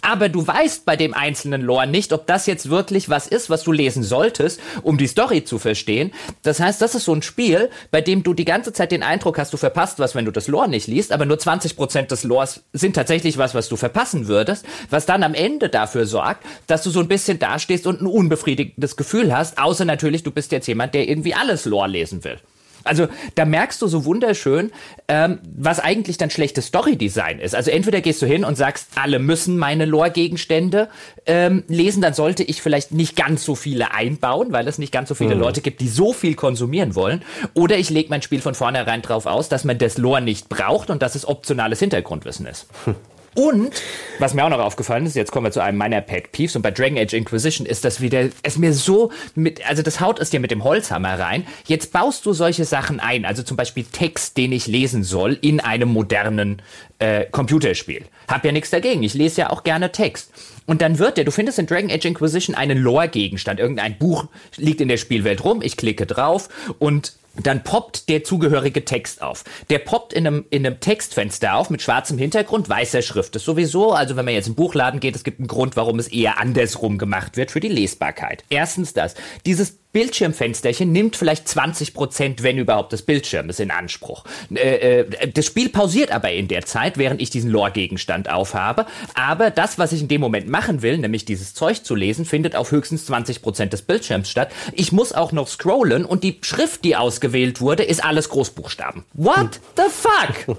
aber 0.03 0.29
du 0.29 0.47
weißt 0.47 0.85
bei 0.85 0.97
dem 0.97 1.15
einzelnen 1.15 1.63
Lore 1.63 1.87
nicht, 1.87 2.13
ob 2.13 2.27
das 2.27 2.47
jetzt 2.47 2.69
wirklich 2.69 3.09
was 3.09 3.27
ist, 3.27 3.49
was 3.49 3.63
du 3.63 3.73
lesen 3.73 4.03
solltest, 4.03 4.61
um 4.83 4.99
die 4.99 5.07
Story 5.07 5.45
zu 5.45 5.59
verstehen. 5.59 6.13
Das 6.43 6.61
heißt, 6.61 6.83
das 6.83 6.95
ist 6.95 7.05
so 7.05 7.15
ein 7.15 7.23
Spiel, 7.23 7.71
bei 7.91 8.01
dem 8.01 8.23
du 8.23 8.35
die 8.35 8.45
ganze 8.45 8.73
Zeit 8.73 8.93
den 8.93 9.03
Eindruck 9.03 9.39
hast, 9.39 9.53
du 9.53 9.57
verpasst 9.57 9.99
was, 9.99 10.15
wenn 10.15 10.25
du 10.25 10.33
das 10.33 10.49
Lore 10.49 10.69
nicht 10.69 10.89
liest, 10.89 11.13
aber 11.13 11.25
nur 11.25 11.39
20% 11.39 12.09
des 12.09 12.25
Lores 12.25 12.65
sind 12.73 12.95
tatsächlich 12.95 13.39
was, 13.39 13.55
was 13.55 13.69
du 13.69 13.77
verpassen 13.77 14.27
würdest, 14.27 14.67
was 14.91 15.07
dann 15.07 15.23
am 15.23 15.35
Ende 15.35 15.69
dafür 15.69 16.07
sorgt, 16.07 16.45
dass 16.67 16.83
du 16.83 16.91
so 16.91 17.01
ein 17.01 17.09
bisschen 17.09 17.39
dastehst 17.39 17.87
und 17.87 18.03
ein 18.03 18.07
unbefriedigendes 18.07 18.97
Gefühl 18.97 19.35
hast, 19.35 19.59
außer 19.59 19.85
natürlich, 19.85 20.25
du 20.25 20.33
bist 20.33 20.53
jetzt 20.53 20.67
jemand, 20.67 20.95
der 20.95 21.09
irgendwie 21.09 21.35
alles 21.35 21.65
Lore 21.65 21.89
lesen 21.89 22.25
will. 22.25 22.39
Also 22.85 23.09
da 23.35 23.45
merkst 23.45 23.81
du 23.83 23.87
so 23.87 24.05
wunderschön, 24.05 24.73
ähm, 25.09 25.39
was 25.57 25.81
eigentlich 25.81 26.19
dann 26.19 26.31
schlechtes 26.31 26.67
Story-Design 26.67 27.39
ist. 27.39 27.55
Also 27.55 27.71
entweder 27.71 28.01
gehst 28.01 28.23
du 28.23 28.27
hin 28.27 28.45
und 28.45 28.57
sagst, 28.57 28.89
alle 28.97 29.19
müssen 29.19 29.59
meine 29.59 29.85
Lore-Gegenstände 29.85 30.89
ähm, 31.27 31.65
lesen, 31.69 32.03
dann 32.03 32.15
sollte 32.15 32.43
ich 32.43 32.63
vielleicht 32.63 32.93
nicht 32.93 33.17
ganz 33.17 33.45
so 33.45 33.55
viele 33.55 33.93
einbauen, 33.95 34.53
weil 34.53 34.67
es 34.69 34.79
nicht 34.79 34.93
ganz 34.93 35.09
so 35.09 35.15
viele 35.15 35.35
mhm. 35.35 35.43
Leute 35.43 35.61
gibt, 35.61 35.81
die 35.81 35.89
so 35.89 36.13
viel 36.13 36.35
konsumieren 36.35 36.95
wollen. 36.95 37.23
Oder 37.55 37.79
ich 37.79 37.91
lege 37.91 38.11
mein 38.11 38.23
Spiel 38.23 38.41
von 38.41 38.55
vornherein 38.55 39.03
drauf 39.03 39.27
aus, 39.27 39.49
dass 39.49 39.65
man 39.65 39.79
das 39.79 39.99
Lore 39.99 40.23
nicht 40.23 40.49
braucht 40.49 40.91
und 40.91 41.03
dass 41.03 41.15
es 41.15 41.27
optionales 41.27 41.79
Hintergrundwissen 41.79 42.47
ist. 42.47 42.67
Hm. 42.85 42.95
Und, 43.35 43.81
was 44.19 44.35
mir 44.35 44.45
auch 44.45 44.51
noch 44.51 44.59
aufgefallen 44.59 45.07
ist, 45.07 45.17
jetzt 45.17 45.33
kommen 45.33 45.47
wir 45.47 45.53
zu 45.53 45.63
einem 45.63 45.79
meiner 45.79 46.03
Pet 46.03 46.33
Peeves 46.33 46.55
und 46.55 46.63
bei 46.63 46.71
Dragon 46.71 46.99
Age 46.99 47.15
Inquisition 47.15 47.67
ist 47.67 47.85
das 47.85 48.03
wieder, 48.03 48.29
es 48.43 48.59
mir 48.59 48.75
so 48.75 49.11
mit, 49.35 49.67
also 49.67 49.83
das 49.83 50.01
haut 50.01 50.19
es 50.19 50.29
dir 50.29 50.39
mit 50.39 50.51
dem 50.51 50.65
Holzhammer 50.65 51.19
rein. 51.19 51.47
Jetzt 51.67 51.93
baust 51.93 52.27
du 52.27 52.35
solche 52.35 52.67
Sachen 52.67 53.01
ein, 53.01 53.25
also 53.25 53.43
zum 53.43 53.57
Beispiel 53.57 53.85
Text, 53.85 54.37
den 54.37 54.53
ich 54.53 54.67
lesen 54.67 55.03
soll 55.03 55.39
in 55.41 55.61
einem 55.61 55.89
modernen 55.89 56.61
äh, 56.99 57.25
Computerspiel. 57.25 58.05
Hab 58.29 58.45
ja 58.45 58.53
nichts 58.53 58.69
dagegen, 58.69 59.03
ich 59.03 59.15
lese 59.15 59.43
ja 59.43 59.51
auch 59.51 59.65
gerne 59.65 59.93
Text. 59.93 60.31
Und 60.67 60.83
dann 60.83 60.99
wird 60.99 61.17
der, 61.17 61.25
du 61.25 61.31
findest 61.31 61.59
in 61.59 61.67
Dragon 61.67 61.91
Age 61.91 62.05
Inquisition 62.05 62.55
einen 62.55 62.79
Lore-Gegenstand. 62.79 63.59
Irgendein 63.59 63.97
Buch 63.99 64.27
liegt 64.57 64.81
in 64.81 64.89
der 64.89 64.99
Spielwelt 64.99 65.43
rum, 65.43 65.63
ich 65.63 65.77
klicke 65.79 66.07
drauf 66.07 66.49
und 66.79 67.15
dann 67.41 67.65
poppt 67.65 68.09
der 68.09 68.25
zugehörige 68.25 68.85
Text 68.85 69.23
auf. 69.23 69.45
Der 69.71 69.79
poppt 69.79 70.13
in 70.13 70.27
einem, 70.27 70.45
in 70.51 70.67
einem 70.67 70.81
Textfenster 70.81 71.55
auf 71.55 71.71
mit 71.71 71.83
schwarzem 71.83 72.19
Hintergrund, 72.19 72.69
weißer 72.69 73.03
Schrift. 73.03 73.35
Das 73.35 73.43
ist 73.43 73.47
sowieso, 73.47 73.93
also 73.93 74.17
wenn 74.17 74.25
man 74.25 74.35
jetzt 74.35 74.49
im 74.49 74.55
Buchladen 74.55 75.01
geht, 75.01 75.17
es 75.17 75.25
gibt 75.25 75.39
einen 75.39 75.49
Grund, 75.49 75.77
warum 75.77 75.99
es 75.99 76.09
eher 76.09 76.39
andersrum 76.39 76.99
gemacht 76.99 77.37
wird 77.37 77.51
für 77.51 77.61
die 77.61 77.69
Lesbarkeit. 77.69 78.45
Erstens 78.51 78.93
das. 78.93 79.15
Dieses 79.47 79.83
Bildschirmfensterchen 79.93 80.91
nimmt 80.91 81.17
vielleicht 81.17 81.47
20 81.47 81.93
Prozent, 81.93 82.43
wenn 82.43 82.57
überhaupt, 82.57 82.93
des 82.93 83.03
Bildschirmes 83.03 83.61
in 83.61 83.71
Anspruch. 83.71 84.25
Äh, 84.55 85.01
äh, 85.01 85.29
das 85.31 85.45
Spiel 85.45 85.69
pausiert 85.69 86.11
aber 86.11 86.33
in 86.33 86.49
der 86.49 86.65
Zeit, 86.65 86.97
während 86.97 87.21
ich 87.21 87.29
diesen 87.29 87.51
Lore-Gegenstand 87.51 88.31
aufhabe. 88.31 88.87
Aber 89.15 89.51
das, 89.51 89.79
was 89.79 89.93
ich 89.93 90.01
in 90.01 90.09
dem 90.09 90.23
Moment 90.23 90.49
machen 90.49 90.81
will, 90.81 90.97
nämlich 90.97 91.27
dieses 91.27 91.53
Zeug 91.53 91.85
zu 91.85 91.95
lesen, 91.95 92.25
findet 92.25 92.57
auf 92.57 92.71
höchstens 92.71 93.05
20 93.07 93.43
Prozent 93.43 93.73
des 93.75 93.83
Bildschirms 93.83 94.31
statt. 94.31 94.51
Ich 94.73 94.93
muss 94.93 95.13
auch 95.13 95.33
noch 95.33 95.47
scrollen 95.47 96.07
und 96.07 96.25
die 96.25 96.39
Schrift, 96.43 96.85
die 96.85 96.97
ausgewählt 97.23 97.61
wurde, 97.61 97.85
ist 97.85 98.05
alles 98.05 98.29
Großbuchstaben. 98.29 99.05
What 99.15 99.61
the 99.77 99.85
fuck? 99.89 100.57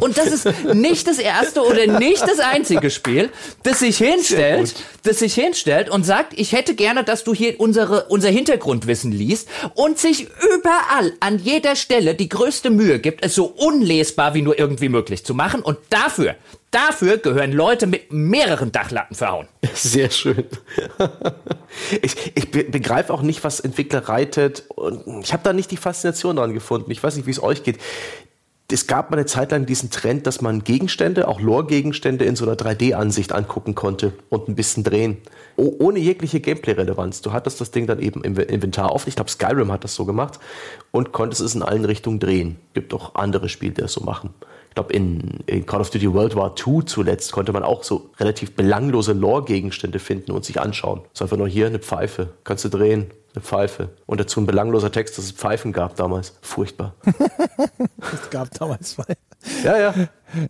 Und 0.00 0.18
das 0.18 0.26
ist 0.26 0.74
nicht 0.74 1.06
das 1.06 1.18
erste 1.18 1.62
oder 1.62 1.86
nicht 1.98 2.22
das 2.22 2.40
einzige 2.40 2.90
Spiel, 2.90 3.30
das 3.62 3.78
sich 3.78 3.98
hinstellt, 3.98 4.74
das 5.04 5.20
sich 5.20 5.34
hinstellt 5.34 5.88
und 5.88 6.04
sagt, 6.04 6.32
ich 6.36 6.52
hätte 6.52 6.74
gerne, 6.74 7.04
dass 7.04 7.22
du 7.22 7.32
hier 7.32 7.60
unsere 7.60 8.06
unser 8.06 8.30
Hintergrundwissen 8.30 9.12
liest 9.12 9.48
und 9.74 9.98
sich 9.98 10.26
überall 10.56 11.12
an 11.20 11.38
jeder 11.38 11.76
Stelle 11.76 12.16
die 12.16 12.28
größte 12.28 12.70
Mühe 12.70 12.98
gibt, 12.98 13.24
es 13.24 13.36
so 13.36 13.44
unlesbar 13.44 14.34
wie 14.34 14.42
nur 14.42 14.58
irgendwie 14.58 14.88
möglich 14.88 15.24
zu 15.24 15.34
machen. 15.34 15.62
Und 15.62 15.78
dafür, 15.90 16.34
dafür 16.74 17.18
gehören 17.18 17.52
Leute 17.52 17.86
mit 17.86 18.12
mehreren 18.12 18.72
Dachlatten 18.72 19.14
verhauen. 19.14 19.48
Sehr 19.74 20.10
schön. 20.10 20.44
ich, 22.02 22.32
ich 22.34 22.50
begreife 22.50 23.12
auch 23.12 23.22
nicht, 23.22 23.44
was 23.44 23.60
Entwickler 23.60 24.08
reitet. 24.08 24.64
Und 24.74 25.24
ich 25.24 25.32
habe 25.32 25.42
da 25.42 25.52
nicht 25.52 25.70
die 25.70 25.76
Faszination 25.76 26.36
dran 26.36 26.52
gefunden. 26.52 26.90
Ich 26.90 27.02
weiß 27.02 27.16
nicht, 27.16 27.26
wie 27.26 27.30
es 27.30 27.42
euch 27.42 27.62
geht 27.62 27.78
es 28.72 28.86
gab 28.86 29.10
mal 29.10 29.18
eine 29.18 29.26
Zeit 29.26 29.52
lang 29.52 29.66
diesen 29.66 29.90
Trend, 29.90 30.26
dass 30.26 30.40
man 30.40 30.64
Gegenstände, 30.64 31.28
auch 31.28 31.40
Lore-Gegenstände 31.40 32.24
in 32.24 32.34
so 32.34 32.44
einer 32.44 32.56
3D-Ansicht 32.56 33.32
angucken 33.32 33.74
konnte 33.74 34.14
und 34.30 34.48
ein 34.48 34.54
bisschen 34.54 34.82
drehen. 34.82 35.18
Oh, 35.56 35.74
ohne 35.78 35.98
jegliche 35.98 36.40
Gameplay-Relevanz. 36.40 37.20
Du 37.20 37.32
hattest 37.32 37.60
das 37.60 37.70
Ding 37.70 37.86
dann 37.86 38.00
eben 38.00 38.24
im 38.24 38.36
Inventar 38.36 38.92
offen. 38.92 39.10
Ich 39.10 39.16
glaube, 39.16 39.30
Skyrim 39.30 39.70
hat 39.70 39.84
das 39.84 39.94
so 39.94 40.06
gemacht 40.06 40.40
und 40.90 41.12
konntest 41.12 41.42
es 41.42 41.54
in 41.54 41.62
allen 41.62 41.84
Richtungen 41.84 42.18
drehen. 42.18 42.56
Gibt 42.72 42.94
auch 42.94 43.14
andere 43.14 43.48
Spiele, 43.48 43.72
die 43.72 43.82
das 43.82 43.92
so 43.92 44.02
machen. 44.02 44.34
Ich 44.74 44.76
glaube, 44.76 44.92
in, 44.92 45.38
in, 45.46 45.66
Call 45.66 45.80
of 45.80 45.90
Duty 45.90 46.12
World 46.12 46.34
War 46.34 46.52
II 46.66 46.84
zuletzt 46.84 47.30
konnte 47.30 47.52
man 47.52 47.62
auch 47.62 47.84
so 47.84 48.10
relativ 48.18 48.56
belanglose 48.56 49.12
Lore-Gegenstände 49.12 50.00
finden 50.00 50.32
und 50.32 50.44
sich 50.44 50.60
anschauen. 50.60 51.02
Das 51.04 51.20
ist 51.20 51.22
einfach 51.22 51.36
nur 51.36 51.46
hier 51.46 51.68
eine 51.68 51.78
Pfeife. 51.78 52.30
Kannst 52.42 52.64
du 52.64 52.70
drehen 52.70 53.12
eine 53.34 53.44
Pfeife. 53.44 53.90
Und 54.06 54.18
dazu 54.18 54.40
ein 54.40 54.46
belangloser 54.46 54.90
Text, 54.90 55.16
dass 55.16 55.26
es 55.26 55.30
Pfeifen 55.30 55.72
gab 55.72 55.94
damals. 55.94 56.32
Furchtbar. 56.42 56.96
es 58.12 58.30
gab 58.30 58.50
damals 58.58 58.94
Pfeifen. 58.94 59.14
Ja, 59.62 59.78
ja. 59.78 59.94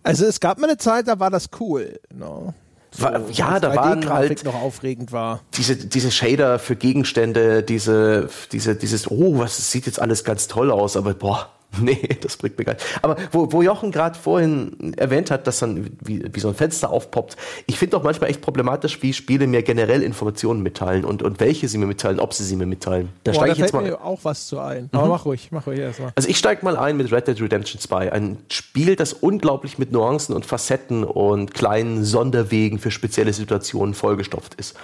Also 0.01 0.25
es 0.25 0.39
gab 0.39 0.57
mal 0.57 0.71
eine 0.71 0.77
Zeit, 0.77 1.07
da 1.07 1.19
war 1.19 1.29
das 1.29 1.49
cool. 1.59 1.99
No. 2.11 2.55
So, 2.89 3.03
war, 3.03 3.29
ja, 3.29 3.59
da 3.59 3.75
waren 3.75 4.09
halt 4.09 4.43
noch 4.43 4.55
aufregend 4.55 5.11
war. 5.11 5.41
Diese, 5.53 5.75
diese 5.75 6.09
Shader 6.09 6.57
für 6.57 6.75
Gegenstände, 6.75 7.61
diese, 7.61 8.27
diese, 8.51 8.75
dieses, 8.75 9.11
oh, 9.11 9.37
was 9.37 9.69
sieht 9.69 9.85
jetzt 9.85 10.01
alles 10.01 10.23
ganz 10.23 10.47
toll 10.47 10.71
aus, 10.71 10.97
aber 10.97 11.13
boah, 11.13 11.49
Nee, 11.85 12.17
das 12.21 12.37
bringt 12.37 12.57
mir 12.57 12.65
gar 12.65 12.73
nicht. 12.73 12.85
Aber 13.01 13.17
wo, 13.31 13.51
wo 13.51 13.61
Jochen 13.61 13.91
gerade 13.91 14.17
vorhin 14.17 14.93
erwähnt 14.97 15.31
hat, 15.31 15.45
dass 15.47 15.59
dann 15.59 15.89
wie, 16.01 16.23
wie 16.33 16.39
so 16.39 16.47
ein 16.47 16.55
Fenster 16.55 16.89
aufpoppt, 16.89 17.35
ich 17.67 17.77
finde 17.77 17.97
auch 17.97 18.03
manchmal 18.03 18.29
echt 18.29 18.41
problematisch, 18.41 19.01
wie 19.01 19.13
Spiele 19.13 19.47
mir 19.47 19.61
generell 19.61 20.01
Informationen 20.01 20.61
mitteilen 20.63 21.05
und, 21.05 21.21
und 21.21 21.39
welche 21.39 21.67
sie 21.67 21.77
mir 21.77 21.85
mitteilen, 21.85 22.19
ob 22.19 22.33
sie 22.33 22.43
sie 22.43 22.55
mir 22.55 22.65
mitteilen. 22.65 23.09
Da 23.23 23.33
steige 23.33 23.53
ich 23.53 23.57
jetzt 23.59 23.73
mal. 23.73 23.83
mir 23.83 24.03
auch 24.03 24.19
was 24.23 24.47
zu 24.47 24.59
ein. 24.59 24.89
Aber 24.91 25.05
mhm. 25.05 25.09
mach 25.11 25.25
ruhig, 25.25 25.49
mach 25.51 25.67
ruhig 25.67 25.79
erstmal. 25.79 26.11
Also 26.15 26.29
ich 26.29 26.37
steige 26.37 26.63
mal 26.63 26.77
ein 26.77 26.97
mit 26.97 27.11
Red 27.11 27.27
Dead 27.27 27.41
Redemption 27.41 27.79
2. 27.79 28.11
Ein 28.11 28.37
Spiel, 28.49 28.95
das 28.95 29.13
unglaublich 29.13 29.77
mit 29.77 29.91
Nuancen 29.91 30.35
und 30.35 30.45
Facetten 30.45 31.03
und 31.03 31.53
kleinen 31.53 32.03
Sonderwegen 32.03 32.79
für 32.79 32.91
spezielle 32.91 33.33
Situationen 33.33 33.93
vollgestopft 33.93 34.55
ist. 34.55 34.75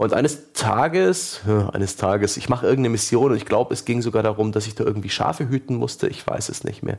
Und 0.00 0.14
eines 0.14 0.54
Tages, 0.54 1.42
eines 1.74 1.96
Tages, 1.96 2.38
ich 2.38 2.48
mache 2.48 2.64
irgendeine 2.64 2.88
Mission 2.88 3.32
und 3.32 3.36
ich 3.36 3.44
glaube, 3.44 3.74
es 3.74 3.84
ging 3.84 4.00
sogar 4.00 4.22
darum, 4.22 4.50
dass 4.50 4.66
ich 4.66 4.74
da 4.74 4.82
irgendwie 4.82 5.10
Schafe 5.10 5.50
hüten 5.50 5.76
musste. 5.76 6.08
Ich 6.08 6.26
weiß 6.26 6.48
es 6.48 6.64
nicht 6.64 6.82
mehr. 6.82 6.96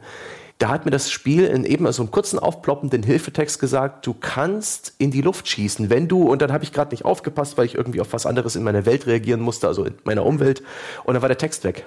Da 0.60 0.70
hat 0.70 0.86
mir 0.86 0.92
das 0.92 1.10
Spiel 1.10 1.48
in 1.48 1.64
eben 1.64 1.92
so 1.94 2.04
einem 2.04 2.12
kurzen 2.12 2.38
aufploppenden 2.38 3.02
Hilfetext 3.02 3.60
gesagt, 3.60 4.06
du 4.06 4.14
kannst 4.14 4.94
in 5.00 5.10
die 5.10 5.22
Luft 5.22 5.48
schießen, 5.48 5.90
wenn 5.90 6.08
du, 6.08 6.30
und 6.30 6.44
dann 6.44 6.52
habe 6.52 6.64
ich 6.64 6.74
gerade 6.74 6.92
nicht 6.92 7.04
aufgepasst, 7.04 7.58
weil 7.58 7.66
ich 7.66 7.74
irgendwie 7.74 8.02
auf 8.02 8.14
was 8.14 8.28
anderes 8.28 8.56
in 8.56 8.62
meiner 8.62 8.86
Welt 8.86 9.08
reagieren 9.08 9.42
musste, 9.42 9.68
also 9.68 9.84
in 9.84 9.96
meiner 10.04 10.24
Umwelt, 10.24 10.62
und 11.04 11.16
dann 11.16 11.24
war 11.24 11.30
der 11.30 11.40
Text 11.40 11.64
weg. 11.64 11.86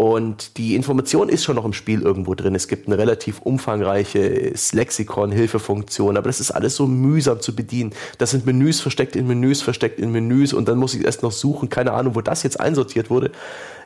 Und 0.00 0.58
die 0.58 0.76
Information 0.76 1.28
ist 1.28 1.42
schon 1.42 1.56
noch 1.56 1.64
im 1.64 1.72
Spiel 1.72 2.02
irgendwo 2.02 2.36
drin. 2.36 2.54
Es 2.54 2.68
gibt 2.68 2.86
eine 2.86 2.96
relativ 2.98 3.40
umfangreiche 3.40 4.52
Lexikon, 4.70 5.32
Hilfefunktion, 5.32 6.16
aber 6.16 6.28
das 6.28 6.38
ist 6.38 6.52
alles 6.52 6.76
so 6.76 6.86
mühsam 6.86 7.40
zu 7.40 7.52
bedienen. 7.52 7.92
Das 8.16 8.30
sind 8.30 8.46
Menüs 8.46 8.80
versteckt 8.80 9.16
in 9.16 9.26
Menüs, 9.26 9.60
versteckt 9.60 9.98
in 9.98 10.12
Menüs 10.12 10.52
und 10.52 10.68
dann 10.68 10.78
muss 10.78 10.94
ich 10.94 11.04
erst 11.04 11.24
noch 11.24 11.32
suchen. 11.32 11.68
Keine 11.68 11.94
Ahnung, 11.94 12.14
wo 12.14 12.20
das 12.20 12.44
jetzt 12.44 12.60
einsortiert 12.60 13.10
wurde. 13.10 13.32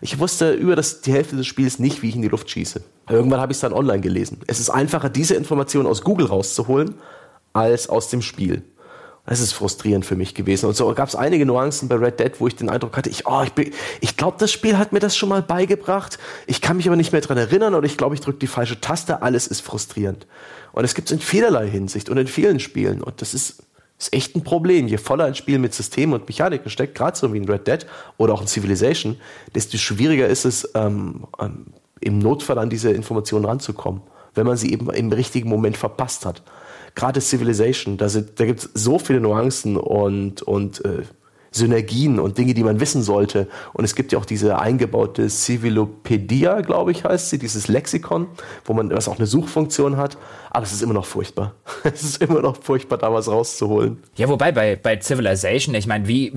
Ich 0.02 0.18
wusste 0.18 0.52
über 0.52 0.76
das, 0.76 1.00
die 1.00 1.14
Hälfte 1.14 1.34
des 1.34 1.46
Spiels 1.46 1.78
nicht, 1.78 2.02
wie 2.02 2.10
ich 2.10 2.14
in 2.14 2.20
die 2.20 2.28
Luft 2.28 2.50
schieße. 2.50 2.82
Irgendwann 3.08 3.40
habe 3.40 3.52
ich 3.52 3.56
es 3.56 3.62
dann 3.62 3.72
online 3.72 4.02
gelesen. 4.02 4.38
Es 4.46 4.60
ist 4.60 4.68
einfacher, 4.68 5.08
diese 5.08 5.34
Information 5.34 5.86
aus 5.86 6.02
Google 6.02 6.26
rauszuholen, 6.26 6.94
als 7.54 7.88
aus 7.88 8.08
dem 8.08 8.20
Spiel. 8.20 8.62
Das 9.24 9.38
ist 9.38 9.52
frustrierend 9.52 10.04
für 10.04 10.16
mich 10.16 10.34
gewesen. 10.34 10.66
Und 10.66 10.76
so 10.76 10.92
gab 10.94 11.08
es 11.08 11.14
einige 11.14 11.46
Nuancen 11.46 11.88
bei 11.88 11.94
Red 11.94 12.18
Dead, 12.18 12.32
wo 12.40 12.48
ich 12.48 12.56
den 12.56 12.68
Eindruck 12.68 12.96
hatte, 12.96 13.08
ich, 13.08 13.26
oh, 13.26 13.44
ich, 13.44 13.72
ich 14.00 14.16
glaube, 14.16 14.36
das 14.40 14.50
Spiel 14.50 14.78
hat 14.78 14.92
mir 14.92 14.98
das 14.98 15.16
schon 15.16 15.28
mal 15.28 15.42
beigebracht. 15.42 16.18
Ich 16.48 16.60
kann 16.60 16.76
mich 16.76 16.88
aber 16.88 16.96
nicht 16.96 17.12
mehr 17.12 17.20
dran 17.20 17.38
erinnern 17.38 17.74
oder 17.74 17.86
ich 17.86 17.96
glaube, 17.96 18.16
ich 18.16 18.20
drücke 18.20 18.40
die 18.40 18.48
falsche 18.48 18.80
Taste. 18.80 19.22
Alles 19.22 19.46
ist 19.46 19.60
frustrierend. 19.60 20.26
Und 20.72 20.84
es 20.84 20.94
gibt 20.94 21.08
es 21.08 21.12
in 21.12 21.20
vielerlei 21.20 21.68
Hinsicht 21.68 22.08
und 22.08 22.16
in 22.18 22.26
vielen 22.26 22.58
Spielen. 22.58 23.00
Und 23.00 23.20
das 23.20 23.32
ist, 23.32 23.62
ist 23.96 24.12
echt 24.12 24.34
ein 24.34 24.42
Problem. 24.42 24.88
Je 24.88 24.96
voller 24.96 25.26
ein 25.26 25.36
Spiel 25.36 25.60
mit 25.60 25.72
Systemen 25.72 26.14
und 26.14 26.28
Mechaniken 26.28 26.68
steckt, 26.68 26.96
gerade 26.96 27.16
so 27.16 27.32
wie 27.32 27.38
in 27.38 27.48
Red 27.48 27.68
Dead 27.68 27.86
oder 28.16 28.34
auch 28.34 28.40
in 28.40 28.48
Civilization, 28.48 29.18
desto 29.54 29.78
schwieriger 29.78 30.26
ist 30.26 30.44
es, 30.44 30.68
ähm, 30.74 31.28
ähm, 31.38 31.66
im 32.00 32.18
Notfall 32.18 32.58
an 32.58 32.70
diese 32.70 32.90
Informationen 32.90 33.44
ranzukommen, 33.44 34.02
wenn 34.34 34.46
man 34.46 34.56
sie 34.56 34.72
eben 34.72 34.90
im 34.90 35.12
richtigen 35.12 35.48
Moment 35.48 35.76
verpasst 35.76 36.26
hat 36.26 36.42
gerade 36.94 37.20
Civilization, 37.20 37.96
da, 37.96 38.08
da 38.08 38.44
gibt 38.44 38.60
es 38.60 38.70
so 38.74 38.98
viele 38.98 39.20
Nuancen 39.20 39.76
und, 39.76 40.42
und 40.42 40.84
äh, 40.84 41.02
Synergien 41.52 42.18
und 42.18 42.38
Dinge, 42.38 42.54
die 42.54 42.64
man 42.64 42.80
wissen 42.80 43.02
sollte. 43.02 43.46
Und 43.74 43.84
es 43.84 43.94
gibt 43.94 44.10
ja 44.12 44.18
auch 44.18 44.24
diese 44.24 44.58
eingebaute 44.58 45.28
Civilopedia, 45.28 46.62
glaube 46.62 46.92
ich, 46.92 47.04
heißt 47.04 47.30
sie, 47.30 47.38
dieses 47.38 47.68
Lexikon, 47.68 48.26
wo 48.64 48.72
man 48.72 48.90
was 48.90 49.06
auch 49.06 49.18
eine 49.18 49.26
Suchfunktion 49.26 49.98
hat. 49.98 50.16
Aber 50.54 50.64
es 50.66 50.72
ist 50.72 50.82
immer 50.82 50.92
noch 50.92 51.06
furchtbar. 51.06 51.54
es 51.84 52.02
ist 52.02 52.22
immer 52.22 52.42
noch 52.42 52.58
furchtbar, 52.62 52.98
da 52.98 53.10
was 53.10 53.26
rauszuholen. 53.26 54.02
Ja, 54.16 54.28
wobei 54.28 54.52
bei, 54.52 54.76
bei 54.76 55.00
Civilization, 55.00 55.74
ich 55.74 55.86
meine, 55.86 56.06
wie, 56.06 56.30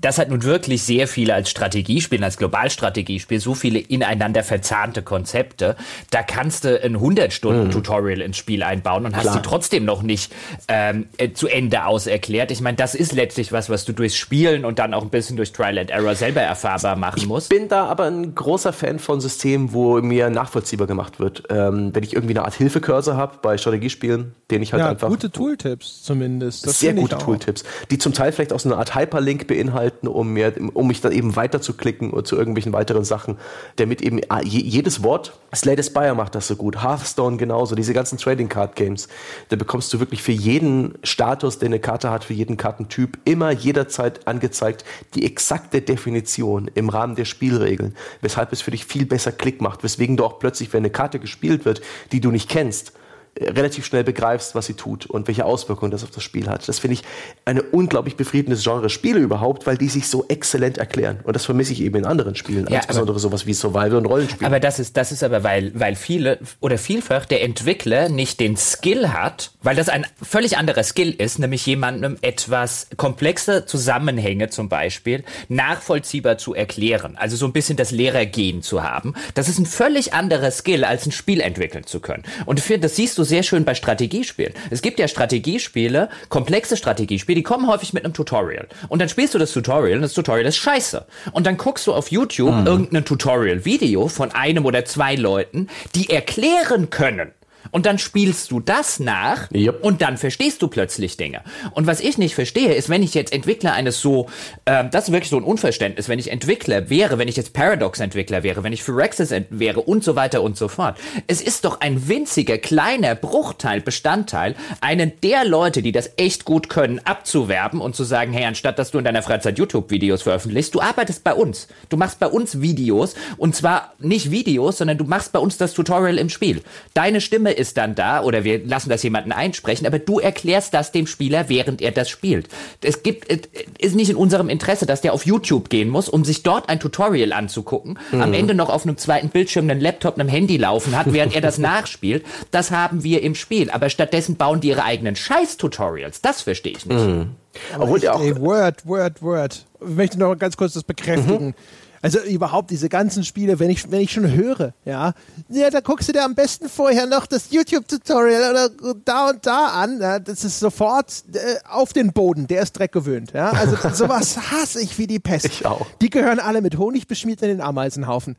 das 0.00 0.16
hat 0.18 0.30
nun 0.30 0.44
wirklich 0.44 0.82
sehr 0.82 1.06
viele 1.06 1.34
als 1.34 1.50
Strategiespiel, 1.50 2.24
als 2.24 2.38
Globalstrategiespiel, 2.38 3.38
so 3.38 3.54
viele 3.54 3.78
ineinander 3.78 4.44
verzahnte 4.44 5.02
Konzepte. 5.02 5.76
Da 6.10 6.22
kannst 6.22 6.64
du 6.64 6.82
ein 6.82 6.96
100-Stunden-Tutorial 6.96 8.16
mhm. 8.16 8.24
ins 8.24 8.38
Spiel 8.38 8.62
einbauen 8.62 9.04
und 9.04 9.14
hast 9.14 9.24
Klar. 9.24 9.36
die 9.36 9.42
trotzdem 9.42 9.84
noch 9.84 10.00
nicht 10.00 10.32
ähm, 10.68 11.08
äh, 11.18 11.32
zu 11.32 11.46
Ende 11.46 11.84
auserklärt. 11.84 12.50
Ich 12.50 12.62
meine, 12.62 12.78
das 12.78 12.94
ist 12.94 13.12
letztlich 13.12 13.52
was, 13.52 13.68
was 13.68 13.84
du 13.84 13.92
durchs 13.92 14.16
Spielen 14.16 14.64
und 14.64 14.78
dann 14.78 14.94
auch 14.94 15.02
ein 15.02 15.10
bisschen 15.10 15.36
durch 15.36 15.52
Trial 15.52 15.78
and 15.78 15.90
Error 15.90 16.14
selber 16.14 16.40
erfahrbar 16.40 16.96
machen 16.96 17.28
musst. 17.28 17.52
Ich 17.52 17.58
bin 17.58 17.68
da 17.68 17.84
aber 17.88 18.04
ein 18.04 18.34
großer 18.34 18.72
Fan 18.72 18.98
von 18.98 19.20
Systemen, 19.20 19.74
wo 19.74 20.00
mir 20.00 20.30
nachvollziehbar 20.30 20.86
gemacht 20.86 21.20
wird. 21.20 21.42
Ähm, 21.50 21.94
wenn 21.94 22.04
ich 22.04 22.14
irgendwie 22.14 22.32
eine 22.32 22.46
Art 22.46 22.54
Hilfekursor 22.54 23.16
habe, 23.16 23.49
bei 23.50 23.58
Strategiespielen, 23.58 24.36
den 24.52 24.62
ich 24.62 24.72
halt 24.72 24.84
ja, 24.84 24.90
einfach. 24.90 25.08
Gute 25.08 25.28
Tooltips 25.28 26.04
zumindest. 26.04 26.64
Das 26.64 26.78
sehr 26.78 26.94
gute 26.94 27.18
Tooltips, 27.18 27.64
die 27.90 27.98
zum 27.98 28.12
Teil 28.12 28.30
vielleicht 28.30 28.52
auch 28.52 28.60
so 28.60 28.68
eine 28.68 28.78
Art 28.78 28.94
Hyperlink 28.94 29.48
beinhalten, 29.48 30.06
um 30.06 30.32
mir, 30.32 30.54
um 30.72 30.86
mich 30.86 31.00
dann 31.00 31.10
eben 31.10 31.34
weiter 31.34 31.60
zu 31.60 31.72
klicken 31.72 32.12
oder 32.12 32.22
zu 32.22 32.36
irgendwelchen 32.36 32.72
weiteren 32.72 33.02
Sachen, 33.02 33.38
damit 33.74 34.02
eben 34.02 34.20
ah, 34.28 34.40
jedes 34.40 35.02
Wort, 35.02 35.32
Slay 35.52 35.82
Spire 35.82 36.14
macht 36.14 36.36
das 36.36 36.46
so 36.46 36.54
gut, 36.54 36.80
Hearthstone 36.80 37.38
genauso, 37.38 37.74
diese 37.74 37.92
ganzen 37.92 38.18
Trading 38.18 38.48
Card 38.48 38.76
Games, 38.76 39.08
da 39.48 39.56
bekommst 39.56 39.92
du 39.92 39.98
wirklich 39.98 40.22
für 40.22 40.30
jeden 40.30 40.94
Status, 41.02 41.58
der 41.58 41.66
eine 41.66 41.80
Karte 41.80 42.12
hat, 42.12 42.22
für 42.22 42.34
jeden 42.34 42.56
Kartentyp 42.56 43.18
immer 43.24 43.50
jederzeit 43.50 44.28
angezeigt 44.28 44.84
die 45.14 45.26
exakte 45.26 45.82
Definition 45.82 46.70
im 46.76 46.88
Rahmen 46.88 47.16
der 47.16 47.24
Spielregeln, 47.24 47.96
weshalb 48.20 48.52
es 48.52 48.62
für 48.62 48.70
dich 48.70 48.84
viel 48.84 49.06
besser 49.06 49.32
Klick 49.32 49.60
macht, 49.60 49.82
weswegen 49.82 50.16
du 50.16 50.24
auch 50.24 50.38
plötzlich, 50.38 50.72
wenn 50.72 50.82
eine 50.82 50.90
Karte 50.90 51.18
gespielt 51.18 51.64
wird, 51.64 51.80
die 52.12 52.20
du 52.20 52.30
nicht 52.30 52.48
kennst, 52.48 52.92
relativ 53.38 53.86
schnell 53.86 54.04
begreifst, 54.04 54.54
was 54.54 54.66
sie 54.66 54.74
tut 54.74 55.06
und 55.06 55.28
welche 55.28 55.44
Auswirkungen 55.44 55.90
das 55.90 56.02
auf 56.02 56.10
das 56.10 56.22
Spiel 56.22 56.48
hat. 56.48 56.68
Das 56.68 56.78
finde 56.78 56.94
ich 56.94 57.02
eine 57.44 57.62
unglaublich 57.62 58.16
befriedendes 58.16 58.62
Genre 58.62 58.90
Spiele 58.90 59.20
überhaupt, 59.20 59.66
weil 59.66 59.76
die 59.76 59.88
sich 59.88 60.08
so 60.08 60.24
exzellent 60.28 60.78
erklären. 60.78 61.20
Und 61.24 61.36
das 61.36 61.44
vermisse 61.44 61.72
ich 61.72 61.82
eben 61.82 61.96
in 61.96 62.06
anderen 62.06 62.34
Spielen, 62.34 62.66
ja, 62.68 62.78
insbesondere 62.78 63.14
aber, 63.14 63.20
sowas 63.20 63.46
wie 63.46 63.54
Survival 63.54 63.96
und 63.96 64.06
Rollenspiele. 64.06 64.46
Aber 64.46 64.60
das 64.60 64.78
ist, 64.78 64.96
das 64.96 65.12
ist 65.12 65.22
aber, 65.22 65.44
weil, 65.44 65.72
weil 65.74 65.96
viele 65.96 66.38
oder 66.60 66.78
vielfach 66.78 67.24
der 67.24 67.42
Entwickler 67.42 68.08
nicht 68.08 68.40
den 68.40 68.56
Skill 68.56 69.12
hat, 69.12 69.52
weil 69.62 69.76
das 69.76 69.88
ein 69.88 70.06
völlig 70.22 70.56
anderer 70.56 70.82
Skill 70.82 71.12
ist, 71.12 71.38
nämlich 71.38 71.66
jemandem 71.66 72.16
etwas 72.22 72.88
komplexe 72.96 73.66
Zusammenhänge 73.66 74.50
zum 74.50 74.68
Beispiel 74.68 75.24
nachvollziehbar 75.48 76.38
zu 76.38 76.54
erklären. 76.54 77.16
Also 77.16 77.36
so 77.36 77.46
ein 77.46 77.52
bisschen 77.52 77.76
das 77.76 77.90
Lehrergehen 77.90 78.62
zu 78.62 78.82
haben. 78.82 79.14
Das 79.34 79.48
ist 79.48 79.58
ein 79.58 79.66
völlig 79.66 80.14
anderer 80.14 80.50
Skill, 80.50 80.84
als 80.84 81.06
ein 81.06 81.12
Spiel 81.12 81.40
entwickeln 81.40 81.84
zu 81.84 82.00
können. 82.00 82.24
Und 82.46 82.60
finde, 82.60 82.86
das 82.86 82.96
siehst 82.96 83.18
du 83.18 83.19
sehr 83.24 83.42
schön 83.42 83.64
bei 83.64 83.74
Strategiespielen. 83.74 84.52
Es 84.70 84.82
gibt 84.82 84.98
ja 84.98 85.08
Strategiespiele, 85.08 86.08
komplexe 86.28 86.76
Strategiespiele, 86.76 87.36
die 87.36 87.42
kommen 87.42 87.66
häufig 87.66 87.92
mit 87.92 88.04
einem 88.04 88.14
Tutorial. 88.14 88.66
Und 88.88 89.00
dann 89.00 89.08
spielst 89.08 89.34
du 89.34 89.38
das 89.38 89.52
Tutorial 89.52 89.96
und 89.96 90.02
das 90.02 90.14
Tutorial 90.14 90.46
ist 90.46 90.56
scheiße. 90.56 91.06
Und 91.32 91.46
dann 91.46 91.56
guckst 91.56 91.86
du 91.86 91.92
auf 91.92 92.10
YouTube 92.10 92.54
mhm. 92.54 92.66
irgendein 92.66 93.04
Tutorial-Video 93.04 94.08
von 94.08 94.32
einem 94.32 94.64
oder 94.64 94.84
zwei 94.84 95.14
Leuten, 95.14 95.68
die 95.94 96.10
erklären 96.10 96.90
können, 96.90 97.32
und 97.70 97.86
dann 97.86 97.98
spielst 97.98 98.50
du 98.50 98.60
das 98.60 99.00
nach 99.00 99.50
yep. 99.52 99.82
und 99.82 100.02
dann 100.02 100.16
verstehst 100.16 100.62
du 100.62 100.68
plötzlich 100.68 101.16
Dinge. 101.16 101.42
Und 101.72 101.86
was 101.86 102.00
ich 102.00 102.18
nicht 102.18 102.34
verstehe, 102.34 102.74
ist, 102.74 102.88
wenn 102.88 103.02
ich 103.02 103.14
jetzt 103.14 103.32
Entwickler 103.32 103.72
eines 103.72 104.00
so, 104.00 104.28
äh, 104.64 104.84
das 104.90 105.04
ist 105.04 105.12
wirklich 105.12 105.30
so 105.30 105.36
ein 105.36 105.44
Unverständnis, 105.44 106.08
wenn 106.08 106.18
ich 106.18 106.30
Entwickler 106.30 106.90
wäre, 106.90 107.18
wenn 107.18 107.28
ich 107.28 107.36
jetzt 107.36 107.52
Paradox-Entwickler 107.52 108.42
wäre, 108.42 108.62
wenn 108.62 108.72
ich 108.72 108.82
Phyrexis 108.82 109.32
wäre 109.50 109.80
und 109.80 110.04
so 110.04 110.16
weiter 110.16 110.42
und 110.42 110.56
so 110.56 110.68
fort. 110.68 110.98
Es 111.26 111.40
ist 111.40 111.64
doch 111.64 111.80
ein 111.80 112.08
winziger, 112.08 112.58
kleiner 112.58 113.14
Bruchteil, 113.14 113.80
Bestandteil, 113.80 114.54
einen 114.80 115.12
der 115.22 115.44
Leute, 115.44 115.82
die 115.82 115.92
das 115.92 116.10
echt 116.16 116.44
gut 116.44 116.68
können, 116.68 117.00
abzuwerben 117.04 117.80
und 117.80 117.94
zu 117.94 118.04
sagen, 118.04 118.32
hey, 118.32 118.44
anstatt 118.44 118.78
dass 118.78 118.90
du 118.90 118.98
in 118.98 119.04
deiner 119.04 119.22
Freizeit 119.22 119.58
YouTube-Videos 119.58 120.22
veröffentlichst, 120.22 120.74
du 120.74 120.80
arbeitest 120.80 121.24
bei 121.24 121.34
uns. 121.34 121.68
Du 121.88 121.96
machst 121.96 122.18
bei 122.18 122.26
uns 122.26 122.60
Videos 122.60 123.14
und 123.36 123.54
zwar 123.54 123.94
nicht 123.98 124.30
Videos, 124.30 124.78
sondern 124.78 124.98
du 124.98 125.04
machst 125.04 125.32
bei 125.32 125.38
uns 125.38 125.56
das 125.56 125.74
Tutorial 125.74 126.18
im 126.18 126.28
Spiel. 126.28 126.62
Deine 126.94 127.20
Stimme 127.20 127.49
ist 127.52 127.76
dann 127.76 127.94
da 127.94 128.22
oder 128.22 128.44
wir 128.44 128.64
lassen 128.64 128.88
das 128.88 129.02
jemanden 129.02 129.32
einsprechen, 129.32 129.86
aber 129.86 129.98
du 129.98 130.18
erklärst 130.18 130.74
das 130.74 130.92
dem 130.92 131.06
Spieler, 131.06 131.48
während 131.48 131.82
er 131.82 131.90
das 131.90 132.08
spielt. 132.08 132.48
Es 132.82 133.02
gibt, 133.02 133.30
es 133.30 133.48
ist 133.78 133.94
nicht 133.94 134.10
in 134.10 134.16
unserem 134.16 134.48
Interesse, 134.48 134.86
dass 134.86 135.00
der 135.00 135.12
auf 135.12 135.26
YouTube 135.26 135.68
gehen 135.70 135.88
muss, 135.88 136.08
um 136.08 136.24
sich 136.24 136.42
dort 136.42 136.68
ein 136.68 136.80
Tutorial 136.80 137.32
anzugucken, 137.32 137.98
mhm. 138.12 138.22
am 138.22 138.32
Ende 138.32 138.54
noch 138.54 138.68
auf 138.68 138.84
einem 138.84 138.96
zweiten 138.96 139.28
Bildschirm 139.28 139.68
einen 139.68 139.80
Laptop, 139.80 140.18
einem 140.18 140.28
Handy 140.28 140.56
laufen 140.56 140.96
hat, 140.96 141.12
während 141.12 141.34
er 141.34 141.40
das 141.40 141.58
nachspielt. 141.58 142.24
Das 142.50 142.70
haben 142.70 143.04
wir 143.04 143.22
im 143.22 143.34
Spiel. 143.34 143.70
Aber 143.70 143.90
stattdessen 143.90 144.36
bauen 144.36 144.60
die 144.60 144.68
ihre 144.68 144.84
eigenen 144.84 145.16
Scheiß-Tutorials. 145.16 146.20
Das 146.20 146.42
verstehe 146.42 146.72
ich 146.76 146.86
nicht. 146.86 147.06
Mhm. 147.06 147.30
Obwohl 147.78 147.98
ich, 147.98 148.08
auch, 148.08 148.20
ey, 148.20 148.36
Word, 148.38 148.86
Word, 148.86 149.22
Word. 149.22 149.66
Ich 149.80 149.94
möchte 149.96 150.18
noch 150.18 150.36
ganz 150.36 150.56
kurz 150.56 150.74
das 150.74 150.84
bekräftigen. 150.84 151.48
Mhm. 151.48 151.54
Also 152.02 152.18
überhaupt 152.20 152.70
diese 152.70 152.88
ganzen 152.88 153.24
Spiele, 153.24 153.58
wenn 153.58 153.68
ich, 153.68 153.90
wenn 153.90 154.00
ich 154.00 154.12
schon 154.12 154.30
höre, 154.32 154.72
ja, 154.86 155.12
ja, 155.50 155.68
da 155.68 155.80
guckst 155.80 156.08
du 156.08 156.12
dir 156.12 156.24
am 156.24 156.34
besten 156.34 156.70
vorher 156.70 157.06
noch 157.06 157.26
das 157.26 157.50
YouTube-Tutorial 157.50 158.50
oder 158.50 158.94
da 159.04 159.28
und 159.28 159.44
da 159.44 159.66
an. 159.66 160.00
Ja, 160.00 160.18
das 160.18 160.44
ist 160.44 160.60
sofort 160.60 161.24
äh, 161.34 161.56
auf 161.68 161.92
den 161.92 162.12
Boden, 162.12 162.46
der 162.46 162.62
ist 162.62 162.72
Dreck 162.72 162.92
gewöhnt. 162.92 163.32
Ja? 163.34 163.50
Also 163.50 163.76
sowas 163.92 164.38
hasse 164.50 164.80
ich 164.80 164.98
wie 164.98 165.06
die 165.06 165.18
Pest. 165.18 165.44
Ich 165.46 165.66
auch. 165.66 165.86
Die 166.00 166.08
gehören 166.08 166.38
alle 166.38 166.62
mit 166.62 166.78
Honig 166.78 167.06
beschmiert 167.06 167.42
in 167.42 167.48
den 167.48 167.60
Ameisenhaufen. 167.60 168.36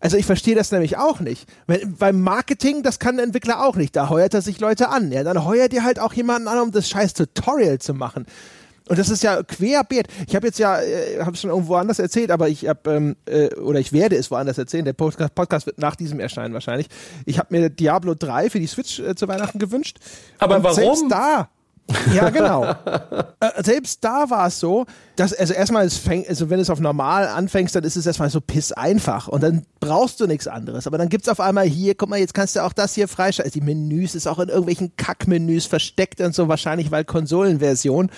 Also 0.00 0.16
ich 0.16 0.26
verstehe 0.26 0.54
das 0.54 0.70
nämlich 0.70 0.98
auch 0.98 1.20
nicht. 1.20 1.48
Weil, 1.66 1.86
beim 1.86 2.20
Marketing, 2.20 2.82
das 2.82 2.98
kann 2.98 3.16
ein 3.16 3.26
Entwickler 3.26 3.64
auch 3.64 3.76
nicht. 3.76 3.96
Da 3.96 4.10
heuert 4.10 4.34
er 4.34 4.42
sich 4.42 4.60
Leute 4.60 4.90
an. 4.90 5.10
Ja, 5.12 5.22
dann 5.22 5.44
heuert 5.44 5.72
ihr 5.72 5.82
halt 5.82 5.98
auch 5.98 6.12
jemanden 6.12 6.48
an, 6.48 6.58
um 6.58 6.72
das 6.72 6.88
scheiß 6.90 7.14
Tutorial 7.14 7.78
zu 7.78 7.94
machen. 7.94 8.26
Und 8.86 8.98
das 8.98 9.08
ist 9.08 9.22
ja 9.22 9.42
querbeet. 9.42 10.08
Ich 10.28 10.36
habe 10.36 10.46
jetzt 10.46 10.58
ja, 10.58 10.78
äh, 10.78 11.20
habe 11.20 11.36
schon 11.36 11.50
irgendwo 11.50 11.76
anders 11.76 11.98
erzählt, 11.98 12.30
aber 12.30 12.48
ich 12.50 12.68
habe 12.68 12.92
ähm, 12.92 13.16
äh, 13.24 13.54
oder 13.54 13.80
ich 13.80 13.94
werde 13.94 14.16
es 14.16 14.30
woanders 14.30 14.58
erzählen. 14.58 14.84
Der 14.84 14.92
Podcast, 14.92 15.34
Podcast 15.34 15.66
wird 15.66 15.78
nach 15.78 15.96
diesem 15.96 16.20
erscheinen 16.20 16.52
wahrscheinlich. 16.52 16.88
Ich 17.24 17.38
habe 17.38 17.48
mir 17.50 17.70
Diablo 17.70 18.14
3 18.14 18.50
für 18.50 18.60
die 18.60 18.66
Switch 18.66 19.00
äh, 19.00 19.14
zu 19.14 19.26
Weihnachten 19.26 19.58
gewünscht. 19.58 19.98
Aber 20.38 20.56
Und 20.56 20.64
warum? 20.64 20.76
Selbst 20.76 21.04
da. 21.08 21.48
ja, 22.14 22.28
genau. 22.30 22.64
äh, 23.40 23.62
selbst 23.62 24.02
da 24.04 24.28
war 24.28 24.48
es 24.48 24.60
so, 24.60 24.86
dass, 25.16 25.32
also 25.34 25.52
erstmal, 25.54 25.84
es 25.86 25.96
fäng, 25.96 26.24
also 26.28 26.48
wenn 26.48 26.60
es 26.60 26.70
auf 26.70 26.80
normal 26.80 27.28
anfängst, 27.28 27.74
dann 27.74 27.84
ist 27.84 27.96
es 27.96 28.06
erstmal 28.06 28.30
so 28.30 28.40
piss 28.40 28.72
einfach 28.72 29.28
und 29.28 29.42
dann 29.42 29.64
brauchst 29.80 30.20
du 30.20 30.26
nichts 30.26 30.46
anderes. 30.46 30.86
Aber 30.86 30.98
dann 30.98 31.08
gibt 31.08 31.24
es 31.24 31.28
auf 31.30 31.40
einmal 31.40 31.66
hier, 31.66 31.94
guck 31.94 32.08
mal, 32.08 32.18
jetzt 32.18 32.34
kannst 32.34 32.56
du 32.56 32.62
auch 32.62 32.72
das 32.72 32.94
hier 32.94 33.08
freischalten. 33.08 33.52
Die 33.52 33.60
Menüs 33.60 34.14
ist 34.14 34.26
auch 34.26 34.38
in 34.38 34.48
irgendwelchen 34.48 34.96
Kackmenüs 34.96 35.66
versteckt 35.66 36.20
und 36.20 36.34
so, 36.34 36.48
wahrscheinlich 36.48 36.90
weil 36.90 37.04
Konsolenversion. 37.04 38.10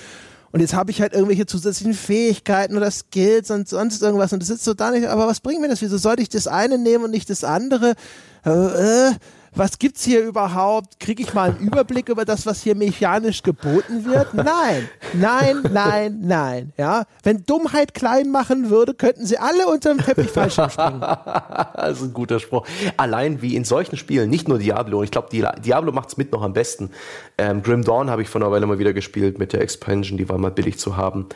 Und 0.57 0.61
jetzt 0.61 0.73
habe 0.73 0.91
ich 0.91 1.03
halt 1.03 1.13
irgendwelche 1.13 1.45
zusätzlichen 1.45 1.93
Fähigkeiten 1.93 2.79
oder 2.79 2.91
Skills 2.91 3.51
und 3.51 3.69
sonst 3.69 4.01
irgendwas 4.01 4.33
und 4.33 4.41
das 4.41 4.49
ist 4.49 4.65
so 4.65 4.73
da 4.73 4.91
nicht, 4.91 5.07
aber 5.07 5.27
was 5.27 5.41
bringt 5.41 5.61
mir 5.61 5.69
das? 5.69 5.83
Wieso 5.83 5.99
sollte 5.99 6.23
ich 6.23 6.31
das 6.31 6.47
eine 6.47 6.79
nehmen 6.79 7.05
und 7.05 7.11
nicht 7.11 7.29
das 7.29 7.45
andere? 7.45 7.95
Äh, 8.43 8.51
äh 8.51 9.13
was 9.57 9.79
gibt's 9.79 10.05
hier 10.05 10.23
überhaupt? 10.23 11.01
Kriege 11.01 11.23
ich 11.23 11.35
mal 11.35 11.51
einen 11.51 11.59
Überblick 11.67 12.09
über 12.09 12.25
das, 12.25 12.47
was 12.47 12.63
hier 12.63 12.75
mechanisch 12.75 13.43
geboten 13.43 14.05
wird? 14.05 14.35
Nein, 14.35 14.89
nein, 15.15 15.63
nein, 15.73 16.19
nein. 16.23 16.73
Ja, 16.77 17.05
wenn 17.23 17.45
Dummheit 17.45 17.95
klein 17.95 18.31
machen 18.31 18.71
würde, 18.71 18.95
könnten 18.95 19.27
sie 19.27 19.39
alle 19.39 19.67
unter 19.67 19.95
dem 19.95 20.05
Teppich 20.05 20.31
falsch 20.31 20.55
springen. 20.55 21.01
das 21.75 21.99
ist 21.99 22.03
ein 22.03 22.13
guter 22.13 22.39
Spruch. 22.39 22.67
Allein 22.97 23.43
wie 23.43 23.57
in 23.57 23.65
solchen 23.65 23.97
Spielen, 23.97 24.31
nicht 24.31 24.49
nur 24.49 24.59
Diablo, 24.59 25.03
ich 25.03 25.11
glaube, 25.11 25.29
Diablo 25.31 25.93
macht's 25.93 26.17
mit 26.17 26.33
noch 26.33 26.43
am 26.43 26.53
besten. 26.53 26.91
Ähm, 27.39 27.63
Grim 27.63 27.83
Dawn 27.83 28.11
habe 28.11 28.23
ich 28.23 28.29
vor 28.29 28.41
einer 28.41 28.51
Weile 28.51 28.67
mal 28.67 28.79
wieder 28.79 28.93
gespielt 28.93 29.39
mit 29.39 29.53
der 29.53 29.63
Expansion, 29.63 30.19
die 30.19 30.29
war 30.29 30.39
mal 30.39 30.51
billig 30.51 30.79
zu 30.79 30.97
haben 30.97 31.27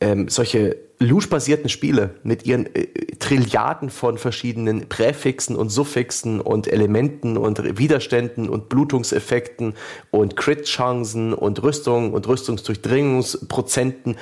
ähm, 0.00 0.28
solche 0.28 0.76
Luge-basierten 0.98 1.68
Spiele 1.68 2.16
mit 2.22 2.44
ihren 2.46 2.66
äh, 2.74 2.86
Trilliarden 3.18 3.90
von 3.90 4.18
verschiedenen 4.18 4.88
Präfixen 4.88 5.56
und 5.56 5.70
Suffixen 5.70 6.40
und 6.40 6.68
Elementen 6.68 7.36
und 7.36 7.78
Widerständen 7.78 8.48
und 8.48 8.68
Blutungseffekten 8.68 9.74
und 10.10 10.36
Crit-Chancen 10.36 11.32
und 11.32 11.62
Rüstung 11.62 12.12
und 12.12 12.28
Rüstungsdurchdringungsprozenten 12.28 14.16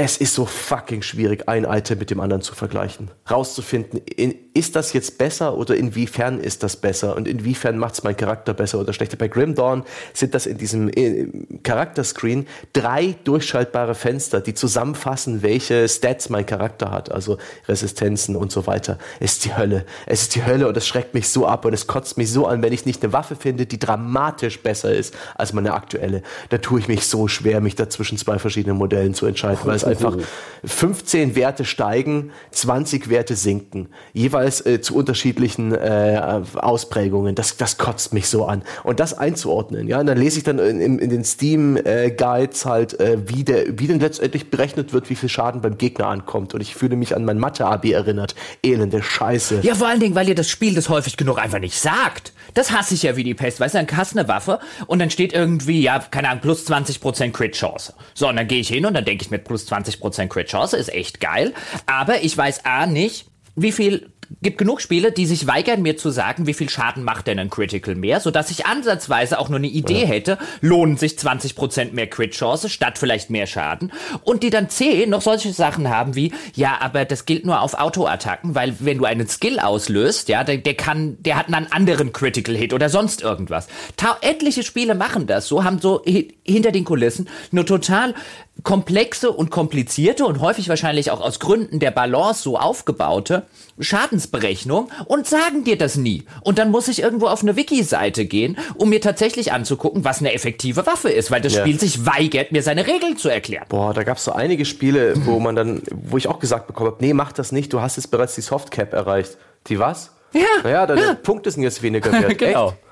es 0.00 0.16
ist 0.16 0.34
so 0.34 0.46
fucking 0.46 1.02
schwierig, 1.02 1.48
ein 1.48 1.64
Item 1.64 1.98
mit 1.98 2.10
dem 2.10 2.20
anderen 2.20 2.40
zu 2.40 2.54
vergleichen. 2.54 3.10
Rauszufinden, 3.28 4.00
in, 4.06 4.32
ist 4.54 4.76
das 4.76 4.92
jetzt 4.92 5.18
besser 5.18 5.56
oder 5.56 5.74
inwiefern 5.74 6.38
ist 6.38 6.62
das 6.62 6.76
besser 6.76 7.16
und 7.16 7.26
inwiefern 7.26 7.78
macht 7.78 7.94
es 7.94 8.04
meinen 8.04 8.16
Charakter 8.16 8.54
besser 8.54 8.78
oder 8.78 8.92
schlechter. 8.92 9.16
Bei 9.16 9.26
Grim 9.26 9.56
Dawn 9.56 9.82
sind 10.14 10.34
das 10.34 10.46
in 10.46 10.56
diesem 10.56 10.88
äh, 10.88 11.26
Charakterscreen 11.64 12.46
drei 12.72 13.16
durchschaltbare 13.24 13.96
Fenster, 13.96 14.40
die 14.40 14.54
zusammenfassen, 14.54 15.42
welche 15.42 15.88
Stats 15.88 16.28
mein 16.28 16.46
Charakter 16.46 16.92
hat, 16.92 17.10
also 17.10 17.38
Resistenzen 17.66 18.36
und 18.36 18.52
so 18.52 18.68
weiter. 18.68 18.98
Es 19.18 19.32
ist 19.32 19.46
die 19.46 19.56
Hölle. 19.56 19.84
Es 20.06 20.22
ist 20.22 20.36
die 20.36 20.46
Hölle 20.46 20.68
und 20.68 20.76
es 20.76 20.86
schreckt 20.86 21.12
mich 21.12 21.28
so 21.28 21.44
ab 21.44 21.64
und 21.64 21.72
es 21.72 21.88
kotzt 21.88 22.18
mich 22.18 22.30
so 22.30 22.46
an, 22.46 22.62
wenn 22.62 22.72
ich 22.72 22.86
nicht 22.86 23.02
eine 23.02 23.12
Waffe 23.12 23.34
finde, 23.34 23.66
die 23.66 23.80
dramatisch 23.80 24.62
besser 24.62 24.94
ist 24.94 25.12
als 25.34 25.52
meine 25.52 25.74
aktuelle. 25.74 26.22
Da 26.50 26.58
tue 26.58 26.78
ich 26.78 26.86
mich 26.86 27.04
so 27.08 27.26
schwer, 27.26 27.60
mich 27.60 27.74
da 27.74 27.90
zwischen 27.90 28.16
zwei 28.16 28.38
verschiedenen 28.38 28.76
Modellen 28.76 29.12
zu 29.12 29.26
entscheiden, 29.26 29.58
weil 29.64 29.74
es 29.74 29.87
einfach 29.88 30.16
15 30.64 31.36
Werte 31.36 31.64
steigen, 31.64 32.30
20 32.50 33.08
Werte 33.08 33.36
sinken. 33.36 33.88
Jeweils 34.12 34.64
äh, 34.64 34.80
zu 34.80 34.96
unterschiedlichen 34.96 35.74
äh, 35.74 36.42
Ausprägungen. 36.54 37.34
Das, 37.34 37.56
das 37.56 37.78
kotzt 37.78 38.12
mich 38.12 38.28
so 38.28 38.44
an. 38.44 38.62
Und 38.84 39.00
das 39.00 39.16
einzuordnen, 39.16 39.88
ja, 39.88 40.00
und 40.00 40.06
dann 40.06 40.18
lese 40.18 40.38
ich 40.38 40.44
dann 40.44 40.58
in, 40.58 40.98
in 40.98 41.10
den 41.10 41.24
Steam-Guides 41.24 42.64
äh, 42.64 42.68
halt, 42.68 43.00
äh, 43.00 43.18
wie, 43.28 43.44
der, 43.44 43.78
wie 43.78 43.86
denn 43.86 44.00
letztendlich 44.00 44.50
berechnet 44.50 44.92
wird, 44.92 45.10
wie 45.10 45.14
viel 45.14 45.28
Schaden 45.28 45.60
beim 45.60 45.78
Gegner 45.78 46.06
ankommt. 46.08 46.54
Und 46.54 46.60
ich 46.60 46.74
fühle 46.74 46.96
mich 46.96 47.14
an 47.14 47.24
mein 47.24 47.38
Mathe-AB 47.38 47.86
erinnert. 47.86 48.34
Elende 48.62 49.02
Scheiße. 49.02 49.60
Ja, 49.62 49.74
vor 49.74 49.88
allen 49.88 50.00
Dingen, 50.00 50.14
weil 50.14 50.28
ihr 50.28 50.34
das 50.34 50.48
Spiel 50.48 50.74
das 50.74 50.88
häufig 50.88 51.16
genug 51.16 51.38
einfach 51.38 51.60
nicht 51.60 51.78
sagt. 51.78 52.32
Das 52.54 52.72
hasse 52.72 52.94
ich 52.94 53.02
ja 53.02 53.16
wie 53.16 53.24
die 53.24 53.34
Pest. 53.34 53.60
Weißt 53.60 53.74
du, 53.74 53.78
dann 53.78 53.96
hast 53.96 54.14
du 54.14 54.18
eine 54.18 54.28
Waffe 54.28 54.58
und 54.86 54.98
dann 54.98 55.10
steht 55.10 55.32
irgendwie, 55.32 55.82
ja, 55.82 55.98
keine 55.98 56.30
Ahnung, 56.30 56.40
plus 56.40 56.66
20% 56.66 57.32
Crit-Chance. 57.32 57.94
So, 58.14 58.28
und 58.28 58.36
dann 58.36 58.48
gehe 58.48 58.60
ich 58.60 58.68
hin 58.68 58.86
und 58.86 58.94
dann 58.94 59.04
denke 59.04 59.24
ich 59.24 59.30
mir, 59.30 59.38
plus 59.38 59.70
20% 59.70 59.77
Crit-Chance 59.84 60.76
ist 60.76 60.92
echt 60.92 61.20
geil. 61.20 61.54
Aber 61.86 62.22
ich 62.22 62.36
weiß 62.36 62.64
A 62.64 62.86
nicht, 62.86 63.26
wie 63.56 63.72
viel 63.72 64.10
gibt 64.42 64.58
genug 64.58 64.80
Spiele, 64.80 65.12
die 65.12 65.26
sich 65.26 65.46
weigern, 65.46 65.82
mir 65.82 65.96
zu 65.96 66.10
sagen, 66.10 66.46
wie 66.46 66.54
viel 66.54 66.68
Schaden 66.68 67.02
macht 67.02 67.26
denn 67.26 67.38
ein 67.38 67.50
Critical 67.50 67.94
mehr, 67.94 68.20
sodass 68.20 68.50
ich 68.50 68.66
ansatzweise 68.66 69.38
auch 69.38 69.48
nur 69.48 69.58
eine 69.58 69.68
Idee 69.68 70.02
ja. 70.02 70.06
hätte, 70.06 70.38
lohnen 70.60 70.96
sich 70.96 71.12
20% 71.12 71.92
mehr 71.92 72.08
Crit-Chance 72.08 72.68
statt 72.68 72.98
vielleicht 72.98 73.30
mehr 73.30 73.46
Schaden. 73.46 73.92
Und 74.22 74.42
die 74.42 74.50
dann 74.50 74.68
C 74.68 75.06
noch 75.06 75.22
solche 75.22 75.52
Sachen 75.52 75.88
haben 75.88 76.14
wie, 76.14 76.32
ja, 76.54 76.78
aber 76.80 77.04
das 77.04 77.24
gilt 77.24 77.46
nur 77.46 77.60
auf 77.60 77.74
Auto-Attacken, 77.74 78.54
weil 78.54 78.74
wenn 78.80 78.98
du 78.98 79.04
einen 79.04 79.28
Skill 79.28 79.58
auslöst, 79.58 80.28
ja, 80.28 80.44
der, 80.44 80.58
der 80.58 80.74
kann, 80.74 81.16
der 81.22 81.36
hat 81.36 81.52
einen 81.52 81.72
anderen 81.72 82.12
Critical 82.12 82.54
Hit 82.54 82.72
oder 82.72 82.90
sonst 82.90 83.22
irgendwas. 83.22 83.68
Ta 83.96 84.18
etliche 84.20 84.62
Spiele 84.62 84.94
machen 84.94 85.26
das 85.26 85.48
so, 85.48 85.64
haben 85.64 85.78
so 85.80 86.02
hinter 86.04 86.72
den 86.72 86.84
Kulissen 86.84 87.28
nur 87.50 87.64
total 87.64 88.14
komplexe 88.62 89.30
und 89.30 89.50
komplizierte 89.50 90.24
und 90.24 90.40
häufig 90.40 90.68
wahrscheinlich 90.68 91.10
auch 91.10 91.20
aus 91.20 91.38
Gründen 91.38 91.78
der 91.78 91.90
Balance 91.90 92.42
so 92.42 92.58
aufgebaute 92.58 93.44
Schadensberechnung 93.78 94.90
und 95.06 95.26
sagen 95.26 95.64
dir 95.64 95.78
das 95.78 95.96
nie. 95.96 96.24
Und 96.42 96.58
dann 96.58 96.70
muss 96.70 96.88
ich 96.88 97.00
irgendwo 97.00 97.28
auf 97.28 97.42
eine 97.42 97.56
Wiki-Seite 97.56 98.24
gehen, 98.24 98.58
um 98.76 98.88
mir 98.88 99.00
tatsächlich 99.00 99.52
anzugucken, 99.52 100.04
was 100.04 100.20
eine 100.20 100.34
effektive 100.34 100.86
Waffe 100.86 101.10
ist, 101.10 101.30
weil 101.30 101.40
das 101.40 101.54
ja. 101.54 101.60
Spiel 101.60 101.78
sich 101.78 102.04
weigert, 102.04 102.52
mir 102.52 102.62
seine 102.62 102.86
Regeln 102.86 103.16
zu 103.16 103.28
erklären. 103.28 103.66
Boah, 103.68 103.94
da 103.94 104.02
gab 104.02 104.16
es 104.16 104.24
so 104.24 104.32
einige 104.32 104.64
Spiele, 104.64 105.14
wo 105.24 105.38
man 105.38 105.54
dann, 105.54 105.82
wo 105.90 106.16
ich 106.16 106.26
auch 106.26 106.40
gesagt 106.40 106.66
bekommen 106.66 106.90
habe, 106.90 107.04
nee, 107.04 107.14
mach 107.14 107.32
das 107.32 107.52
nicht, 107.52 107.72
du 107.72 107.80
hast 107.80 107.96
jetzt 107.96 108.10
bereits 108.10 108.34
die 108.34 108.40
Softcap 108.40 108.92
erreicht. 108.92 109.36
Die 109.68 109.78
was? 109.78 110.12
Ja. 110.32 110.42
Naja, 110.62 110.86
deine 110.86 111.02
ja. 111.02 111.14
Punkte 111.14 111.50
sind 111.50 111.62
jetzt 111.62 111.82
weniger 111.82 112.12
wert. 112.12 112.38
genau. 112.38 112.68
Echt? 112.70 112.87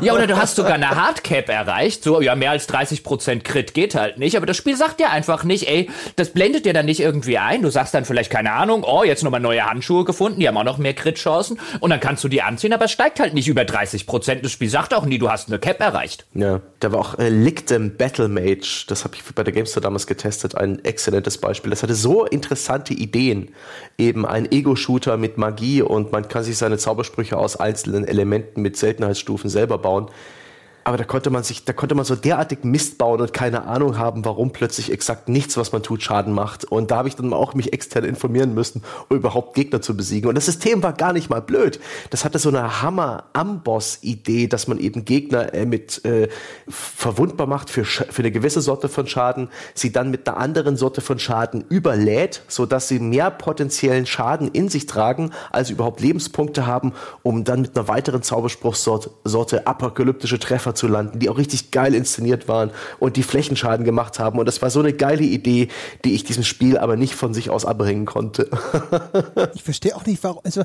Ja, 0.00 0.14
oder 0.14 0.26
du 0.26 0.36
hast 0.36 0.56
sogar 0.56 0.74
eine 0.74 0.90
Hardcap 0.90 1.48
erreicht. 1.48 2.02
So, 2.02 2.20
ja, 2.20 2.34
mehr 2.34 2.50
als 2.50 2.68
30% 2.68 3.40
Crit 3.40 3.74
geht 3.74 3.94
halt 3.94 4.18
nicht. 4.18 4.36
Aber 4.36 4.46
das 4.46 4.56
Spiel 4.56 4.76
sagt 4.76 5.00
dir 5.00 5.10
einfach 5.10 5.44
nicht, 5.44 5.68
ey, 5.68 5.90
das 6.16 6.30
blendet 6.30 6.64
dir 6.64 6.72
dann 6.72 6.86
nicht 6.86 7.00
irgendwie 7.00 7.38
ein. 7.38 7.62
Du 7.62 7.70
sagst 7.70 7.94
dann 7.94 8.04
vielleicht, 8.04 8.30
keine 8.30 8.52
Ahnung, 8.52 8.84
oh, 8.84 9.04
jetzt 9.04 9.22
nochmal 9.22 9.40
neue 9.40 9.64
Handschuhe 9.64 10.04
gefunden, 10.04 10.40
die 10.40 10.48
haben 10.48 10.56
auch 10.56 10.64
noch 10.64 10.78
mehr 10.78 10.94
Crit-Chancen. 10.94 11.58
Und 11.80 11.90
dann 11.90 12.00
kannst 12.00 12.24
du 12.24 12.28
die 12.28 12.42
anziehen, 12.42 12.72
aber 12.72 12.86
es 12.86 12.92
steigt 12.92 13.20
halt 13.20 13.34
nicht 13.34 13.48
über 13.48 13.62
30%. 13.62 14.40
Das 14.42 14.52
Spiel 14.52 14.68
sagt 14.68 14.94
auch 14.94 15.04
nie, 15.04 15.18
du 15.18 15.30
hast 15.30 15.48
eine 15.48 15.58
Cap 15.58 15.80
erreicht. 15.80 16.26
Ja, 16.34 16.60
da 16.80 16.92
war 16.92 17.00
auch 17.00 17.18
äh, 17.18 17.28
Lictem 17.28 17.96
Battle 17.96 18.28
Mage, 18.28 18.84
das 18.88 19.04
habe 19.04 19.14
ich 19.14 19.22
bei 19.34 19.42
der 19.42 19.52
Gamester 19.52 19.80
damals 19.80 20.06
getestet, 20.06 20.54
ein 20.56 20.84
exzellentes 20.84 21.38
Beispiel. 21.38 21.70
Das 21.70 21.82
hatte 21.82 21.94
so 21.94 22.24
interessante 22.24 22.94
Ideen. 22.94 23.50
Eben 23.98 24.26
ein 24.26 24.50
Ego-Shooter 24.50 25.16
mit 25.16 25.38
Magie 25.38 25.82
und 25.82 26.12
man 26.12 26.28
kann 26.28 26.42
sich 26.42 26.58
seine 26.58 26.78
Zaubersprüche 26.78 27.36
aus 27.36 27.56
einzelnen 27.56 28.04
Elementen 28.04 28.62
mit 28.62 28.76
Seltenheitsstufen 28.76 29.33
Stufen 29.34 29.50
selber 29.50 29.78
bauen. 29.78 30.06
Aber 30.84 30.98
da 30.98 31.04
konnte 31.04 31.30
man 31.30 31.42
sich, 31.42 31.64
da 31.64 31.72
konnte 31.72 31.94
man 31.94 32.04
so 32.04 32.14
derartig 32.14 32.62
Mist 32.62 32.98
bauen 32.98 33.20
und 33.20 33.32
keine 33.32 33.64
Ahnung 33.64 33.96
haben, 33.96 34.24
warum 34.24 34.52
plötzlich 34.52 34.92
exakt 34.92 35.30
nichts, 35.30 35.56
was 35.56 35.72
man 35.72 35.82
tut, 35.82 36.02
Schaden 36.02 36.34
macht. 36.34 36.66
Und 36.66 36.90
da 36.90 36.98
habe 36.98 37.08
ich 37.08 37.16
dann 37.16 37.32
auch 37.32 37.54
mich 37.54 37.72
extern 37.72 38.04
informieren 38.04 38.52
müssen, 38.52 38.82
um 39.08 39.16
überhaupt 39.16 39.54
Gegner 39.54 39.80
zu 39.80 39.96
besiegen. 39.96 40.28
Und 40.28 40.34
das 40.34 40.44
System 40.44 40.82
war 40.82 40.92
gar 40.92 41.14
nicht 41.14 41.30
mal 41.30 41.40
blöd. 41.40 41.80
Das 42.10 42.24
hatte 42.24 42.38
so 42.38 42.50
eine 42.50 42.82
Hammer-Amboss-Idee, 42.82 44.46
dass 44.46 44.68
man 44.68 44.78
eben 44.78 45.06
Gegner 45.06 45.54
äh, 45.54 45.64
mit 45.64 46.04
äh, 46.04 46.28
verwundbar 46.68 47.46
macht 47.46 47.70
für, 47.70 47.86
für 47.86 48.18
eine 48.18 48.30
gewisse 48.30 48.60
Sorte 48.60 48.90
von 48.90 49.06
Schaden, 49.06 49.48
sie 49.72 49.90
dann 49.90 50.10
mit 50.10 50.28
einer 50.28 50.36
anderen 50.36 50.76
Sorte 50.76 51.00
von 51.00 51.18
Schaden 51.18 51.64
überlädt, 51.70 52.42
sodass 52.48 52.88
sie 52.88 52.98
mehr 52.98 53.30
potenziellen 53.30 54.04
Schaden 54.04 54.48
in 54.48 54.68
sich 54.68 54.84
tragen, 54.84 55.30
als 55.50 55.70
überhaupt 55.70 56.02
Lebenspunkte 56.02 56.66
haben, 56.66 56.92
um 57.22 57.44
dann 57.44 57.62
mit 57.62 57.74
einer 57.74 57.88
weiteren 57.88 58.22
Zauberspruchsorte 58.22 59.10
Sorte 59.24 59.66
apokalyptische 59.66 60.38
Treffer 60.38 60.73
zu 60.74 60.86
landen, 60.88 61.18
die 61.18 61.28
auch 61.28 61.38
richtig 61.38 61.70
geil 61.70 61.94
inszeniert 61.94 62.48
waren 62.48 62.70
und 62.98 63.16
die 63.16 63.22
Flächenschaden 63.22 63.84
gemacht 63.84 64.18
haben. 64.18 64.38
Und 64.38 64.46
das 64.46 64.62
war 64.62 64.70
so 64.70 64.80
eine 64.80 64.92
geile 64.92 65.24
Idee, 65.24 65.68
die 66.04 66.14
ich 66.14 66.24
diesem 66.24 66.44
Spiel 66.44 66.78
aber 66.78 66.96
nicht 66.96 67.14
von 67.14 67.34
sich 67.34 67.50
aus 67.50 67.64
abbringen 67.64 68.06
konnte. 68.06 68.50
ich 69.54 69.62
verstehe 69.62 69.96
auch 69.96 70.06
nicht, 70.06 70.22
warum. 70.22 70.40
Also, 70.44 70.62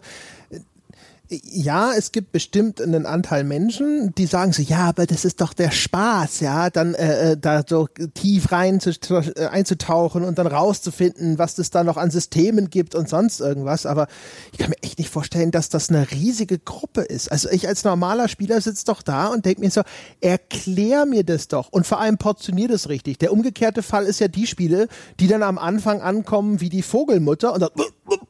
ja, 1.30 1.94
es 1.96 2.12
gibt 2.12 2.32
bestimmt 2.32 2.82
einen 2.82 3.06
Anteil 3.06 3.44
Menschen, 3.44 4.16
die 4.16 4.26
sagen 4.26 4.52
so, 4.52 4.64
ja, 4.64 4.88
aber 4.88 5.06
das 5.06 5.26
ist 5.26 5.42
doch 5.42 5.54
der 5.54 5.70
Spaß, 5.70 6.40
ja, 6.40 6.72
dann 6.72 6.96
äh, 6.96 7.34
äh 7.34 7.38
da 7.38 7.62
so 7.68 7.88
tief 8.16 8.52
rein 8.52 8.80
zu, 8.80 8.90
äh, 8.90 9.46
einzutauchen 9.46 10.24
und 10.24 10.40
dann 10.40 10.48
rauszufinden, 10.48 11.38
was 11.38 11.60
es 11.60 11.70
da 11.70 11.84
noch 11.84 11.98
an 11.98 12.10
Systemen 12.10 12.72
gibt 12.72 12.96
und 12.96 13.08
sonst 13.08 13.42
irgendwas. 13.42 13.86
Aber 13.86 14.08
ich 14.52 14.58
kann 14.58 14.72
mir 14.72 14.82
echt 14.82 14.98
nicht 14.98 15.12
vorstellen, 15.12 15.52
dass 15.52 15.70
das 15.70 15.90
eine 15.90 16.10
riesige 16.10 16.58
Gruppe 16.58 17.02
ist. 17.02 17.32
Also 17.32 17.50
ich 17.52 17.68
als 17.68 17.84
normaler 17.84 18.28
Spieler 18.28 18.60
sitze 18.60 18.86
doch 18.86 19.04
da 19.04 19.28
und 19.28 19.46
denke 19.46 19.62
mir 19.62 19.70
so, 19.70 19.82
erklär 20.22 21.06
mir 21.06 21.24
das 21.24 21.48
doch 21.48 21.70
und 21.70 21.86
vor 21.86 22.00
allem 22.00 22.18
portionier 22.18 22.68
das 22.68 22.90
richtig. 22.90 23.20
Der 23.20 23.32
umgekehrte 23.32 23.84
Fall 23.84 24.06
ist 24.06 24.20
ja 24.20 24.30
die 24.30 24.48
Spiele, 24.48 24.88
die 25.20 25.28
dann 25.28 25.44
am 25.44 25.60
Anfang 25.60 26.02
ankommen 26.02 26.60
wie 26.60 26.70
die 26.70 26.82
Vogelmutter 26.82 27.54
und 27.54 27.62
dann 27.62 27.70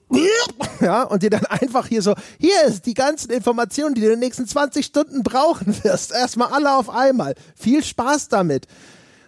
ja, 0.81 1.03
und 1.03 1.23
dir 1.23 1.29
dann 1.29 1.45
einfach 1.45 1.87
hier 1.87 2.01
so, 2.01 2.15
hier 2.39 2.63
ist 2.65 2.85
die 2.85 2.93
ganzen 2.93 3.31
Informationen, 3.31 3.95
die 3.95 4.01
du 4.01 4.07
in 4.07 4.13
den 4.13 4.19
nächsten 4.19 4.47
20 4.47 4.85
Stunden 4.85 5.23
brauchen 5.23 5.83
wirst. 5.83 6.11
Erstmal 6.11 6.51
alle 6.51 6.75
auf 6.75 6.89
einmal. 6.89 7.35
Viel 7.55 7.83
Spaß 7.83 8.29
damit. 8.29 8.67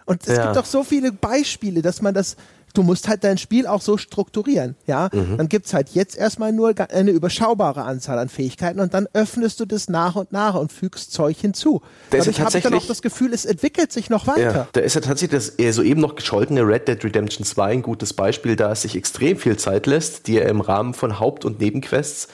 Und 0.04 0.26
es 0.26 0.36
ja. 0.36 0.44
gibt 0.44 0.56
doch 0.56 0.66
so 0.66 0.82
viele 0.82 1.12
Beispiele, 1.12 1.82
dass 1.82 2.02
man 2.02 2.14
das, 2.14 2.36
du 2.74 2.82
musst 2.82 3.08
halt 3.08 3.24
dein 3.24 3.38
Spiel 3.38 3.66
auch 3.66 3.80
so 3.80 3.96
strukturieren, 3.96 4.76
ja. 4.86 5.08
Mhm. 5.12 5.36
Dann 5.38 5.48
es 5.48 5.74
halt 5.74 5.90
jetzt 5.90 6.16
erstmal 6.16 6.52
nur 6.52 6.74
eine 6.90 7.10
überschaubare 7.10 7.82
Anzahl 7.82 8.18
an 8.18 8.28
Fähigkeiten 8.28 8.80
und 8.80 8.94
dann 8.94 9.08
öffnest 9.12 9.60
du 9.60 9.64
das 9.64 9.88
nach 9.88 10.16
und 10.16 10.32
nach 10.32 10.54
und 10.54 10.72
fügst 10.72 11.12
Zeug 11.12 11.36
hinzu. 11.38 11.82
Da 12.10 12.18
Dadurch 12.18 12.40
habe 12.40 12.58
ich 12.58 12.64
dann 12.64 12.74
auch 12.74 12.86
das 12.86 13.02
Gefühl, 13.02 13.32
es 13.32 13.44
entwickelt 13.44 13.92
sich 13.92 14.10
noch 14.10 14.26
weiter. 14.26 14.40
Ja, 14.40 14.68
da 14.72 14.80
ist 14.80 14.94
ja 14.94 15.00
tatsächlich 15.00 15.54
das 15.56 15.74
soeben 15.74 16.00
noch 16.00 16.14
gescholtene 16.14 16.66
Red 16.66 16.88
Dead 16.88 17.02
Redemption 17.04 17.44
2 17.44 17.72
ein 17.72 17.82
gutes 17.82 18.12
Beispiel, 18.12 18.56
da 18.56 18.72
es 18.72 18.82
sich 18.82 18.96
extrem 18.96 19.36
viel 19.36 19.56
Zeit 19.56 19.86
lässt, 19.86 20.26
dir 20.26 20.46
im 20.46 20.60
Rahmen 20.60 20.94
von 20.94 21.18
Haupt- 21.18 21.44
und 21.44 21.60
Nebenquests 21.60 22.28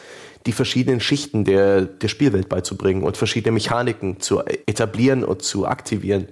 die 0.47 0.53
verschiedenen 0.53 1.01
Schichten 1.01 1.45
der, 1.45 1.83
der 1.83 2.09
Spielwelt 2.09 2.49
beizubringen 2.49 3.03
und 3.03 3.17
verschiedene 3.17 3.53
Mechaniken 3.53 4.21
zu 4.21 4.43
etablieren 4.67 5.25
und 5.25 5.43
zu 5.43 5.67
aktivieren 5.67 6.29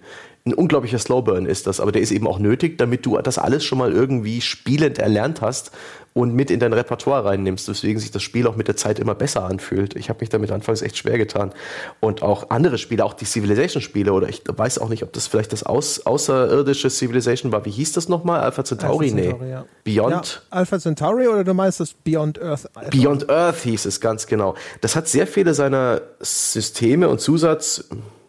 ein 0.46 0.54
unglaublicher 0.54 0.98
Slowburn 0.98 1.44
ist 1.44 1.66
das, 1.66 1.80
aber 1.80 1.90
der 1.90 2.02
ist 2.02 2.12
eben 2.12 2.26
auch 2.28 2.38
nötig, 2.38 2.78
damit 2.78 3.04
du 3.04 3.18
das 3.18 3.36
alles 3.36 3.64
schon 3.64 3.78
mal 3.78 3.92
irgendwie 3.92 4.40
spielend 4.40 4.98
erlernt 4.98 5.40
hast 5.40 5.72
und 6.16 6.34
mit 6.34 6.50
in 6.50 6.60
dein 6.60 6.72
Repertoire 6.72 7.26
reinnimmst, 7.26 7.68
weswegen 7.68 8.00
sich 8.00 8.10
das 8.10 8.22
Spiel 8.22 8.46
auch 8.46 8.56
mit 8.56 8.68
der 8.68 8.76
Zeit 8.76 8.98
immer 8.98 9.14
besser 9.14 9.44
anfühlt. 9.44 9.96
Ich 9.96 10.08
habe 10.08 10.20
mich 10.20 10.30
damit 10.30 10.50
anfangs 10.50 10.80
echt 10.80 10.96
schwer 10.96 11.18
getan. 11.18 11.52
Und 12.00 12.22
auch 12.22 12.48
andere 12.48 12.78
Spiele, 12.78 13.04
auch 13.04 13.12
die 13.12 13.26
Civilization-Spiele, 13.26 14.12
oder 14.12 14.28
ich 14.28 14.42
weiß 14.46 14.78
auch 14.78 14.88
nicht, 14.88 15.02
ob 15.02 15.12
das 15.12 15.26
vielleicht 15.26 15.52
das 15.52 15.64
aus, 15.64 16.06
außerirdische 16.06 16.88
Civilization 16.88 17.52
war. 17.52 17.66
Wie 17.66 17.70
hieß 17.70 17.92
das 17.92 18.08
nochmal? 18.08 18.40
Alpha 18.40 18.64
Centauri? 18.64 19.10
Alpha 19.10 19.16
Centauri 19.16 19.44
nee. 19.44 19.50
Ja. 19.50 19.64
Beyond? 19.84 20.42
Ja, 20.50 20.56
Alpha 20.56 20.78
Centauri 20.78 21.28
oder 21.28 21.44
du 21.44 21.52
meinst 21.52 21.80
das 21.80 21.92
Beyond 21.92 22.40
Earth? 22.40 22.70
Alpha? 22.74 22.90
Beyond 22.90 23.28
Earth 23.28 23.62
hieß 23.64 23.84
es 23.84 24.00
ganz 24.00 24.26
genau. 24.26 24.54
Das 24.80 24.96
hat 24.96 25.08
sehr 25.08 25.26
viele 25.26 25.52
seiner 25.52 26.00
Systeme 26.20 27.10
und 27.10 27.20
Zusatz 27.20 27.84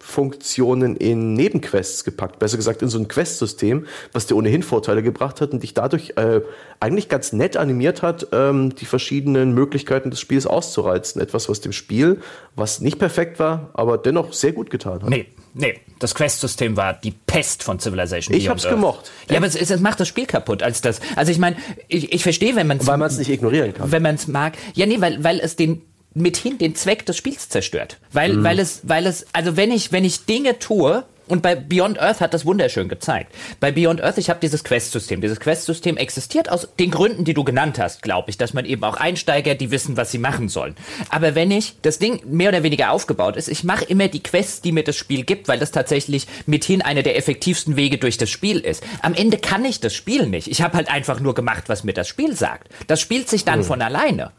Funktionen 0.08 0.96
in 0.96 1.34
Nebenquests 1.34 2.06
gepackt, 2.06 2.40
besser 2.40 2.56
gesagt 2.56 2.82
in 2.82 2.88
so 2.88 2.98
ein 2.98 3.10
Quest-System, 3.10 3.86
was 4.14 4.26
dir 4.26 4.38
ohnehin 4.38 4.64
Vorteile 4.64 5.04
gebracht 5.04 5.42
hat 5.42 5.52
und 5.52 5.64
dich 5.64 5.74
dadurch 5.74 6.14
äh, 6.16 6.40
eigentlich 6.80 7.10
ganz 7.10 7.34
nett 7.34 7.58
animiert 7.58 8.04
hat, 8.04 8.28
ähm, 8.32 8.74
die 8.74 8.86
verschiedenen 8.86 9.54
Möglichkeiten 9.54 10.10
des 10.10 10.22
Spiels 10.22 10.48
auszureizen. 10.48 11.22
Etwas, 11.22 11.50
was 11.50 11.60
dem 11.60 11.74
Spiel, 11.74 12.22
was 12.56 12.80
nicht 12.80 13.00
perfekt 13.00 13.38
war, 13.38 13.70
aber 13.74 13.98
dennoch 13.98 14.32
sehr 14.32 14.54
gut 14.54 14.70
getan 14.70 15.02
hat. 15.02 15.10
Nee, 15.10 15.26
nee, 15.54 15.78
das 16.00 16.16
Quest-System 16.16 16.78
war 16.78 16.94
die 16.94 17.12
Pest 17.12 17.62
von 17.62 17.78
Civilization. 17.78 18.36
Ich 18.36 18.48
hab's 18.48 18.66
Earth. 18.66 18.76
gemocht. 18.76 19.12
Ja, 19.30 19.38
aber 19.38 19.48
es, 19.48 19.56
es, 19.56 19.80
macht 19.82 20.00
das 20.00 20.08
Spiel 20.08 20.26
kaputt 20.26 20.64
als 20.64 20.80
das. 20.80 21.02
Also 21.18 21.34
ich 21.34 21.38
meine, 21.38 21.58
ich, 21.90 22.14
ich 22.14 22.24
verstehe, 22.24 22.56
wenn 22.56 22.68
man 22.68 22.78
es. 22.78 22.88
Weil 22.88 22.98
man 22.98 23.10
es 23.10 23.18
nicht 23.18 23.30
ignorieren 23.30 23.74
kann. 23.74 23.92
Wenn 23.92 24.04
man 24.04 24.16
es 24.16 24.28
mag. 24.28 24.54
Ja, 24.74 24.86
nee, 24.86 25.02
weil, 25.02 25.22
weil 25.22 25.42
es 25.42 25.58
den 25.58 25.82
mithin 26.18 26.58
den 26.58 26.76
Zweck 26.76 27.06
des 27.06 27.18
Spiels 27.18 27.50
zerstört. 27.50 27.98
Weil, 28.12 28.34
mhm. 28.34 28.44
weil 28.44 28.60
es, 28.60 28.82
weil 28.84 29.06
es, 29.06 29.26
also 29.34 29.56
wenn 29.58 29.72
ich, 29.72 29.92
wenn 29.92 30.06
ich 30.06 30.26
Dinge 30.26 30.60
tue, 30.60 31.06
und 31.28 31.42
bei 31.42 31.56
Beyond 31.56 32.00
Earth 32.00 32.22
hat 32.22 32.34
das 32.34 32.46
wunderschön 32.46 32.88
gezeigt. 32.88 33.34
Bei 33.60 33.72
Beyond 33.72 34.02
Earth, 34.02 34.18
ich 34.18 34.30
habe 34.30 34.40
dieses 34.42 34.64
Quest-System. 34.64 35.22
Dieses 35.22 35.40
Quest-System 35.40 35.98
existiert 35.98 36.50
aus 36.50 36.70
den 36.80 36.92
Gründen, 36.92 37.26
die 37.26 37.34
du 37.34 37.44
genannt 37.44 37.80
hast, 37.80 38.02
glaube 38.02 38.30
ich, 38.30 38.38
dass 38.38 38.54
man 38.54 38.66
eben 38.66 38.84
auch 38.84 38.96
Einsteiger, 38.96 39.56
die 39.56 39.72
wissen, 39.72 39.98
was 39.98 40.12
sie 40.12 40.20
machen 40.20 40.50
sollen. 40.50 40.76
Aber 41.10 41.36
wenn 41.36 41.52
ich 41.52 41.76
das 41.82 42.00
Ding 42.00 42.22
mehr 42.26 42.50
oder 42.50 42.64
weniger 42.64 42.92
aufgebaut 42.92 43.36
ist, 43.36 43.50
ich 43.50 43.64
mache 43.64 43.86
immer 43.86 44.08
die 44.08 44.24
Quests, 44.24 44.62
die 44.62 44.72
mir 44.72 44.84
das 44.84 44.96
Spiel 44.96 45.24
gibt, 45.24 45.48
weil 45.48 45.60
das 45.60 45.72
tatsächlich 45.72 46.28
mithin 46.46 46.82
einer 46.82 47.04
der 47.04 47.18
effektivsten 47.18 47.76
Wege 47.76 47.98
durch 47.98 48.18
das 48.18 48.30
Spiel 48.30 48.60
ist. 48.60 48.84
Am 49.02 49.14
Ende 49.14 49.38
kann 49.38 49.66
ich 49.66 49.80
das 49.80 49.94
Spiel 49.94 50.28
nicht. 50.28 50.48
Ich 50.48 50.62
habe 50.62 50.78
halt 50.78 50.90
einfach 50.90 51.20
nur 51.20 51.36
gemacht, 51.36 51.64
was 51.68 51.84
mir 51.84 51.94
das 51.94 52.08
Spiel 52.08 52.36
sagt. 52.36 52.70
Das 52.88 53.02
spielt 53.02 53.30
sich 53.30 53.44
dann 53.44 53.60
mhm. 53.60 53.66
von 53.66 53.82
alleine. 53.82 54.32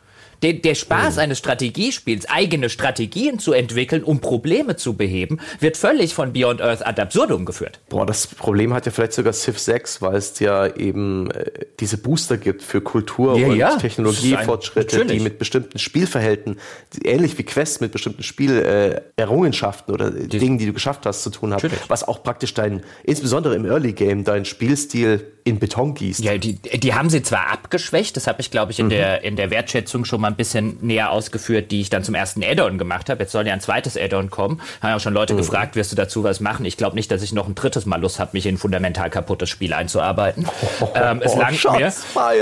Der, 0.43 0.55
der 0.55 0.75
Spaß 0.75 1.17
mhm. 1.17 1.23
eines 1.23 1.39
Strategiespiels, 1.39 2.29
eigene 2.29 2.69
Strategien 2.69 3.39
zu 3.39 3.53
entwickeln, 3.53 4.05
um 4.05 4.21
Probleme 4.21 4.77
zu 4.77 4.95
beheben, 4.95 5.41
wird 5.61 5.77
völlig 5.77 6.15
von 6.15 6.33
Beyond 6.33 6.61
Earth 6.63 6.87
ad 6.87 7.01
absurdum 7.01 7.45
geführt. 7.45 7.81
Boah, 7.89 8.07
das 8.07 8.27
Problem 8.27 8.73
hat 8.73 8.87
ja 8.87 8.93
vielleicht 8.93 9.13
sogar 9.13 9.33
Civ 9.33 9.59
6, 9.59 10.01
weil 10.03 10.17
es 10.17 10.39
ja 10.39 10.67
eben 10.67 11.31
äh, 11.31 11.51
diese 11.81 11.99
Booster 11.99 12.37
gibt 12.37 12.63
für 12.63 12.81
Kultur- 12.81 13.39
ja, 13.39 13.47
und 13.47 13.57
ja. 13.57 13.77
Technologiefortschritte, 13.77 15.07
die 15.07 15.21
mit 15.21 15.39
bestimmten 15.39 15.79
Spielverhältnissen, 15.79 16.61
ähnlich 17.03 17.37
wie 17.39 17.43
Quests 17.43 17.81
mit 17.81 17.93
bestimmten 17.93 18.23
Spielerrungenschaften 18.23 19.93
äh, 19.93 19.95
oder 19.95 20.11
die, 20.11 20.39
Dingen, 20.39 20.59
die 20.59 20.67
du 20.67 20.73
geschafft 20.73 21.07
hast, 21.07 21.23
zu 21.23 21.31
tun 21.31 21.53
haben, 21.53 21.71
was 21.89 22.07
auch 22.07 22.23
praktisch 22.23 22.55
dein, 22.55 22.83
insbesondere 23.03 23.55
im 23.55 23.65
Early 23.65 23.93
Game, 23.93 24.25
deinen 24.25 24.45
Spielstil 24.45 25.33
in 25.49 25.59
Beton 25.59 25.95
gießt. 25.95 26.21
Ja, 26.21 26.37
die, 26.39 26.55
die 26.55 26.95
haben 26.95 27.11
sie 27.11 27.23
zwar 27.23 27.51
abgeschwächt, 27.51 28.17
das 28.17 28.27
habe 28.27 28.41
ich, 28.41 28.51
glaube 28.51 28.73
ich, 28.73 28.79
in, 28.79 28.87
mhm. 28.87 28.91
der, 28.91 29.25
in 29.25 29.37
der 29.37 29.51
Wertschätzung 29.51 30.05
schon 30.05 30.21
mal 30.21 30.29
ein 30.29 30.37
bisschen 30.37 30.79
näher 30.81 31.11
ausgeführt, 31.11 31.71
die 31.71 31.81
ich 31.81 31.91
dann 31.91 32.05
zum 32.05 32.15
ersten 32.15 32.43
Add-on 32.43 32.79
gemacht 32.79 33.11
habe. 33.11 33.23
Jetzt 33.23 33.33
soll 33.33 33.47
ja 33.47 33.53
ein 33.53 33.61
zweites 33.61 33.97
Add-on 33.97 34.31
kommen. 34.31 34.61
Haben 34.83 34.95
auch 34.95 35.01
schon 35.01 35.15
Leute 35.15 35.35
mhm. 35.35 35.39
gefragt, 35.39 35.77
wirst 35.77 35.93
du 35.93 35.97
dazu 35.97 36.25
was 36.25 36.41
machen? 36.41 36.65
Ich 36.65 36.77
glaube 36.77 36.97
nicht, 36.97 37.11
dass 37.11 37.23
ich 37.23 37.33
noch 37.33 37.49
ein 37.49 37.55
drittes 37.55 37.87
Mal 37.87 38.01
Lust 38.01 38.19
habe, 38.19 38.31
mich 38.33 38.47
in 38.47 38.55
ein 38.55 38.59
fundamental 38.59 39.11
kaputtes 39.11 39.49
Spiel 39.49 39.73
einzuarbeiten. 39.73 40.47
Oh, 40.81 40.89
ähm, 40.95 41.21
es 41.23 41.35
langt 41.35 41.65
mir. 41.73 41.93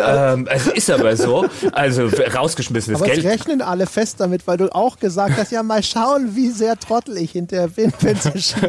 Ähm, 0.06 0.48
es 0.50 0.66
ist 0.66 0.90
aber 0.90 1.16
so. 1.16 1.46
Also 1.72 2.06
rausgeschmissenes 2.06 3.00
aber 3.00 3.10
Geld. 3.10 3.20
Aber 3.20 3.30
rechnen 3.30 3.62
alle 3.62 3.86
fest 3.86 4.20
damit, 4.20 4.46
weil 4.46 4.56
du 4.56 4.74
auch 4.74 4.98
gesagt 4.98 5.36
hast, 5.36 5.52
ja 5.52 5.62
mal 5.62 5.82
schauen, 5.82 6.34
wie 6.34 6.50
sehr 6.50 6.76
Trottel 6.78 7.16
ich 7.18 7.32
hinterher 7.32 7.68
bin. 7.76 7.92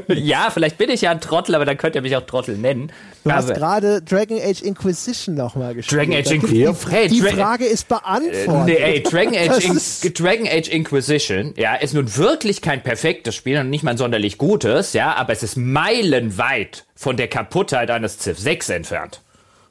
ja, 0.10 0.50
vielleicht 0.52 0.78
bin 0.78 0.90
ich 0.90 1.02
ja 1.02 1.12
ein 1.12 1.22
Trottel, 1.22 1.56
aber 1.56 1.66
dann 1.66 1.78
könnt 1.78 1.96
ihr 1.96 2.02
mich 2.02 2.16
auch 2.16 2.26
Trottel 2.26 2.58
nennen. 2.58 2.92
Du 3.24 3.32
hast 3.32 3.54
gerade 3.54 4.02
Dragon 4.02 4.27
Age 4.36 4.62
Inquisition 4.62 5.36
nochmal 5.36 5.76
gespielt. 5.76 6.00
Dragon 6.02 6.16
Age 6.16 6.32
Inquisition. 6.32 7.08
Die, 7.10 7.10
die 7.10 7.22
Frage 7.22 7.66
ist 7.66 7.88
beantwortet. 7.88 8.66
Nee, 8.66 8.76
ey, 8.76 9.04
Dragon 9.04 9.36
Age, 9.36 10.04
In 10.04 10.14
Dragon 10.14 10.48
Age 10.48 10.68
Inquisition, 10.70 11.54
ja, 11.58 11.76
ist 11.76 11.94
nun 11.94 12.16
wirklich 12.16 12.62
kein 12.62 12.84
perfektes 12.84 13.36
Spiel 13.36 13.58
und 13.60 13.70
nicht 13.70 13.84
mal 13.84 13.92
ein 13.92 13.98
sonderlich 13.98 14.38
gutes, 14.38 14.94
ja, 14.94 15.14
aber 15.16 15.34
es 15.34 15.44
ist 15.44 15.58
meilenweit 15.58 16.86
von 16.96 17.18
der 17.18 17.28
Kaputtheit 17.28 17.90
eines 17.92 18.20
Civ 18.20 18.38
6 18.40 18.70
entfernt. 18.70 19.22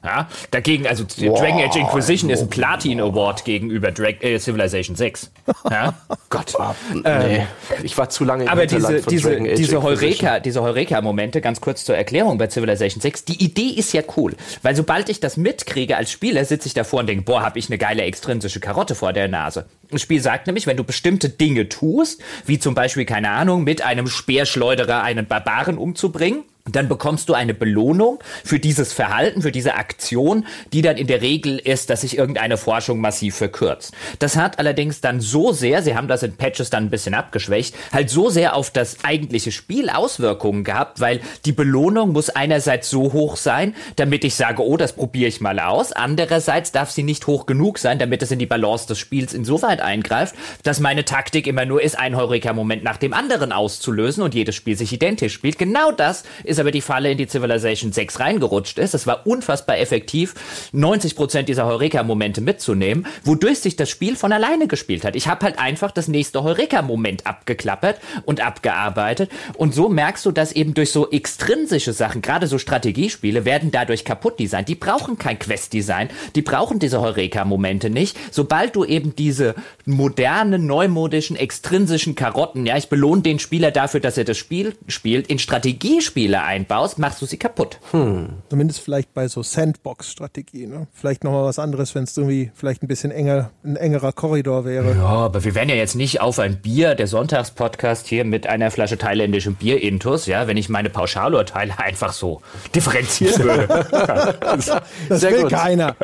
Ja, 0.03 0.29
dagegen, 0.51 0.87
also 0.87 1.03
wow, 1.03 1.39
Dragon 1.39 1.61
Age 1.61 1.75
Inquisition 1.75 2.29
ist 2.29 2.41
ein 2.41 2.49
Platin 2.49 3.01
Award 3.01 3.43
gegenüber 3.45 3.91
Drag 3.91 4.21
äh, 4.21 4.39
Civilization 4.39 4.95
6. 4.95 5.31
Ja? 5.69 5.95
Gott. 6.29 6.53
nee, 6.93 7.45
ich 7.83 7.97
war 7.97 8.09
zu 8.09 8.23
lange 8.23 8.43
im 8.43 8.49
Aber 8.49 8.65
diese, 8.65 9.01
diese, 9.01 9.39
diese 9.41 9.81
Heureka, 9.81 10.39
diese 10.39 10.61
Heureka-Momente, 10.61 11.41
ganz 11.41 11.59
kurz 11.61 11.83
zur 11.83 11.97
Erklärung 11.97 12.37
bei 12.37 12.47
Civilization 12.47 13.01
6, 13.01 13.25
die 13.25 13.43
Idee 13.43 13.69
ist 13.69 13.93
ja 13.93 14.01
cool. 14.15 14.35
Weil 14.61 14.75
sobald 14.75 15.09
ich 15.09 15.19
das 15.19 15.35
mitkriege 15.35 15.97
als 15.97 16.11
Spieler, 16.11 16.45
sitze 16.45 16.67
ich 16.67 16.73
davor 16.73 17.01
und 17.01 17.07
denke, 17.07 17.23
boah, 17.23 17.41
hab 17.43 17.57
ich 17.57 17.69
eine 17.69 17.77
geile 17.77 18.03
extrinsische 18.03 18.59
Karotte 18.59 18.95
vor 18.95 19.13
der 19.13 19.27
Nase. 19.27 19.65
Das 19.89 20.01
Spiel 20.01 20.21
sagt 20.21 20.47
nämlich, 20.47 20.67
wenn 20.67 20.77
du 20.77 20.83
bestimmte 20.83 21.29
Dinge 21.29 21.69
tust, 21.69 22.21
wie 22.45 22.59
zum 22.59 22.75
Beispiel, 22.75 23.05
keine 23.05 23.31
Ahnung, 23.31 23.63
mit 23.63 23.81
einem 23.81 24.07
Speerschleuderer 24.07 25.01
einen 25.01 25.27
Barbaren 25.27 25.77
umzubringen, 25.77 26.43
dann 26.71 26.87
bekommst 26.87 27.29
du 27.29 27.33
eine 27.33 27.53
Belohnung 27.53 28.19
für 28.43 28.59
dieses 28.59 28.93
Verhalten, 28.93 29.41
für 29.41 29.51
diese 29.51 29.75
Aktion, 29.75 30.45
die 30.73 30.81
dann 30.81 30.97
in 30.97 31.07
der 31.07 31.21
Regel 31.21 31.59
ist, 31.59 31.89
dass 31.89 32.01
sich 32.01 32.17
irgendeine 32.17 32.57
Forschung 32.57 32.99
massiv 32.99 33.35
verkürzt. 33.35 33.93
Das 34.19 34.35
hat 34.35 34.59
allerdings 34.59 35.01
dann 35.01 35.21
so 35.21 35.51
sehr, 35.51 35.81
sie 35.81 35.95
haben 35.95 36.07
das 36.07 36.23
in 36.23 36.35
Patches 36.35 36.69
dann 36.69 36.85
ein 36.85 36.89
bisschen 36.89 37.13
abgeschwächt, 37.13 37.75
halt 37.91 38.09
so 38.09 38.29
sehr 38.29 38.55
auf 38.55 38.71
das 38.71 39.03
eigentliche 39.03 39.51
Spiel 39.51 39.89
Auswirkungen 39.89 40.63
gehabt, 40.63 40.99
weil 40.99 41.21
die 41.45 41.51
Belohnung 41.51 42.11
muss 42.11 42.29
einerseits 42.29 42.89
so 42.89 43.13
hoch 43.13 43.37
sein, 43.37 43.75
damit 43.95 44.23
ich 44.23 44.35
sage, 44.35 44.63
oh, 44.63 44.77
das 44.77 44.93
probiere 44.93 45.27
ich 45.27 45.41
mal 45.41 45.59
aus. 45.59 45.91
Andererseits 45.91 46.71
darf 46.71 46.91
sie 46.91 47.03
nicht 47.03 47.27
hoch 47.27 47.45
genug 47.45 47.79
sein, 47.79 47.99
damit 47.99 48.21
es 48.21 48.31
in 48.31 48.39
die 48.39 48.45
Balance 48.45 48.87
des 48.87 48.99
Spiels 48.99 49.33
insoweit 49.33 49.81
eingreift, 49.81 50.35
dass 50.63 50.79
meine 50.79 51.05
Taktik 51.05 51.47
immer 51.47 51.65
nur 51.65 51.81
ist, 51.81 51.97
einen 51.97 52.15
Heureka-Moment 52.15 52.83
nach 52.83 52.97
dem 52.97 53.13
anderen 53.13 53.51
auszulösen 53.51 54.23
und 54.23 54.35
jedes 54.35 54.55
Spiel 54.55 54.77
sich 54.77 54.93
identisch 54.93 55.33
spielt. 55.33 55.57
Genau 55.57 55.91
das 55.91 56.23
ist 56.43 56.56
ist 56.57 56.61
aber 56.61 56.71
die 56.71 56.81
Falle 56.81 57.11
in 57.11 57.17
die 57.17 57.27
Civilization 57.27 57.91
6 57.91 58.19
reingerutscht 58.19 58.79
ist. 58.79 58.93
Es 58.95 59.05
war 59.05 59.27
unfassbar 59.27 59.77
effektiv, 59.77 60.33
90 60.71 61.15
Prozent 61.15 61.49
dieser 61.49 61.65
Heureka-Momente 61.65 62.41
mitzunehmen, 62.41 63.05
wodurch 63.23 63.59
sich 63.59 63.75
das 63.75 63.89
Spiel 63.89 64.15
von 64.15 64.31
alleine 64.31 64.67
gespielt 64.67 65.05
hat. 65.05 65.15
Ich 65.15 65.27
habe 65.27 65.45
halt 65.45 65.59
einfach 65.59 65.91
das 65.91 66.07
nächste 66.07 66.43
Heureka-Moment 66.43 67.27
abgeklappert 67.27 67.99
und 68.25 68.41
abgearbeitet. 68.41 69.29
Und 69.55 69.75
so 69.75 69.87
merkst 69.87 70.25
du, 70.25 70.31
dass 70.31 70.51
eben 70.51 70.73
durch 70.73 70.91
so 70.91 71.11
extrinsische 71.11 71.93
Sachen, 71.93 72.21
gerade 72.21 72.47
so 72.47 72.57
Strategiespiele, 72.57 73.45
werden 73.45 73.69
dadurch 73.69 74.03
kaputt 74.03 74.39
designt. 74.39 74.67
Die 74.67 74.75
brauchen 74.75 75.19
kein 75.19 75.37
Quest-Design, 75.37 76.09
die 76.35 76.41
brauchen 76.41 76.79
diese 76.79 77.01
Heureka-Momente 77.01 77.89
nicht. 77.89 78.17
Sobald 78.31 78.75
du 78.75 78.83
eben 78.83 79.15
diese 79.15 79.53
modernen, 79.85 80.65
neumodischen, 80.65 81.35
extrinsischen 81.35 82.15
Karotten, 82.15 82.65
ja, 82.65 82.77
ich 82.77 82.89
belohne 82.89 83.21
den 83.21 83.37
Spieler 83.39 83.69
dafür, 83.69 83.99
dass 83.99 84.17
er 84.17 84.23
das 84.23 84.37
Spiel 84.37 84.75
spielt, 84.87 85.27
in 85.27 85.37
Strategiespiele 85.37 86.46
einbaust, 86.47 86.97
machst 86.97 87.21
du 87.21 87.25
sie 87.25 87.37
kaputt. 87.37 87.79
Hm. 87.91 88.29
Zumindest 88.49 88.79
vielleicht 88.79 89.13
bei 89.13 89.27
so 89.27 89.43
Sandbox-Strategie. 89.43 90.65
Ne? 90.65 90.87
Vielleicht 90.93 91.23
nochmal 91.23 91.43
was 91.43 91.59
anderes, 91.59 91.93
wenn 91.93 92.03
es 92.03 92.17
irgendwie 92.17 92.51
vielleicht 92.55 92.81
ein 92.81 92.87
bisschen 92.87 93.11
enger, 93.11 93.51
ein 93.63 93.75
engerer 93.75 94.13
Korridor 94.13 94.65
wäre. 94.65 94.95
Ja, 94.95 95.05
aber 95.05 95.43
wir 95.43 95.53
wären 95.53 95.69
ja 95.69 95.75
jetzt 95.75 95.95
nicht 95.95 96.21
auf 96.21 96.39
ein 96.39 96.61
Bier, 96.61 96.95
der 96.95 97.07
Sonntagspodcast 97.07 98.07
hier 98.07 98.25
mit 98.25 98.47
einer 98.47 98.71
Flasche 98.71 98.97
thailändischem 98.97 99.55
Bier 99.55 99.81
intus, 99.83 100.25
ja, 100.25 100.47
wenn 100.47 100.57
ich 100.57 100.69
meine 100.69 100.89
Pauschalurteile 100.89 101.77
einfach 101.79 102.13
so 102.13 102.41
differenzieren 102.73 103.43
würde. 103.43 103.67
das, 104.39 104.71
das 105.09 105.21
will 105.21 105.43
gut. 105.43 105.51
keiner. 105.51 105.95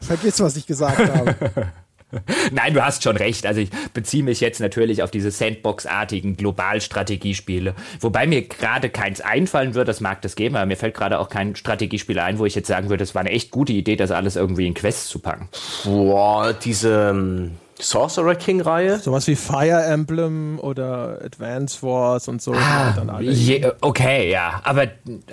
Vergiss, 0.00 0.40
was 0.40 0.56
ich 0.56 0.66
gesagt 0.66 0.98
habe. 0.98 1.34
Nein, 2.52 2.74
du 2.74 2.84
hast 2.84 3.02
schon 3.02 3.16
recht. 3.16 3.46
Also 3.46 3.60
ich 3.60 3.70
beziehe 3.92 4.22
mich 4.22 4.40
jetzt 4.40 4.60
natürlich 4.60 5.02
auf 5.02 5.10
diese 5.10 5.30
Sandbox-artigen 5.30 6.36
Globalstrategiespiele. 6.36 7.74
Wobei 8.00 8.26
mir 8.26 8.42
gerade 8.42 8.90
keins 8.90 9.20
einfallen 9.20 9.74
würde, 9.74 9.86
das 9.86 10.00
mag 10.00 10.22
das 10.22 10.36
geben, 10.36 10.56
aber 10.56 10.66
mir 10.66 10.76
fällt 10.76 10.94
gerade 10.94 11.18
auch 11.18 11.28
kein 11.28 11.56
Strategiespiel 11.56 12.18
ein, 12.18 12.38
wo 12.38 12.46
ich 12.46 12.54
jetzt 12.54 12.68
sagen 12.68 12.88
würde, 12.90 13.04
es 13.04 13.14
war 13.14 13.20
eine 13.20 13.30
echt 13.30 13.50
gute 13.50 13.72
Idee, 13.72 13.96
das 13.96 14.10
alles 14.10 14.36
irgendwie 14.36 14.66
in 14.66 14.74
Quests 14.74 15.08
zu 15.08 15.18
packen. 15.18 15.48
Boah, 15.84 16.52
diese 16.52 17.10
ähm, 17.10 17.52
Sorcerer 17.78 18.34
King-Reihe. 18.36 18.98
Sowas 18.98 19.26
wie 19.26 19.34
Fire 19.34 19.82
Emblem 19.84 20.58
oder 20.60 21.18
Advance 21.24 21.82
Wars 21.82 22.28
und 22.28 22.40
so. 22.40 22.52
Ah, 22.52 22.92
dann 22.96 23.10
alle. 23.10 23.30
je, 23.30 23.66
okay, 23.80 24.30
ja. 24.30 24.60
Aber 24.64 24.86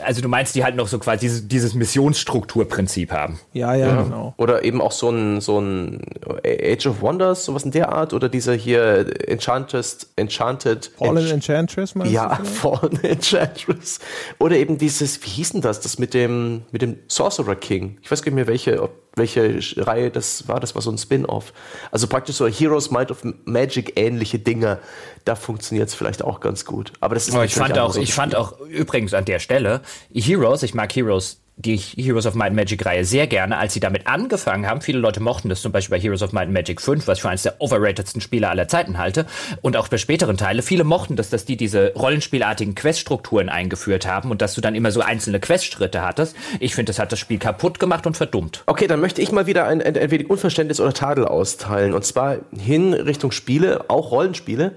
also 0.04 0.22
du 0.22 0.28
meinst, 0.28 0.56
die 0.56 0.64
halt 0.64 0.76
noch 0.76 0.88
so 0.88 0.98
quasi 1.00 1.20
dieses, 1.20 1.48
dieses 1.48 1.74
Missionsstrukturprinzip 1.76 3.12
haben. 3.12 3.40
ja, 3.54 3.74
ja, 3.76 4.02
genau. 4.02 4.34
Oder 4.38 4.64
eben 4.64 4.82
auch 4.82 4.92
so 4.92 5.10
ein, 5.10 5.42
so 5.42 5.60
ein 5.60 6.02
Age 6.46 6.88
of 6.88 7.02
Wonders, 7.02 7.46
sowas 7.46 7.64
in 7.64 7.72
der 7.72 7.92
Art. 7.92 8.14
Oder 8.14 8.30
dieser 8.30 8.54
hier 8.54 9.06
Enchanted, 9.30 10.08
Enchanted. 10.16 10.92
Fallen 10.98 11.18
Ench- 11.18 11.34
Enchantress 11.34 11.96
meinst 11.96 12.14
ja, 12.14 12.36
du? 12.36 12.46
vielleicht? 12.46 12.56
Fallen 12.62 13.04
Enchantress. 13.04 14.00
Oder 14.40 14.56
eben 14.58 14.78
dieses, 14.78 15.22
wie 15.24 15.30
hieß 15.30 15.52
denn 15.54 15.62
das? 15.62 15.80
Das 15.80 16.00
mit 16.00 16.14
dem, 16.14 16.64
mit 16.72 16.82
dem 16.82 16.98
Sorcerer 17.08 17.56
King. 17.56 17.98
Ich 18.02 18.12
weiß 18.12 18.22
gar 18.24 18.32
nicht 18.32 18.36
mehr, 18.36 18.48
welche, 18.48 18.82
ob, 18.82 18.92
welche 19.16 19.60
Reihe 19.78 20.10
das 20.10 20.48
war. 20.48 20.60
Das 20.60 20.76
war 20.76 20.82
so 20.82 20.92
ein 20.92 20.98
Spin-off. 20.98 21.54
Also 21.92 22.08
praktisch 22.08 22.38
so 22.38 22.48
Heroes 22.48 22.92
Might 22.92 23.12
of 23.12 23.24
Magic 23.46 23.94
ähnliche 23.98 24.40
Dinge. 24.40 24.80
Da 25.26 25.36
funktioniert 25.36 25.90
es 25.90 25.96
vielleicht 25.96 26.24
auch 26.24 26.40
ganz 26.40 26.66
gut. 26.66 26.94
Aber 27.00 27.16
das 27.16 27.28
ist 27.28 27.36
Aber 27.36 27.46
ich 27.46 27.54
fand 27.54 27.74
ein 27.74 27.80
auch, 27.80 27.96
ich 27.96 28.14
fand 28.14 28.36
auch 28.36 28.60
übrigens 28.62 29.14
an 29.14 29.26
der 29.26 29.40
Stelle 29.40 29.82
Heroes, 30.14 30.64
ich 30.64 30.74
mag 30.74 30.96
Heroes, 30.96 31.41
die 31.62 31.78
Heroes 31.78 32.26
of 32.26 32.36
Might 32.36 32.48
and 32.48 32.56
Magic 32.56 32.86
Reihe 32.86 33.06
sehr 33.06 33.28
gerne, 33.28 33.58
als 33.58 33.74
sie 33.74 33.80
damit 33.80 34.08
angefangen 34.08 34.68
haben. 34.68 34.82
Viele 34.82 35.00
Leute 35.00 35.20
mochten 35.22 35.50
das 35.50 35.62
zum 35.62 35.72
Beispiel 35.72 35.98
bei 35.98 36.02
Heroes 36.02 36.22
of 36.22 36.34
Might 36.34 36.46
and 36.46 36.54
Magic 36.54 36.82
5, 36.82 37.08
was 37.08 37.18
ich 37.18 37.22
für 37.22 37.30
eines 37.30 37.44
der 37.44 37.56
overratedsten 37.60 38.22
Spiele 38.22 38.50
aller 38.50 38.68
Zeiten 38.68 38.98
halte. 38.98 39.26
Und 39.62 39.78
auch 39.78 39.88
bei 39.88 39.98
späteren 39.98 40.38
Teile. 40.38 40.62
Viele 40.62 40.84
mochten 40.84 41.16
das, 41.16 41.30
dass 41.30 41.46
die 41.46 41.58
diese 41.58 41.94
rollenspielartigen 41.94 42.76
Queststrukturen 42.76 43.50
eingeführt 43.50 44.08
haben 44.08 44.32
und 44.32 44.42
dass 44.42 44.56
du 44.56 44.62
dann 44.62 44.76
immer 44.76 44.92
so 44.92 45.02
einzelne 45.02 45.40
Questschritte 45.40 46.02
hattest. 46.02 46.36
Ich 46.60 46.76
finde, 46.76 46.90
das 46.90 47.00
hat 47.00 47.12
das 47.12 47.20
Spiel 47.20 47.38
kaputt 47.38 47.80
gemacht 47.80 48.06
und 48.08 48.18
verdummt. 48.18 48.64
Okay, 48.66 48.88
dann 48.88 49.00
möchte 49.00 49.22
ich 49.22 49.32
mal 49.32 49.48
wieder 49.48 49.66
ein, 49.66 49.82
ein, 49.82 49.98
ein 49.98 50.12
wenig 50.12 50.30
Unverständnis 50.30 50.80
oder 50.80 50.94
Tadel 50.94 51.26
austeilen. 51.26 51.94
Und 51.94 52.06
zwar 52.06 52.38
hin 52.58 52.94
Richtung 52.94 53.32
Spiele, 53.32 53.90
auch 53.90 54.12
Rollenspiele. 54.12 54.74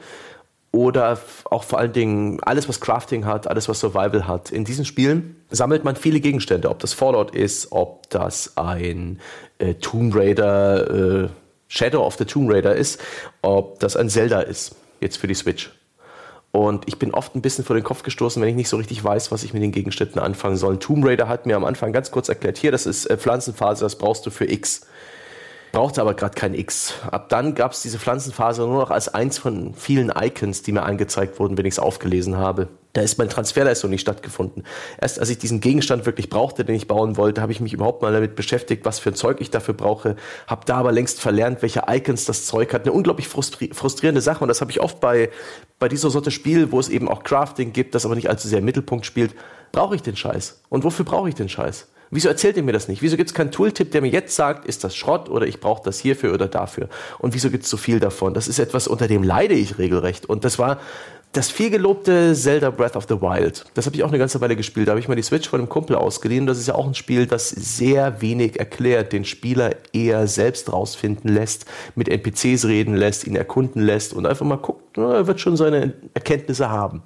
Oder 0.74 1.20
auch 1.44 1.62
vor 1.62 1.78
allen 1.78 1.92
Dingen 1.92 2.40
alles, 2.42 2.68
was 2.68 2.80
Crafting 2.80 3.26
hat, 3.26 3.46
alles, 3.46 3.68
was 3.68 3.78
Survival 3.78 4.26
hat. 4.26 4.50
In 4.50 4.64
diesen 4.64 4.84
Spielen 4.84 5.36
sammelt 5.48 5.84
man 5.84 5.94
viele 5.94 6.18
Gegenstände. 6.18 6.68
Ob 6.68 6.80
das 6.80 6.92
Fallout 6.92 7.32
ist, 7.32 7.70
ob 7.70 8.10
das 8.10 8.56
ein 8.56 9.20
äh, 9.58 9.74
Tomb 9.74 10.16
Raider, 10.16 11.26
äh, 11.26 11.28
Shadow 11.68 12.04
of 12.04 12.16
the 12.16 12.24
Tomb 12.24 12.50
Raider 12.50 12.74
ist, 12.74 13.00
ob 13.40 13.78
das 13.78 13.96
ein 13.96 14.08
Zelda 14.08 14.40
ist, 14.40 14.74
jetzt 15.00 15.16
für 15.16 15.28
die 15.28 15.34
Switch. 15.34 15.70
Und 16.50 16.88
ich 16.88 16.98
bin 16.98 17.14
oft 17.14 17.36
ein 17.36 17.40
bisschen 17.40 17.64
vor 17.64 17.76
den 17.76 17.84
Kopf 17.84 18.02
gestoßen, 18.02 18.42
wenn 18.42 18.48
ich 18.48 18.56
nicht 18.56 18.68
so 18.68 18.76
richtig 18.76 19.02
weiß, 19.04 19.30
was 19.30 19.44
ich 19.44 19.54
mit 19.54 19.62
den 19.62 19.70
Gegenständen 19.70 20.20
anfangen 20.20 20.56
soll. 20.56 20.80
Tomb 20.80 21.06
Raider 21.06 21.28
hat 21.28 21.46
mir 21.46 21.54
am 21.54 21.64
Anfang 21.64 21.92
ganz 21.92 22.10
kurz 22.10 22.28
erklärt, 22.28 22.58
hier, 22.58 22.72
das 22.72 22.86
ist 22.86 23.06
äh, 23.06 23.16
Pflanzenphase, 23.16 23.84
das 23.84 23.96
brauchst 23.96 24.26
du 24.26 24.30
für 24.30 24.50
X. 24.50 24.88
Brauchte 25.74 26.00
aber 26.00 26.14
gerade 26.14 26.36
kein 26.36 26.54
X. 26.54 26.94
Ab 27.10 27.28
dann 27.30 27.56
gab 27.56 27.72
es 27.72 27.82
diese 27.82 27.98
Pflanzenphase 27.98 28.62
nur 28.62 28.78
noch 28.78 28.92
als 28.92 29.12
eins 29.12 29.38
von 29.38 29.74
vielen 29.74 30.12
Icons, 30.16 30.62
die 30.62 30.70
mir 30.70 30.84
angezeigt 30.84 31.40
wurden, 31.40 31.58
wenn 31.58 31.66
ich 31.66 31.74
es 31.74 31.78
aufgelesen 31.80 32.36
habe. 32.36 32.68
Da 32.92 33.00
ist 33.00 33.18
mein 33.18 33.28
Transferleistung 33.28 33.90
nicht 33.90 34.02
stattgefunden. 34.02 34.62
Erst 35.00 35.18
als 35.18 35.30
ich 35.30 35.38
diesen 35.38 35.60
Gegenstand 35.60 36.06
wirklich 36.06 36.30
brauchte, 36.30 36.64
den 36.64 36.76
ich 36.76 36.86
bauen 36.86 37.16
wollte, 37.16 37.42
habe 37.42 37.50
ich 37.50 37.58
mich 37.58 37.72
überhaupt 37.72 38.02
mal 38.02 38.12
damit 38.12 38.36
beschäftigt, 38.36 38.84
was 38.84 39.00
für 39.00 39.08
ein 39.08 39.16
Zeug 39.16 39.40
ich 39.40 39.50
dafür 39.50 39.74
brauche. 39.74 40.14
Habe 40.46 40.64
da 40.64 40.76
aber 40.76 40.92
längst 40.92 41.20
verlernt, 41.20 41.60
welche 41.60 41.82
Icons 41.88 42.24
das 42.24 42.46
Zeug 42.46 42.72
hat. 42.72 42.82
Eine 42.82 42.92
unglaublich 42.92 43.26
frustri 43.26 43.70
frustrierende 43.72 44.20
Sache 44.20 44.44
und 44.44 44.48
das 44.48 44.60
habe 44.60 44.70
ich 44.70 44.80
oft 44.80 45.00
bei, 45.00 45.28
bei 45.80 45.88
dieser 45.88 46.08
Sorte 46.08 46.30
Spiel, 46.30 46.70
wo 46.70 46.78
es 46.78 46.88
eben 46.88 47.08
auch 47.08 47.24
Crafting 47.24 47.72
gibt, 47.72 47.96
das 47.96 48.06
aber 48.06 48.14
nicht 48.14 48.30
allzu 48.30 48.46
sehr 48.46 48.60
im 48.60 48.64
Mittelpunkt 48.64 49.06
spielt. 49.06 49.34
Brauche 49.74 49.96
ich 49.96 50.02
den 50.02 50.14
Scheiß? 50.14 50.60
Und 50.68 50.84
wofür 50.84 51.04
brauche 51.04 51.28
ich 51.28 51.34
den 51.34 51.48
Scheiß? 51.48 51.88
Wieso 52.12 52.28
erzählt 52.28 52.56
ihr 52.56 52.62
mir 52.62 52.72
das 52.72 52.86
nicht? 52.86 53.02
Wieso 53.02 53.16
gibt 53.16 53.30
es 53.30 53.34
keinen 53.34 53.50
Tooltip, 53.50 53.90
der 53.90 54.02
mir 54.02 54.08
jetzt 54.10 54.36
sagt, 54.36 54.66
ist 54.66 54.84
das 54.84 54.94
Schrott 54.94 55.28
oder 55.28 55.48
ich 55.48 55.58
brauche 55.58 55.82
das 55.82 55.98
hierfür 55.98 56.32
oder 56.32 56.46
dafür? 56.46 56.88
Und 57.18 57.34
wieso 57.34 57.50
gibt 57.50 57.64
es 57.64 57.70
so 57.70 57.76
viel 57.76 57.98
davon? 57.98 58.34
Das 58.34 58.46
ist 58.46 58.60
etwas, 58.60 58.86
unter 58.86 59.08
dem 59.08 59.24
leide 59.24 59.54
ich 59.54 59.76
regelrecht. 59.76 60.26
Und 60.26 60.44
das 60.44 60.60
war 60.60 60.78
das 61.32 61.50
viel 61.50 61.70
gelobte 61.70 62.34
Zelda 62.34 62.70
Breath 62.70 62.94
of 62.94 63.06
the 63.08 63.20
Wild. 63.20 63.64
Das 63.74 63.86
habe 63.86 63.96
ich 63.96 64.04
auch 64.04 64.10
eine 64.10 64.18
ganze 64.18 64.40
Weile 64.40 64.54
gespielt. 64.54 64.86
Da 64.86 64.92
habe 64.92 65.00
ich 65.00 65.08
mal 65.08 65.16
die 65.16 65.22
Switch 65.22 65.48
von 65.48 65.58
einem 65.58 65.68
Kumpel 65.68 65.96
ausgeliehen. 65.96 66.46
Das 66.46 66.58
ist 66.58 66.68
ja 66.68 66.76
auch 66.76 66.86
ein 66.86 66.94
Spiel, 66.94 67.26
das 67.26 67.48
sehr 67.50 68.22
wenig 68.22 68.60
erklärt, 68.60 69.12
den 69.12 69.24
Spieler 69.24 69.72
eher 69.92 70.28
selbst 70.28 70.72
rausfinden 70.72 71.34
lässt, 71.34 71.66
mit 71.96 72.08
NPCs 72.08 72.66
reden 72.66 72.94
lässt, 72.94 73.26
ihn 73.26 73.34
erkunden 73.34 73.82
lässt 73.82 74.14
und 74.14 74.24
einfach 74.24 74.46
mal 74.46 74.54
guckt, 74.54 74.96
er 74.96 75.26
wird 75.26 75.40
schon 75.40 75.56
seine 75.56 75.94
Erkenntnisse 76.14 76.70
haben. 76.70 77.02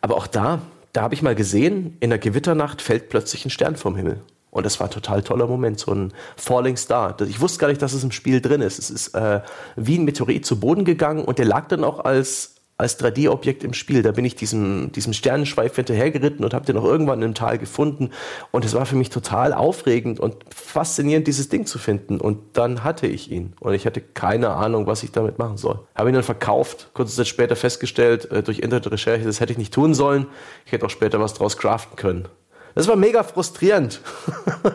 Aber 0.00 0.16
auch 0.16 0.28
da, 0.28 0.60
da 0.92 1.02
habe 1.02 1.14
ich 1.14 1.22
mal 1.22 1.34
gesehen, 1.34 1.96
in 2.00 2.10
der 2.10 2.18
Gewitternacht 2.18 2.82
fällt 2.82 3.08
plötzlich 3.08 3.44
ein 3.44 3.50
Stern 3.50 3.76
vom 3.76 3.96
Himmel. 3.96 4.22
Und 4.50 4.66
das 4.66 4.78
war 4.78 4.88
ein 4.88 4.90
total 4.90 5.22
toller 5.22 5.46
Moment, 5.46 5.80
so 5.80 5.92
ein 5.92 6.12
Falling 6.36 6.76
Star. 6.76 7.18
Ich 7.22 7.40
wusste 7.40 7.58
gar 7.58 7.68
nicht, 7.68 7.80
dass 7.80 7.94
es 7.94 8.04
im 8.04 8.12
Spiel 8.12 8.42
drin 8.42 8.60
ist. 8.60 8.78
Es 8.78 8.90
ist 8.90 9.14
äh, 9.14 9.40
wie 9.76 9.98
ein 9.98 10.04
Meteorit 10.04 10.44
zu 10.44 10.60
Boden 10.60 10.84
gegangen 10.84 11.24
und 11.24 11.38
der 11.38 11.46
lag 11.46 11.68
dann 11.68 11.84
auch 11.84 12.04
als, 12.04 12.56
als 12.82 12.98
3D-Objekt 12.98 13.62
im 13.62 13.74
Spiel. 13.74 14.02
Da 14.02 14.10
bin 14.10 14.24
ich 14.24 14.34
diesem, 14.34 14.90
diesem 14.92 15.12
Sternenschweif 15.12 15.76
hinterhergeritten 15.76 16.44
und 16.44 16.52
habe 16.52 16.66
den 16.66 16.76
auch 16.76 16.84
irgendwann 16.84 17.22
im 17.22 17.32
Tal 17.32 17.56
gefunden. 17.56 18.10
Und 18.50 18.64
es 18.64 18.74
war 18.74 18.86
für 18.86 18.96
mich 18.96 19.08
total 19.08 19.52
aufregend 19.52 20.18
und 20.18 20.36
faszinierend, 20.54 21.26
dieses 21.28 21.48
Ding 21.48 21.64
zu 21.64 21.78
finden. 21.78 22.20
Und 22.20 22.38
dann 22.54 22.82
hatte 22.82 23.06
ich 23.06 23.30
ihn. 23.30 23.54
Und 23.60 23.74
ich 23.74 23.86
hatte 23.86 24.00
keine 24.00 24.50
Ahnung, 24.50 24.86
was 24.86 25.02
ich 25.04 25.12
damit 25.12 25.38
machen 25.38 25.56
soll. 25.56 25.78
Habe 25.94 26.10
ihn 26.10 26.14
dann 26.14 26.24
verkauft, 26.24 26.90
kurze 26.92 27.14
Zeit 27.14 27.28
später 27.28 27.54
festgestellt, 27.54 28.30
äh, 28.32 28.42
durch 28.42 28.58
Internetrecherche, 28.58 29.24
das 29.24 29.40
hätte 29.40 29.52
ich 29.52 29.58
nicht 29.58 29.72
tun 29.72 29.94
sollen. 29.94 30.26
Ich 30.66 30.72
hätte 30.72 30.84
auch 30.84 30.90
später 30.90 31.20
was 31.20 31.34
draus 31.34 31.56
craften 31.56 31.96
können. 31.96 32.28
Das 32.74 32.88
war 32.88 32.96
mega 32.96 33.22
frustrierend. 33.22 34.00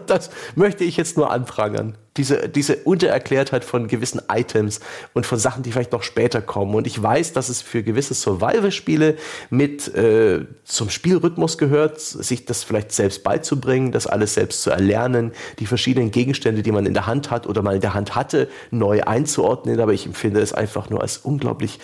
Das 0.05 0.29
möchte 0.55 0.83
ich 0.83 0.97
jetzt 0.97 1.17
nur 1.17 1.31
anprangern. 1.31 1.97
Diese, 2.17 2.49
diese 2.49 2.77
Untererklärtheit 2.77 3.63
von 3.63 3.87
gewissen 3.87 4.21
Items 4.31 4.79
und 5.13 5.25
von 5.25 5.37
Sachen, 5.37 5.63
die 5.63 5.71
vielleicht 5.71 5.91
noch 5.91 6.03
später 6.03 6.41
kommen. 6.41 6.75
Und 6.75 6.87
ich 6.87 7.01
weiß, 7.01 7.33
dass 7.33 7.49
es 7.49 7.61
für 7.61 7.83
gewisse 7.83 8.13
Survival-Spiele 8.13 9.15
mit 9.49 9.93
äh, 9.95 10.45
zum 10.63 10.89
Spielrhythmus 10.89 11.57
gehört, 11.57 11.99
sich 11.99 12.45
das 12.45 12.63
vielleicht 12.63 12.91
selbst 12.91 13.23
beizubringen, 13.23 13.91
das 13.91 14.07
alles 14.07 14.33
selbst 14.33 14.63
zu 14.63 14.71
erlernen, 14.71 15.31
die 15.59 15.65
verschiedenen 15.65 16.11
Gegenstände, 16.11 16.63
die 16.63 16.71
man 16.71 16.85
in 16.85 16.93
der 16.93 17.07
Hand 17.07 17.31
hat 17.31 17.47
oder 17.47 17.61
mal 17.61 17.75
in 17.75 17.81
der 17.81 17.93
Hand 17.93 18.15
hatte, 18.15 18.49
neu 18.71 19.03
einzuordnen. 19.03 19.79
Aber 19.79 19.93
ich 19.93 20.05
empfinde 20.05 20.41
es 20.41 20.53
einfach 20.53 20.89
nur 20.89 21.01
als 21.01 21.17
unglaublich 21.17 21.79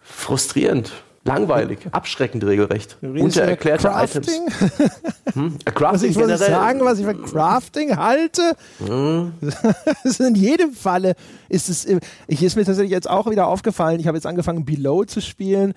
frustrierend. 0.00 0.92
Langweilig, 1.28 1.78
abschreckend 1.92 2.44
regelrecht. 2.44 2.96
Redest 3.02 3.02
du 3.02 3.06
über 3.06 3.24
Untererklärte 3.24 3.88
Items. 3.94 4.26
Crafting? 4.26 5.58
Crafting 5.64 5.92
Was 5.92 6.02
ich, 6.02 6.16
generell. 6.16 6.38
sagen, 6.38 6.80
was 6.80 6.98
ich 6.98 7.06
für 7.06 7.14
Crafting 7.14 7.96
halte? 7.96 8.56
Das 9.40 10.04
ist 10.04 10.20
in 10.20 10.34
jedem 10.34 10.72
Falle 10.72 11.14
ist 11.48 11.68
es. 11.68 11.86
Ich 12.26 12.42
ist 12.42 12.56
mir 12.56 12.64
tatsächlich 12.64 12.92
jetzt 12.92 13.08
auch 13.08 13.30
wieder 13.30 13.46
aufgefallen. 13.46 14.00
Ich 14.00 14.06
habe 14.06 14.16
jetzt 14.16 14.26
angefangen, 14.26 14.64
Below 14.64 15.04
zu 15.04 15.20
spielen. 15.20 15.74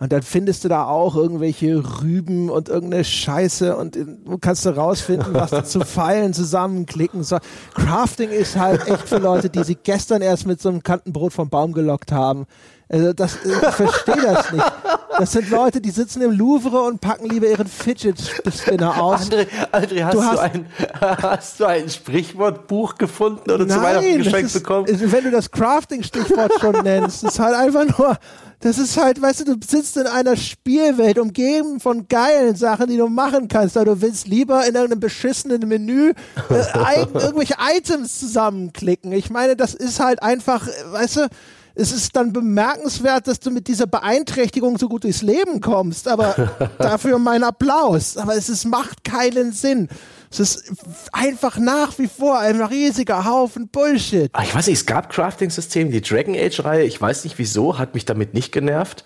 Und 0.00 0.12
dann 0.12 0.22
findest 0.22 0.64
du 0.64 0.68
da 0.68 0.84
auch 0.86 1.14
irgendwelche 1.14 1.82
Rüben 2.02 2.50
und 2.50 2.68
irgendeine 2.68 3.04
Scheiße 3.04 3.76
und 3.76 3.94
du 3.94 4.38
kannst 4.40 4.66
du 4.66 4.70
rausfinden, 4.70 5.32
was 5.32 5.50
du 5.50 5.64
zu 5.64 5.80
Pfeilen 5.84 6.34
zusammenklicken 6.34 7.22
soll. 7.22 7.38
Crafting 7.74 8.30
ist 8.30 8.56
halt 8.56 8.86
echt 8.88 9.08
für 9.08 9.18
Leute, 9.18 9.50
die 9.50 9.62
sich 9.62 9.78
gestern 9.84 10.20
erst 10.20 10.46
mit 10.46 10.60
so 10.60 10.68
einem 10.68 10.82
Kantenbrot 10.82 11.32
vom 11.32 11.48
Baum 11.48 11.72
gelockt 11.72 12.10
haben. 12.10 12.46
Also 12.94 13.12
das, 13.12 13.38
ich 13.44 13.52
verstehe 13.74 14.22
das 14.22 14.52
nicht. 14.52 14.72
Das 15.18 15.32
sind 15.32 15.50
Leute, 15.50 15.80
die 15.80 15.90
sitzen 15.90 16.22
im 16.22 16.30
Louvre 16.30 16.80
und 16.82 17.00
packen 17.00 17.28
lieber 17.28 17.46
ihren 17.48 17.66
Fidget 17.66 18.20
Spinner 18.56 19.02
aus. 19.02 19.22
André, 19.30 19.46
André 19.72 20.04
hast, 20.04 20.14
Du 20.14 20.18
du 20.20 20.24
hast- 20.24 20.38
ein, 20.38 20.66
hast 21.00 21.60
du 21.60 21.64
ein 21.64 21.88
Sprichwortbuch 21.88 22.94
gefunden 22.96 23.50
oder 23.50 23.66
zu 23.66 23.80
Weihnachten 23.82 24.18
geschenkt 24.18 24.46
ist, 24.46 24.52
bekommen? 24.54 24.86
ist- 24.86 25.10
wenn 25.12 25.24
du 25.24 25.30
das 25.32 25.50
Crafting-Stichwort 25.50 26.52
schon 26.60 26.82
nennst, 26.84 27.24
ist 27.24 27.38
halt 27.40 27.54
einfach 27.56 27.98
nur, 27.98 28.16
das 28.60 28.78
ist 28.78 28.96
halt, 28.96 29.20
weißt 29.20 29.40
du, 29.40 29.56
du 29.56 29.66
sitzt 29.66 29.96
in 29.96 30.06
einer 30.06 30.36
Spielwelt 30.36 31.18
umgeben 31.18 31.80
von 31.80 32.06
geilen 32.08 32.54
Sachen, 32.54 32.86
die 32.88 32.96
du 32.96 33.08
machen 33.08 33.48
kannst, 33.48 33.76
aber 33.76 33.86
du 33.94 34.00
willst 34.02 34.28
lieber 34.28 34.60
in 34.66 34.74
irgendeinem 34.74 35.00
beschissenen 35.00 35.68
Menü 35.68 36.12
äh, 36.50 37.00
irgendwelche 37.14 37.54
Items 37.76 38.20
zusammenklicken. 38.20 39.10
Ich 39.12 39.30
meine, 39.30 39.56
das 39.56 39.74
ist 39.74 39.98
halt 40.00 40.22
einfach, 40.22 40.66
äh, 40.68 40.70
weißt 40.92 41.16
du, 41.16 41.28
es 41.74 41.92
ist 41.92 42.14
dann 42.14 42.32
bemerkenswert, 42.32 43.26
dass 43.26 43.40
du 43.40 43.50
mit 43.50 43.66
dieser 43.66 43.86
Beeinträchtigung 43.86 44.78
so 44.78 44.88
gut 44.88 45.04
durchs 45.04 45.22
Leben 45.22 45.60
kommst, 45.60 46.06
aber 46.08 46.70
dafür 46.78 47.18
mein 47.18 47.42
Applaus. 47.42 48.16
Aber 48.16 48.36
es 48.36 48.48
ist, 48.48 48.64
macht 48.64 49.04
keinen 49.04 49.52
Sinn. 49.52 49.88
Es 50.30 50.40
ist 50.40 50.72
einfach 51.12 51.58
nach 51.58 51.98
wie 51.98 52.08
vor 52.08 52.38
ein 52.38 52.60
riesiger 52.60 53.24
Haufen 53.24 53.68
Bullshit. 53.68 54.30
Ah, 54.32 54.42
Ich 54.42 54.54
weiß 54.54 54.66
nicht, 54.66 54.78
es 54.78 54.86
gab 54.86 55.10
Crafting-Systeme, 55.10 55.90
die 55.90 56.00
Dragon 56.00 56.34
Age-Reihe, 56.34 56.84
ich 56.84 57.00
weiß 57.00 57.24
nicht 57.24 57.38
wieso, 57.38 57.78
hat 57.78 57.94
mich 57.94 58.04
damit 58.04 58.34
nicht 58.34 58.50
genervt. 58.52 59.04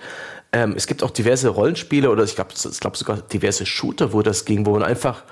Ähm, 0.53 0.75
es 0.77 0.87
gibt 0.87 1.03
auch 1.03 1.11
diverse 1.11 1.49
Rollenspiele 1.49 2.11
oder 2.11 2.25
ich 2.25 2.35
glaube 2.35 2.55
glaub 2.81 2.97
sogar 2.97 3.19
diverse 3.19 3.67
Shooter, 3.67 4.15
wo 4.15 4.23
das 4.23 4.47
ging, 4.47 4.65
wo 4.65 4.71
man 4.73 4.83
einfach 4.83 5.25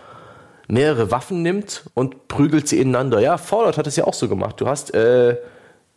mehrere 0.69 1.11
Waffen 1.11 1.43
nimmt 1.43 1.85
und 1.95 2.29
prügelt 2.29 2.69
sie 2.69 2.79
ineinander. 2.79 3.21
Ja, 3.21 3.39
Fallout 3.39 3.79
hat 3.79 3.87
es 3.87 3.97
ja 3.97 4.05
auch 4.05 4.15
so 4.15 4.29
gemacht. 4.29 4.61
Du 4.61 4.67
hast 4.67 4.93
äh, 4.95 5.37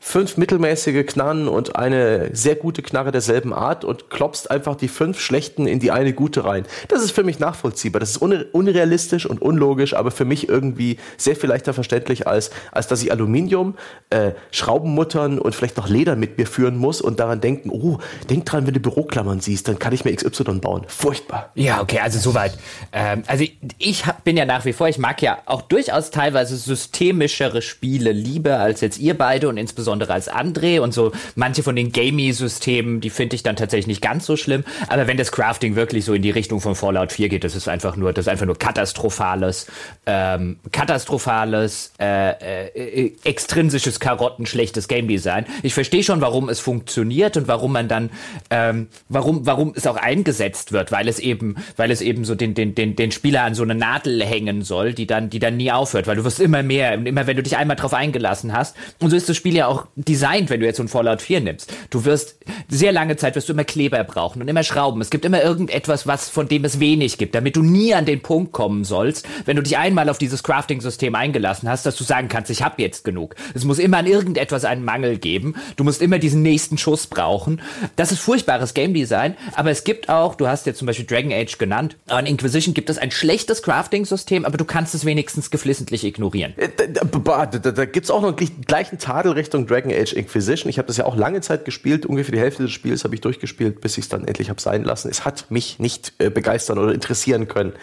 fünf 0.02 0.38
mittelmäßige 0.38 1.06
Knarren 1.06 1.50
und 1.50 1.76
eine 1.76 2.30
sehr 2.34 2.56
gute 2.56 2.82
Knarre 2.82 3.12
derselben 3.12 3.54
Art 3.54 3.84
und 3.84 4.10
klopfst 4.10 4.50
einfach 4.50 4.76
die 4.76 4.88
fünf 4.88 5.20
schlechten 5.20 5.68
in 5.68 5.80
die 5.80 5.92
eine 5.92 6.14
gute 6.14 6.46
rein. 6.46 6.66
Das 6.88 7.04
ist 7.04 7.12
für 7.12 7.24
mich 7.24 7.40
nachvollziehbar. 7.40 8.00
Das 8.00 8.12
ist 8.12 8.18
unrealistisch 8.18 9.26
und 9.26 9.42
unlogisch, 9.42 9.94
aber 9.94 10.12
für 10.12 10.24
mich 10.24 10.48
irgendwie 10.48 10.98
sehr 11.18 11.36
viel 11.36 11.50
leichter 11.50 11.74
verständlich 11.74 12.28
als, 12.28 12.50
als 12.72 12.88
dass 12.88 13.04
ich 13.04 13.12
Aluminium, 13.12 13.76
äh, 14.10 14.32
Schraubenmuttern 14.52 15.38
und 15.38 15.54
vielleicht 15.54 15.76
noch 15.76 15.90
Leder 15.90 16.16
mit 16.16 16.38
mir 16.38 16.48
führen 16.48 16.78
muss 16.78 17.02
und 17.02 17.20
daran 17.20 17.42
denken, 17.42 17.70
oh, 17.70 18.00
denk 18.30 18.46
dran, 18.46 18.66
wenn 18.66 18.74
du 18.74 18.80
Büroklammern 18.80 19.42
siehst, 19.42 19.68
dann 19.68 19.80
kann 19.80 19.94
ich 19.94 20.06
mir 20.06 20.16
XY 20.16 20.60
bauen. 20.60 20.86
Furchtbar. 20.88 21.52
Ja, 21.56 21.82
okay, 21.82 22.00
also 22.00 22.20
soweit. 22.20 22.58
Ähm, 22.94 23.24
also 23.28 23.44
ich 23.78 24.06
hab, 24.06 24.24
bin 24.24 24.38
ja 24.38 24.46
nach 24.46 24.64
wie 24.64 24.74
vor, 24.74 24.88
ich 24.88 24.98
mag 24.98 25.22
ja 25.22 25.40
auch 25.46 25.62
durchaus 25.62 26.10
teilweise 26.10 26.56
systemischere 26.56 27.62
Spiele 27.62 28.14
lieber 28.14 28.60
als 28.60 28.80
jetzt 28.80 28.98
ihr 28.98 29.18
beide 29.18 29.50
und 29.50 29.58
insbesondere 29.58 29.89
insbesondere 29.90 30.14
als 30.14 30.30
André 30.30 30.80
und 30.80 30.94
so 30.94 31.12
manche 31.36 31.64
von 31.64 31.76
den 31.76 31.92
Gamey-Systemen, 31.92 33.02
die 33.02 33.10
finde 33.10 33.36
ich 33.36 33.44
dann 33.44 33.56
tatsächlich 33.56 33.88
nicht 33.88 34.02
ganz 34.02 34.26
so 34.26 34.38
schlimm. 34.38 34.64
Aber 34.88 35.08
wenn 35.08 35.18
das 35.18 35.32
Crafting 35.32 35.76
wirklich 35.76 36.06
so 36.06 36.14
in 36.14 36.22
die 36.22 36.30
Richtung 36.30 36.62
von 36.62 36.76
Fallout 36.76 37.12
4 37.12 37.30
geht, 37.30 37.44
das 37.44 37.56
ist 37.56 37.68
einfach 37.68 37.96
nur, 37.96 38.14
das 38.14 38.26
ist 38.26 38.30
einfach 38.30 38.46
nur 38.46 38.58
katastrophales, 38.58 39.68
ähm, 40.06 40.60
katastrophales, 40.72 41.94
äh, 42.00 42.68
äh, 42.74 43.14
extrinsisches 43.24 44.00
Karotten, 44.00 44.46
schlechtes 44.46 44.88
Game 44.88 45.08
Design. 45.08 45.46
Ich 45.64 45.74
verstehe 45.74 46.04
schon, 46.04 46.22
warum 46.22 46.50
es 46.50 46.60
funktioniert 46.60 47.36
und 47.38 47.48
warum 47.48 47.74
man 47.74 47.88
dann, 47.88 48.12
ähm, 48.52 48.88
warum, 49.08 49.46
warum 49.46 49.74
es 49.76 49.88
auch 49.88 49.98
eingesetzt 49.98 50.72
wird, 50.72 50.92
weil 50.92 51.08
es 51.08 51.20
eben, 51.20 51.56
weil 51.78 51.90
es 51.90 52.02
eben 52.02 52.26
so 52.26 52.36
den, 52.36 52.54
den, 52.54 52.76
den, 52.76 52.96
den 52.96 53.12
Spieler 53.12 53.44
an 53.44 53.56
so 53.56 53.64
eine 53.64 53.76
Nadel 53.76 54.24
hängen 54.24 54.62
soll, 54.62 54.94
die 54.94 55.08
dann, 55.08 55.30
die 55.32 55.40
dann 55.40 55.58
nie 55.58 55.72
aufhört, 55.72 56.06
weil 56.06 56.18
du 56.18 56.24
wirst 56.24 56.40
immer 56.40 56.62
mehr, 56.62 56.94
immer 56.94 57.26
wenn 57.26 57.38
du 57.38 57.44
dich 57.44 57.58
einmal 57.58 57.76
drauf 57.76 57.94
eingelassen 57.94 58.54
hast. 58.54 58.76
Und 59.00 59.10
so 59.10 59.16
ist 59.16 59.28
das 59.28 59.36
Spiel 59.36 59.56
ja 59.56 59.66
auch 59.66 59.79
auch 59.80 59.88
designt, 59.96 60.50
wenn 60.50 60.60
du 60.60 60.66
jetzt 60.66 60.78
so 60.78 60.84
ein 60.84 60.88
Fallout 60.88 61.22
4 61.22 61.42
nimmst. 61.42 61.74
Du 61.90 62.06
wirst 62.06 62.38
sehr 62.68 62.92
lange 62.92 63.16
Zeit 63.18 63.36
wirst 63.36 63.50
du 63.50 63.54
immer 63.54 63.64
Kleber 63.64 64.04
brauchen 64.04 64.42
und 64.42 64.48
immer 64.48 64.64
Schrauben. 64.64 65.02
Es 65.02 65.10
gibt 65.10 65.26
immer 65.26 65.42
irgendetwas, 65.42 66.08
was 66.08 66.30
von 66.30 66.48
dem 66.48 66.66
es 66.66 66.80
wenig 66.80 67.18
gibt, 67.18 67.36
damit 67.36 67.56
du 67.56 67.62
nie 67.62 67.94
an 67.94 68.06
den 68.06 68.22
Punkt 68.22 68.52
kommen 68.52 68.84
sollst, 68.84 69.28
wenn 69.46 69.56
du 69.56 69.64
dich 69.64 69.78
einmal 69.78 70.10
auf 70.10 70.18
dieses 70.18 70.44
Crafting-System 70.44 71.16
eingelassen 71.16 71.70
hast, 71.70 71.86
dass 71.86 71.96
du 71.96 72.04
sagen 72.04 72.28
kannst, 72.28 72.52
ich 72.52 72.64
habe 72.64 72.82
jetzt 72.82 73.04
genug. 73.04 73.36
Es 73.54 73.66
muss 73.66 73.80
immer 73.80 73.98
an 73.98 74.08
irgendetwas 74.08 74.66
einen 74.66 74.84
Mangel 74.84 75.18
geben. 75.18 75.56
Du 75.76 75.84
musst 75.84 76.02
immer 76.02 76.20
diesen 76.20 76.42
nächsten 76.42 76.78
Schuss 76.78 77.08
brauchen. 77.08 77.62
Das 77.96 78.12
ist 78.12 78.20
furchtbares 78.20 78.74
Game 78.74 78.94
Design, 78.94 79.36
aber 79.56 79.72
es 79.72 79.84
gibt 79.84 80.10
auch, 80.10 80.36
du 80.36 80.48
hast 80.48 80.66
jetzt 80.66 80.80
zum 80.80 80.86
Beispiel 80.86 81.06
Dragon 81.06 81.32
Age 81.32 81.58
genannt, 81.58 81.98
an 82.08 82.26
Inquisition 82.26 82.74
gibt 82.74 82.90
es 82.90 82.98
ein 82.98 83.12
schlechtes 83.12 83.64
Crafting-System, 83.64 84.46
aber 84.46 84.58
du 84.58 84.66
kannst 84.66 84.96
es 84.96 85.06
wenigstens 85.06 85.52
geflissentlich 85.52 86.04
ignorieren. 86.04 86.54
Äh, 86.58 86.70
da, 86.76 87.04
da, 87.04 87.46
da, 87.46 87.72
da 87.72 87.86
gibt 87.86 88.06
es 88.06 88.12
auch 88.12 88.22
noch 88.22 88.36
einen 88.36 88.62
gleichen 88.66 88.98
Tadel 88.98 89.34
Richtung 89.34 89.69
Dragon 89.70 89.92
Age 89.92 90.14
Inquisition. 90.14 90.70
Ich 90.70 90.78
habe 90.78 90.88
das 90.88 90.98
ja 90.98 91.06
auch 91.06 91.16
lange 91.16 91.42
Zeit 91.42 91.66
gespielt, 91.66 92.06
ungefähr 92.06 92.34
die 92.34 92.40
Hälfte 92.40 92.64
des 92.64 92.72
Spiels 92.72 93.04
habe 93.04 93.16
ich 93.16 93.22
durchgespielt, 93.22 93.82
bis 93.82 93.98
ich 93.98 94.06
es 94.06 94.10
dann 94.10 94.28
endlich 94.28 94.50
habe 94.50 94.60
sein 94.60 94.84
lassen. 94.84 95.10
Es 95.10 95.26
hat 95.26 95.50
mich 95.50 95.80
nicht 95.80 96.14
äh, 96.18 96.30
begeistern 96.30 96.80
oder 96.80 96.94
interessieren 96.94 97.48
können. 97.48 97.74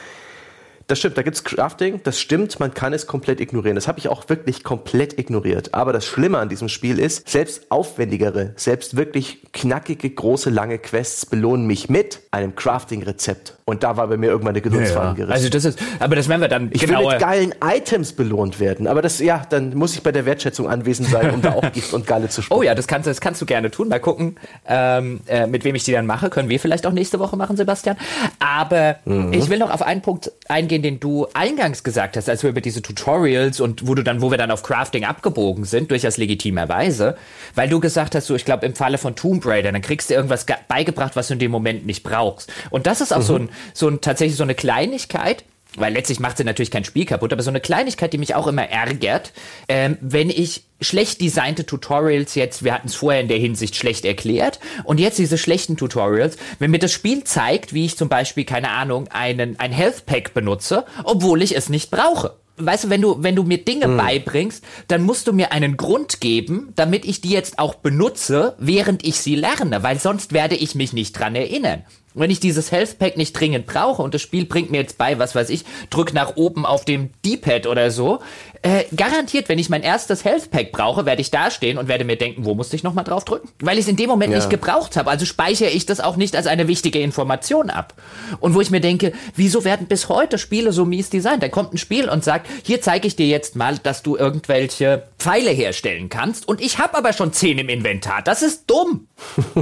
Das 0.89 1.01
stimmt, 1.01 1.19
da 1.19 1.23
gibt's 1.23 1.43
Crafting, 1.43 2.01
das 2.05 2.21
stimmt, 2.21 2.61
man 2.61 2.73
kann 2.73 2.93
es 2.93 3.09
komplett 3.09 3.41
ignorieren. 3.41 3.75
Das 3.75 3.89
habe 3.89 3.99
ich 3.99 4.09
auch 4.09 4.29
wirklich 4.29 4.63
komplett 4.63 5.19
ignoriert. 5.19 5.75
Aber 5.75 5.93
das 5.93 6.07
Schlimme 6.07 6.39
an 6.39 6.49
diesem 6.49 6.69
Spiel 6.69 7.01
ist, 7.01 7.29
selbst 7.29 7.71
aufwendigere, 7.71 8.53
selbst 8.55 8.97
wirklich 8.97 9.43
knackige, 9.53 10.09
große, 10.09 10.49
lange 10.49 10.79
Quests 10.79 11.27
belohnen 11.27 11.67
mich 11.67 11.89
mit 11.89 12.21
einem 12.31 12.55
Crafting-Rezept. 12.55 13.57
Und 13.69 13.83
da 13.83 13.97
war 13.97 14.07
bei 14.07 14.17
mir 14.17 14.29
irgendwann 14.29 14.55
der 14.55 14.63
Genussfaden 14.63 15.19
ja, 15.19 15.25
gerissen. 15.27 15.33
Also 15.33 15.49
das 15.49 15.65
ist, 15.65 15.81
aber 15.99 16.15
das 16.15 16.29
werden 16.29 16.41
wir 16.41 16.47
dann 16.47 16.71
Ich 16.73 16.87
will 16.89 16.97
mit 16.97 17.19
geilen 17.19 17.53
Items 17.65 18.13
belohnt 18.13 18.61
werden. 18.61 18.87
Aber 18.87 19.03
das, 19.03 19.19
ja, 19.19 19.45
dann 19.51 19.75
muss 19.75 19.93
ich 19.97 20.05
bei 20.05 20.13
der 20.13 20.25
Wertschätzung 20.25 20.69
anwesend 20.69 21.09
sein, 21.09 21.35
um 21.35 21.43
da 21.43 21.55
auch 21.55 21.73
Gift 21.73 21.93
und 21.93 22.07
Galle 22.07 22.29
zu 22.29 22.43
spielen. 22.43 22.61
Oh 22.61 22.63
ja, 22.63 22.77
das 22.77 22.87
kannst, 22.87 23.09
das 23.09 23.21
kannst 23.21 23.43
du 23.43 23.47
gerne 23.47 23.73
tun. 23.73 23.89
Mal 23.89 23.99
gucken, 23.99 24.37
ähm, 24.69 25.19
äh, 25.27 25.49
mit 25.49 25.65
wem 25.65 25.75
ich 25.75 25.83
die 25.83 25.91
dann 25.91 26.07
mache. 26.07 26.31
Können 26.31 26.49
wir 26.49 26.61
vielleicht 26.61 26.87
auch 26.87 26.93
nächste 26.93 27.19
Woche 27.19 27.37
machen, 27.37 27.57
Sebastian. 27.57 27.97
Aber 28.39 28.99
mhm. 29.05 29.33
ich 29.33 29.51
will 29.51 29.59
noch 29.59 29.75
auf 29.75 29.83
einen 29.83 30.01
Punkt 30.01 30.31
eingehen, 30.47 30.76
eingehen, 30.77 30.83
den 30.83 31.01
du 31.01 31.27
eingangs 31.35 31.83
gesagt 31.83 32.17
hast, 32.17 32.29
als 32.29 32.43
wir 32.43 32.51
über 32.51 32.61
diese 32.61 32.83
Tutorials 32.83 33.61
und 33.61 33.87
wo 33.87 33.95
du 33.95 34.03
dann, 34.03 34.21
wo 34.23 34.31
wir 34.31 34.39
dann 34.39 34.51
auf 34.51 34.63
Crafting 34.63 35.05
abgebogen 35.05 35.65
sind, 35.65 35.91
durchaus 35.91 36.17
legitimerweise, 36.17 37.17
weil 37.55 37.69
du 37.69 37.81
gesagt 37.81 38.15
hast, 38.15 38.27
so, 38.27 38.35
ich 38.35 38.45
glaube, 38.45 38.67
im 38.67 38.75
Falle 38.75 38.99
von 38.99 39.17
Tomb 39.17 39.45
Raider, 39.47 39.73
dann 39.73 39.83
kriegst 39.83 40.11
du 40.11 40.15
irgendwas 40.15 40.47
beigebracht, 40.69 41.17
was 41.17 41.29
du 41.29 41.35
in 41.35 41.39
dem 41.39 41.51
Moment 41.51 41.87
nicht 41.87 42.03
brauchst. 42.03 42.53
Und 42.71 42.87
das 42.87 43.01
ist 43.01 43.13
auch 43.13 43.19
mhm. 43.19 43.23
so 43.23 43.37
ein, 43.37 43.49
so 43.75 43.89
ein, 43.89 44.01
tatsächlich 44.01 44.37
so 44.37 44.45
eine 44.45 44.55
Kleinigkeit, 44.55 45.45
weil 45.77 45.93
letztlich 45.93 46.21
macht 46.21 46.37
sie 46.39 46.45
natürlich 46.45 46.71
kein 46.71 46.85
Spiel 46.85 47.05
kaputt, 47.05 47.33
aber 47.33 47.43
so 47.43 47.51
eine 47.51 47.61
Kleinigkeit, 47.61 48.13
die 48.13 48.19
mich 48.19 48.35
auch 48.35 48.47
immer 48.47 48.69
ärgert, 48.69 49.33
ähm, 49.69 49.97
wenn 50.01 50.31
ich 50.31 50.65
schlecht 50.81 51.21
designte 51.21 51.65
Tutorials 51.65 52.35
jetzt, 52.35 52.63
wir 52.63 52.75
hatten 52.75 52.89
es 52.89 52.95
vorher 52.95 53.21
in 53.21 53.29
der 53.29 53.39
Hinsicht 53.39 53.77
schlecht 53.77 54.05
erklärt, 54.05 54.61
und 54.85 55.01
jetzt 55.01 55.19
diese 55.19 55.39
schlechten 55.39 55.77
Tutorials, 55.77 56.37
wenn 56.59 56.71
mir 56.71 56.79
das 56.79 56.93
Spiel 56.93 57.25
zeigt, 57.25 57.73
wie 57.73 57.87
ich 57.87 57.97
zum 57.97 58.09
Beispiel, 58.09 58.45
keine 58.45 58.71
Ahnung, 58.71 59.09
einen, 59.09 59.59
ein 59.59 59.73
Health 59.73 60.07
Pack 60.07 60.35
benutze, 60.35 60.85
obwohl 61.05 61.43
ich 61.43 61.57
es 61.57 61.69
nicht 61.69 61.91
brauche 61.91 62.35
weißt 62.59 62.85
du, 62.85 62.91
wenn 62.91 63.03
du, 63.03 63.23
wenn 63.23 63.37
du 63.37 63.43
mir 63.43 63.59
Dinge 63.59 63.85
hm. 63.85 63.97
beibringst, 63.97 64.65
dann 64.89 65.03
musst 65.03 65.27
du 65.27 65.33
mir 65.33 65.53
einen 65.53 65.77
Grund 65.77 66.21
geben, 66.21 66.73
damit 66.75 67.05
ich 67.05 67.21
die 67.21 67.31
jetzt 67.31 67.59
auch 67.59 67.75
benutze, 67.75 68.55
während 68.59 69.05
ich 69.05 69.21
sie 69.21 69.35
lerne, 69.35 69.83
weil 69.83 69.99
sonst 69.99 70.33
werde 70.33 70.57
ich 70.57 70.75
mich 70.75 70.93
nicht 70.93 71.19
dran 71.19 71.35
erinnern 71.35 71.85
wenn 72.17 72.31
ich 72.31 72.41
dieses 72.41 72.73
Health 72.73 72.99
Pack 72.99 73.17
nicht 73.17 73.39
dringend 73.39 73.67
brauche 73.67 74.03
und 74.03 74.15
das 74.15 74.23
Spiel 74.23 74.47
bringt 74.47 74.71
mir 74.71 74.79
jetzt 74.81 74.99
bei, 74.99 75.19
was 75.19 75.35
weiß 75.35 75.51
ich, 75.51 75.65
drück 75.91 76.15
nach 76.15 76.37
oben 76.37 76.67
auf 76.67 76.85
dem 76.85 77.11
D-Pad 77.25 77.67
oder 77.67 77.91
so, 77.91 78.21
äh, 78.63 78.85
garantiert, 78.97 79.49
wenn 79.49 79.59
ich 79.59 79.69
mein 79.69 79.83
erstes 79.83 80.25
Health 80.25 80.51
Pack 80.51 80.73
brauche, 80.73 81.07
werde 81.07 81.21
ich 81.21 81.31
dastehen 81.31 81.79
und 81.79 81.89
werde 81.89 82.05
mir 82.05 82.17
denken, 82.17 82.45
wo 82.45 82.55
musste 82.55 82.75
ich 82.75 82.83
nochmal 82.83 83.05
drauf 83.05 83.25
drücken? 83.25 83.49
Weil 83.61 83.79
ich 83.79 83.85
es 83.85 83.89
in 83.89 83.97
dem 83.97 84.09
Moment 84.09 84.33
ja. 84.33 84.39
nicht 84.39 84.51
gebraucht 84.51 84.97
habe. 84.97 85.11
Also 85.11 85.25
speichere 85.27 85.71
ich 85.71 85.87
das 85.87 86.01
auch 86.01 86.17
nicht 86.17 86.35
als 86.35 86.47
eine 86.47 86.67
wichtige 86.67 87.01
Information 87.01 87.71
ab. 87.71 87.95
Und 88.41 88.55
wo 88.55 88.61
ich 88.61 88.71
mir 88.71 88.81
denke, 88.81 89.13
wieso 89.35 89.65
werden 89.65 89.87
bis 89.87 90.09
heute 90.09 90.39
Spiele 90.39 90.73
so 90.73 90.85
mies 90.85 91.11
designt? 91.11 91.43
Da 91.43 91.49
kommt 91.49 91.75
ein 91.75 91.79
Spiel 91.79 92.09
und 92.09 92.25
sagt, 92.25 92.49
hier 92.65 92.81
zeige 92.81 93.07
ich 93.07 93.17
dir 93.17 93.27
jetzt 93.27 93.57
mal, 93.57 93.79
dass 93.79 94.03
du 94.03 94.17
irgendwelche 94.17 95.07
Pfeile 95.19 95.51
herstellen 95.51 96.09
kannst 96.09 96.49
und 96.49 96.61
ich 96.61 96.79
habe 96.79 96.97
aber 96.97 97.13
schon 97.13 97.33
zehn 97.33 97.59
im 97.59 97.69
Inventar. 97.69 98.23
Das 98.23 98.43
ist 98.43 98.65
dumm. 98.67 99.07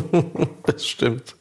das 0.66 0.86
stimmt. 0.86 1.34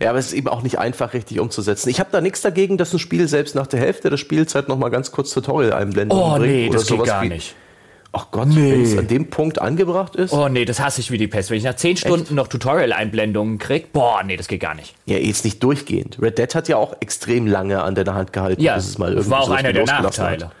Ja, 0.00 0.10
aber 0.10 0.18
es 0.18 0.28
ist 0.28 0.32
eben 0.34 0.48
auch 0.48 0.62
nicht 0.62 0.78
einfach, 0.78 1.12
richtig 1.12 1.40
umzusetzen. 1.40 1.88
Ich 1.88 1.98
habe 1.98 2.10
da 2.12 2.20
nichts 2.20 2.40
dagegen, 2.40 2.78
dass 2.78 2.92
ein 2.92 2.98
Spiel 2.98 3.26
selbst 3.26 3.54
nach 3.54 3.66
der 3.66 3.80
Hälfte 3.80 4.10
der 4.10 4.16
Spielzeit 4.16 4.68
noch 4.68 4.78
mal 4.78 4.90
ganz 4.90 5.10
kurz 5.10 5.32
Tutorial-Einblendungen 5.32 6.24
oh, 6.24 6.38
bringt. 6.38 6.44
Oh 6.44 6.46
nee, 6.46 6.70
das 6.70 6.86
geht 6.86 7.04
gar 7.04 7.22
wie, 7.22 7.28
nicht. 7.28 7.54
Ach 8.12 8.30
Gott, 8.30 8.48
nee. 8.48 8.72
wenn 8.72 8.82
es 8.82 8.96
an 8.96 9.06
dem 9.06 9.28
Punkt 9.28 9.60
angebracht 9.60 10.16
ist. 10.16 10.32
Oh 10.32 10.48
nee, 10.48 10.64
das 10.64 10.80
hasse 10.80 11.00
ich 11.00 11.10
wie 11.10 11.18
die 11.18 11.26
Pest. 11.26 11.50
Wenn 11.50 11.58
ich 11.58 11.64
nach 11.64 11.76
zehn 11.76 11.96
Stunden 11.96 12.22
Echt? 12.22 12.32
noch 12.32 12.48
Tutorial-Einblendungen 12.48 13.58
krieg, 13.58 13.92
boah, 13.92 14.22
nee, 14.24 14.36
das 14.36 14.48
geht 14.48 14.60
gar 14.60 14.74
nicht. 14.74 14.94
Ja, 15.04 15.18
jetzt 15.18 15.44
nicht 15.44 15.62
durchgehend. 15.62 16.18
Red 16.20 16.38
Dead 16.38 16.54
hat 16.54 16.68
ja 16.68 16.76
auch 16.78 16.96
extrem 17.00 17.46
lange 17.46 17.82
an 17.82 17.94
deiner 17.94 18.14
Hand 18.14 18.32
gehalten, 18.32 18.62
ja, 18.62 18.76
bis 18.76 18.88
es 18.88 18.98
mal 18.98 19.10
irgendwie 19.10 19.30
war 19.30 19.40
auch 19.40 19.46
so 19.48 19.52
einer 19.52 19.72
der 19.72 19.84
Nachteile. 19.84 20.46
Hat 20.46 20.52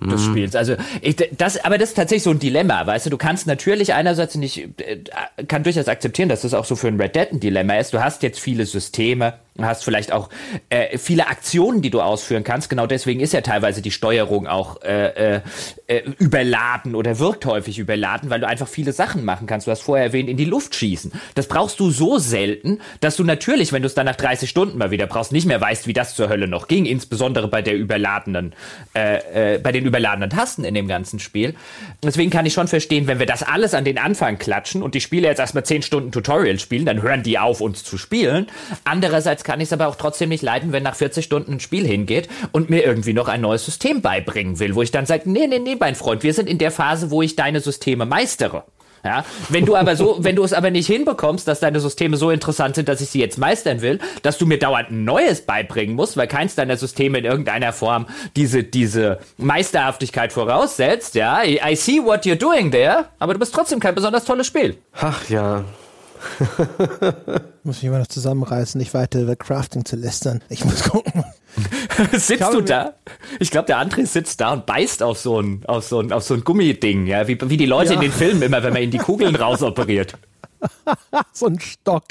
des 0.00 0.26
mhm. 0.26 0.30
Spiels. 0.30 0.56
Also 0.56 0.76
ich, 1.00 1.16
das, 1.16 1.64
aber 1.64 1.78
das 1.78 1.90
ist 1.90 1.94
tatsächlich 1.94 2.22
so 2.22 2.30
ein 2.30 2.38
Dilemma, 2.38 2.86
weißt 2.86 3.06
du, 3.06 3.10
du 3.10 3.16
kannst 3.16 3.46
natürlich 3.46 3.94
einerseits 3.94 4.34
nicht, 4.34 4.68
äh, 4.80 5.44
kann 5.48 5.62
durchaus 5.62 5.88
akzeptieren, 5.88 6.28
dass 6.28 6.42
das 6.42 6.54
auch 6.54 6.64
so 6.64 6.76
für 6.76 6.88
ein 6.88 7.00
Red 7.00 7.16
Dead 7.16 7.32
ein 7.32 7.40
Dilemma 7.40 7.76
ist. 7.76 7.94
Du 7.94 8.02
hast 8.02 8.22
jetzt 8.22 8.40
viele 8.40 8.66
Systeme, 8.66 9.34
hast 9.64 9.84
vielleicht 9.84 10.12
auch 10.12 10.28
äh, 10.68 10.98
viele 10.98 11.28
Aktionen, 11.28 11.82
die 11.82 11.90
du 11.90 12.00
ausführen 12.00 12.44
kannst. 12.44 12.68
Genau 12.70 12.86
deswegen 12.86 13.20
ist 13.20 13.32
ja 13.32 13.40
teilweise 13.40 13.82
die 13.82 13.90
Steuerung 13.90 14.46
auch 14.46 14.82
äh, 14.82 15.36
äh, 15.36 15.40
äh, 15.86 16.02
überladen 16.18 16.94
oder 16.94 17.18
wirkt 17.18 17.46
häufig 17.46 17.78
überladen, 17.78 18.30
weil 18.30 18.40
du 18.40 18.46
einfach 18.46 18.68
viele 18.68 18.92
Sachen 18.92 19.24
machen 19.24 19.46
kannst. 19.46 19.66
Du 19.66 19.70
hast 19.70 19.82
vorher 19.82 20.06
erwähnt, 20.06 20.28
in 20.28 20.36
die 20.36 20.44
Luft 20.44 20.74
schießen. 20.74 21.12
Das 21.34 21.48
brauchst 21.48 21.80
du 21.80 21.90
so 21.90 22.18
selten, 22.18 22.80
dass 23.00 23.16
du 23.16 23.24
natürlich, 23.24 23.72
wenn 23.72 23.82
du 23.82 23.86
es 23.86 23.94
dann 23.94 24.06
nach 24.06 24.16
30 24.16 24.48
Stunden 24.48 24.78
mal 24.78 24.90
wieder 24.90 25.06
brauchst, 25.06 25.32
nicht 25.32 25.46
mehr 25.46 25.60
weißt, 25.60 25.86
wie 25.86 25.92
das 25.92 26.14
zur 26.14 26.28
Hölle 26.28 26.48
noch 26.48 26.68
ging, 26.68 26.86
insbesondere 26.86 27.48
bei 27.48 27.62
der 27.62 27.76
überladenen, 27.76 28.54
äh, 28.94 29.54
äh, 29.54 29.58
bei 29.58 29.72
den 29.72 29.84
überladenen 29.84 30.30
Tasten 30.30 30.64
in 30.64 30.74
dem 30.74 30.88
ganzen 30.88 31.18
Spiel. 31.18 31.54
Deswegen 32.02 32.30
kann 32.30 32.46
ich 32.46 32.52
schon 32.52 32.68
verstehen, 32.68 33.06
wenn 33.06 33.18
wir 33.18 33.26
das 33.26 33.42
alles 33.42 33.74
an 33.74 33.84
den 33.84 33.98
Anfang 33.98 34.38
klatschen 34.38 34.82
und 34.82 34.94
die 34.94 35.00
Spieler 35.00 35.28
jetzt 35.28 35.38
erstmal 35.38 35.64
10 35.64 35.82
Stunden 35.82 36.12
Tutorial 36.12 36.58
spielen, 36.58 36.86
dann 36.86 37.02
hören 37.02 37.22
die 37.22 37.38
auf, 37.38 37.60
uns 37.60 37.84
zu 37.84 37.98
spielen. 37.98 38.46
Andererseits 38.84 39.44
kann 39.46 39.60
ich 39.60 39.68
es 39.68 39.72
aber 39.72 39.86
auch 39.86 39.96
trotzdem 39.96 40.28
nicht 40.28 40.42
leiden, 40.42 40.72
wenn 40.72 40.82
nach 40.82 40.96
40 40.96 41.24
Stunden 41.24 41.54
ein 41.54 41.60
Spiel 41.60 41.86
hingeht 41.86 42.28
und 42.52 42.68
mir 42.68 42.84
irgendwie 42.84 43.14
noch 43.14 43.28
ein 43.28 43.40
neues 43.40 43.64
System 43.64 44.02
beibringen 44.02 44.58
will, 44.58 44.74
wo 44.74 44.82
ich 44.82 44.90
dann 44.90 45.06
sage, 45.06 45.30
nee, 45.30 45.46
nee, 45.46 45.60
nee, 45.60 45.76
mein 45.78 45.94
Freund, 45.94 46.22
wir 46.22 46.34
sind 46.34 46.48
in 46.48 46.58
der 46.58 46.70
Phase, 46.70 47.10
wo 47.10 47.22
ich 47.22 47.36
deine 47.36 47.60
Systeme 47.60 48.04
meistere. 48.04 48.64
Ja, 49.04 49.24
wenn 49.50 49.64
du 49.64 49.76
aber 49.76 49.94
so, 49.94 50.16
wenn 50.18 50.34
du 50.34 50.42
es 50.42 50.52
aber 50.52 50.72
nicht 50.72 50.88
hinbekommst, 50.88 51.46
dass 51.46 51.60
deine 51.60 51.78
Systeme 51.78 52.16
so 52.16 52.30
interessant 52.30 52.74
sind, 52.74 52.88
dass 52.88 53.00
ich 53.00 53.08
sie 53.08 53.20
jetzt 53.20 53.38
meistern 53.38 53.80
will, 53.80 54.00
dass 54.22 54.36
du 54.36 54.46
mir 54.46 54.58
dauernd 54.58 54.90
ein 54.90 55.04
neues 55.04 55.42
beibringen 55.42 55.94
musst, 55.94 56.16
weil 56.16 56.26
keins 56.26 56.56
deiner 56.56 56.76
Systeme 56.76 57.18
in 57.18 57.24
irgendeiner 57.24 57.72
Form 57.72 58.06
diese, 58.34 58.64
diese 58.64 59.20
Meisterhaftigkeit 59.36 60.32
voraussetzt, 60.32 61.14
ja, 61.14 61.44
I 61.44 61.76
see 61.76 62.00
what 62.02 62.24
you're 62.24 62.34
doing 62.34 62.72
there, 62.72 63.04
aber 63.20 63.34
du 63.34 63.38
bist 63.38 63.54
trotzdem 63.54 63.78
kein 63.78 63.94
besonders 63.94 64.24
tolles 64.24 64.48
Spiel. 64.48 64.76
Ach 64.94 65.28
ja, 65.28 65.62
muss 67.62 67.76
mich 67.76 67.84
immer 67.84 67.98
noch 67.98 68.06
zusammenreißen, 68.06 68.78
nicht 68.78 68.94
weiter 68.94 69.20
über 69.20 69.36
Crafting 69.36 69.84
zu 69.84 69.96
lästern. 69.96 70.42
Ich 70.48 70.64
muss 70.64 70.84
gucken. 70.84 71.24
Sitzt 72.12 72.52
du 72.52 72.60
da? 72.60 72.94
Ich 73.40 73.50
glaube, 73.50 73.66
der 73.66 73.78
André 73.78 74.06
sitzt 74.06 74.40
da 74.40 74.52
und 74.52 74.66
beißt 74.66 75.02
auf 75.02 75.18
so 75.18 75.40
ein, 75.40 75.64
auf 75.66 75.86
so 75.86 76.00
ein, 76.00 76.12
auf 76.12 76.22
so 76.22 76.34
ein 76.34 76.44
Gummiding, 76.44 77.06
ja, 77.06 77.26
wie, 77.26 77.38
wie 77.40 77.56
die 77.56 77.66
Leute 77.66 77.90
ja. 77.90 77.94
in 77.94 78.00
den 78.02 78.12
Filmen 78.12 78.42
immer, 78.42 78.62
wenn 78.62 78.72
man 78.72 78.82
in 78.82 78.90
die 78.90 78.98
Kugeln 78.98 79.34
rausoperiert. 79.36 80.18
so 81.32 81.46
ein 81.46 81.58
Stock. 81.60 82.04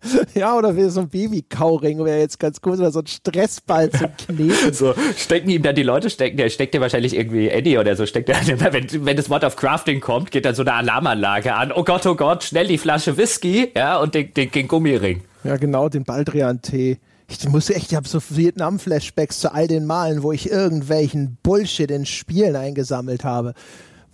Ja, 0.34 0.56
oder 0.56 0.76
wie 0.76 0.88
so 0.88 1.00
ein 1.00 1.08
Baby-Kauring 1.08 2.04
wäre 2.04 2.18
jetzt 2.18 2.38
ganz 2.38 2.60
cool, 2.64 2.74
oder 2.74 2.90
so 2.90 3.00
ein 3.00 3.06
Stressball 3.06 3.90
zum 3.90 4.08
Kneten. 4.16 4.72
so, 4.72 4.94
stecken 5.16 5.50
ihm 5.50 5.62
dann 5.62 5.74
die 5.74 5.82
Leute, 5.82 6.10
stecken, 6.10 6.36
der 6.36 6.48
steckt 6.50 6.74
dir 6.74 6.80
wahrscheinlich 6.80 7.16
irgendwie 7.16 7.48
Eddie 7.48 7.78
oder 7.78 7.96
so, 7.96 8.06
steckt 8.06 8.28
der, 8.28 8.36
wenn, 8.72 9.04
wenn 9.04 9.16
das 9.16 9.30
Wort 9.30 9.44
auf 9.44 9.56
Crafting 9.56 10.00
kommt, 10.00 10.30
geht 10.30 10.44
dann 10.44 10.54
so 10.54 10.62
eine 10.62 10.74
Alarmanlage 10.74 11.54
an. 11.54 11.72
Oh 11.72 11.84
Gott, 11.84 12.06
oh 12.06 12.14
Gott, 12.14 12.44
schnell 12.44 12.68
die 12.68 12.78
Flasche 12.78 13.16
Whisky, 13.16 13.72
ja, 13.76 13.98
und 13.98 14.14
den, 14.14 14.32
den, 14.34 14.50
den 14.50 14.68
Gummiring. 14.68 15.22
Ja, 15.44 15.56
genau, 15.56 15.88
den 15.88 16.04
Baldrian-Tee. 16.04 16.98
Ich 17.30 17.46
muss 17.48 17.68
echt, 17.68 17.92
ich 17.92 17.94
habe 17.94 18.08
so 18.08 18.20
Vietnam-Flashbacks 18.30 19.40
zu 19.40 19.52
all 19.52 19.66
den 19.66 19.84
Malen, 19.84 20.22
wo 20.22 20.32
ich 20.32 20.50
irgendwelchen 20.50 21.36
Bullshit 21.42 21.90
in 21.90 22.06
Spielen 22.06 22.56
eingesammelt 22.56 23.22
habe 23.22 23.52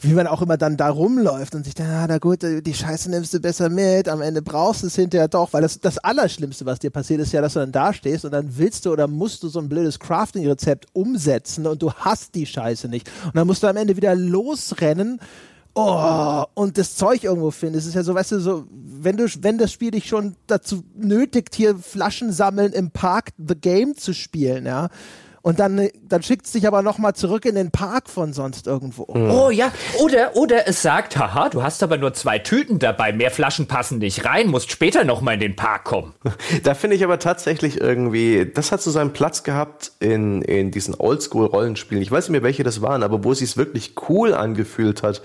wie 0.04 0.12
man 0.12 0.26
auch 0.26 0.42
immer 0.42 0.56
dann 0.56 0.76
da 0.76 0.88
rumläuft 0.88 1.54
und 1.54 1.64
sich 1.64 1.74
dann, 1.74 1.90
ah, 1.90 2.06
na 2.06 2.18
gut, 2.18 2.42
die 2.42 2.74
Scheiße 2.74 3.10
nimmst 3.10 3.32
du 3.32 3.40
besser 3.40 3.68
mit, 3.68 4.08
am 4.08 4.20
Ende 4.20 4.42
brauchst 4.42 4.82
du 4.82 4.86
es 4.86 4.94
hinterher 4.94 5.28
doch, 5.28 5.52
weil 5.52 5.62
das, 5.62 5.80
das 5.80 5.98
Allerschlimmste, 5.98 6.66
was 6.66 6.78
dir 6.78 6.90
passiert, 6.90 7.20
ist 7.20 7.32
ja, 7.32 7.40
dass 7.40 7.54
du 7.54 7.60
dann 7.60 7.72
da 7.72 7.92
stehst 7.92 8.24
und 8.24 8.32
dann 8.32 8.56
willst 8.58 8.86
du 8.86 8.92
oder 8.92 9.08
musst 9.08 9.42
du 9.42 9.48
so 9.48 9.58
ein 9.58 9.68
blödes 9.68 9.98
Crafting-Rezept 9.98 10.86
umsetzen 10.92 11.66
und 11.66 11.82
du 11.82 11.92
hast 11.92 12.34
die 12.34 12.46
Scheiße 12.46 12.88
nicht. 12.88 13.10
Und 13.24 13.36
dann 13.36 13.46
musst 13.46 13.62
du 13.62 13.66
am 13.66 13.76
Ende 13.76 13.96
wieder 13.96 14.14
losrennen 14.14 15.20
oh, 15.74 16.44
und 16.54 16.78
das 16.78 16.96
Zeug 16.96 17.24
irgendwo 17.24 17.50
finden. 17.50 17.78
Es 17.78 17.86
ist 17.86 17.94
ja 17.94 18.02
so, 18.02 18.14
weißt 18.14 18.32
du, 18.32 18.40
so, 18.40 18.66
wenn 18.70 19.16
du, 19.16 19.26
wenn 19.40 19.58
das 19.58 19.72
Spiel 19.72 19.90
dich 19.90 20.06
schon 20.06 20.36
dazu 20.46 20.84
nötigt, 20.96 21.54
hier 21.54 21.76
Flaschen 21.76 22.32
sammeln 22.32 22.72
im 22.72 22.90
Park 22.90 23.30
The 23.36 23.54
Game 23.54 23.96
zu 23.96 24.12
spielen, 24.12 24.66
ja, 24.66 24.88
und 25.44 25.60
dann, 25.60 25.90
dann 26.08 26.22
schickt 26.22 26.46
es 26.46 26.52
dich 26.52 26.66
aber 26.66 26.80
nochmal 26.80 27.14
zurück 27.14 27.44
in 27.44 27.54
den 27.54 27.70
Park 27.70 28.08
von 28.08 28.32
sonst 28.32 28.66
irgendwo. 28.66 29.06
Mhm. 29.12 29.30
Oh 29.30 29.50
ja, 29.50 29.70
oder, 30.00 30.36
oder 30.36 30.66
es 30.66 30.80
sagt, 30.80 31.18
haha, 31.18 31.50
du 31.50 31.62
hast 31.62 31.82
aber 31.82 31.98
nur 31.98 32.14
zwei 32.14 32.38
Tüten 32.38 32.78
dabei, 32.78 33.12
mehr 33.12 33.30
Flaschen 33.30 33.66
passen 33.66 33.98
nicht 33.98 34.24
rein, 34.24 34.48
musst 34.48 34.70
später 34.70 35.04
nochmal 35.04 35.34
in 35.34 35.40
den 35.40 35.54
Park 35.54 35.84
kommen. 35.84 36.14
Da 36.62 36.74
finde 36.74 36.96
ich 36.96 37.04
aber 37.04 37.18
tatsächlich 37.18 37.80
irgendwie, 37.80 38.50
das 38.52 38.72
hat 38.72 38.80
so 38.80 38.90
seinen 38.90 39.12
Platz 39.12 39.42
gehabt 39.42 39.92
in, 40.00 40.40
in 40.40 40.70
diesen 40.70 40.94
Oldschool-Rollenspielen. 40.94 42.02
Ich 42.02 42.10
weiß 42.10 42.28
nicht 42.28 42.32
mehr, 42.32 42.42
welche 42.42 42.62
das 42.62 42.80
waren, 42.80 43.02
aber 43.02 43.22
wo 43.22 43.32
es 43.32 43.40
sich 43.40 43.56
wirklich 43.56 43.94
cool 44.08 44.32
angefühlt 44.32 45.02
hat, 45.02 45.20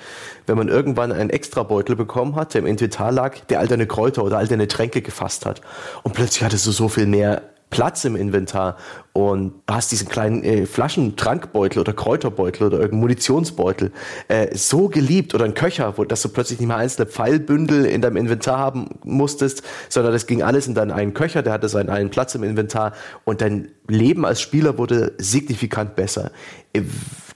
wenn 0.48 0.58
man 0.58 0.68
irgendwann 0.68 1.14
einen 1.14 1.30
Extrabeutel 1.30 1.96
bekommen 1.96 2.36
hat, 2.36 2.54
der 2.54 2.62
im 2.62 2.68
Inventar 2.68 3.14
lag, 3.14 3.40
der 3.48 3.60
all 3.60 3.68
deine 3.68 3.88
Kräuter 3.88 4.24
oder 4.26 4.38
all 4.38 4.48
deine 4.48 4.68
Tränke 4.68 5.02
gefasst 5.02 5.46
hat. 5.46 5.62
Und 6.04 6.14
plötzlich 6.14 6.44
hattest 6.44 6.66
du 6.66 6.72
so 6.72 6.90
viel 6.90 7.06
mehr 7.06 7.42
Platz 7.70 8.04
im 8.06 8.16
Inventar 8.16 8.78
und 9.14 9.54
hast 9.70 9.92
diesen 9.92 10.08
kleinen 10.10 10.44
äh, 10.44 10.66
Flaschentrankbeutel 10.66 11.80
oder 11.80 11.94
Kräuterbeutel 11.94 12.68
oder 12.68 12.78
irgendeinen 12.78 13.02
Munitionsbeutel 13.02 13.92
äh, 14.28 14.56
so 14.56 14.90
geliebt 14.90 15.36
oder 15.36 15.46
ein 15.46 15.54
Köcher, 15.54 15.98
wo 15.98 16.04
dass 16.04 16.22
du 16.22 16.30
plötzlich 16.30 16.60
nicht 16.60 16.68
mehr 16.68 16.78
einzelne 16.78 17.06
Pfeilbündel 17.06 17.86
in 17.86 18.02
deinem 18.02 18.18
Inventar 18.18 18.58
haben 18.58 18.88
musstest, 19.04 19.64
sondern 19.90 20.14
das 20.14 20.26
ging 20.26 20.42
alles 20.42 20.68
in 20.68 20.74
deinen 20.74 20.92
einen 20.92 21.14
Köcher, 21.14 21.44
der 21.44 21.54
hatte 21.54 21.70
seinen 21.70 21.90
einen 21.90 22.10
Platz 22.10 22.34
im 22.36 22.44
Inventar 22.44 22.94
und 23.24 23.42
dein 23.42 23.70
Leben 23.88 24.26
als 24.26 24.42
Spieler 24.42 24.78
wurde 24.78 25.14
signifikant 25.18 25.96
besser. 25.96 26.32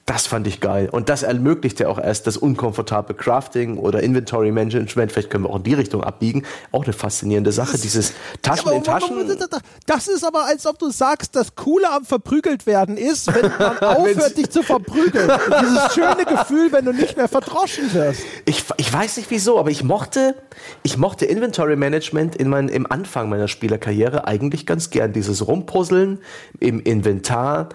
Das 0.05 0.27
fand 0.27 0.47
ich 0.47 0.59
geil. 0.59 0.89
Und 0.91 1.07
das 1.07 1.23
ermöglichte 1.23 1.87
auch 1.87 1.97
erst 1.97 2.27
das 2.27 2.35
unkomfortable 2.35 3.15
Crafting 3.15 3.77
oder 3.77 4.03
Inventory 4.03 4.51
Management. 4.51 5.13
Vielleicht 5.13 5.29
können 5.29 5.45
wir 5.45 5.49
auch 5.49 5.57
in 5.57 5.63
die 5.63 5.75
Richtung 5.75 6.03
abbiegen. 6.03 6.43
Auch 6.73 6.83
eine 6.83 6.91
faszinierende 6.91 7.53
Sache. 7.53 7.77
Dieses 7.77 8.11
Taschen 8.41 8.71
ja, 8.71 8.77
in 8.77 8.83
Taschen. 8.83 9.37
Das 9.85 10.09
ist 10.09 10.25
aber, 10.25 10.43
als 10.45 10.65
ob 10.65 10.77
du 10.77 10.89
sagst, 10.89 11.37
das 11.37 11.55
Coole 11.55 11.89
am 11.89 12.03
verprügelt 12.03 12.65
werden 12.65 12.97
ist, 12.97 13.33
wenn 13.33 13.49
man 13.57 13.77
aufhört, 13.79 14.37
dich 14.37 14.49
zu 14.49 14.61
verprügeln. 14.61 15.31
Dieses 15.61 15.93
schöne 15.93 16.25
Gefühl, 16.25 16.73
wenn 16.73 16.83
du 16.83 16.91
nicht 16.91 17.15
mehr 17.15 17.29
verdroschen 17.29 17.93
wirst. 17.93 18.23
Ich, 18.43 18.65
ich 18.75 18.91
weiß 18.91 19.15
nicht 19.15 19.31
wieso, 19.31 19.57
aber 19.57 19.71
ich 19.71 19.85
mochte, 19.85 20.35
ich 20.83 20.97
mochte 20.97 21.25
Inventory 21.25 21.77
Management 21.77 22.35
in 22.35 22.49
mein, 22.49 22.67
im 22.67 22.91
Anfang 22.91 23.29
meiner 23.29 23.47
Spielerkarriere 23.47 24.27
eigentlich 24.27 24.65
ganz 24.65 24.89
gern. 24.89 25.13
Dieses 25.13 25.47
Rumpuzzeln 25.47 26.19
im 26.59 26.81
Inventar, 26.81 27.69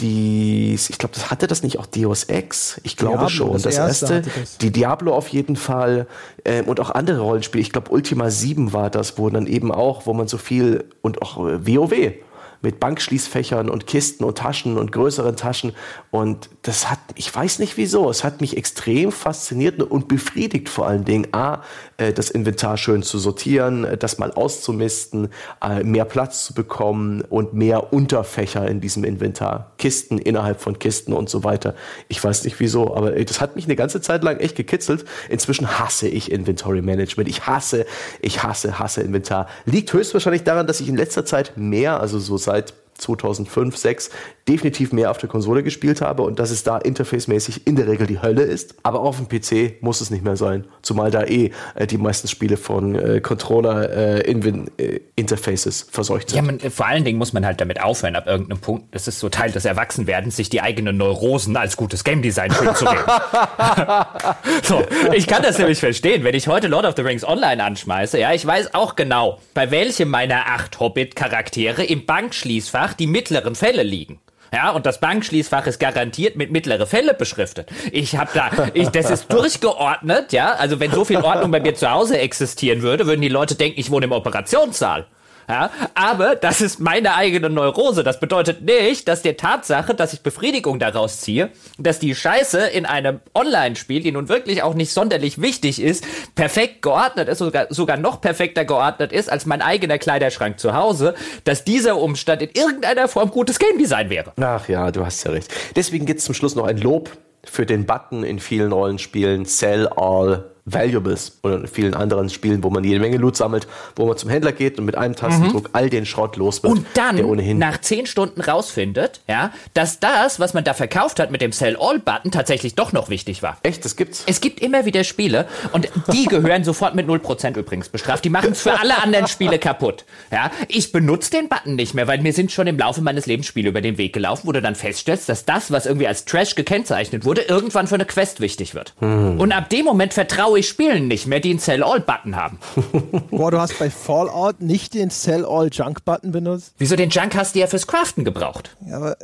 die, 0.00 0.74
ich 0.74 0.98
glaube, 0.98 1.14
das 1.14 1.30
hatte 1.30 1.46
das 1.46 1.62
nicht 1.62 1.78
auch 1.78 1.86
Deus 1.86 2.24
Ex? 2.24 2.80
Ich 2.84 2.96
glaube 2.96 3.18
Diablo, 3.18 3.28
schon. 3.28 3.52
Das, 3.52 3.62
das 3.62 3.76
erste, 3.76 4.14
erste 4.14 4.30
das. 4.40 4.58
die 4.58 4.70
Diablo 4.70 5.14
auf 5.14 5.28
jeden 5.28 5.56
Fall 5.56 6.06
ähm, 6.44 6.66
und 6.66 6.80
auch 6.80 6.90
andere 6.90 7.20
Rollenspiele. 7.20 7.62
Ich 7.62 7.72
glaube, 7.72 7.90
Ultima 7.90 8.30
7 8.30 8.72
war 8.72 8.90
das, 8.90 9.18
wo 9.18 9.28
dann 9.30 9.46
eben 9.46 9.72
auch, 9.72 10.06
wo 10.06 10.14
man 10.14 10.28
so 10.28 10.38
viel 10.38 10.84
und 11.02 11.22
auch 11.22 11.38
äh, 11.46 11.66
WoW 11.66 12.14
mit 12.62 12.80
Bankschließfächern 12.80 13.70
und 13.70 13.86
Kisten 13.86 14.24
und 14.24 14.38
Taschen 14.38 14.76
und 14.76 14.92
größeren 14.92 15.36
Taschen. 15.36 15.72
Und 16.10 16.50
das 16.62 16.90
hat, 16.90 16.98
ich 17.14 17.32
weiß 17.32 17.60
nicht 17.60 17.76
wieso, 17.76 18.10
es 18.10 18.24
hat 18.24 18.40
mich 18.40 18.56
extrem 18.56 19.12
fasziniert 19.12 19.80
und 19.80 20.08
befriedigt 20.08 20.68
vor 20.68 20.88
allen 20.88 21.04
Dingen. 21.04 21.28
A, 21.32 21.62
äh, 21.98 22.12
das 22.12 22.30
Inventar 22.30 22.76
schön 22.76 23.04
zu 23.04 23.18
sortieren, 23.20 23.84
äh, 23.84 23.96
das 23.96 24.18
mal 24.18 24.32
auszumisten, 24.32 25.28
äh, 25.62 25.84
mehr 25.84 26.04
Platz 26.04 26.44
zu 26.44 26.52
bekommen 26.52 27.22
und 27.22 27.54
mehr 27.54 27.92
Unterfächer 27.92 28.66
in 28.66 28.80
diesem 28.80 29.04
Inventar. 29.04 29.72
Kisten 29.78 30.18
innerhalb 30.18 30.60
von 30.60 30.80
Kisten 30.80 31.12
und 31.12 31.30
so 31.30 31.44
weiter. 31.44 31.76
Ich 32.08 32.22
weiß 32.22 32.42
nicht 32.44 32.58
wieso, 32.58 32.96
aber 32.96 33.12
das 33.12 33.40
hat 33.40 33.54
mich 33.54 33.66
eine 33.66 33.76
ganze 33.76 34.00
Zeit 34.00 34.24
lang 34.24 34.38
echt 34.38 34.56
gekitzelt. 34.56 35.04
Inzwischen 35.28 35.78
hasse 35.78 36.08
ich 36.08 36.32
Inventory 36.32 36.82
Management. 36.82 37.28
Ich 37.28 37.46
hasse, 37.46 37.86
ich 38.20 38.42
hasse, 38.42 38.80
hasse 38.80 39.02
Inventar. 39.02 39.46
Liegt 39.64 39.92
höchstwahrscheinlich 39.92 40.42
daran, 40.42 40.66
dass 40.66 40.80
ich 40.80 40.88
in 40.88 40.96
letzter 40.96 41.24
Zeit 41.24 41.52
mehr, 41.56 42.00
also 42.00 42.18
so 42.18 42.36
seit 42.36 42.74
2005, 43.00 43.76
2006 43.76 44.10
definitiv 44.48 44.92
mehr 44.92 45.10
auf 45.10 45.18
der 45.18 45.28
Konsole 45.28 45.62
gespielt 45.62 46.00
habe 46.00 46.22
und 46.22 46.38
dass 46.40 46.50
es 46.50 46.64
da 46.64 46.78
interfacemäßig 46.78 47.66
in 47.66 47.76
der 47.76 47.86
Regel 47.86 48.06
die 48.06 48.20
Hölle 48.20 48.42
ist. 48.42 48.74
Aber 48.82 49.00
auf 49.00 49.18
dem 49.18 49.28
PC 49.28 49.80
muss 49.82 50.00
es 50.00 50.10
nicht 50.10 50.24
mehr 50.24 50.36
sein, 50.36 50.64
zumal 50.82 51.12
da 51.12 51.24
eh 51.24 51.52
äh, 51.74 51.86
die 51.86 51.98
meisten 51.98 52.26
Spiele 52.26 52.56
von 52.56 52.96
äh, 52.96 53.20
Controller-Interfaces 53.20 55.82
äh, 55.82 55.84
äh 55.84 55.92
verseucht 55.92 56.30
sind. 56.30 56.36
Ja, 56.36 56.42
man, 56.42 56.58
vor 56.58 56.86
allen 56.86 57.04
Dingen 57.04 57.18
muss 57.18 57.32
man 57.32 57.46
halt 57.46 57.60
damit 57.60 57.80
aufhören, 57.80 58.16
ab 58.16 58.26
irgendeinem 58.26 58.60
Punkt, 58.60 58.92
das 58.92 59.06
ist 59.06 59.20
so 59.20 59.28
Teil 59.28 59.52
des 59.52 59.64
Erwachsenwerdens, 59.64 60.34
sich 60.36 60.48
die 60.48 60.62
eigenen 60.62 60.96
Neurosen 60.96 61.56
als 61.56 61.76
gutes 61.76 62.02
Game 62.02 62.22
Design 62.22 62.50
schön 62.52 62.74
zu 62.74 62.86
reden. 62.86 63.04
so, 64.64 64.82
ich 65.12 65.28
kann 65.28 65.44
das 65.44 65.58
nämlich 65.58 65.78
verstehen, 65.78 66.24
wenn 66.24 66.34
ich 66.34 66.48
heute 66.48 66.66
Lord 66.66 66.86
of 66.86 66.96
the 66.96 67.02
Rings 67.02 67.22
Online 67.24 67.62
anschmeiße, 67.62 68.18
ja, 68.18 68.32
ich 68.32 68.44
weiß 68.44 68.74
auch 68.74 68.96
genau, 68.96 69.38
bei 69.54 69.70
welchem 69.70 70.08
meiner 70.08 70.46
acht 70.46 70.80
Hobbit-Charaktere 70.80 71.84
im 71.84 72.04
Bankschließfach 72.04 72.89
die 72.94 73.06
mittleren 73.06 73.54
Fälle 73.54 73.82
liegen. 73.82 74.20
Ja, 74.52 74.70
und 74.70 74.84
das 74.84 74.98
Bankschließfach 74.98 75.66
ist 75.66 75.78
garantiert 75.78 76.36
mit 76.36 76.50
mittlere 76.50 76.86
Fälle 76.86 77.14
beschriftet. 77.14 77.68
Ich 77.92 78.16
habe 78.16 78.30
da, 78.34 78.50
ich, 78.74 78.88
das 78.88 79.08
ist 79.08 79.32
durchgeordnet, 79.32 80.32
ja. 80.32 80.54
Also 80.54 80.80
wenn 80.80 80.90
so 80.90 81.04
viel 81.04 81.18
Ordnung 81.18 81.52
bei 81.52 81.60
mir 81.60 81.74
zu 81.74 81.88
Hause 81.88 82.18
existieren 82.18 82.82
würde, 82.82 83.06
würden 83.06 83.20
die 83.20 83.28
Leute 83.28 83.54
denken, 83.54 83.78
ich 83.78 83.90
wohne 83.90 84.06
im 84.06 84.12
Operationssaal. 84.12 85.06
Ja, 85.50 85.70
aber 85.94 86.36
das 86.36 86.60
ist 86.60 86.78
meine 86.78 87.14
eigene 87.14 87.50
Neurose. 87.50 88.04
Das 88.04 88.20
bedeutet 88.20 88.62
nicht, 88.62 89.08
dass 89.08 89.22
der 89.22 89.36
Tatsache, 89.36 89.94
dass 89.94 90.12
ich 90.12 90.20
Befriedigung 90.20 90.78
daraus 90.78 91.20
ziehe, 91.20 91.50
dass 91.76 91.98
die 91.98 92.14
Scheiße 92.14 92.68
in 92.68 92.86
einem 92.86 93.20
Online-Spiel, 93.34 94.00
die 94.00 94.12
nun 94.12 94.28
wirklich 94.28 94.62
auch 94.62 94.74
nicht 94.74 94.92
sonderlich 94.92 95.40
wichtig 95.40 95.82
ist, 95.82 96.04
perfekt 96.36 96.82
geordnet 96.82 97.28
ist, 97.28 97.38
sogar, 97.38 97.66
sogar 97.70 97.96
noch 97.96 98.20
perfekter 98.20 98.64
geordnet 98.64 99.12
ist 99.12 99.30
als 99.30 99.44
mein 99.44 99.60
eigener 99.60 99.98
Kleiderschrank 99.98 100.60
zu 100.60 100.74
Hause, 100.74 101.14
dass 101.42 101.64
dieser 101.64 101.96
Umstand 101.96 102.42
in 102.42 102.50
irgendeiner 102.50 103.08
Form 103.08 103.30
gutes 103.30 103.58
Game 103.58 103.76
Design 103.76 104.08
wäre. 104.08 104.32
Ach 104.40 104.68
ja, 104.68 104.92
du 104.92 105.04
hast 105.04 105.24
ja 105.24 105.32
recht. 105.32 105.52
Deswegen 105.74 106.06
gibt 106.06 106.20
es 106.20 106.26
zum 106.26 106.34
Schluss 106.34 106.54
noch 106.54 106.66
ein 106.66 106.78
Lob 106.78 107.10
für 107.44 107.66
den 107.66 107.86
Button 107.86 108.22
in 108.22 108.38
vielen 108.38 108.70
Rollenspielen 108.70 109.46
Sell 109.46 109.88
All 109.88 110.49
Valuables 110.64 111.38
oder 111.42 111.56
in 111.56 111.66
vielen 111.66 111.94
anderen 111.94 112.30
Spielen, 112.30 112.62
wo 112.62 112.70
man 112.70 112.84
jede 112.84 113.00
Menge 113.00 113.16
Loot 113.16 113.36
sammelt, 113.36 113.66
wo 113.96 114.06
man 114.06 114.16
zum 114.16 114.30
Händler 114.30 114.52
geht 114.52 114.78
und 114.78 114.84
mit 114.84 114.96
einem 114.96 115.16
Tastendruck 115.16 115.64
mhm. 115.64 115.70
all 115.72 115.90
den 115.90 116.06
Schrott 116.06 116.36
los 116.36 116.62
wird. 116.62 116.72
Und 116.72 116.86
dann 116.94 117.16
der 117.16 117.28
ohnehin 117.28 117.58
nach 117.58 117.80
zehn 117.80 118.06
Stunden 118.06 118.40
rausfindet, 118.40 119.20
ja, 119.28 119.52
dass 119.74 120.00
das, 120.00 120.40
was 120.40 120.54
man 120.54 120.64
da 120.64 120.74
verkauft 120.74 121.20
hat 121.20 121.30
mit 121.30 121.40
dem 121.40 121.52
Sell 121.52 121.76
All 121.78 121.98
Button, 121.98 122.30
tatsächlich 122.30 122.74
doch 122.74 122.92
noch 122.92 123.08
wichtig 123.08 123.42
war. 123.42 123.58
Echt, 123.62 123.84
das 123.84 123.96
gibt's? 123.96 124.24
Es 124.26 124.40
gibt 124.40 124.60
immer 124.60 124.84
wieder 124.84 125.04
Spiele 125.04 125.46
und 125.72 125.88
die 126.12 126.26
gehören 126.26 126.64
sofort 126.64 126.94
mit 126.94 127.06
0% 127.08 127.58
übrigens 127.58 127.88
bestraft. 127.88 128.24
Die 128.24 128.30
machen 128.30 128.52
es 128.52 128.62
für 128.62 128.78
alle 128.78 129.02
anderen 129.02 129.26
Spiele 129.26 129.58
kaputt. 129.58 130.04
Ja, 130.30 130.50
ich 130.68 130.92
benutze 130.92 131.30
den 131.30 131.48
Button 131.48 131.76
nicht 131.76 131.94
mehr, 131.94 132.06
weil 132.06 132.20
mir 132.20 132.32
sind 132.32 132.52
schon 132.52 132.66
im 132.66 132.78
Laufe 132.78 133.00
meines 133.00 133.26
Lebens 133.26 133.46
Spiele 133.46 133.68
über 133.68 133.80
den 133.80 133.98
Weg 133.98 134.12
gelaufen, 134.12 134.46
wo 134.46 134.52
du 134.52 134.62
dann 134.62 134.74
feststellst, 134.74 135.28
dass 135.28 135.44
das, 135.44 135.70
was 135.70 135.86
irgendwie 135.86 136.06
als 136.06 136.24
Trash 136.24 136.54
gekennzeichnet 136.54 137.24
wurde, 137.24 137.42
irgendwann 137.42 137.86
für 137.86 137.96
eine 137.96 138.04
Quest 138.04 138.40
wichtig 138.40 138.74
wird. 138.74 138.94
Mhm. 139.00 139.40
Und 139.40 139.52
ab 139.52 139.68
dem 139.70 139.84
Moment 139.84 140.14
vertraue 140.14 140.58
ich 140.58 140.59
spielen 140.68 141.08
nicht 141.08 141.26
mehr, 141.26 141.40
die 141.40 141.50
einen 141.50 141.58
Sell-All-Button 141.58 142.36
haben. 142.36 142.58
Boah, 143.30 143.50
du 143.50 143.60
hast 143.60 143.78
bei 143.78 143.90
Fallout 143.90 144.60
nicht 144.60 144.94
den 144.94 145.10
Sell-All-Junk-Button 145.10 146.32
benutzt? 146.32 146.74
Wieso 146.78 146.96
den 146.96 147.10
Junk 147.10 147.34
hast 147.34 147.54
du 147.54 147.60
ja 147.60 147.66
fürs 147.66 147.86
Craften 147.86 148.24
gebraucht? 148.24 148.76
Ja, 148.86 148.96
aber 148.96 149.16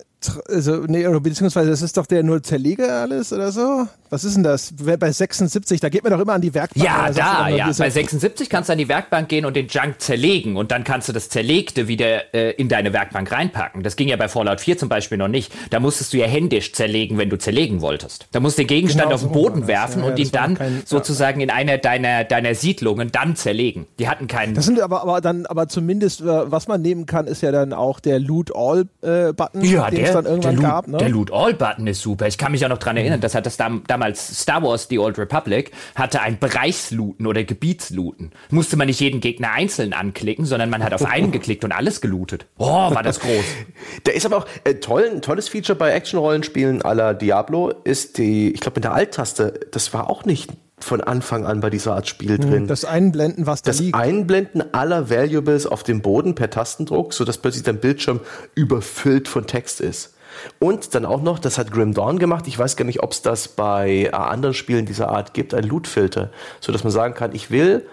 also, 0.49 0.85
nee, 0.87 1.07
oder 1.07 1.21
beziehungsweise 1.21 1.71
das 1.71 1.83
ist 1.83 1.97
doch 1.97 2.07
der 2.07 2.23
nur 2.23 2.43
Zerlege 2.43 2.91
alles 2.91 3.33
oder 3.33 3.53
so? 3.53 3.87
Was 4.09 4.25
ist 4.25 4.37
denn 4.37 4.45
das? 4.45 4.73
Bei 4.99 5.11
76, 5.11 5.81
da 5.81 5.89
geht 5.89 6.05
man 6.05 6.13
doch 6.13 6.21
immer 6.21 6.35
an 6.35 6.41
die 6.41 6.55
Werkbank. 6.55 6.85
Ja, 6.85 7.11
da, 7.11 7.49
ja. 7.49 7.71
Bei 7.77 7.91
76 7.91 8.49
kannst 8.49 8.69
du 8.69 8.73
an 8.73 8.79
die 8.79 8.89
Werkbank 8.89 9.29
gehen 9.29 9.45
und 9.45 9.57
den 9.57 9.67
Junk 9.67 10.01
zerlegen 10.01 10.57
und 10.57 10.71
dann 10.71 10.85
kannst 10.85 11.09
du 11.09 11.13
das 11.13 11.29
Zerlegte 11.29 11.89
wieder 11.89 12.33
äh, 12.35 12.53
in 12.53 12.69
deine 12.69 12.93
Werkbank 12.93 13.31
reinpacken. 13.31 13.83
Das 13.83 13.97
ging 13.97 14.09
ja 14.09 14.17
bei 14.17 14.29
Fallout 14.29 14.61
4 14.61 14.79
zum 14.79 14.89
Beispiel 14.89 15.19
noch 15.19 15.29
nicht. 15.29 15.53
Da 15.71 15.81
musstest 15.81 16.13
du 16.13 16.19
ja 16.19 16.27
händisch 16.27 16.73
zerlegen, 16.73 17.19
wenn 17.19 17.31
du 17.31 17.37
zerlegen 17.37 17.81
wolltest. 17.81 18.29
Da 18.33 18.41
musst 18.41 18.59
du 18.59 18.63
den 18.63 18.69
Gegenstand 18.69 19.11
genau, 19.11 19.17
auf 19.17 19.23
den 19.23 19.33
Boden 19.33 19.63
so 19.63 19.69
werfen 19.69 20.03
ja, 20.03 20.09
und 20.09 20.19
ihn 20.19 20.31
dann 20.31 20.55
kein, 20.55 20.83
sozusagen 20.85 21.41
ja. 21.41 21.45
in 21.45 21.51
einer 21.51 21.79
deiner, 21.79 22.25
deiner 22.25 22.55
Siedlungen 22.55 23.11
dann 23.11 23.35
zerlegen. 23.35 23.87
Die 23.99 24.09
hatten 24.09 24.29
keinen. 24.29 24.55
Das 24.55 24.67
sind 24.67 24.81
aber, 24.81 25.03
aber 25.03 25.21
dann, 25.21 25.47
aber 25.47 25.69
zumindest, 25.69 26.21
äh, 26.21 26.51
was 26.51 26.69
man 26.69 26.81
nehmen 26.81 27.07
kann, 27.07 27.27
ist 27.27 27.43
ja 27.43 27.51
dann 27.51 27.73
auch 27.73 27.99
der 27.99 28.21
Loot 28.21 28.55
All-Button. 28.55 29.63
Äh, 29.63 29.67
ja, 29.67 29.91
der, 29.91 30.06
dann 30.13 30.25
irgendwann 30.27 30.55
der 30.57 30.63
Loot, 30.63 30.63
gab. 30.63 30.89
Ne? 30.89 30.99
Der 30.99 31.09
Loot 31.09 31.33
All-Button 31.33 31.87
ist 31.87 32.01
super. 32.01 32.27
Ich 32.27 32.39
kann 32.39 32.53
mich 32.53 32.65
auch 32.65 32.69
noch 32.69 32.79
dran 32.79 32.97
erinnern, 32.97 33.21
das 33.21 33.35
hat 33.35 33.47
das 33.47 33.57
dam 33.57 33.83
damals 33.87 34.41
Star 34.43 34.63
Wars 34.63 34.87
The 34.89 34.99
Old 34.99 35.19
Republic 35.19 35.73
hatte 35.95 36.21
ein 36.21 36.39
Bereichslooten 36.39 37.27
oder 37.27 37.45
Gebietslooten. 37.45 38.33
Musste 38.51 38.77
man 38.77 38.87
nicht 38.87 39.01
jeden 39.01 39.21
Gegner 39.21 39.53
einzeln 39.53 39.93
anklicken, 39.93 40.45
sondern 40.45 40.71
man 40.71 40.83
hat 40.83 40.95
auf 40.95 41.05
einen 41.05 41.33
geklickt 41.33 41.65
und 41.65 41.73
alles 41.73 42.01
gelootet. 42.01 42.47
Oh, 42.59 42.67
war 42.67 43.03
das 43.03 43.21
groß. 43.21 43.45
Der 44.07 44.15
ist 44.15 44.27
aber 44.27 44.39
auch 44.39 44.47
äh, 44.65 44.75
toll, 44.75 45.09
ein 45.13 45.23
tolles 45.23 45.49
Feature 45.49 45.77
bei 45.77 45.91
Action-Rollenspielen 45.93 46.83
aller 46.83 47.15
Diablo 47.15 47.71
ist 47.85 48.19
die, 48.19 48.53
ich 48.53 48.61
glaube 48.61 48.79
mit 48.79 48.85
der 48.85 48.93
Alt-Taste, 48.93 49.61
das 49.71 49.93
war 49.93 50.11
auch 50.11 50.25
nicht 50.25 50.53
von 50.79 51.01
Anfang 51.01 51.47
an 51.47 51.61
bei 51.61 51.71
dieser 51.71 51.95
Art 51.95 52.07
Spiel 52.07 52.39
hm, 52.39 52.51
drin. 52.51 52.67
Das 52.67 52.85
Einblenden, 52.85 53.47
was 53.47 53.63
da 53.63 53.71
das 53.71 53.81
liegt. 53.81 53.95
Das 53.95 54.03
Einblenden 54.03 54.75
aller 54.75 55.09
Valuables 55.09 55.67
auf 55.67 55.83
dem 55.83 56.03
Boden 56.03 56.35
per 56.35 56.51
Tastendruck, 56.51 57.15
sodass 57.15 57.39
plötzlich 57.39 57.65
dein 57.65 57.79
Bildschirm 57.79 58.21
überfüllt 58.55 59.29
von 59.29 59.47
Text 59.47 59.81
ist. 59.81 60.15
Und 60.59 60.95
dann 60.95 61.07
auch 61.07 61.23
noch, 61.23 61.39
das 61.39 61.57
hat 61.57 61.73
Grim 61.73 61.95
Dawn 61.95 62.19
gemacht, 62.19 62.47
ich 62.47 62.59
weiß 62.59 62.77
gar 62.77 62.85
nicht, 62.85 63.03
ob 63.03 63.13
es 63.13 63.23
das 63.23 63.49
bei 63.49 64.05
äh, 64.05 64.11
anderen 64.11 64.55
Spielen 64.55 64.85
dieser 64.85 65.09
Art 65.09 65.33
gibt, 65.33 65.55
ein 65.55 65.65
Loot-Filter, 65.65 66.31
sodass 66.61 66.85
man 66.85 66.91
sagen 66.91 67.15
kann, 67.15 67.35
ich 67.35 67.51
will 67.51 67.87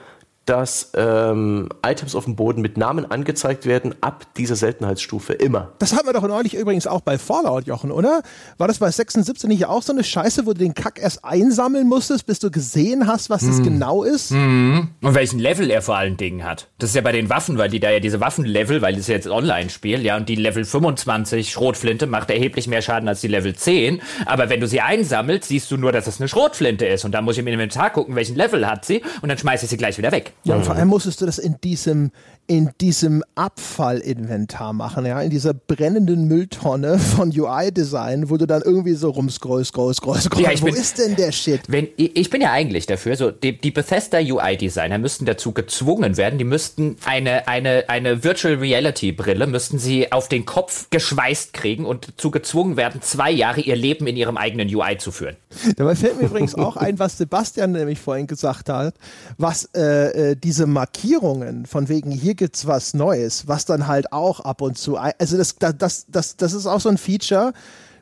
dass 0.46 0.92
ähm, 0.96 1.70
Items 1.86 2.16
auf 2.16 2.26
dem 2.26 2.36
Boden 2.36 2.62
mit 2.62 2.78
Namen 2.78 3.10
angezeigt 3.10 3.66
werden 3.66 3.96
ab 4.02 4.26
dieser 4.38 4.56
Seltenheitsstufe 4.56 5.34
immer. 5.34 5.72
Das 5.80 5.94
hatten 5.94 6.06
wir 6.08 6.14
doch 6.14 6.28
neulich 6.28 6.56
übrigens 6.56 6.86
auch 6.88 7.02
bei 7.02 7.18
Fallout, 7.18 7.66
Jochen, 7.66 7.92
oder? 7.92 8.22
War 8.58 8.68
das 8.68 8.80
bei 8.80 8.92
76 8.92 9.48
nicht 9.50 9.66
auch 9.66 9.82
so 9.82 9.94
eine 9.94 10.04
Scheiße, 10.04 10.46
wo 10.46 10.54
du 10.54 10.60
den 10.60 10.74
Kack 10.74 11.00
erst 11.02 11.24
einsammeln 11.24 11.88
musstest, 11.88 12.26
bis 12.26 12.40
du 12.40 12.52
gesehen 12.52 13.08
hast, 13.08 13.30
was 13.30 13.46
das 13.46 13.58
hm. 13.58 13.64
genau 13.64 14.04
ist? 14.04 14.32
Hm. 14.32 14.90
Und 15.02 15.16
welchen 15.16 15.40
Level 15.40 15.70
er 15.70 15.82
vor 15.82 15.96
allen 15.96 16.18
Dingen 16.18 16.44
hat. 16.44 16.68
Das 16.80 16.90
ist 16.90 16.96
ja 16.96 17.02
bei 17.02 17.14
den 17.14 17.30
Waffen, 17.30 17.58
weil 17.58 17.70
die 17.70 17.80
da 17.80 17.90
ja 17.90 18.00
diese 18.00 18.20
Waffenlevel, 18.20 18.82
weil 18.82 18.96
das 18.96 19.08
jetzt 19.08 19.28
Online-Spiel, 19.28 20.02
ja, 20.02 20.18
und 20.18 20.28
die 20.28 20.36
Level 20.36 20.66
25 20.66 21.52
Schrotflinte 21.52 22.08
macht 22.08 22.30
erheblich 22.30 22.68
mehr 22.68 22.82
Schaden 22.82 23.08
als 23.08 23.22
die 23.22 23.28
Level 23.28 23.56
10. 23.56 24.02
Aber 24.26 24.50
wenn 24.50 24.60
du 24.60 24.68
sie 24.68 24.82
einsammelst, 24.82 25.48
siehst 25.48 25.72
du 25.72 25.78
nur, 25.78 25.92
dass 25.92 26.08
es 26.08 26.20
eine 26.20 26.28
Schrotflinte 26.28 26.86
ist. 26.86 27.06
Und 27.06 27.14
dann 27.14 27.24
muss 27.24 27.36
ich 27.36 27.40
im 27.40 27.48
Inventar 27.48 27.92
gucken, 27.92 28.16
welchen 28.16 28.36
Level 28.36 28.68
hat 28.68 28.86
sie, 28.86 29.02
und 29.22 29.30
dann 29.30 29.38
schmeiße 29.38 29.66
ich 29.66 29.70
sie 29.70 29.78
gleich 29.78 29.98
wieder 29.98 30.12
weg. 30.12 30.33
Ja, 30.44 30.56
und 30.56 30.66
vor 30.66 30.76
allem 30.76 30.90
musstest 30.90 31.22
du 31.22 31.26
das 31.26 31.38
in 31.38 31.56
diesem, 31.64 32.12
in 32.48 32.72
diesem 32.82 33.24
Abfallinventar 33.36 34.74
machen, 34.74 35.06
ja, 35.06 35.22
in 35.22 35.30
dieser 35.30 35.54
brennenden 35.54 36.28
Mülltonne 36.28 37.00
von 37.00 37.30
UI-Design, 37.30 38.30
wo 38.30 38.36
du 38.36 38.46
dann 38.46 38.62
irgendwie 38.62 38.94
so 38.96 39.12
rumscroll, 39.12 39.64
scroll, 39.64 39.94
scroll, 39.94 40.20
scroll. 40.20 40.42
Ja, 40.44 40.50
wo 40.60 40.66
bin, 40.66 40.76
ist 40.76 41.00
denn 41.00 41.16
der 41.16 41.32
Shit? 41.32 41.62
Wenn, 41.70 41.88
ich 41.96 42.30
bin 42.30 42.42
ja 42.42 42.52
eigentlich 42.52 42.86
dafür, 42.86 43.16
so 43.16 43.32
die, 43.32 43.58
die 43.58 43.72
Bethesda 43.72 44.18
UI-Designer 44.18 44.98
müssten 44.98 45.26
dazu 45.26 45.54
gezwungen 45.54 46.18
werden, 46.18 46.38
die 46.38 46.44
müssten 46.44 46.98
eine, 47.06 47.48
eine, 47.48 47.86
eine 47.88 48.26
Virtual 48.26 48.56
Reality 48.56 49.14
Brille, 49.14 49.48
müssten 49.48 49.80
sie 49.80 50.12
auf 50.12 50.28
den 50.28 50.46
Kopf 50.46 50.90
geschweißt 50.90 51.54
kriegen 51.54 51.86
und 51.86 52.10
dazu 52.10 52.32
gezwungen 52.32 52.76
werden, 52.76 53.02
zwei 53.02 53.32
Jahre 53.32 53.62
ihr 53.62 53.78
Leben 53.78 54.06
in 54.08 54.18
ihrem 54.18 54.36
eigenen 54.36 54.68
UI 54.74 54.98
zu 54.98 55.14
führen. 55.14 55.38
Dabei 55.78 55.96
fällt 55.96 56.20
mir 56.20 56.28
übrigens 56.28 56.56
auch 56.56 56.76
ein, 56.76 57.00
was 57.00 57.18
Sebastian 57.18 57.72
nämlich 57.72 58.00
vorhin 58.00 58.28
gesagt 58.28 58.68
hat, 58.68 58.96
was 59.38 59.70
äh, 59.74 60.23
äh 60.32 60.36
diese 60.36 60.66
Markierungen 60.66 61.66
von 61.66 61.90
wegen 61.90 62.12
hier 62.12 62.36
gibt's 62.36 62.66
was 62.66 62.94
Neues, 62.94 63.48
was 63.48 63.66
dann 63.66 63.88
halt 63.88 64.12
auch 64.12 64.40
ab 64.40 64.62
und 64.62 64.78
zu, 64.78 64.98
also 64.98 65.38
das, 65.38 65.56
das, 65.58 66.06
das, 66.08 66.38
das 66.38 66.54
ist 66.54 66.66
auch 66.66 66.80
so 66.80 66.90
ein 66.90 66.98
Feature, 66.98 67.54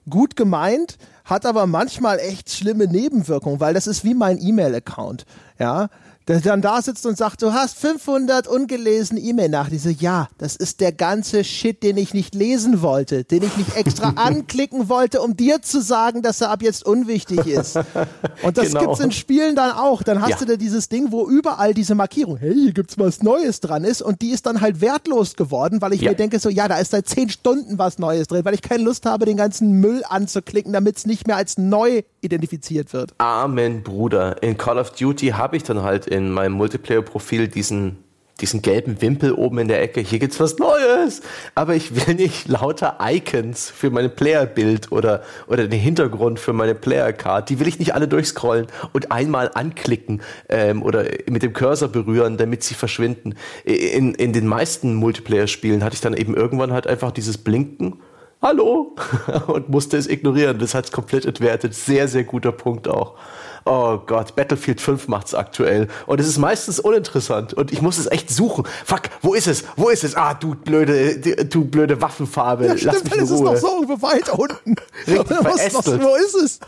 gut 0.09 0.35
gemeint, 0.35 0.97
hat 1.25 1.45
aber 1.45 1.67
manchmal 1.67 2.19
echt 2.19 2.51
schlimme 2.51 2.87
Nebenwirkungen, 2.87 3.59
weil 3.59 3.73
das 3.73 3.87
ist 3.87 4.03
wie 4.03 4.13
mein 4.13 4.41
E-Mail-Account, 4.41 5.25
ja 5.59 5.89
der 6.31 6.39
dann 6.39 6.61
da 6.61 6.81
sitzt 6.81 7.05
und 7.05 7.17
sagt, 7.17 7.41
du 7.41 7.51
hast 7.51 7.77
500 7.77 8.47
ungelesene 8.47 9.19
E-Mail-Nachrichten. 9.19 9.89
So, 9.89 9.95
ja, 9.99 10.29
das 10.37 10.55
ist 10.55 10.79
der 10.79 10.93
ganze 10.93 11.43
Shit, 11.43 11.83
den 11.83 11.97
ich 11.97 12.13
nicht 12.13 12.35
lesen 12.35 12.81
wollte, 12.81 13.23
den 13.25 13.43
ich 13.43 13.57
nicht 13.57 13.75
extra 13.75 14.09
anklicken 14.15 14.87
wollte, 14.87 15.21
um 15.21 15.35
dir 15.35 15.61
zu 15.61 15.81
sagen, 15.81 16.21
dass 16.21 16.39
er 16.39 16.51
ab 16.51 16.61
jetzt 16.61 16.85
unwichtig 16.85 17.47
ist. 17.47 17.77
Und 18.43 18.57
das 18.57 18.67
genau. 18.67 18.81
gibt's 18.81 18.99
in 19.01 19.11
Spielen 19.11 19.55
dann 19.55 19.71
auch. 19.71 20.03
Dann 20.03 20.21
hast 20.21 20.29
ja. 20.29 20.37
du 20.37 20.45
da 20.45 20.55
dieses 20.55 20.87
Ding, 20.87 21.11
wo 21.11 21.27
überall 21.27 21.73
diese 21.73 21.95
Markierung, 21.95 22.37
hey, 22.37 22.53
hier 22.53 22.71
gibt's 22.73 22.97
was 22.97 23.21
Neues 23.21 23.59
dran 23.59 23.83
ist 23.83 24.01
und 24.01 24.21
die 24.21 24.29
ist 24.29 24.45
dann 24.45 24.61
halt 24.61 24.79
wertlos 24.79 25.35
geworden, 25.35 25.81
weil 25.81 25.93
ich 25.93 26.01
ja. 26.01 26.11
mir 26.11 26.15
denke 26.15 26.39
so, 26.39 26.49
ja, 26.49 26.67
da 26.67 26.77
ist 26.77 26.91
seit 26.91 27.09
10 27.09 27.29
Stunden 27.29 27.77
was 27.77 27.99
Neues 27.99 28.27
drin, 28.27 28.45
weil 28.45 28.53
ich 28.53 28.61
keine 28.61 28.83
Lust 28.83 29.05
habe, 29.05 29.25
den 29.25 29.37
ganzen 29.37 29.81
Müll 29.81 30.03
anzuklicken, 30.07 30.71
damit 30.71 30.97
es 30.97 31.05
nicht 31.05 31.27
mehr 31.27 31.35
als 31.35 31.57
neu 31.57 32.03
identifiziert 32.21 32.93
wird. 32.93 33.13
Amen, 33.17 33.83
Bruder. 33.83 34.41
In 34.43 34.57
Call 34.57 34.77
of 34.77 34.91
Duty 34.91 35.29
habe 35.29 35.57
ich 35.57 35.63
dann 35.63 35.81
halt 35.81 36.07
in 36.07 36.20
meinem 36.29 36.53
Multiplayer-Profil 36.53 37.47
diesen, 37.47 38.03
diesen 38.41 38.61
gelben 38.61 39.01
Wimpel 39.01 39.31
oben 39.31 39.59
in 39.59 39.67
der 39.67 39.81
Ecke. 39.81 40.01
Hier 40.01 40.19
gibt's 40.19 40.39
was 40.39 40.57
Neues. 40.59 41.21
Aber 41.55 41.75
ich 41.75 41.95
will 41.95 42.15
nicht 42.15 42.47
lauter 42.47 42.97
Icons 43.01 43.69
für 43.69 43.89
mein 43.89 44.13
Player-Bild 44.13 44.91
oder, 44.91 45.23
oder 45.47 45.67
den 45.67 45.79
Hintergrund 45.79 46.39
für 46.39 46.53
meine 46.53 46.75
Player-Card. 46.75 47.49
Die 47.49 47.59
will 47.59 47.67
ich 47.67 47.79
nicht 47.79 47.95
alle 47.95 48.07
durchscrollen 48.07 48.67
und 48.93 49.11
einmal 49.11 49.49
anklicken 49.53 50.21
ähm, 50.49 50.83
oder 50.83 51.05
mit 51.29 51.41
dem 51.41 51.53
Cursor 51.53 51.89
berühren, 51.89 52.37
damit 52.37 52.63
sie 52.63 52.75
verschwinden. 52.75 53.35
In, 53.63 54.13
in 54.13 54.33
den 54.33 54.45
meisten 54.45 54.93
Multiplayer-Spielen 54.95 55.83
hatte 55.83 55.95
ich 55.95 56.01
dann 56.01 56.13
eben 56.13 56.35
irgendwann 56.35 56.73
halt 56.73 56.85
einfach 56.85 57.11
dieses 57.11 57.37
Blinken 57.37 57.99
hallo 58.41 58.95
und 59.47 59.69
musste 59.69 59.97
es 59.97 60.07
ignorieren. 60.07 60.59
Das 60.59 60.73
hat 60.73 60.85
es 60.85 60.91
komplett 60.91 61.25
entwertet. 61.25 61.75
Sehr, 61.75 62.07
sehr 62.07 62.23
guter 62.23 62.51
Punkt 62.51 62.87
auch. 62.87 63.17
Oh 63.65 63.99
Gott, 64.05 64.35
Battlefield 64.35 64.81
5 64.81 65.07
macht's 65.07 65.33
aktuell. 65.33 65.87
Und 66.07 66.19
es 66.19 66.27
ist 66.27 66.37
meistens 66.37 66.79
uninteressant. 66.79 67.53
Und 67.53 67.71
ich 67.71 67.81
muss 67.81 67.97
es 67.97 68.07
echt 68.07 68.29
suchen. 68.29 68.65
Fuck, 68.85 69.03
wo 69.21 69.33
ist 69.33 69.47
es? 69.47 69.63
Wo 69.75 69.89
ist 69.89 70.03
es? 70.03 70.15
Ah, 70.15 70.33
du 70.33 70.55
blöde, 70.55 71.45
du 71.45 71.65
blöde 71.65 72.01
Waffenfarbe. 72.01 72.67
Ja, 72.67 72.75
Lass 72.81 73.03
mich 73.03 73.13
in 73.13 73.23
Ruhe. 73.23 73.53
ist 73.55 73.63
doch 73.63 73.69
so 73.69 73.81
irgendwo 73.81 74.01
weit 74.01 74.29
unten. 74.29 74.75
Richtig 75.07 75.37
was, 75.43 76.01
wo 76.01 76.15
ist 76.15 76.35
es? 76.35 76.59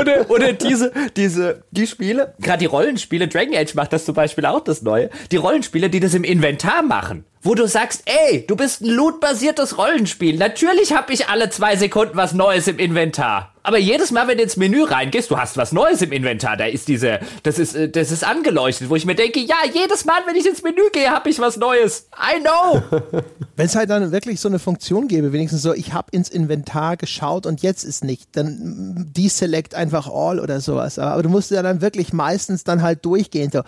Oder, 0.00 0.30
oder 0.30 0.52
diese, 0.52 0.92
diese, 1.16 1.64
die 1.70 1.86
Spiele, 1.86 2.34
gerade 2.40 2.58
die 2.58 2.66
Rollenspiele, 2.66 3.28
Dragon 3.28 3.54
Age 3.54 3.74
macht 3.74 3.92
das 3.92 4.04
zum 4.04 4.14
Beispiel 4.14 4.46
auch 4.46 4.60
das 4.60 4.82
Neue. 4.82 5.10
Die 5.30 5.36
Rollenspiele, 5.36 5.90
die 5.90 6.00
das 6.00 6.14
im 6.14 6.24
Inventar 6.24 6.82
machen 6.82 7.24
wo 7.48 7.54
du 7.54 7.66
sagst, 7.66 8.02
ey, 8.04 8.44
du 8.46 8.56
bist 8.56 8.82
ein 8.82 8.90
loot-basiertes 8.90 9.78
Rollenspiel. 9.78 10.36
Natürlich 10.36 10.92
habe 10.92 11.14
ich 11.14 11.28
alle 11.28 11.48
zwei 11.48 11.76
Sekunden 11.76 12.14
was 12.14 12.34
Neues 12.34 12.68
im 12.68 12.78
Inventar. 12.78 13.54
Aber 13.62 13.78
jedes 13.78 14.10
Mal, 14.10 14.28
wenn 14.28 14.36
du 14.36 14.44
ins 14.44 14.58
Menü 14.58 14.82
reingehst, 14.82 15.30
du 15.30 15.38
hast 15.38 15.56
was 15.56 15.72
Neues 15.72 16.02
im 16.02 16.12
Inventar. 16.12 16.58
Da 16.58 16.66
ist 16.66 16.88
diese, 16.88 17.20
das 17.42 17.58
ist, 17.58 17.74
äh, 17.74 17.88
das 17.88 18.10
ist 18.10 18.22
angeleuchtet, 18.22 18.90
wo 18.90 18.96
ich 18.96 19.06
mir 19.06 19.14
denke, 19.14 19.40
ja, 19.40 19.56
jedes 19.72 20.04
Mal, 20.04 20.20
wenn 20.26 20.36
ich 20.36 20.46
ins 20.46 20.62
Menü 20.62 20.90
gehe, 20.92 21.10
habe 21.10 21.28
ich 21.30 21.38
was 21.38 21.56
Neues. 21.56 22.08
I 22.14 22.40
know. 22.40 22.82
wenn 23.56 23.66
es 23.66 23.74
halt 23.74 23.88
dann 23.88 24.12
wirklich 24.12 24.40
so 24.40 24.48
eine 24.48 24.58
Funktion 24.58 25.08
gäbe, 25.08 25.32
wenigstens 25.32 25.62
so, 25.62 25.72
ich 25.72 25.94
habe 25.94 26.08
ins 26.12 26.28
Inventar 26.28 26.98
geschaut 26.98 27.46
und 27.46 27.62
jetzt 27.62 27.82
ist 27.82 28.04
nicht, 28.04 28.28
dann 28.36 29.10
deselect 29.16 29.74
einfach 29.74 30.06
all 30.06 30.38
oder 30.38 30.60
sowas. 30.60 30.98
Aber 30.98 31.22
du 31.22 31.30
musst 31.30 31.50
ja 31.50 31.62
dann 31.62 31.80
wirklich 31.80 32.12
meistens 32.12 32.64
dann 32.64 32.82
halt 32.82 33.04
durchgehen 33.04 33.50
so 33.50 33.62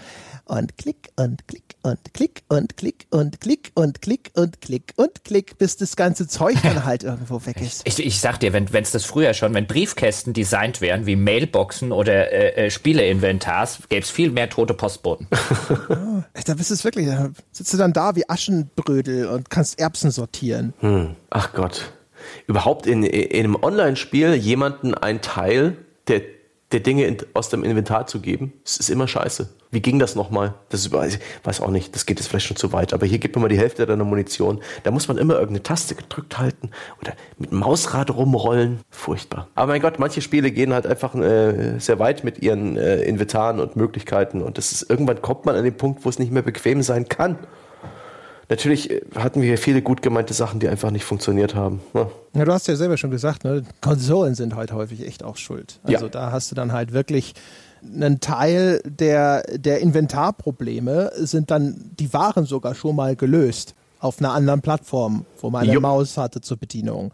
und 0.50 0.76
klick 0.76 1.10
und 1.16 1.46
klick 1.46 1.76
und 1.82 2.12
klick 2.12 2.42
und 2.48 2.76
klick 2.76 3.06
und 3.10 3.40
klick 3.40 3.70
und 3.74 4.02
klick 4.02 4.30
und 4.34 4.60
klick 4.60 4.92
und 4.96 5.24
klick, 5.24 5.58
bis 5.58 5.76
das 5.76 5.94
ganze 5.94 6.26
Zeug 6.26 6.56
dann 6.62 6.84
halt 6.84 7.04
irgendwo 7.04 7.46
weg 7.46 7.60
ist. 7.60 7.82
Ich, 7.84 8.04
ich 8.04 8.20
sag 8.20 8.40
dir, 8.40 8.52
wenn 8.52 8.66
es 8.66 8.90
das 8.90 9.04
früher 9.04 9.32
schon, 9.32 9.54
wenn 9.54 9.66
Briefkästen 9.66 10.32
designt 10.32 10.80
wären 10.80 11.06
wie 11.06 11.14
Mailboxen 11.14 11.92
oder 11.92 12.32
äh, 12.32 12.66
äh, 12.66 12.70
Spieleinventars, 12.70 13.82
gäbe 13.88 14.02
es 14.02 14.10
viel 14.10 14.30
mehr 14.30 14.50
tote 14.50 14.74
Postboten. 14.74 15.28
ja, 15.88 16.24
da 16.44 16.54
bist 16.54 16.70
du 16.70 16.84
wirklich, 16.84 17.06
da 17.06 17.30
sitzt 17.52 17.72
du 17.72 17.76
dann 17.76 17.92
da 17.92 18.16
wie 18.16 18.28
Aschenbrödel 18.28 19.26
und 19.26 19.50
kannst 19.50 19.78
Erbsen 19.78 20.10
sortieren. 20.10 20.74
Hm. 20.80 21.14
Ach 21.30 21.52
Gott. 21.52 21.92
Überhaupt 22.46 22.86
in, 22.86 23.04
in 23.04 23.44
einem 23.44 23.56
Online-Spiel 23.56 24.34
jemanden 24.34 24.94
ein 24.94 25.22
Teil 25.22 25.76
der 26.08 26.22
der 26.72 26.80
Dinge 26.80 27.04
in, 27.04 27.16
aus 27.34 27.48
dem 27.48 27.64
Inventar 27.64 28.06
zu 28.06 28.20
geben, 28.20 28.52
das 28.62 28.76
ist 28.76 28.90
immer 28.90 29.08
scheiße. 29.08 29.48
Wie 29.72 29.80
ging 29.80 29.98
das 29.98 30.14
nochmal? 30.14 30.54
Das 30.68 30.80
ist, 30.84 30.92
ich 30.92 31.18
weiß 31.44 31.60
auch 31.60 31.70
nicht, 31.70 31.94
das 31.94 32.06
geht 32.06 32.18
jetzt 32.18 32.28
vielleicht 32.28 32.46
schon 32.46 32.56
zu 32.56 32.72
weit, 32.72 32.92
aber 32.92 33.06
hier 33.06 33.18
gibt 33.18 33.36
man 33.36 33.42
mal 33.42 33.48
die 33.48 33.58
Hälfte 33.58 33.86
deiner 33.86 34.04
Munition. 34.04 34.60
Da 34.84 34.90
muss 34.90 35.08
man 35.08 35.18
immer 35.18 35.34
irgendeine 35.34 35.62
Taste 35.62 35.94
gedrückt 35.94 36.38
halten 36.38 36.70
oder 37.00 37.14
mit 37.38 37.52
Mausrad 37.52 38.10
rumrollen. 38.10 38.80
Furchtbar. 38.90 39.48
Aber 39.54 39.72
mein 39.72 39.80
Gott, 39.80 39.98
manche 39.98 40.22
Spiele 40.22 40.50
gehen 40.50 40.72
halt 40.72 40.86
einfach 40.86 41.14
äh, 41.14 41.78
sehr 41.78 41.98
weit 41.98 42.24
mit 42.24 42.40
ihren 42.42 42.76
äh, 42.76 43.02
Inventaren 43.02 43.60
und 43.60 43.76
Möglichkeiten 43.76 44.42
und 44.42 44.58
das 44.58 44.72
ist, 44.72 44.88
irgendwann 44.90 45.22
kommt 45.22 45.46
man 45.46 45.56
an 45.56 45.64
den 45.64 45.76
Punkt, 45.76 46.04
wo 46.04 46.08
es 46.08 46.18
nicht 46.18 46.32
mehr 46.32 46.42
bequem 46.42 46.82
sein 46.82 47.08
kann. 47.08 47.38
Natürlich 48.50 48.90
äh, 48.90 49.00
hatten 49.14 49.40
wir 49.40 49.48
hier 49.48 49.58
viele 49.58 49.80
gut 49.80 50.02
gemeinte 50.02 50.34
Sachen, 50.34 50.60
die 50.60 50.68
einfach 50.68 50.90
nicht 50.90 51.04
funktioniert 51.04 51.54
haben. 51.54 51.80
Ja, 51.94 52.04
ne? 52.04 52.10
ja 52.34 52.44
du 52.44 52.52
hast 52.52 52.68
ja 52.68 52.76
selber 52.76 52.98
schon 52.98 53.10
gesagt, 53.10 53.44
ne? 53.44 53.62
Konsolen 53.80 54.34
sind 54.34 54.54
halt 54.54 54.72
häufig 54.72 55.06
echt 55.06 55.22
auch 55.22 55.36
schuld. 55.36 55.80
Also 55.84 56.06
ja. 56.06 56.10
da 56.10 56.32
hast 56.32 56.50
du 56.50 56.54
dann 56.54 56.72
halt 56.72 56.92
wirklich 56.92 57.34
einen 57.82 58.20
Teil 58.20 58.82
der, 58.84 59.42
der 59.56 59.80
Inventarprobleme 59.80 61.12
sind 61.14 61.50
dann, 61.50 61.92
die 61.98 62.12
waren 62.12 62.44
sogar 62.44 62.74
schon 62.74 62.94
mal 62.94 63.16
gelöst 63.16 63.74
auf 64.00 64.18
einer 64.18 64.32
anderen 64.32 64.60
Plattform, 64.60 65.24
wo 65.40 65.48
man 65.48 65.62
eine 65.62 65.74
jo. 65.74 65.80
Maus 65.80 66.18
hatte 66.18 66.40
zur 66.40 66.58
Bedienung. 66.58 67.12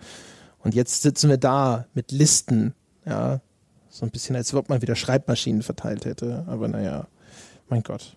Und 0.64 0.74
jetzt 0.74 1.02
sitzen 1.02 1.30
wir 1.30 1.36
da 1.36 1.86
mit 1.94 2.10
Listen, 2.10 2.74
ja, 3.04 3.40
so 3.88 4.04
ein 4.04 4.10
bisschen, 4.10 4.34
als 4.36 4.52
ob 4.54 4.68
man 4.68 4.82
wieder 4.82 4.96
Schreibmaschinen 4.96 5.62
verteilt 5.62 6.04
hätte. 6.04 6.44
Aber 6.48 6.66
naja, 6.66 7.06
mein 7.68 7.82
Gott. 7.82 8.15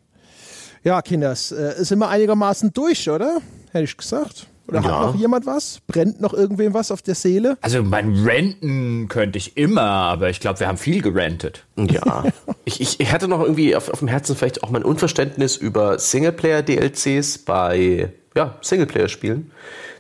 Ja, 0.84 1.02
Kinders, 1.02 1.52
äh, 1.52 1.76
sind 1.84 2.00
wir 2.00 2.10
einigermaßen 2.10 2.72
durch, 2.74 3.10
oder? 3.10 3.40
Hätte 3.72 3.84
ich 3.84 3.98
gesagt. 3.98 4.48
Oder 4.70 4.82
ja. 4.82 4.86
hat 4.86 5.14
noch 5.14 5.16
jemand 5.20 5.46
was? 5.48 5.80
Brennt 5.88 6.22
noch 6.22 6.34
irgendwem 6.34 6.76
was 6.76 6.92
auf 6.92 7.02
der 7.02 7.16
Seele? 7.16 7.58
Also 7.62 7.82
mein 7.82 8.14
Renten 8.24 9.08
könnte 9.08 9.40
ich 9.40 9.58
immer, 9.58 9.82
aber 9.82 10.30
ich 10.30 10.40
glaube, 10.40 10.60
wir 10.60 10.68
haben 10.68 10.78
viel 10.78 11.02
gerentet. 11.02 11.66
Ja. 11.76 12.24
ich, 12.66 12.80
ich, 12.80 13.00
ich 13.00 13.12
hatte 13.12 13.28
noch 13.28 13.42
irgendwie 13.42 13.76
auf, 13.76 13.90
auf 13.90 14.00
dem 14.00 14.08
Herzen 14.08 14.36
vielleicht 14.36 14.64
auch 14.64 14.70
mein 14.70 14.84
Unverständnis 14.84 15.58
über 15.58 15.98
Singleplayer-DLCs 15.98 17.40
bei 17.40 18.14
ja, 18.36 18.58
Singleplayer-Spielen. 18.62 19.52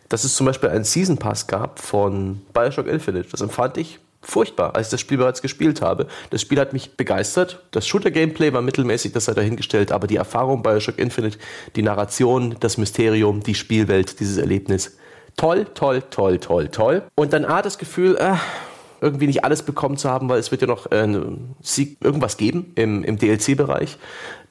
Dass 0.07 0.23
es 0.23 0.35
zum 0.35 0.45
Beispiel 0.45 0.69
einen 0.69 0.83
Season 0.83 1.17
Pass 1.17 1.47
gab 1.47 1.79
von 1.79 2.41
Bioshock 2.53 2.87
Infinite. 2.87 3.29
Das 3.31 3.41
empfand 3.41 3.77
ich 3.77 3.99
furchtbar, 4.21 4.75
als 4.75 4.87
ich 4.87 4.91
das 4.91 5.01
Spiel 5.01 5.17
bereits 5.17 5.41
gespielt 5.41 5.81
habe. 5.81 6.07
Das 6.29 6.41
Spiel 6.41 6.59
hat 6.59 6.73
mich 6.73 6.97
begeistert. 6.97 7.63
Das 7.71 7.87
Shooter-Gameplay 7.87 8.53
war 8.53 8.61
mittelmäßig, 8.61 9.13
das 9.13 9.25
sei 9.25 9.33
dahingestellt, 9.33 9.91
aber 9.91 10.07
die 10.07 10.17
Erfahrung 10.17 10.61
bei 10.61 10.73
Bioshock 10.73 10.99
Infinite, 10.99 11.37
die 11.75 11.81
Narration, 11.81 12.57
das 12.59 12.77
Mysterium, 12.77 13.41
die 13.41 13.55
Spielwelt, 13.55 14.19
dieses 14.19 14.37
Erlebnis. 14.37 14.97
Toll, 15.37 15.65
toll, 15.73 16.03
toll, 16.09 16.39
toll, 16.39 16.67
toll. 16.67 17.03
Und 17.15 17.33
dann 17.33 17.45
ah, 17.45 17.61
das 17.61 17.77
Gefühl, 17.77 18.17
äh, 18.17 18.35
irgendwie 19.01 19.27
nicht 19.27 19.43
alles 19.43 19.63
bekommen 19.63 19.97
zu 19.97 20.09
haben, 20.09 20.29
weil 20.29 20.39
es 20.39 20.51
wird 20.51 20.61
ja 20.61 20.67
noch 20.67 20.91
äh, 20.91 21.07
irgendwas 22.01 22.37
geben 22.37 22.71
im, 22.75 23.03
im 23.03 23.17
DLC-Bereich. 23.17 23.97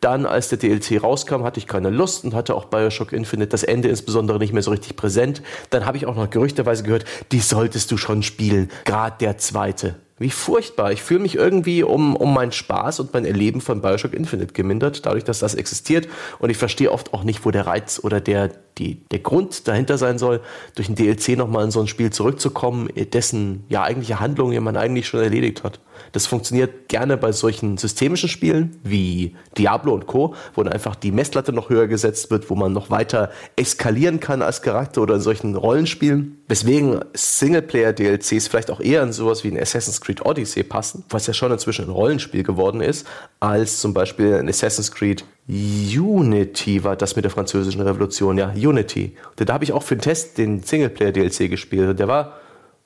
Dann, 0.00 0.26
als 0.26 0.48
der 0.48 0.58
DLC 0.58 1.02
rauskam, 1.02 1.42
hatte 1.42 1.58
ich 1.58 1.66
keine 1.66 1.90
Lust 1.90 2.24
und 2.24 2.34
hatte 2.34 2.54
auch 2.54 2.66
Bioshock 2.66 3.12
Infinite 3.12 3.50
das 3.50 3.64
Ende 3.64 3.88
insbesondere 3.88 4.38
nicht 4.38 4.52
mehr 4.52 4.62
so 4.62 4.70
richtig 4.70 4.96
präsent. 4.96 5.42
Dann 5.70 5.86
habe 5.86 5.96
ich 5.96 6.06
auch 6.06 6.14
noch 6.14 6.30
gerüchterweise 6.30 6.84
gehört, 6.84 7.04
die 7.32 7.40
solltest 7.40 7.90
du 7.90 7.96
schon 7.96 8.22
spielen, 8.22 8.70
gerade 8.84 9.16
der 9.18 9.38
zweite. 9.38 9.96
Wie 10.18 10.30
furchtbar. 10.30 10.92
Ich 10.92 11.02
fühle 11.02 11.20
mich 11.20 11.36
irgendwie 11.36 11.82
um, 11.82 12.16
um 12.16 12.34
meinen 12.34 12.52
Spaß 12.52 13.00
und 13.00 13.12
mein 13.12 13.24
Erleben 13.24 13.60
von 13.60 13.80
Bioshock 13.80 14.14
Infinite 14.14 14.52
gemindert, 14.52 15.06
dadurch, 15.06 15.24
dass 15.24 15.38
das 15.38 15.54
existiert. 15.54 16.08
Und 16.38 16.50
ich 16.50 16.56
verstehe 16.56 16.90
oft 16.90 17.14
auch 17.14 17.24
nicht, 17.24 17.44
wo 17.44 17.50
der 17.50 17.66
Reiz 17.66 18.00
oder 18.02 18.20
der, 18.20 18.50
die, 18.78 18.96
der 19.10 19.20
Grund 19.20 19.68
dahinter 19.68 19.98
sein 19.98 20.18
soll, 20.18 20.40
durch 20.74 20.88
ein 20.88 20.96
DLC 20.96 21.36
nochmal 21.36 21.64
in 21.64 21.70
so 21.70 21.80
ein 21.80 21.86
Spiel 21.86 22.10
zurückzukommen, 22.10 22.88
dessen 23.12 23.64
ja 23.68 23.82
eigentliche 23.82 24.20
Handlung 24.20 24.58
man 24.62 24.76
eigentlich 24.76 25.06
schon 25.06 25.20
erledigt 25.20 25.62
hat. 25.62 25.78
Das 26.12 26.26
funktioniert 26.26 26.88
gerne 26.88 27.16
bei 27.16 27.32
solchen 27.32 27.76
systemischen 27.78 28.28
Spielen 28.28 28.78
wie 28.82 29.34
Diablo 29.56 29.92
und 29.92 30.06
Co., 30.06 30.34
wo 30.54 30.62
dann 30.62 30.72
einfach 30.72 30.94
die 30.94 31.12
Messlatte 31.12 31.52
noch 31.52 31.70
höher 31.70 31.86
gesetzt 31.86 32.30
wird, 32.30 32.50
wo 32.50 32.54
man 32.54 32.72
noch 32.72 32.90
weiter 32.90 33.30
eskalieren 33.56 34.20
kann 34.20 34.42
als 34.42 34.62
Charakter 34.62 35.02
oder 35.02 35.16
in 35.16 35.20
solchen 35.20 35.54
Rollenspielen. 35.54 36.38
Weswegen 36.48 37.00
Singleplayer-DLCs 37.14 38.48
vielleicht 38.48 38.70
auch 38.70 38.80
eher 38.80 39.02
in 39.02 39.12
sowas 39.12 39.44
wie 39.44 39.48
ein 39.48 39.60
Assassin's 39.60 40.00
Creed 40.00 40.24
Odyssey 40.24 40.62
passen, 40.62 41.04
was 41.10 41.26
ja 41.26 41.34
schon 41.34 41.52
inzwischen 41.52 41.86
ein 41.86 41.90
Rollenspiel 41.90 42.42
geworden 42.42 42.80
ist, 42.80 43.06
als 43.40 43.80
zum 43.80 43.94
Beispiel 43.94 44.34
ein 44.34 44.48
Assassin's 44.48 44.90
Creed 44.90 45.24
Unity 45.48 46.84
war 46.84 46.94
das 46.94 47.16
mit 47.16 47.24
der 47.24 47.30
französischen 47.30 47.80
Revolution, 47.80 48.36
ja, 48.36 48.52
Unity. 48.54 49.16
Da 49.36 49.54
habe 49.54 49.64
ich 49.64 49.72
auch 49.72 49.82
für 49.82 49.96
den 49.96 50.02
Test 50.02 50.36
den 50.36 50.62
Singleplayer-DLC 50.62 51.48
gespielt. 51.48 51.98
Der 51.98 52.06
war 52.06 52.34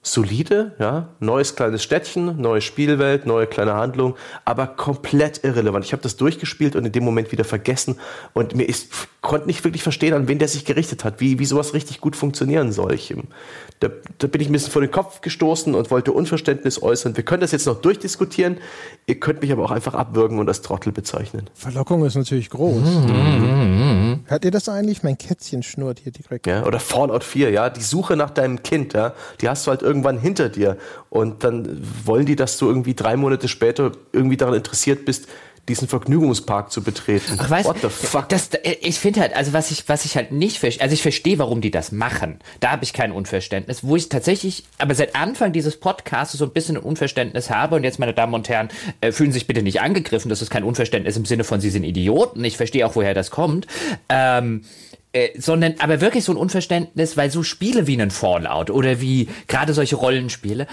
solide, 0.02 0.74
ja, 0.80 1.08
neues 1.20 1.54
kleines 1.54 1.82
Städtchen, 1.82 2.40
neue 2.40 2.60
Spielwelt, 2.60 3.24
neue 3.24 3.46
kleine 3.46 3.74
Handlung, 3.74 4.16
aber 4.44 4.66
komplett 4.66 5.44
irrelevant. 5.44 5.84
Ich 5.84 5.92
habe 5.92 6.02
das 6.02 6.16
durchgespielt 6.16 6.74
und 6.74 6.84
in 6.84 6.92
dem 6.92 7.04
Moment 7.04 7.30
wieder 7.30 7.44
vergessen 7.44 8.00
und 8.34 8.54
mir 8.56 8.64
ist 8.64 8.88
konnte 9.22 9.46
nicht 9.46 9.62
wirklich 9.62 9.84
verstehen, 9.84 10.14
an 10.14 10.26
wen 10.26 10.40
der 10.40 10.48
sich 10.48 10.64
gerichtet 10.64 11.04
hat, 11.04 11.20
wie, 11.20 11.38
wie 11.38 11.44
sowas 11.44 11.74
richtig 11.74 12.00
gut 12.00 12.16
funktionieren 12.16 12.72
soll. 12.72 12.92
Ich, 12.92 13.14
da, 13.78 13.88
da 14.18 14.26
bin 14.26 14.40
ich 14.40 14.48
ein 14.48 14.52
bisschen 14.52 14.72
vor 14.72 14.82
den 14.82 14.90
Kopf 14.90 15.20
gestoßen 15.20 15.76
und 15.76 15.92
wollte 15.92 16.10
Unverständnis 16.10 16.82
äußern. 16.82 17.16
Wir 17.16 17.24
können 17.24 17.40
das 17.40 17.52
jetzt 17.52 17.66
noch 17.66 17.80
durchdiskutieren. 17.80 18.58
Ihr 19.06 19.18
könnt 19.18 19.42
mich 19.42 19.50
aber 19.50 19.64
auch 19.64 19.72
einfach 19.72 19.94
abwürgen 19.94 20.38
und 20.38 20.48
als 20.48 20.62
Trottel 20.62 20.92
bezeichnen. 20.92 21.50
Verlockung 21.54 22.04
ist 22.04 22.14
natürlich 22.14 22.50
groß. 22.50 22.82
Mhm. 22.84 24.20
Hört 24.26 24.44
ihr 24.44 24.52
das 24.52 24.68
eigentlich? 24.68 25.02
Mein 25.02 25.18
Kätzchen 25.18 25.64
schnurrt 25.64 25.98
hier 25.98 26.12
direkt. 26.12 26.46
Ja, 26.46 26.64
oder 26.64 26.78
Fallout 26.78 27.24
4, 27.24 27.50
ja. 27.50 27.68
Die 27.68 27.82
Suche 27.82 28.16
nach 28.16 28.30
deinem 28.30 28.62
Kind, 28.62 28.94
ja. 28.94 29.14
Die 29.40 29.48
hast 29.48 29.66
du 29.66 29.70
halt 29.70 29.82
irgendwann 29.82 30.18
hinter 30.18 30.48
dir. 30.48 30.76
Und 31.10 31.42
dann 31.42 31.82
wollen 32.04 32.26
die, 32.26 32.36
dass 32.36 32.58
du 32.58 32.68
irgendwie 32.68 32.94
drei 32.94 33.16
Monate 33.16 33.48
später 33.48 33.90
irgendwie 34.12 34.36
daran 34.36 34.54
interessiert 34.54 35.04
bist, 35.04 35.26
diesen 35.68 35.86
Vergnügungspark 35.86 36.72
zu 36.72 36.82
betreten. 36.82 37.38
Ach, 37.38 37.48
weißt, 37.48 37.68
What 37.68 37.80
the 37.82 37.88
fuck? 37.88 38.28
Das, 38.28 38.50
ich 38.80 38.98
finde 38.98 39.20
halt, 39.20 39.36
also 39.36 39.52
was 39.52 39.70
ich, 39.70 39.88
was 39.88 40.04
ich 40.04 40.16
halt 40.16 40.32
nicht 40.32 40.58
verstehe, 40.58 40.82
also 40.82 40.92
ich 40.92 41.02
verstehe, 41.02 41.38
warum 41.38 41.60
die 41.60 41.70
das 41.70 41.92
machen. 41.92 42.40
Da 42.58 42.72
habe 42.72 42.82
ich 42.82 42.92
kein 42.92 43.12
Unverständnis. 43.12 43.84
Wo 43.84 43.94
ich 43.94 44.08
tatsächlich, 44.08 44.64
aber 44.78 44.94
seit 44.94 45.14
Anfang 45.14 45.52
dieses 45.52 45.78
Podcasts 45.78 46.36
so 46.36 46.44
ein 46.44 46.50
bisschen 46.50 46.76
ein 46.76 46.82
Unverständnis 46.82 47.50
habe 47.50 47.76
und 47.76 47.84
jetzt, 47.84 48.00
meine 48.00 48.12
Damen 48.12 48.34
und 48.34 48.48
Herren, 48.48 48.70
äh, 49.00 49.12
fühlen 49.12 49.30
sich 49.30 49.46
bitte 49.46 49.62
nicht 49.62 49.80
angegriffen. 49.80 50.28
Das 50.28 50.42
ist 50.42 50.50
kein 50.50 50.64
Unverständnis 50.64 51.16
im 51.16 51.24
Sinne 51.24 51.44
von, 51.44 51.60
sie 51.60 51.70
sind 51.70 51.84
Idioten. 51.84 52.44
Ich 52.44 52.56
verstehe 52.56 52.84
auch, 52.84 52.96
woher 52.96 53.14
das 53.14 53.30
kommt. 53.30 53.68
Ähm, 54.08 54.64
äh, 55.12 55.38
sondern 55.38 55.74
aber 55.78 56.00
wirklich 56.00 56.24
so 56.24 56.32
ein 56.32 56.38
Unverständnis, 56.38 57.16
weil 57.16 57.30
so 57.30 57.42
Spiele 57.42 57.86
wie 57.86 58.00
ein 58.00 58.10
Fallout 58.10 58.70
oder 58.70 59.00
wie 59.00 59.28
gerade 59.46 59.74
solche 59.74 59.96
Rollenspiele, 59.96 60.66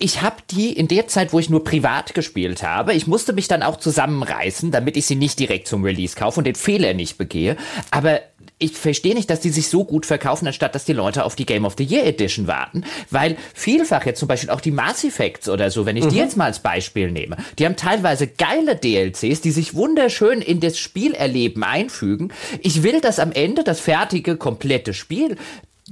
ich 0.00 0.22
habe 0.22 0.36
die 0.50 0.72
in 0.72 0.88
der 0.88 1.06
Zeit, 1.08 1.32
wo 1.32 1.38
ich 1.38 1.50
nur 1.50 1.62
privat 1.62 2.14
gespielt 2.14 2.62
habe, 2.62 2.94
ich 2.94 3.06
musste 3.06 3.34
mich 3.34 3.48
dann 3.48 3.62
auch 3.62 3.76
zusammenreißen, 3.76 4.70
damit 4.70 4.96
ich 4.96 5.04
sie 5.04 5.14
nicht 5.14 5.38
direkt 5.38 5.68
zum 5.68 5.84
Release 5.84 6.16
kaufe 6.16 6.40
und 6.40 6.44
den 6.44 6.54
Fehler 6.54 6.94
nicht 6.94 7.18
begehe. 7.18 7.56
Aber 7.90 8.20
ich 8.58 8.72
verstehe 8.72 9.14
nicht, 9.14 9.28
dass 9.28 9.40
die 9.40 9.50
sich 9.50 9.68
so 9.68 9.84
gut 9.84 10.06
verkaufen, 10.06 10.46
anstatt 10.46 10.74
dass 10.74 10.86
die 10.86 10.94
Leute 10.94 11.24
auf 11.24 11.36
die 11.36 11.44
Game 11.44 11.66
of 11.66 11.74
the 11.76 11.84
Year 11.84 12.06
Edition 12.06 12.46
warten. 12.46 12.84
Weil 13.10 13.36
vielfach 13.52 14.06
jetzt 14.06 14.20
zum 14.20 14.28
Beispiel 14.28 14.48
auch 14.48 14.62
die 14.62 14.70
Mass 14.70 15.04
Effects 15.04 15.50
oder 15.50 15.70
so, 15.70 15.84
wenn 15.84 15.96
ich 15.98 16.04
mhm. 16.04 16.08
die 16.10 16.16
jetzt 16.16 16.36
mal 16.36 16.46
als 16.46 16.60
Beispiel 16.60 17.10
nehme, 17.10 17.36
die 17.58 17.66
haben 17.66 17.76
teilweise 17.76 18.26
geile 18.26 18.76
DLCs, 18.76 19.42
die 19.42 19.50
sich 19.50 19.74
wunderschön 19.74 20.40
in 20.40 20.60
das 20.60 20.78
Spielerleben 20.78 21.62
einfügen. 21.62 22.32
Ich 22.62 22.82
will, 22.82 23.02
dass 23.02 23.18
am 23.18 23.32
Ende 23.32 23.64
das 23.64 23.80
fertige, 23.80 24.36
komplette 24.36 24.94
Spiel 24.94 25.36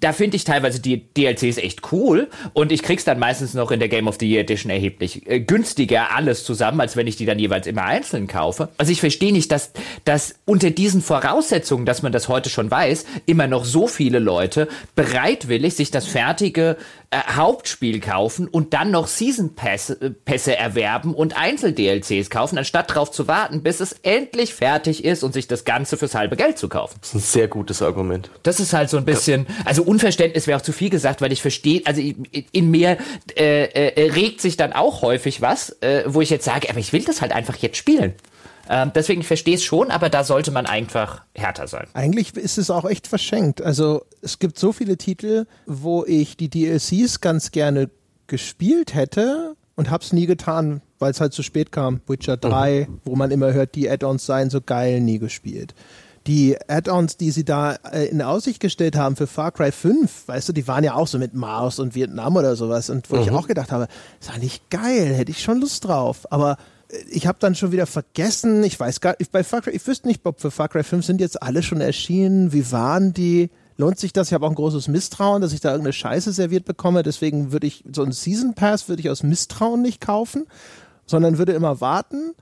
da 0.00 0.12
finde 0.12 0.36
ich 0.36 0.44
teilweise 0.44 0.80
die 0.80 1.02
DLCs 1.14 1.58
echt 1.58 1.92
cool 1.92 2.28
und 2.52 2.72
ich 2.72 2.82
krieg's 2.82 3.04
dann 3.04 3.18
meistens 3.18 3.54
noch 3.54 3.70
in 3.70 3.80
der 3.80 3.88
Game 3.88 4.08
of 4.08 4.16
the 4.20 4.28
Year 4.28 4.40
Edition 4.40 4.70
erheblich 4.70 5.28
äh, 5.28 5.40
günstiger 5.40 6.14
alles 6.14 6.44
zusammen, 6.44 6.80
als 6.80 6.96
wenn 6.96 7.06
ich 7.06 7.16
die 7.16 7.26
dann 7.26 7.38
jeweils 7.38 7.66
immer 7.66 7.84
einzeln 7.84 8.26
kaufe. 8.26 8.68
Also 8.78 8.92
ich 8.92 9.00
verstehe 9.00 9.32
nicht, 9.32 9.50
dass, 9.50 9.72
dass 10.04 10.36
unter 10.44 10.70
diesen 10.70 11.02
Voraussetzungen, 11.02 11.84
dass 11.84 12.02
man 12.02 12.12
das 12.12 12.28
heute 12.28 12.50
schon 12.50 12.70
weiß, 12.70 13.06
immer 13.26 13.46
noch 13.46 13.64
so 13.64 13.86
viele 13.86 14.18
Leute 14.18 14.68
bereitwillig 14.94 15.74
sich 15.74 15.90
das 15.90 16.06
fertige 16.06 16.76
äh, 17.10 17.20
Hauptspiel 17.36 18.01
kaufen 18.01 18.48
und 18.48 18.74
dann 18.74 18.90
noch 18.90 19.06
Season 19.06 19.55
Pässe, 19.55 19.98
äh, 20.01 20.10
Pässe 20.10 20.56
erwerben 20.56 21.14
und 21.14 21.39
Einzel-DLCs 21.39 22.28
kaufen, 22.28 22.59
anstatt 22.59 22.90
darauf 22.90 23.10
zu 23.10 23.26
warten, 23.26 23.62
bis 23.62 23.80
es 23.80 23.93
endlich 24.02 24.52
fertig 24.52 25.05
ist 25.05 25.22
und 25.22 25.32
sich 25.32 25.48
das 25.48 25.64
Ganze 25.64 25.97
fürs 25.97 26.14
halbe 26.14 26.36
Geld 26.36 26.59
zu 26.59 26.68
kaufen. 26.68 26.98
Das 27.01 27.10
ist 27.10 27.14
ein 27.14 27.20
sehr 27.20 27.48
gutes 27.48 27.80
Argument. 27.80 28.30
Das 28.43 28.60
ist 28.60 28.74
halt 28.74 28.90
so 28.90 28.98
ein 28.98 29.06
bisschen, 29.06 29.47
also 29.64 29.85
Unverständnis 29.85 30.47
wäre 30.47 30.59
auch 30.59 30.62
zu 30.62 30.72
viel 30.72 30.90
gesagt, 30.90 31.22
weil 31.22 31.32
ich 31.32 31.40
verstehe, 31.40 31.80
also 31.86 32.02
in 32.52 32.70
mir 32.70 32.98
äh, 33.36 33.64
äh, 33.64 34.10
regt 34.12 34.43
sich 34.43 34.59
dann 34.59 34.74
auch 34.74 35.01
häufig 35.01 35.40
was, 35.40 35.70
äh, 35.80 36.05
wo 36.06 36.20
ich 36.20 36.28
jetzt 36.28 36.44
sage, 36.44 36.68
aber 36.68 36.78
ich 36.78 36.93
will 36.93 37.05
das 37.05 37.22
halt 37.22 37.32
einfach 37.32 37.56
jetzt 37.56 37.78
spielen. 37.78 38.14
Ähm, 38.69 38.93
deswegen 38.95 39.23
verstehe 39.23 39.55
ich 39.55 39.61
es 39.61 39.65
schon, 39.65 39.90
aber 39.90 40.11
da 40.11 40.24
sollte 40.24 40.51
man 40.51 40.66
einfach 40.66 41.23
härter 41.35 41.66
sein. 41.69 41.86
Eigentlich 41.95 42.36
ist 42.36 42.59
es 42.59 42.70
auch 42.70 42.85
echt 42.85 43.07
verschenkt. 43.07 43.62
Also 43.62 44.03
es 44.20 44.39
gibt 44.39 44.59
so 44.59 44.73
viele 44.73 44.99
Titel, 44.99 45.47
wo 45.66 46.05
ich 46.05 46.36
die 46.36 46.51
DLCs 46.51 47.20
ganz 47.20 47.51
gerne 47.51 47.90
gespielt 48.27 48.95
hätte 48.95 49.55
und 49.74 49.90
hab's 49.90 50.12
nie 50.12 50.27
getan, 50.27 50.82
weil 50.99 51.12
es 51.12 51.20
halt 51.20 51.32
zu 51.32 51.43
spät 51.43 51.73
kam. 51.73 52.03
Witcher 52.07 52.36
3, 52.36 52.86
mhm. 52.89 53.01
wo 53.05 53.16
man 53.16 53.31
immer 53.31 53.53
hört, 53.53 53.74
die 53.74 53.89
Add-ons 53.89 54.27
seien 54.27 54.51
so 54.51 54.61
geil, 54.61 55.01
nie 55.01 55.19
gespielt. 55.19 55.74
die 56.27 56.59
Add-ons, 56.69 57.16
die 57.16 57.31
sie 57.31 57.45
da 57.45 57.77
äh, 57.90 58.05
in 58.05 58.20
Aussicht 58.20 58.61
gestellt 58.61 58.97
haben 58.97 59.16
für 59.16 59.27
Far 59.27 59.51
Cry 59.51 59.73
5, 59.73 60.28
weißt 60.28 60.51
du, 60.51 60.53
die 60.53 60.69
waren 60.69 60.85
ja 60.85 60.95
auch 60.95 61.07
so 61.07 61.19
mit 61.19 61.32
Mars 61.32 61.78
und 61.78 61.95
Vietnam 61.95 62.36
oder 62.36 62.55
sowas. 62.55 62.90
Und 62.90 63.11
wo 63.11 63.16
mhm. 63.16 63.23
ich 63.23 63.31
auch 63.31 63.49
gedacht 63.49 63.73
habe, 63.73 63.89
ist 64.20 64.31
eigentlich 64.31 64.69
geil, 64.69 65.15
hätte 65.15 65.31
ich 65.31 65.43
schon 65.43 65.59
Lust 65.59 65.86
drauf. 65.86 66.31
Aber 66.31 66.59
ich 67.10 67.27
habe 67.27 67.39
dann 67.40 67.55
schon 67.55 67.73
wieder 67.73 67.86
vergessen, 67.86 68.62
ich 68.65 68.78
weiß 68.78 69.01
gar 69.01 69.15
nicht, 69.19 69.31
bei 69.31 69.44
Far 69.44 69.60
Cry, 69.62 69.73
ich 69.73 69.86
wüsste 69.86 70.09
nicht, 70.09 70.23
Bob, 70.23 70.40
für 70.40 70.51
Far 70.51 70.69
Cry 70.69 70.82
5 70.82 71.05
sind 71.05 71.20
jetzt 71.20 71.43
alle 71.43 71.62
schon 71.62 71.81
erschienen. 71.81 72.52
Wie 72.52 72.70
waren 72.73 73.12
die? 73.12 73.51
Lohnt 73.77 73.98
sich 73.98 74.12
das? 74.12 74.28
Ich 74.28 74.35
habe 74.35 74.47
auch 74.47 74.51
ein 74.51 74.56
großes 74.56 74.89
Misstrauen, 74.89 75.43
dass 75.43 75.52
ich 75.52 75.60
da 75.60 75.70
irgendeine 75.70 75.93
Scheiße 75.93 76.32
serviert 76.32 76.65
bekomme. 76.65 77.02
Deswegen 77.02 77.52
würde 77.52 77.66
ich 77.66 77.85
so 77.93 78.02
einen 78.02 78.12
Season 78.12 78.55
Pass 78.55 78.89
würde 78.89 79.01
ich 79.01 79.10
aus 79.10 79.23
Misstrauen 79.23 79.82
nicht 79.82 80.01
kaufen, 80.01 80.47
sondern 81.06 81.39
würde 81.39 81.52
immer 81.52 81.81
warten. 81.81 82.32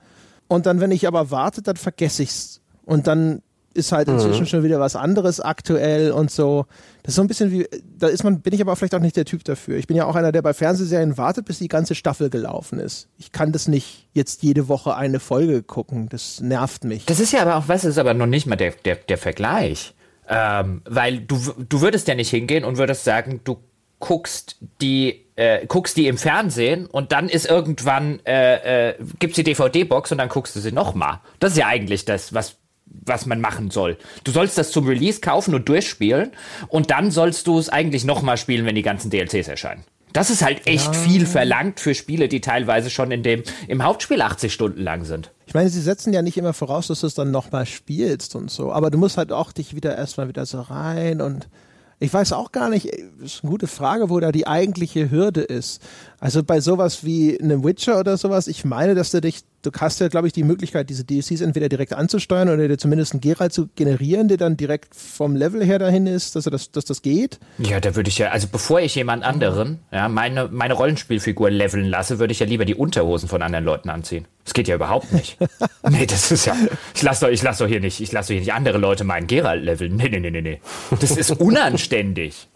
Und 0.47 0.65
dann, 0.65 0.79
wenn 0.79 0.91
ich 0.91 1.07
aber 1.07 1.29
warte, 1.29 1.61
dann 1.61 1.75
vergesse 1.75 2.23
ich's. 2.23 2.61
Und 2.85 3.07
dann 3.07 3.41
ist 3.77 3.91
halt 3.91 4.07
inzwischen 4.07 4.41
mhm. 4.41 4.47
schon 4.47 4.63
wieder 4.63 4.79
was 4.79 4.95
anderes 4.95 5.39
aktuell 5.39 6.11
und 6.11 6.31
so. 6.31 6.65
Das 7.03 7.11
ist 7.11 7.15
so 7.15 7.21
ein 7.21 7.27
bisschen 7.27 7.51
wie, 7.51 7.67
da 7.97 8.07
ist 8.07 8.23
man, 8.23 8.41
bin 8.41 8.53
ich 8.53 8.61
aber 8.61 8.75
vielleicht 8.75 8.95
auch 8.95 8.99
nicht 8.99 9.15
der 9.15 9.25
Typ 9.25 9.43
dafür. 9.43 9.77
Ich 9.77 9.87
bin 9.87 9.95
ja 9.95 10.05
auch 10.05 10.15
einer, 10.15 10.31
der 10.31 10.41
bei 10.41 10.53
Fernsehserien 10.53 11.17
wartet, 11.17 11.45
bis 11.45 11.59
die 11.59 11.67
ganze 11.67 11.95
Staffel 11.95 12.29
gelaufen 12.29 12.79
ist. 12.79 13.07
Ich 13.17 13.31
kann 13.31 13.51
das 13.51 13.67
nicht 13.67 14.07
jetzt 14.13 14.43
jede 14.43 14.67
Woche 14.67 14.95
eine 14.95 15.19
Folge 15.19 15.63
gucken. 15.63 16.09
Das 16.09 16.41
nervt 16.41 16.83
mich. 16.83 17.05
Das 17.05 17.19
ist 17.19 17.31
ja 17.31 17.41
aber 17.41 17.55
auch, 17.55 17.67
was 17.67 17.85
ist 17.85 17.97
aber 17.97 18.13
noch 18.13 18.25
nicht 18.25 18.47
mal 18.47 18.55
der, 18.55 18.71
der, 18.83 18.95
der 18.95 19.17
Vergleich. 19.17 19.93
Ähm, 20.27 20.81
weil 20.85 21.19
du, 21.19 21.37
du 21.69 21.81
würdest 21.81 22.07
ja 22.07 22.15
nicht 22.15 22.29
hingehen 22.29 22.65
und 22.65 22.77
würdest 22.77 23.05
sagen, 23.05 23.39
du 23.45 23.57
guckst 23.99 24.57
die 24.81 25.25
äh, 25.35 25.65
guckst 25.67 25.97
die 25.97 26.07
im 26.07 26.17
Fernsehen 26.17 26.85
und 26.85 27.11
dann 27.11 27.29
ist 27.29 27.45
irgendwann 27.47 28.19
äh, 28.25 28.89
äh, 28.89 28.95
gibt's 29.19 29.35
die 29.35 29.43
DVD-Box 29.43 30.11
und 30.11 30.17
dann 30.17 30.29
guckst 30.29 30.55
du 30.55 30.59
sie 30.59 30.71
nochmal. 30.71 31.19
Das 31.39 31.53
ist 31.53 31.57
ja 31.57 31.67
eigentlich 31.67 32.05
das, 32.05 32.33
was 32.33 32.57
was 32.89 33.25
man 33.25 33.41
machen 33.41 33.71
soll. 33.71 33.97
Du 34.23 34.31
sollst 34.31 34.57
das 34.57 34.71
zum 34.71 34.87
Release 34.87 35.21
kaufen 35.21 35.55
und 35.55 35.67
durchspielen 35.69 36.31
und 36.67 36.91
dann 36.91 37.11
sollst 37.11 37.47
du 37.47 37.57
es 37.57 37.69
eigentlich 37.69 38.03
nochmal 38.03 38.37
spielen, 38.37 38.65
wenn 38.65 38.75
die 38.75 38.81
ganzen 38.81 39.09
DLCs 39.09 39.47
erscheinen. 39.47 39.83
Das 40.13 40.29
ist 40.29 40.41
halt 40.41 40.65
echt 40.65 40.87
ja. 40.87 40.93
viel 40.93 41.25
verlangt 41.25 41.79
für 41.79 41.93
Spiele, 41.93 42.27
die 42.27 42.41
teilweise 42.41 42.89
schon 42.89 43.11
in 43.11 43.23
dem, 43.23 43.43
im 43.67 43.83
Hauptspiel 43.83 44.21
80 44.21 44.53
Stunden 44.53 44.81
lang 44.81 45.03
sind. 45.03 45.31
Ich 45.45 45.53
meine, 45.53 45.69
sie 45.69 45.81
setzen 45.81 46.13
ja 46.13 46.21
nicht 46.21 46.37
immer 46.37 46.53
voraus, 46.53 46.87
dass 46.87 47.01
du 47.01 47.07
es 47.07 47.13
dann 47.13 47.31
nochmal 47.31 47.65
spielst 47.65 48.35
und 48.35 48.49
so, 48.49 48.71
aber 48.71 48.89
du 48.89 48.97
musst 48.97 49.17
halt 49.17 49.31
auch 49.31 49.51
dich 49.51 49.75
wieder 49.75 49.95
erstmal 49.95 50.27
wieder 50.27 50.45
so 50.45 50.61
rein 50.61 51.21
und 51.21 51.47
ich 51.99 52.13
weiß 52.13 52.33
auch 52.33 52.51
gar 52.51 52.69
nicht, 52.69 52.85
ist 52.85 53.43
eine 53.43 53.51
gute 53.51 53.67
Frage, 53.67 54.09
wo 54.09 54.19
da 54.19 54.31
die 54.31 54.45
eigentliche 54.45 55.09
Hürde 55.09 55.41
ist. 55.41 55.81
Also 56.19 56.43
bei 56.43 56.59
sowas 56.61 57.03
wie 57.03 57.39
einem 57.39 57.63
Witcher 57.63 57.99
oder 57.99 58.17
sowas, 58.17 58.47
ich 58.47 58.65
meine, 58.65 58.95
dass 58.95 59.11
du 59.11 59.21
dich 59.21 59.43
du 59.67 59.71
hast 59.79 59.99
ja, 59.99 60.07
glaube 60.07 60.27
ich, 60.27 60.33
die 60.33 60.43
Möglichkeit, 60.43 60.89
diese 60.89 61.03
DLCs 61.03 61.41
entweder 61.41 61.69
direkt 61.69 61.93
anzusteuern 61.93 62.49
oder 62.49 62.67
dir 62.67 62.77
zumindest 62.77 63.13
einen 63.13 63.21
Geralt 63.21 63.53
zu 63.53 63.67
generieren, 63.75 64.27
der 64.27 64.37
dann 64.37 64.57
direkt 64.57 64.95
vom 64.95 65.35
Level 65.35 65.63
her 65.63 65.79
dahin 65.79 66.07
ist, 66.07 66.35
dass, 66.35 66.45
das, 66.45 66.71
dass 66.71 66.85
das 66.85 67.01
geht. 67.01 67.39
Ja, 67.57 67.79
da 67.79 67.95
würde 67.95 68.09
ich 68.09 68.17
ja, 68.17 68.29
also 68.29 68.47
bevor 68.47 68.79
ich 68.79 68.95
jemand 68.95 69.23
anderen, 69.23 69.79
ja, 69.91 70.07
meine, 70.09 70.47
meine 70.51 70.73
Rollenspielfigur 70.73 71.49
leveln 71.49 71.85
lasse, 71.85 72.19
würde 72.19 72.31
ich 72.31 72.39
ja 72.39 72.45
lieber 72.45 72.65
die 72.65 72.75
Unterhosen 72.75 73.27
von 73.29 73.41
anderen 73.41 73.65
Leuten 73.65 73.89
anziehen. 73.89 74.25
Das 74.43 74.53
geht 74.53 74.67
ja 74.67 74.75
überhaupt 74.75 75.11
nicht. 75.11 75.37
nee, 75.89 76.05
das 76.05 76.31
ist 76.31 76.45
ja, 76.45 76.55
ich 76.95 77.01
lasse 77.01 77.25
doch, 77.25 77.31
ich 77.31 77.43
lass 77.43 77.57
doch 77.57 77.67
hier 77.67 77.81
nicht, 77.81 77.99
ich 77.99 78.11
lasse 78.11 78.27
doch 78.27 78.33
hier 78.33 78.41
nicht 78.41 78.53
andere 78.53 78.77
Leute 78.77 79.03
meinen 79.03 79.27
Geralt 79.27 79.63
leveln. 79.63 79.95
Nee, 79.95 80.09
nee, 80.09 80.19
nee, 80.19 80.31
nee, 80.31 80.41
nee. 80.41 80.61
Das 81.01 81.11
ist 81.11 81.31
unanständig. 81.31 82.47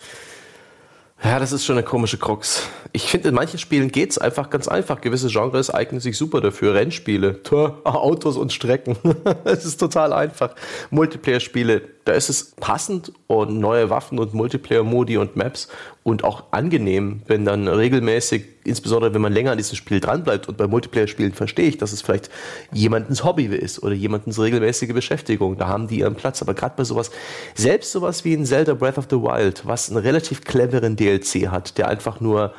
Ja, 1.23 1.37
das 1.37 1.51
ist 1.51 1.65
schon 1.65 1.77
eine 1.77 1.85
komische 1.85 2.17
Krux. 2.17 2.67
Ich 2.93 3.03
finde, 3.03 3.29
in 3.29 3.35
manchen 3.35 3.59
Spielen 3.59 3.91
geht's 3.91 4.17
einfach 4.17 4.49
ganz 4.49 4.67
einfach. 4.67 5.01
Gewisse 5.01 5.27
Genres 5.27 5.69
eignen 5.69 6.01
sich 6.01 6.17
super 6.17 6.41
dafür. 6.41 6.73
Rennspiele, 6.73 7.43
Tor, 7.43 7.79
Autos 7.83 8.37
und 8.37 8.51
Strecken. 8.51 8.97
Es 9.43 9.63
ist 9.63 9.77
total 9.79 10.13
einfach. 10.13 10.55
Multiplayer-Spiele, 10.89 11.83
da 12.05 12.13
ist 12.13 12.29
es 12.29 12.55
passend 12.59 13.11
und 13.27 13.59
neue 13.59 13.91
Waffen 13.91 14.17
und 14.17 14.33
Multiplayer-Modi 14.33 15.17
und 15.17 15.35
Maps 15.35 15.67
und 16.03 16.23
auch 16.23 16.45
angenehm, 16.51 17.21
wenn 17.27 17.45
dann 17.45 17.67
regelmäßig, 17.67 18.45
insbesondere 18.63 19.13
wenn 19.13 19.21
man 19.21 19.33
länger 19.33 19.51
an 19.51 19.57
diesem 19.57 19.75
Spiel 19.75 19.99
dranbleibt 19.99 20.47
und 20.47 20.57
bei 20.57 20.65
Multiplayer-Spielen 20.65 21.33
verstehe 21.33 21.67
ich, 21.67 21.77
dass 21.77 21.93
es 21.93 22.01
vielleicht 22.01 22.31
jemandens 22.71 23.23
Hobby 23.23 23.45
ist 23.45 23.83
oder 23.83 23.93
jemandens 23.93 24.39
regelmäßige 24.39 24.93
Beschäftigung. 24.93 25.57
Da 25.57 25.67
haben 25.67 25.87
die 25.87 25.99
ihren 25.99 26.15
Platz. 26.15 26.41
Aber 26.41 26.55
gerade 26.55 26.73
bei 26.75 26.83
sowas, 26.83 27.11
selbst 27.53 27.91
sowas 27.91 28.25
wie 28.25 28.33
in 28.33 28.45
Zelda 28.45 28.73
Breath 28.73 28.97
of 28.97 29.07
the 29.11 29.17
Wild, 29.17 29.61
was 29.67 29.89
einen 29.89 29.99
relativ 29.99 30.43
cleveren 30.43 30.95
DLC 30.95 31.49
hat, 31.49 31.77
der 31.77 31.87
einfach 31.87 32.19
nur 32.19 32.53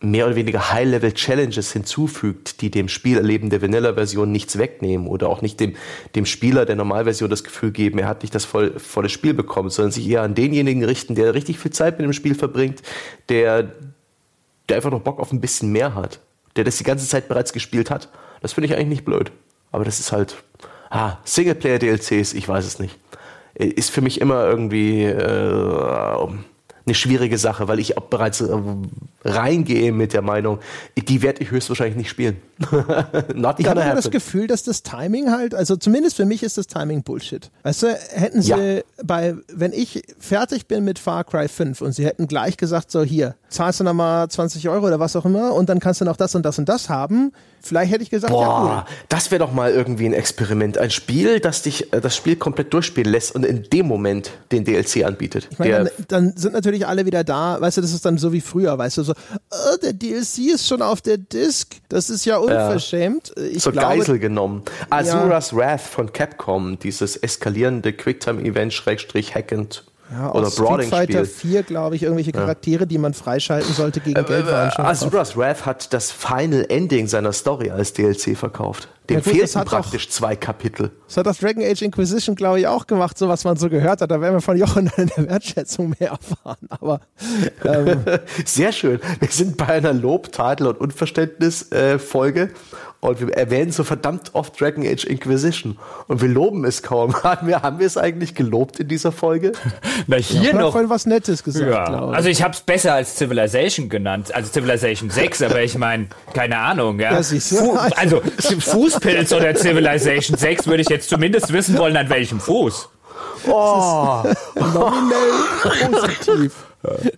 mehr 0.00 0.26
oder 0.26 0.36
weniger 0.36 0.72
High-Level-Challenges 0.72 1.72
hinzufügt, 1.72 2.60
die 2.60 2.70
dem 2.70 2.88
Spielerleben 2.88 3.50
der 3.50 3.60
Vanilla-Version 3.60 4.30
nichts 4.30 4.56
wegnehmen 4.56 5.08
oder 5.08 5.28
auch 5.28 5.42
nicht 5.42 5.58
dem, 5.58 5.74
dem 6.14 6.24
Spieler 6.24 6.66
der 6.66 6.76
Normalversion 6.76 7.28
das 7.28 7.42
Gefühl 7.42 7.72
geben, 7.72 7.98
er 7.98 8.06
hat 8.06 8.22
nicht 8.22 8.34
das 8.34 8.44
voll, 8.44 8.78
volle 8.78 9.08
Spiel 9.08 9.34
bekommen, 9.34 9.70
sondern 9.70 9.90
sich 9.90 10.08
eher 10.08 10.22
an 10.22 10.36
denjenigen 10.36 10.84
richten, 10.84 11.16
der 11.16 11.34
richtig 11.34 11.58
viel 11.58 11.72
Zeit 11.72 11.98
mit 11.98 12.04
dem 12.04 12.12
Spiel 12.12 12.36
verbringt, 12.36 12.82
der, 13.28 13.72
der 14.68 14.76
einfach 14.76 14.92
noch 14.92 15.00
Bock 15.00 15.18
auf 15.18 15.32
ein 15.32 15.40
bisschen 15.40 15.72
mehr 15.72 15.96
hat, 15.96 16.20
der 16.54 16.62
das 16.62 16.78
die 16.78 16.84
ganze 16.84 17.08
Zeit 17.08 17.26
bereits 17.26 17.52
gespielt 17.52 17.90
hat. 17.90 18.08
Das 18.40 18.52
finde 18.52 18.68
ich 18.68 18.74
eigentlich 18.74 18.88
nicht 18.88 19.04
blöd. 19.04 19.32
Aber 19.72 19.84
das 19.84 19.98
ist 19.98 20.12
halt, 20.12 20.36
ah, 20.90 21.16
Singleplayer-DLCs, 21.24 22.34
ich 22.34 22.48
weiß 22.48 22.64
es 22.64 22.78
nicht. 22.78 22.96
Ist 23.54 23.90
für 23.90 24.00
mich 24.00 24.20
immer 24.20 24.44
irgendwie, 24.46 25.02
äh, 25.02 26.28
eine 26.88 26.94
schwierige 26.94 27.38
Sache, 27.38 27.68
weil 27.68 27.78
ich 27.78 27.96
auch 27.98 28.04
bereits 28.04 28.40
äh, 28.40 28.56
reingehe 29.24 29.92
mit 29.92 30.12
der 30.12 30.22
Meinung, 30.22 30.58
die 30.96 31.22
werde 31.22 31.42
ich 31.42 31.50
höchstwahrscheinlich 31.50 31.96
nicht 31.96 32.08
spielen. 32.08 32.36
Not 33.34 33.60
ich 33.60 33.66
habe 33.66 33.80
immer 33.80 33.94
das 33.94 34.10
Gefühl, 34.10 34.46
dass 34.46 34.62
das 34.62 34.82
Timing 34.82 35.30
halt, 35.30 35.54
also 35.54 35.76
zumindest 35.76 36.16
für 36.16 36.24
mich 36.24 36.42
ist 36.42 36.56
das 36.58 36.66
Timing 36.66 37.02
Bullshit. 37.02 37.50
Weißt 37.62 37.82
du, 37.82 37.98
hätten 38.12 38.42
sie 38.42 38.50
ja. 38.50 38.82
bei, 39.04 39.34
wenn 39.52 39.72
ich 39.72 40.02
fertig 40.18 40.66
bin 40.66 40.84
mit 40.84 40.98
Far 40.98 41.24
Cry 41.24 41.46
5 41.48 41.80
und 41.82 41.92
sie 41.92 42.04
hätten 42.04 42.26
gleich 42.26 42.56
gesagt, 42.56 42.90
so 42.90 43.02
hier, 43.02 43.36
zahlst 43.48 43.80
du 43.80 43.84
nochmal 43.84 44.28
20 44.28 44.68
Euro 44.68 44.86
oder 44.86 45.00
was 45.00 45.16
auch 45.16 45.24
immer 45.24 45.52
und 45.54 45.68
dann 45.68 45.80
kannst 45.80 46.00
du 46.00 46.04
noch 46.04 46.16
das 46.16 46.34
und 46.34 46.44
das 46.44 46.58
und 46.58 46.68
das 46.68 46.88
haben, 46.88 47.32
Vielleicht 47.60 47.92
hätte 47.92 48.02
ich 48.02 48.10
gesagt, 48.10 48.32
Boah, 48.32 48.42
ja, 48.42 48.78
cool. 48.78 48.94
das 49.08 49.30
wäre 49.30 49.40
doch 49.40 49.52
mal 49.52 49.72
irgendwie 49.72 50.06
ein 50.06 50.12
Experiment. 50.12 50.78
Ein 50.78 50.90
Spiel, 50.90 51.40
das 51.40 51.62
dich 51.62 51.92
äh, 51.92 52.00
das 52.00 52.14
Spiel 52.16 52.36
komplett 52.36 52.72
durchspielen 52.72 53.10
lässt 53.10 53.34
und 53.34 53.44
in 53.44 53.64
dem 53.64 53.86
Moment 53.86 54.30
den 54.52 54.64
DLC 54.64 55.04
anbietet. 55.04 55.48
Ich 55.50 55.58
meine, 55.58 55.84
dann, 55.84 55.90
dann, 56.08 56.36
sind 56.36 56.54
natürlich 56.54 56.86
alle 56.86 57.04
wieder 57.04 57.24
da, 57.24 57.60
weißt 57.60 57.78
du, 57.78 57.80
das 57.80 57.92
ist 57.92 58.04
dann 58.04 58.18
so 58.18 58.32
wie 58.32 58.40
früher, 58.40 58.78
weißt 58.78 58.98
du, 58.98 59.02
so, 59.02 59.12
oh, 59.50 59.76
der 59.82 59.92
DLC 59.92 60.54
ist 60.54 60.66
schon 60.66 60.82
auf 60.82 61.00
der 61.00 61.18
Disc. 61.18 61.76
Das 61.88 62.10
ist 62.10 62.24
ja 62.24 62.38
unverschämt. 62.38 63.32
Ja, 63.36 63.42
ich 63.42 63.60
Zur 63.60 63.72
glaube, 63.72 63.96
Geisel 63.96 64.18
genommen. 64.18 64.62
Azura's 64.90 65.50
ja. 65.50 65.56
Wrath 65.58 65.80
von 65.80 66.12
Capcom, 66.12 66.78
dieses 66.78 67.16
eskalierende 67.16 67.92
Quicktime-Event, 67.92 68.72
Schrägstrich, 68.72 69.34
hackend 69.34 69.84
ja, 70.10 70.32
oder 70.32 70.50
Street 70.50 70.84
Fighter 70.84 71.24
4, 71.24 71.62
glaube 71.64 71.96
ich, 71.96 72.02
irgendwelche 72.02 72.32
Charaktere, 72.32 72.80
ja. 72.80 72.86
die 72.86 72.98
man 72.98 73.12
freischalten 73.12 73.72
sollte 73.74 74.00
gegen 74.00 74.18
äh, 74.18 74.24
Geld 74.24 74.46
schon. 74.74 74.84
Asuras 74.84 75.36
Wrath 75.36 75.66
hat 75.66 75.92
das 75.92 76.10
Final 76.10 76.66
Ending 76.68 77.06
seiner 77.06 77.32
Story 77.32 77.70
als 77.70 77.92
DLC 77.92 78.36
verkauft. 78.36 78.88
Dem 79.08 79.16
ja, 79.16 79.22
fehlten 79.22 79.64
praktisch 79.64 80.06
auch, 80.06 80.10
zwei 80.10 80.36
Kapitel. 80.36 80.90
Das 81.06 81.16
hat 81.16 81.26
das 81.26 81.38
Dragon 81.38 81.62
Age 81.62 81.80
Inquisition, 81.82 82.36
glaube 82.36 82.60
ich, 82.60 82.66
auch 82.66 82.86
gemacht, 82.86 83.16
so 83.16 83.28
was 83.28 83.44
man 83.44 83.56
so 83.56 83.70
gehört 83.70 84.02
hat. 84.02 84.10
Da 84.10 84.20
werden 84.20 84.34
wir 84.34 84.40
von 84.42 84.56
Jochen 84.56 84.90
in 84.96 85.10
der 85.16 85.28
Wertschätzung 85.28 85.94
mehr 85.98 86.10
erfahren. 86.10 86.68
Aber 86.68 87.00
ähm, 87.64 88.04
sehr 88.44 88.72
schön. 88.72 89.00
Wir 89.20 89.28
sind 89.28 89.56
bei 89.56 89.66
einer 89.66 89.94
Lob, 89.94 90.32
Tadel 90.32 90.66
und 90.66 90.80
Unverständnis-Folge. 90.80 92.42
Äh, 92.42 92.48
und 93.00 93.20
wir 93.20 93.32
erwähnen 93.32 93.70
so 93.70 93.84
verdammt 93.84 94.34
oft 94.34 94.60
Dragon 94.60 94.84
Age 94.84 95.04
Inquisition. 95.04 95.78
Und 96.08 96.20
wir 96.20 96.28
loben 96.28 96.64
es 96.64 96.82
kaum. 96.82 97.14
haben, 97.22 97.46
wir, 97.46 97.62
haben 97.62 97.78
wir 97.78 97.86
es 97.86 97.96
eigentlich 97.96 98.34
gelobt 98.34 98.80
in 98.80 98.88
dieser 98.88 99.12
Folge? 99.12 99.52
Na, 100.08 100.16
hier 100.16 100.50
ja, 100.50 100.58
noch. 100.58 100.74
Ich 100.74 100.88
was 100.88 101.06
Nettes 101.06 101.44
gesagt, 101.44 101.70
ja. 101.70 102.08
Also 102.08 102.28
ich 102.28 102.42
habe 102.42 102.54
es 102.54 102.60
besser 102.60 102.94
als 102.94 103.16
Civilization 103.16 103.88
genannt, 103.88 104.34
also 104.34 104.50
Civilization 104.50 105.10
6, 105.10 105.42
aber 105.42 105.62
ich 105.62 105.78
meine, 105.78 106.08
keine 106.32 106.58
Ahnung, 106.58 106.98
ja. 106.98 107.12
ja 107.12 107.22
Fu 107.22 107.76
also 107.96 108.20
Fußpilz 108.58 109.32
oder 109.32 109.54
Civilization 109.54 110.36
6 110.36 110.66
würde 110.66 110.82
ich 110.82 110.88
jetzt 110.88 111.08
zumindest 111.08 111.52
wissen 111.52 111.78
wollen, 111.78 111.96
an 111.96 112.08
welchem 112.08 112.40
Fuß. 112.40 112.88
Oh, 113.46 114.24
nominell 114.56 115.90
positiv. 115.90 116.52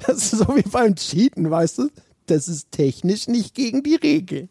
Das 0.06 0.16
ist 0.16 0.30
so 0.30 0.56
wie 0.56 0.62
beim 0.62 0.94
Cheaten, 0.94 1.50
weißt 1.50 1.78
du? 1.78 1.88
Das 2.30 2.48
ist 2.48 2.70
technisch 2.72 3.28
nicht 3.28 3.54
gegen 3.54 3.82
die 3.82 3.96
Regel. 3.96 4.48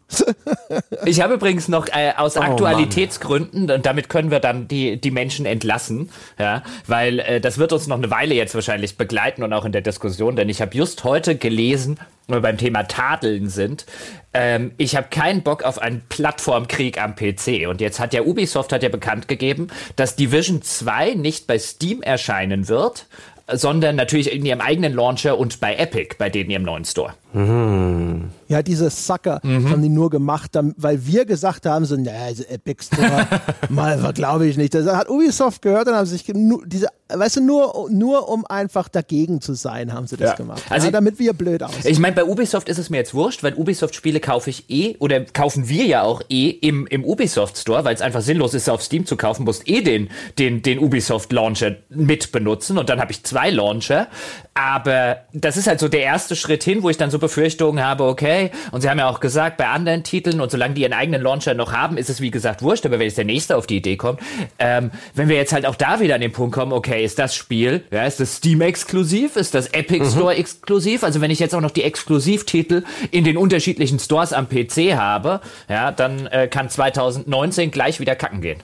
ich 1.05 1.21
habe 1.21 1.35
übrigens 1.35 1.67
noch 1.67 1.87
äh, 1.87 2.13
aus 2.15 2.37
oh, 2.37 2.41
Aktualitätsgründen, 2.41 3.67
Mann. 3.67 3.77
und 3.77 3.85
damit 3.85 4.09
können 4.09 4.31
wir 4.31 4.39
dann 4.39 4.67
die, 4.67 4.99
die 4.99 5.11
Menschen 5.11 5.45
entlassen, 5.45 6.09
ja, 6.37 6.63
weil 6.87 7.19
äh, 7.19 7.41
das 7.41 7.57
wird 7.57 7.73
uns 7.73 7.87
noch 7.87 7.97
eine 7.97 8.11
Weile 8.11 8.35
jetzt 8.35 8.53
wahrscheinlich 8.55 8.97
begleiten 8.97 9.43
und 9.43 9.53
auch 9.53 9.65
in 9.65 9.71
der 9.71 9.81
Diskussion, 9.81 10.35
denn 10.35 10.49
ich 10.49 10.61
habe 10.61 10.75
just 10.75 11.03
heute 11.03 11.35
gelesen, 11.35 11.99
wenn 12.27 12.37
wir 12.37 12.41
beim 12.41 12.57
Thema 12.57 12.83
Tadeln 12.83 13.49
sind, 13.49 13.85
ähm, 14.33 14.71
ich 14.77 14.95
habe 14.95 15.07
keinen 15.09 15.41
Bock 15.41 15.63
auf 15.63 15.79
einen 15.79 16.03
Plattformkrieg 16.09 17.01
am 17.01 17.15
PC. 17.15 17.67
Und 17.67 17.81
jetzt 17.81 17.99
hat 17.99 18.13
ja 18.13 18.21
Ubisoft 18.21 18.71
hat 18.71 18.83
ja 18.83 18.89
bekannt 18.89 19.27
gegeben, 19.27 19.69
dass 19.95 20.15
Division 20.15 20.61
2 20.61 21.15
nicht 21.15 21.47
bei 21.47 21.57
Steam 21.57 22.03
erscheinen 22.03 22.67
wird, 22.67 23.07
sondern 23.53 23.95
natürlich 23.95 24.31
in 24.31 24.45
ihrem 24.45 24.61
eigenen 24.61 24.93
Launcher 24.93 25.37
und 25.37 25.59
bei 25.59 25.75
Epic, 25.75 26.15
bei 26.17 26.29
denen 26.29 26.49
ihrem 26.49 26.63
neuen 26.63 26.85
Store. 26.85 27.13
Hm. 27.33 28.31
Ja, 28.49 28.63
diese 28.63 28.89
Sucker 28.89 29.39
mhm. 29.43 29.69
haben 29.69 29.81
die 29.83 29.89
nur 29.89 30.09
gemacht, 30.09 30.57
weil 30.77 31.05
wir 31.05 31.25
gesagt 31.25 31.67
haben, 31.67 31.85
so, 31.85 31.95
naja, 31.95 32.25
also 32.25 32.43
Epic 32.43 32.83
Store, 32.83 33.27
mal, 33.69 34.11
glaube 34.13 34.47
ich 34.47 34.57
nicht. 34.57 34.73
Das 34.73 34.87
hat 34.87 35.07
Ubisoft 35.07 35.61
gehört 35.61 35.87
und 35.87 35.93
haben 35.93 36.07
sich 36.07 36.23
diese, 36.25 36.87
weißt 37.09 37.37
du, 37.37 37.41
nur, 37.41 37.87
nur 37.91 38.27
um 38.27 38.45
einfach 38.47 38.89
dagegen 38.89 39.39
zu 39.39 39.53
sein, 39.53 39.93
haben 39.93 40.07
sie 40.07 40.17
das 40.17 40.31
ja. 40.31 40.35
gemacht. 40.35 40.63
Also, 40.69 40.87
ja, 40.87 40.91
damit 40.91 41.19
wir 41.19 41.33
blöd 41.33 41.61
aussehen. 41.61 41.91
Ich 41.91 41.99
meine, 41.99 42.15
bei 42.15 42.25
Ubisoft 42.25 42.69
ist 42.69 42.79
es 42.79 42.89
mir 42.89 42.97
jetzt 42.97 43.13
wurscht, 43.13 43.43
weil 43.43 43.53
Ubisoft-Spiele 43.53 44.19
kaufe 44.19 44.49
ich 44.49 44.69
eh 44.69 44.95
oder 44.97 45.21
kaufen 45.21 45.69
wir 45.69 45.85
ja 45.85 46.01
auch 46.01 46.23
eh 46.29 46.49
im, 46.49 46.87
im 46.87 47.05
Ubisoft 47.05 47.55
Store, 47.57 47.85
weil 47.85 47.93
es 47.93 48.01
einfach 48.01 48.21
sinnlos 48.21 48.55
ist, 48.55 48.67
auf 48.67 48.81
Steam 48.81 49.05
zu 49.05 49.15
kaufen, 49.15 49.43
musst 49.43 49.67
eh 49.67 49.81
den, 49.81 50.09
den, 50.39 50.63
den 50.63 50.79
Ubisoft 50.79 51.31
Launcher 51.31 51.75
mit 51.89 52.31
benutzen 52.31 52.79
und 52.79 52.89
dann 52.89 52.99
habe 52.99 53.11
ich 53.11 53.23
zwei 53.23 53.51
Launcher. 53.51 54.07
Aber 54.55 55.17
das 55.33 55.55
ist 55.55 55.67
halt 55.67 55.79
so 55.79 55.87
der 55.87 56.01
erste 56.01 56.35
Schritt 56.35 56.63
hin, 56.63 56.83
wo 56.83 56.89
ich 56.89 56.97
dann 56.97 57.11
so 57.11 57.19
Befürchtungen 57.19 57.83
habe, 57.83 58.05
okay, 58.05 58.38
und 58.71 58.81
sie 58.81 58.89
haben 58.89 58.99
ja 58.99 59.09
auch 59.09 59.19
gesagt, 59.19 59.57
bei 59.57 59.67
anderen 59.67 60.03
Titeln 60.03 60.41
und 60.41 60.51
solange 60.51 60.73
die 60.73 60.81
ihren 60.81 60.93
eigenen 60.93 61.21
Launcher 61.21 61.53
noch 61.53 61.73
haben, 61.73 61.97
ist 61.97 62.09
es 62.09 62.21
wie 62.21 62.31
gesagt 62.31 62.61
wurscht, 62.61 62.85
aber 62.85 62.99
wenn 62.99 63.05
jetzt 63.05 63.17
der 63.17 63.25
nächste 63.25 63.57
auf 63.57 63.67
die 63.67 63.77
Idee 63.77 63.97
kommt, 63.97 64.19
ähm, 64.59 64.91
wenn 65.13 65.29
wir 65.29 65.35
jetzt 65.35 65.53
halt 65.53 65.65
auch 65.65 65.75
da 65.75 65.99
wieder 65.99 66.15
an 66.15 66.21
den 66.21 66.31
Punkt 66.31 66.53
kommen, 66.55 66.73
okay, 66.73 67.03
ist 67.03 67.19
das 67.19 67.35
Spiel, 67.35 67.83
ja, 67.91 68.05
ist 68.05 68.19
das 68.19 68.37
Steam-exklusiv, 68.37 69.35
ist 69.35 69.53
das 69.53 69.67
Epic 69.67 70.03
mhm. 70.03 70.09
Store-exklusiv, 70.09 71.03
also 71.03 71.21
wenn 71.21 71.31
ich 71.31 71.39
jetzt 71.39 71.53
auch 71.55 71.61
noch 71.61 71.71
die 71.71 71.83
Exklusivtitel 71.83 72.83
in 73.11 73.23
den 73.23 73.37
unterschiedlichen 73.37 73.99
Stores 73.99 74.33
am 74.33 74.47
PC 74.47 74.95
habe, 74.95 75.41
ja, 75.67 75.91
dann 75.91 76.27
äh, 76.27 76.47
kann 76.47 76.69
2019 76.69 77.71
gleich 77.71 77.99
wieder 77.99 78.15
kacken 78.15 78.41
gehen. 78.41 78.59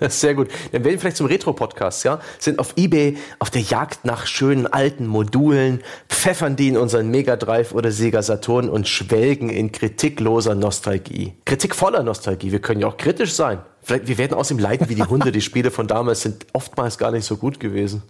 Sehr 0.08 0.34
gut. 0.34 0.48
Dann 0.72 0.84
werden 0.84 0.94
wir 0.94 1.00
vielleicht 1.00 1.16
zum 1.16 1.26
Retro-Podcast, 1.26 2.04
ja, 2.04 2.20
sind 2.38 2.58
auf 2.58 2.74
Ebay 2.76 3.16
auf 3.38 3.50
der 3.50 3.62
Jagd 3.62 4.04
nach 4.04 4.26
schönen 4.26 4.66
alten 4.66 5.06
Modulen, 5.06 5.82
pfeffern 6.08 6.56
die 6.56 6.68
in 6.68 6.76
unseren 6.76 7.10
Mega 7.10 7.36
Drive 7.36 7.72
oder 7.72 7.90
Sega 7.90 8.22
Saturn 8.22 8.68
und 8.68 8.88
schwelgen 9.08 9.50
in 9.50 9.72
kritikloser 9.72 10.54
Nostalgie. 10.54 11.34
Kritikvoller 11.44 12.02
Nostalgie. 12.02 12.52
Wir 12.52 12.60
können 12.60 12.80
ja 12.80 12.88
auch 12.88 12.96
kritisch 12.96 13.32
sein. 13.32 13.60
Vielleicht, 13.82 14.06
wir 14.08 14.18
werden 14.18 14.34
aus 14.34 14.48
dem 14.48 14.58
leiden 14.58 14.88
wie 14.88 14.94
die 14.94 15.04
Hunde. 15.04 15.32
Die 15.32 15.40
Spiele 15.40 15.70
von 15.70 15.86
damals 15.86 16.22
sind 16.22 16.46
oftmals 16.52 16.98
gar 16.98 17.10
nicht 17.10 17.24
so 17.24 17.36
gut 17.36 17.60
gewesen. 17.60 18.02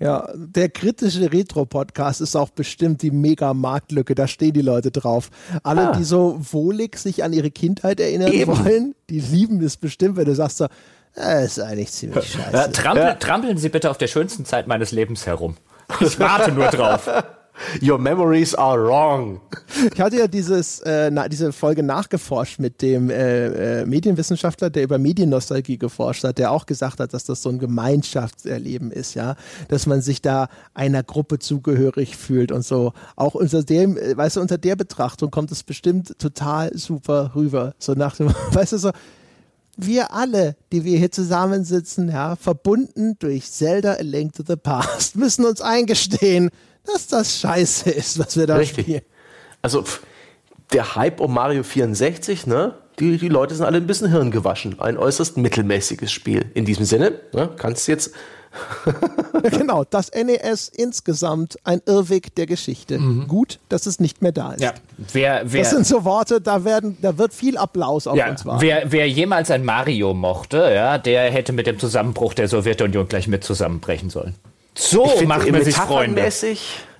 Ja, 0.00 0.28
der 0.34 0.68
kritische 0.68 1.30
Retro-Podcast 1.30 2.20
ist 2.20 2.34
auch 2.34 2.50
bestimmt 2.50 3.02
die 3.02 3.10
mega-Marktlücke. 3.10 4.14
Da 4.14 4.26
stehen 4.26 4.52
die 4.52 4.62
Leute 4.62 4.90
drauf. 4.90 5.30
Alle, 5.62 5.90
ah. 5.90 5.96
die 5.96 6.04
so 6.04 6.38
wohlig 6.40 6.96
sich 6.96 7.22
an 7.22 7.32
ihre 7.32 7.50
Kindheit 7.50 8.00
erinnern 8.00 8.32
Eben. 8.32 8.64
wollen, 8.64 8.94
die 9.10 9.20
lieben 9.20 9.62
es 9.62 9.76
bestimmt, 9.76 10.16
wenn 10.16 10.24
du 10.24 10.34
sagst 10.34 10.58
so, 10.58 10.66
das 11.14 11.44
ist 11.44 11.60
eigentlich 11.60 11.92
ziemlich 11.92 12.32
scheiße. 12.32 12.52
Ja, 12.52 12.68
trampel, 12.68 13.04
ja. 13.04 13.14
Trampeln 13.14 13.56
Sie 13.56 13.68
bitte 13.68 13.90
auf 13.90 13.98
der 13.98 14.08
schönsten 14.08 14.44
Zeit 14.44 14.66
meines 14.66 14.90
Lebens 14.90 15.26
herum. 15.26 15.56
Ich 16.00 16.18
warte 16.18 16.50
nur 16.50 16.66
drauf. 16.68 17.08
Your 17.80 17.98
memories 17.98 18.54
are 18.54 18.82
wrong. 18.82 19.40
Ich 19.92 20.00
hatte 20.00 20.16
ja 20.18 20.26
dieses, 20.26 20.80
äh, 20.80 21.10
na, 21.10 21.28
diese 21.28 21.52
Folge 21.52 21.82
nachgeforscht 21.82 22.58
mit 22.58 22.82
dem 22.82 23.10
äh, 23.10 23.82
äh, 23.82 23.86
Medienwissenschaftler, 23.86 24.70
der 24.70 24.82
über 24.82 24.98
Mediennostalgie 24.98 25.78
geforscht 25.78 26.24
hat, 26.24 26.38
der 26.38 26.50
auch 26.50 26.66
gesagt 26.66 26.98
hat, 26.98 27.14
dass 27.14 27.24
das 27.24 27.42
so 27.42 27.50
ein 27.50 27.58
Gemeinschaftserleben 27.58 28.90
ist, 28.90 29.14
ja, 29.14 29.36
dass 29.68 29.86
man 29.86 30.02
sich 30.02 30.20
da 30.20 30.48
einer 30.74 31.02
Gruppe 31.02 31.38
zugehörig 31.38 32.16
fühlt 32.16 32.50
und 32.50 32.64
so. 32.64 32.92
Auch 33.14 33.34
unter 33.34 33.62
dem, 33.62 33.96
äh, 33.96 34.16
weißt 34.16 34.36
du, 34.36 34.40
unter 34.40 34.58
der 34.58 34.76
Betrachtung 34.76 35.30
kommt 35.30 35.52
es 35.52 35.62
bestimmt 35.62 36.18
total 36.18 36.76
super 36.76 37.32
rüber. 37.34 37.74
So 37.78 37.92
nach 37.92 38.16
dem, 38.16 38.28
weißt 38.50 38.72
du, 38.72 38.78
so, 38.78 38.90
wir 39.76 40.12
alle, 40.12 40.56
die 40.72 40.84
wir 40.84 40.98
hier 40.98 41.10
zusammensitzen, 41.10 42.08
ja, 42.08 42.36
verbunden 42.36 43.16
durch 43.18 43.50
Zelda 43.50 43.94
A 43.94 44.02
Link 44.02 44.34
to 44.34 44.42
the 44.46 44.56
Past, 44.56 45.16
müssen 45.16 45.44
uns 45.44 45.60
eingestehen, 45.60 46.50
dass 46.86 47.06
das 47.06 47.38
scheiße 47.40 47.90
ist, 47.90 48.18
was 48.18 48.36
wir 48.36 48.46
da 48.46 48.56
Richtig. 48.56 48.84
spielen. 48.84 49.02
Also 49.62 49.84
der 50.72 50.96
Hype 50.96 51.20
um 51.20 51.32
Mario 51.32 51.62
64, 51.62 52.46
ne? 52.46 52.74
Die, 53.00 53.18
die 53.18 53.28
Leute 53.28 53.54
sind 53.54 53.64
alle 53.64 53.78
ein 53.78 53.86
bisschen 53.86 54.10
hirngewaschen. 54.10 54.78
Ein 54.80 54.96
äußerst 54.96 55.36
mittelmäßiges 55.36 56.12
Spiel. 56.12 56.46
In 56.54 56.64
diesem 56.64 56.84
Sinne, 56.84 57.20
ne, 57.32 57.50
kannst 57.56 57.88
du 57.88 57.92
jetzt 57.92 58.12
genau, 59.50 59.84
das 59.84 60.10
NES 60.12 60.68
insgesamt 60.68 61.58
ein 61.64 61.82
Irrweg 61.86 62.34
der 62.34 62.46
Geschichte. 62.46 62.98
Mhm. 62.98 63.26
Gut, 63.26 63.58
dass 63.68 63.86
es 63.86 64.00
nicht 64.00 64.22
mehr 64.22 64.32
da 64.32 64.52
ist. 64.52 64.62
Ja, 64.62 64.74
wer, 65.12 65.42
wer, 65.44 65.62
das 65.62 65.70
sind 65.70 65.86
so 65.86 66.04
Worte, 66.04 66.40
da, 66.40 66.64
werden, 66.64 66.96
da 67.02 67.18
wird 67.18 67.34
viel 67.34 67.56
Applaus 67.56 68.06
auf 68.06 68.16
ja, 68.16 68.30
uns 68.30 68.44
warten. 68.46 68.62
Wer, 68.62 68.92
wer 68.92 69.08
jemals 69.08 69.50
ein 69.50 69.64
Mario 69.64 70.14
mochte, 70.14 70.70
ja, 70.72 70.98
der 70.98 71.30
hätte 71.30 71.52
mit 71.52 71.66
dem 71.66 71.78
Zusammenbruch 71.78 72.34
der 72.34 72.48
Sowjetunion 72.48 73.08
gleich 73.08 73.28
mit 73.28 73.44
zusammenbrechen 73.44 74.10
sollen. 74.10 74.34
So 74.76 75.08
ich 75.20 75.26
macht 75.26 75.50
man 75.50 75.62
sich 75.62 75.76
Freunde. 75.76 76.28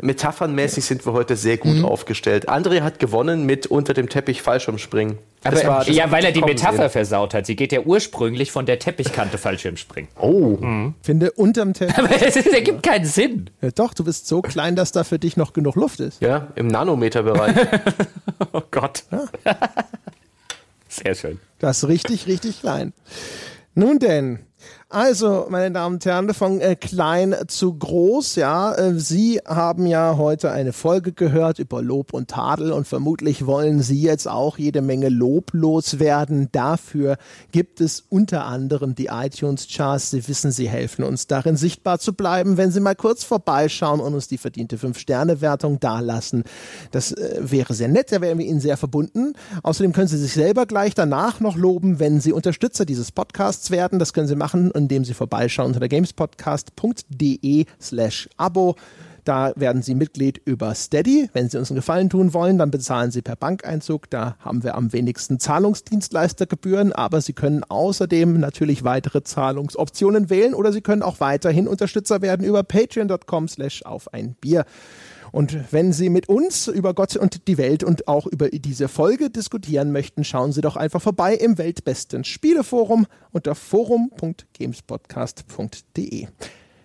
Metaphernmäßig 0.00 0.84
sind 0.84 1.06
wir 1.06 1.12
heute 1.12 1.34
sehr 1.34 1.56
gut 1.56 1.78
mhm. 1.78 1.84
aufgestellt. 1.84 2.48
André 2.48 2.82
hat 2.82 2.98
gewonnen 2.98 3.46
mit 3.46 3.66
unter 3.66 3.94
dem 3.94 4.08
Teppich 4.08 4.42
Fallschirmspringen. 4.42 5.18
Aber, 5.42 5.64
war, 5.64 5.88
ja, 5.88 6.10
weil 6.10 6.24
er 6.24 6.32
die 6.32 6.40
Metapher 6.40 6.76
sehen. 6.76 6.90
versaut 6.90 7.34
hat. 7.34 7.46
Sie 7.46 7.56
geht 7.56 7.72
ja 7.72 7.80
ursprünglich 7.80 8.52
von 8.52 8.64
der 8.64 8.78
Teppichkante 8.78 9.38
Fallschirmspringen. 9.38 10.08
Oh. 10.18 10.56
Mhm. 10.60 10.94
Finde 11.02 11.32
unterm 11.32 11.72
Teppich. 11.74 11.98
Aber 11.98 12.08
das 12.08 12.36
ergibt 12.36 12.82
keinen 12.82 13.06
Sinn. 13.06 13.50
Ja, 13.60 13.70
doch, 13.70 13.92
du 13.92 14.04
bist 14.04 14.28
so 14.28 14.40
klein, 14.40 14.76
dass 14.76 14.92
da 14.92 15.02
für 15.02 15.18
dich 15.18 15.36
noch 15.36 15.52
genug 15.52 15.74
Luft 15.74 16.00
ist. 16.00 16.22
Ja, 16.22 16.48
im 16.54 16.68
Nanometerbereich. 16.68 17.56
oh 18.52 18.62
Gott. 18.70 19.04
Ja. 19.10 19.58
Sehr 20.88 21.14
schön. 21.14 21.40
Das 21.58 21.82
ist 21.82 21.88
richtig, 21.88 22.26
richtig 22.28 22.60
klein. 22.60 22.92
Nun 23.74 23.98
denn, 23.98 24.38
also, 24.90 25.46
meine 25.48 25.72
Damen 25.72 25.94
und 25.94 26.04
Herren, 26.04 26.32
von 26.34 26.60
äh, 26.60 26.76
klein 26.76 27.34
zu 27.48 27.72
groß, 27.74 28.36
ja. 28.36 28.74
Äh, 28.74 28.98
Sie 28.98 29.40
haben 29.46 29.86
ja 29.86 30.16
heute 30.18 30.52
eine 30.52 30.72
Folge 30.72 31.12
gehört 31.12 31.58
über 31.58 31.82
Lob 31.82 32.12
und 32.12 32.28
Tadel 32.28 32.70
und 32.70 32.86
vermutlich 32.86 33.46
wollen 33.46 33.80
Sie 33.82 34.00
jetzt 34.02 34.28
auch 34.28 34.58
jede 34.58 34.82
Menge 34.82 35.08
Lob 35.08 35.52
loswerden. 35.52 36.48
Dafür 36.52 37.16
gibt 37.50 37.80
es 37.80 38.04
unter 38.10 38.44
anderem 38.44 38.94
die 38.94 39.06
iTunes 39.06 39.68
Charts. 39.72 40.10
Sie 40.10 40.28
wissen, 40.28 40.52
sie 40.52 40.68
helfen 40.68 41.02
uns 41.02 41.26
darin 41.26 41.56
sichtbar 41.56 41.98
zu 41.98 42.12
bleiben. 42.12 42.56
Wenn 42.58 42.70
Sie 42.70 42.80
mal 42.80 42.94
kurz 42.94 43.24
vorbeischauen 43.24 44.00
und 44.00 44.14
uns 44.14 44.28
die 44.28 44.38
verdiente 44.38 44.76
5-Sterne-Wertung 44.76 45.80
dalassen, 45.80 46.44
das 46.90 47.12
äh, 47.12 47.40
wäre 47.40 47.72
sehr 47.72 47.88
nett, 47.88 48.12
da 48.12 48.20
wären 48.20 48.38
wir 48.38 48.46
Ihnen 48.46 48.60
sehr 48.60 48.76
verbunden. 48.76 49.32
Außerdem 49.62 49.92
können 49.92 50.08
Sie 50.08 50.18
sich 50.18 50.34
selber 50.34 50.66
gleich 50.66 50.94
danach 50.94 51.40
noch 51.40 51.56
loben, 51.56 51.98
wenn 51.98 52.20
Sie 52.20 52.32
Unterstützer 52.32 52.84
dieses 52.84 53.12
Podcasts 53.12 53.70
werden. 53.70 53.98
Das 53.98 54.12
können 54.12 54.28
Sie 54.28 54.36
machen 54.36 54.73
indem 54.74 55.04
Sie 55.04 55.14
vorbeischauen 55.14 55.68
unter 55.68 55.80
der 55.80 55.88
gamespodcast.de 55.88 57.66
slash 57.80 58.28
Abo. 58.36 58.76
Da 59.24 59.52
werden 59.56 59.80
Sie 59.80 59.94
Mitglied 59.94 60.40
über 60.44 60.74
Steady. 60.74 61.30
Wenn 61.32 61.48
Sie 61.48 61.56
uns 61.56 61.70
einen 61.70 61.76
Gefallen 61.76 62.10
tun 62.10 62.34
wollen, 62.34 62.58
dann 62.58 62.70
bezahlen 62.70 63.10
Sie 63.10 63.22
per 63.22 63.36
Bankeinzug. 63.36 64.10
Da 64.10 64.36
haben 64.38 64.62
wir 64.62 64.74
am 64.74 64.92
wenigsten 64.92 65.40
Zahlungsdienstleistergebühren, 65.40 66.92
aber 66.92 67.22
Sie 67.22 67.32
können 67.32 67.64
außerdem 67.64 68.38
natürlich 68.38 68.84
weitere 68.84 69.22
Zahlungsoptionen 69.22 70.28
wählen 70.28 70.52
oder 70.52 70.72
Sie 70.72 70.82
können 70.82 71.02
auch 71.02 71.20
weiterhin 71.20 71.66
Unterstützer 71.66 72.20
werden 72.20 72.44
über 72.44 72.62
patreon.com 72.62 73.48
slash 73.48 73.82
auf 73.84 74.12
ein 74.12 74.34
Bier. 74.34 74.66
Und 75.34 75.72
wenn 75.72 75.92
Sie 75.92 76.08
mit 76.10 76.28
uns 76.28 76.68
über 76.68 76.94
Gott 76.94 77.16
und 77.16 77.48
die 77.48 77.58
Welt 77.58 77.82
und 77.82 78.06
auch 78.06 78.28
über 78.28 78.50
diese 78.50 78.86
Folge 78.86 79.30
diskutieren 79.30 79.90
möchten, 79.90 80.22
schauen 80.22 80.52
Sie 80.52 80.60
doch 80.60 80.76
einfach 80.76 81.02
vorbei 81.02 81.34
im 81.34 81.58
weltbesten 81.58 82.22
Spieleforum 82.22 83.08
unter 83.32 83.56
forum.gamespodcast.de. 83.56 86.28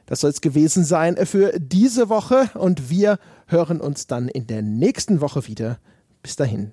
Das 0.08 0.22
soll 0.22 0.32
es 0.32 0.42
gewesen 0.42 0.84
sein 0.84 1.24
für 1.28 1.60
diese 1.60 2.10
Woche 2.10 2.50
und 2.56 2.90
wir 2.90 3.20
hören 3.46 3.80
uns 3.80 4.08
dann 4.08 4.28
in 4.28 4.48
der 4.48 4.64
nächsten 4.64 5.22
Woche 5.22 5.48
wieder. 5.48 5.78
Bis 6.24 6.36
dahin. 6.36 6.72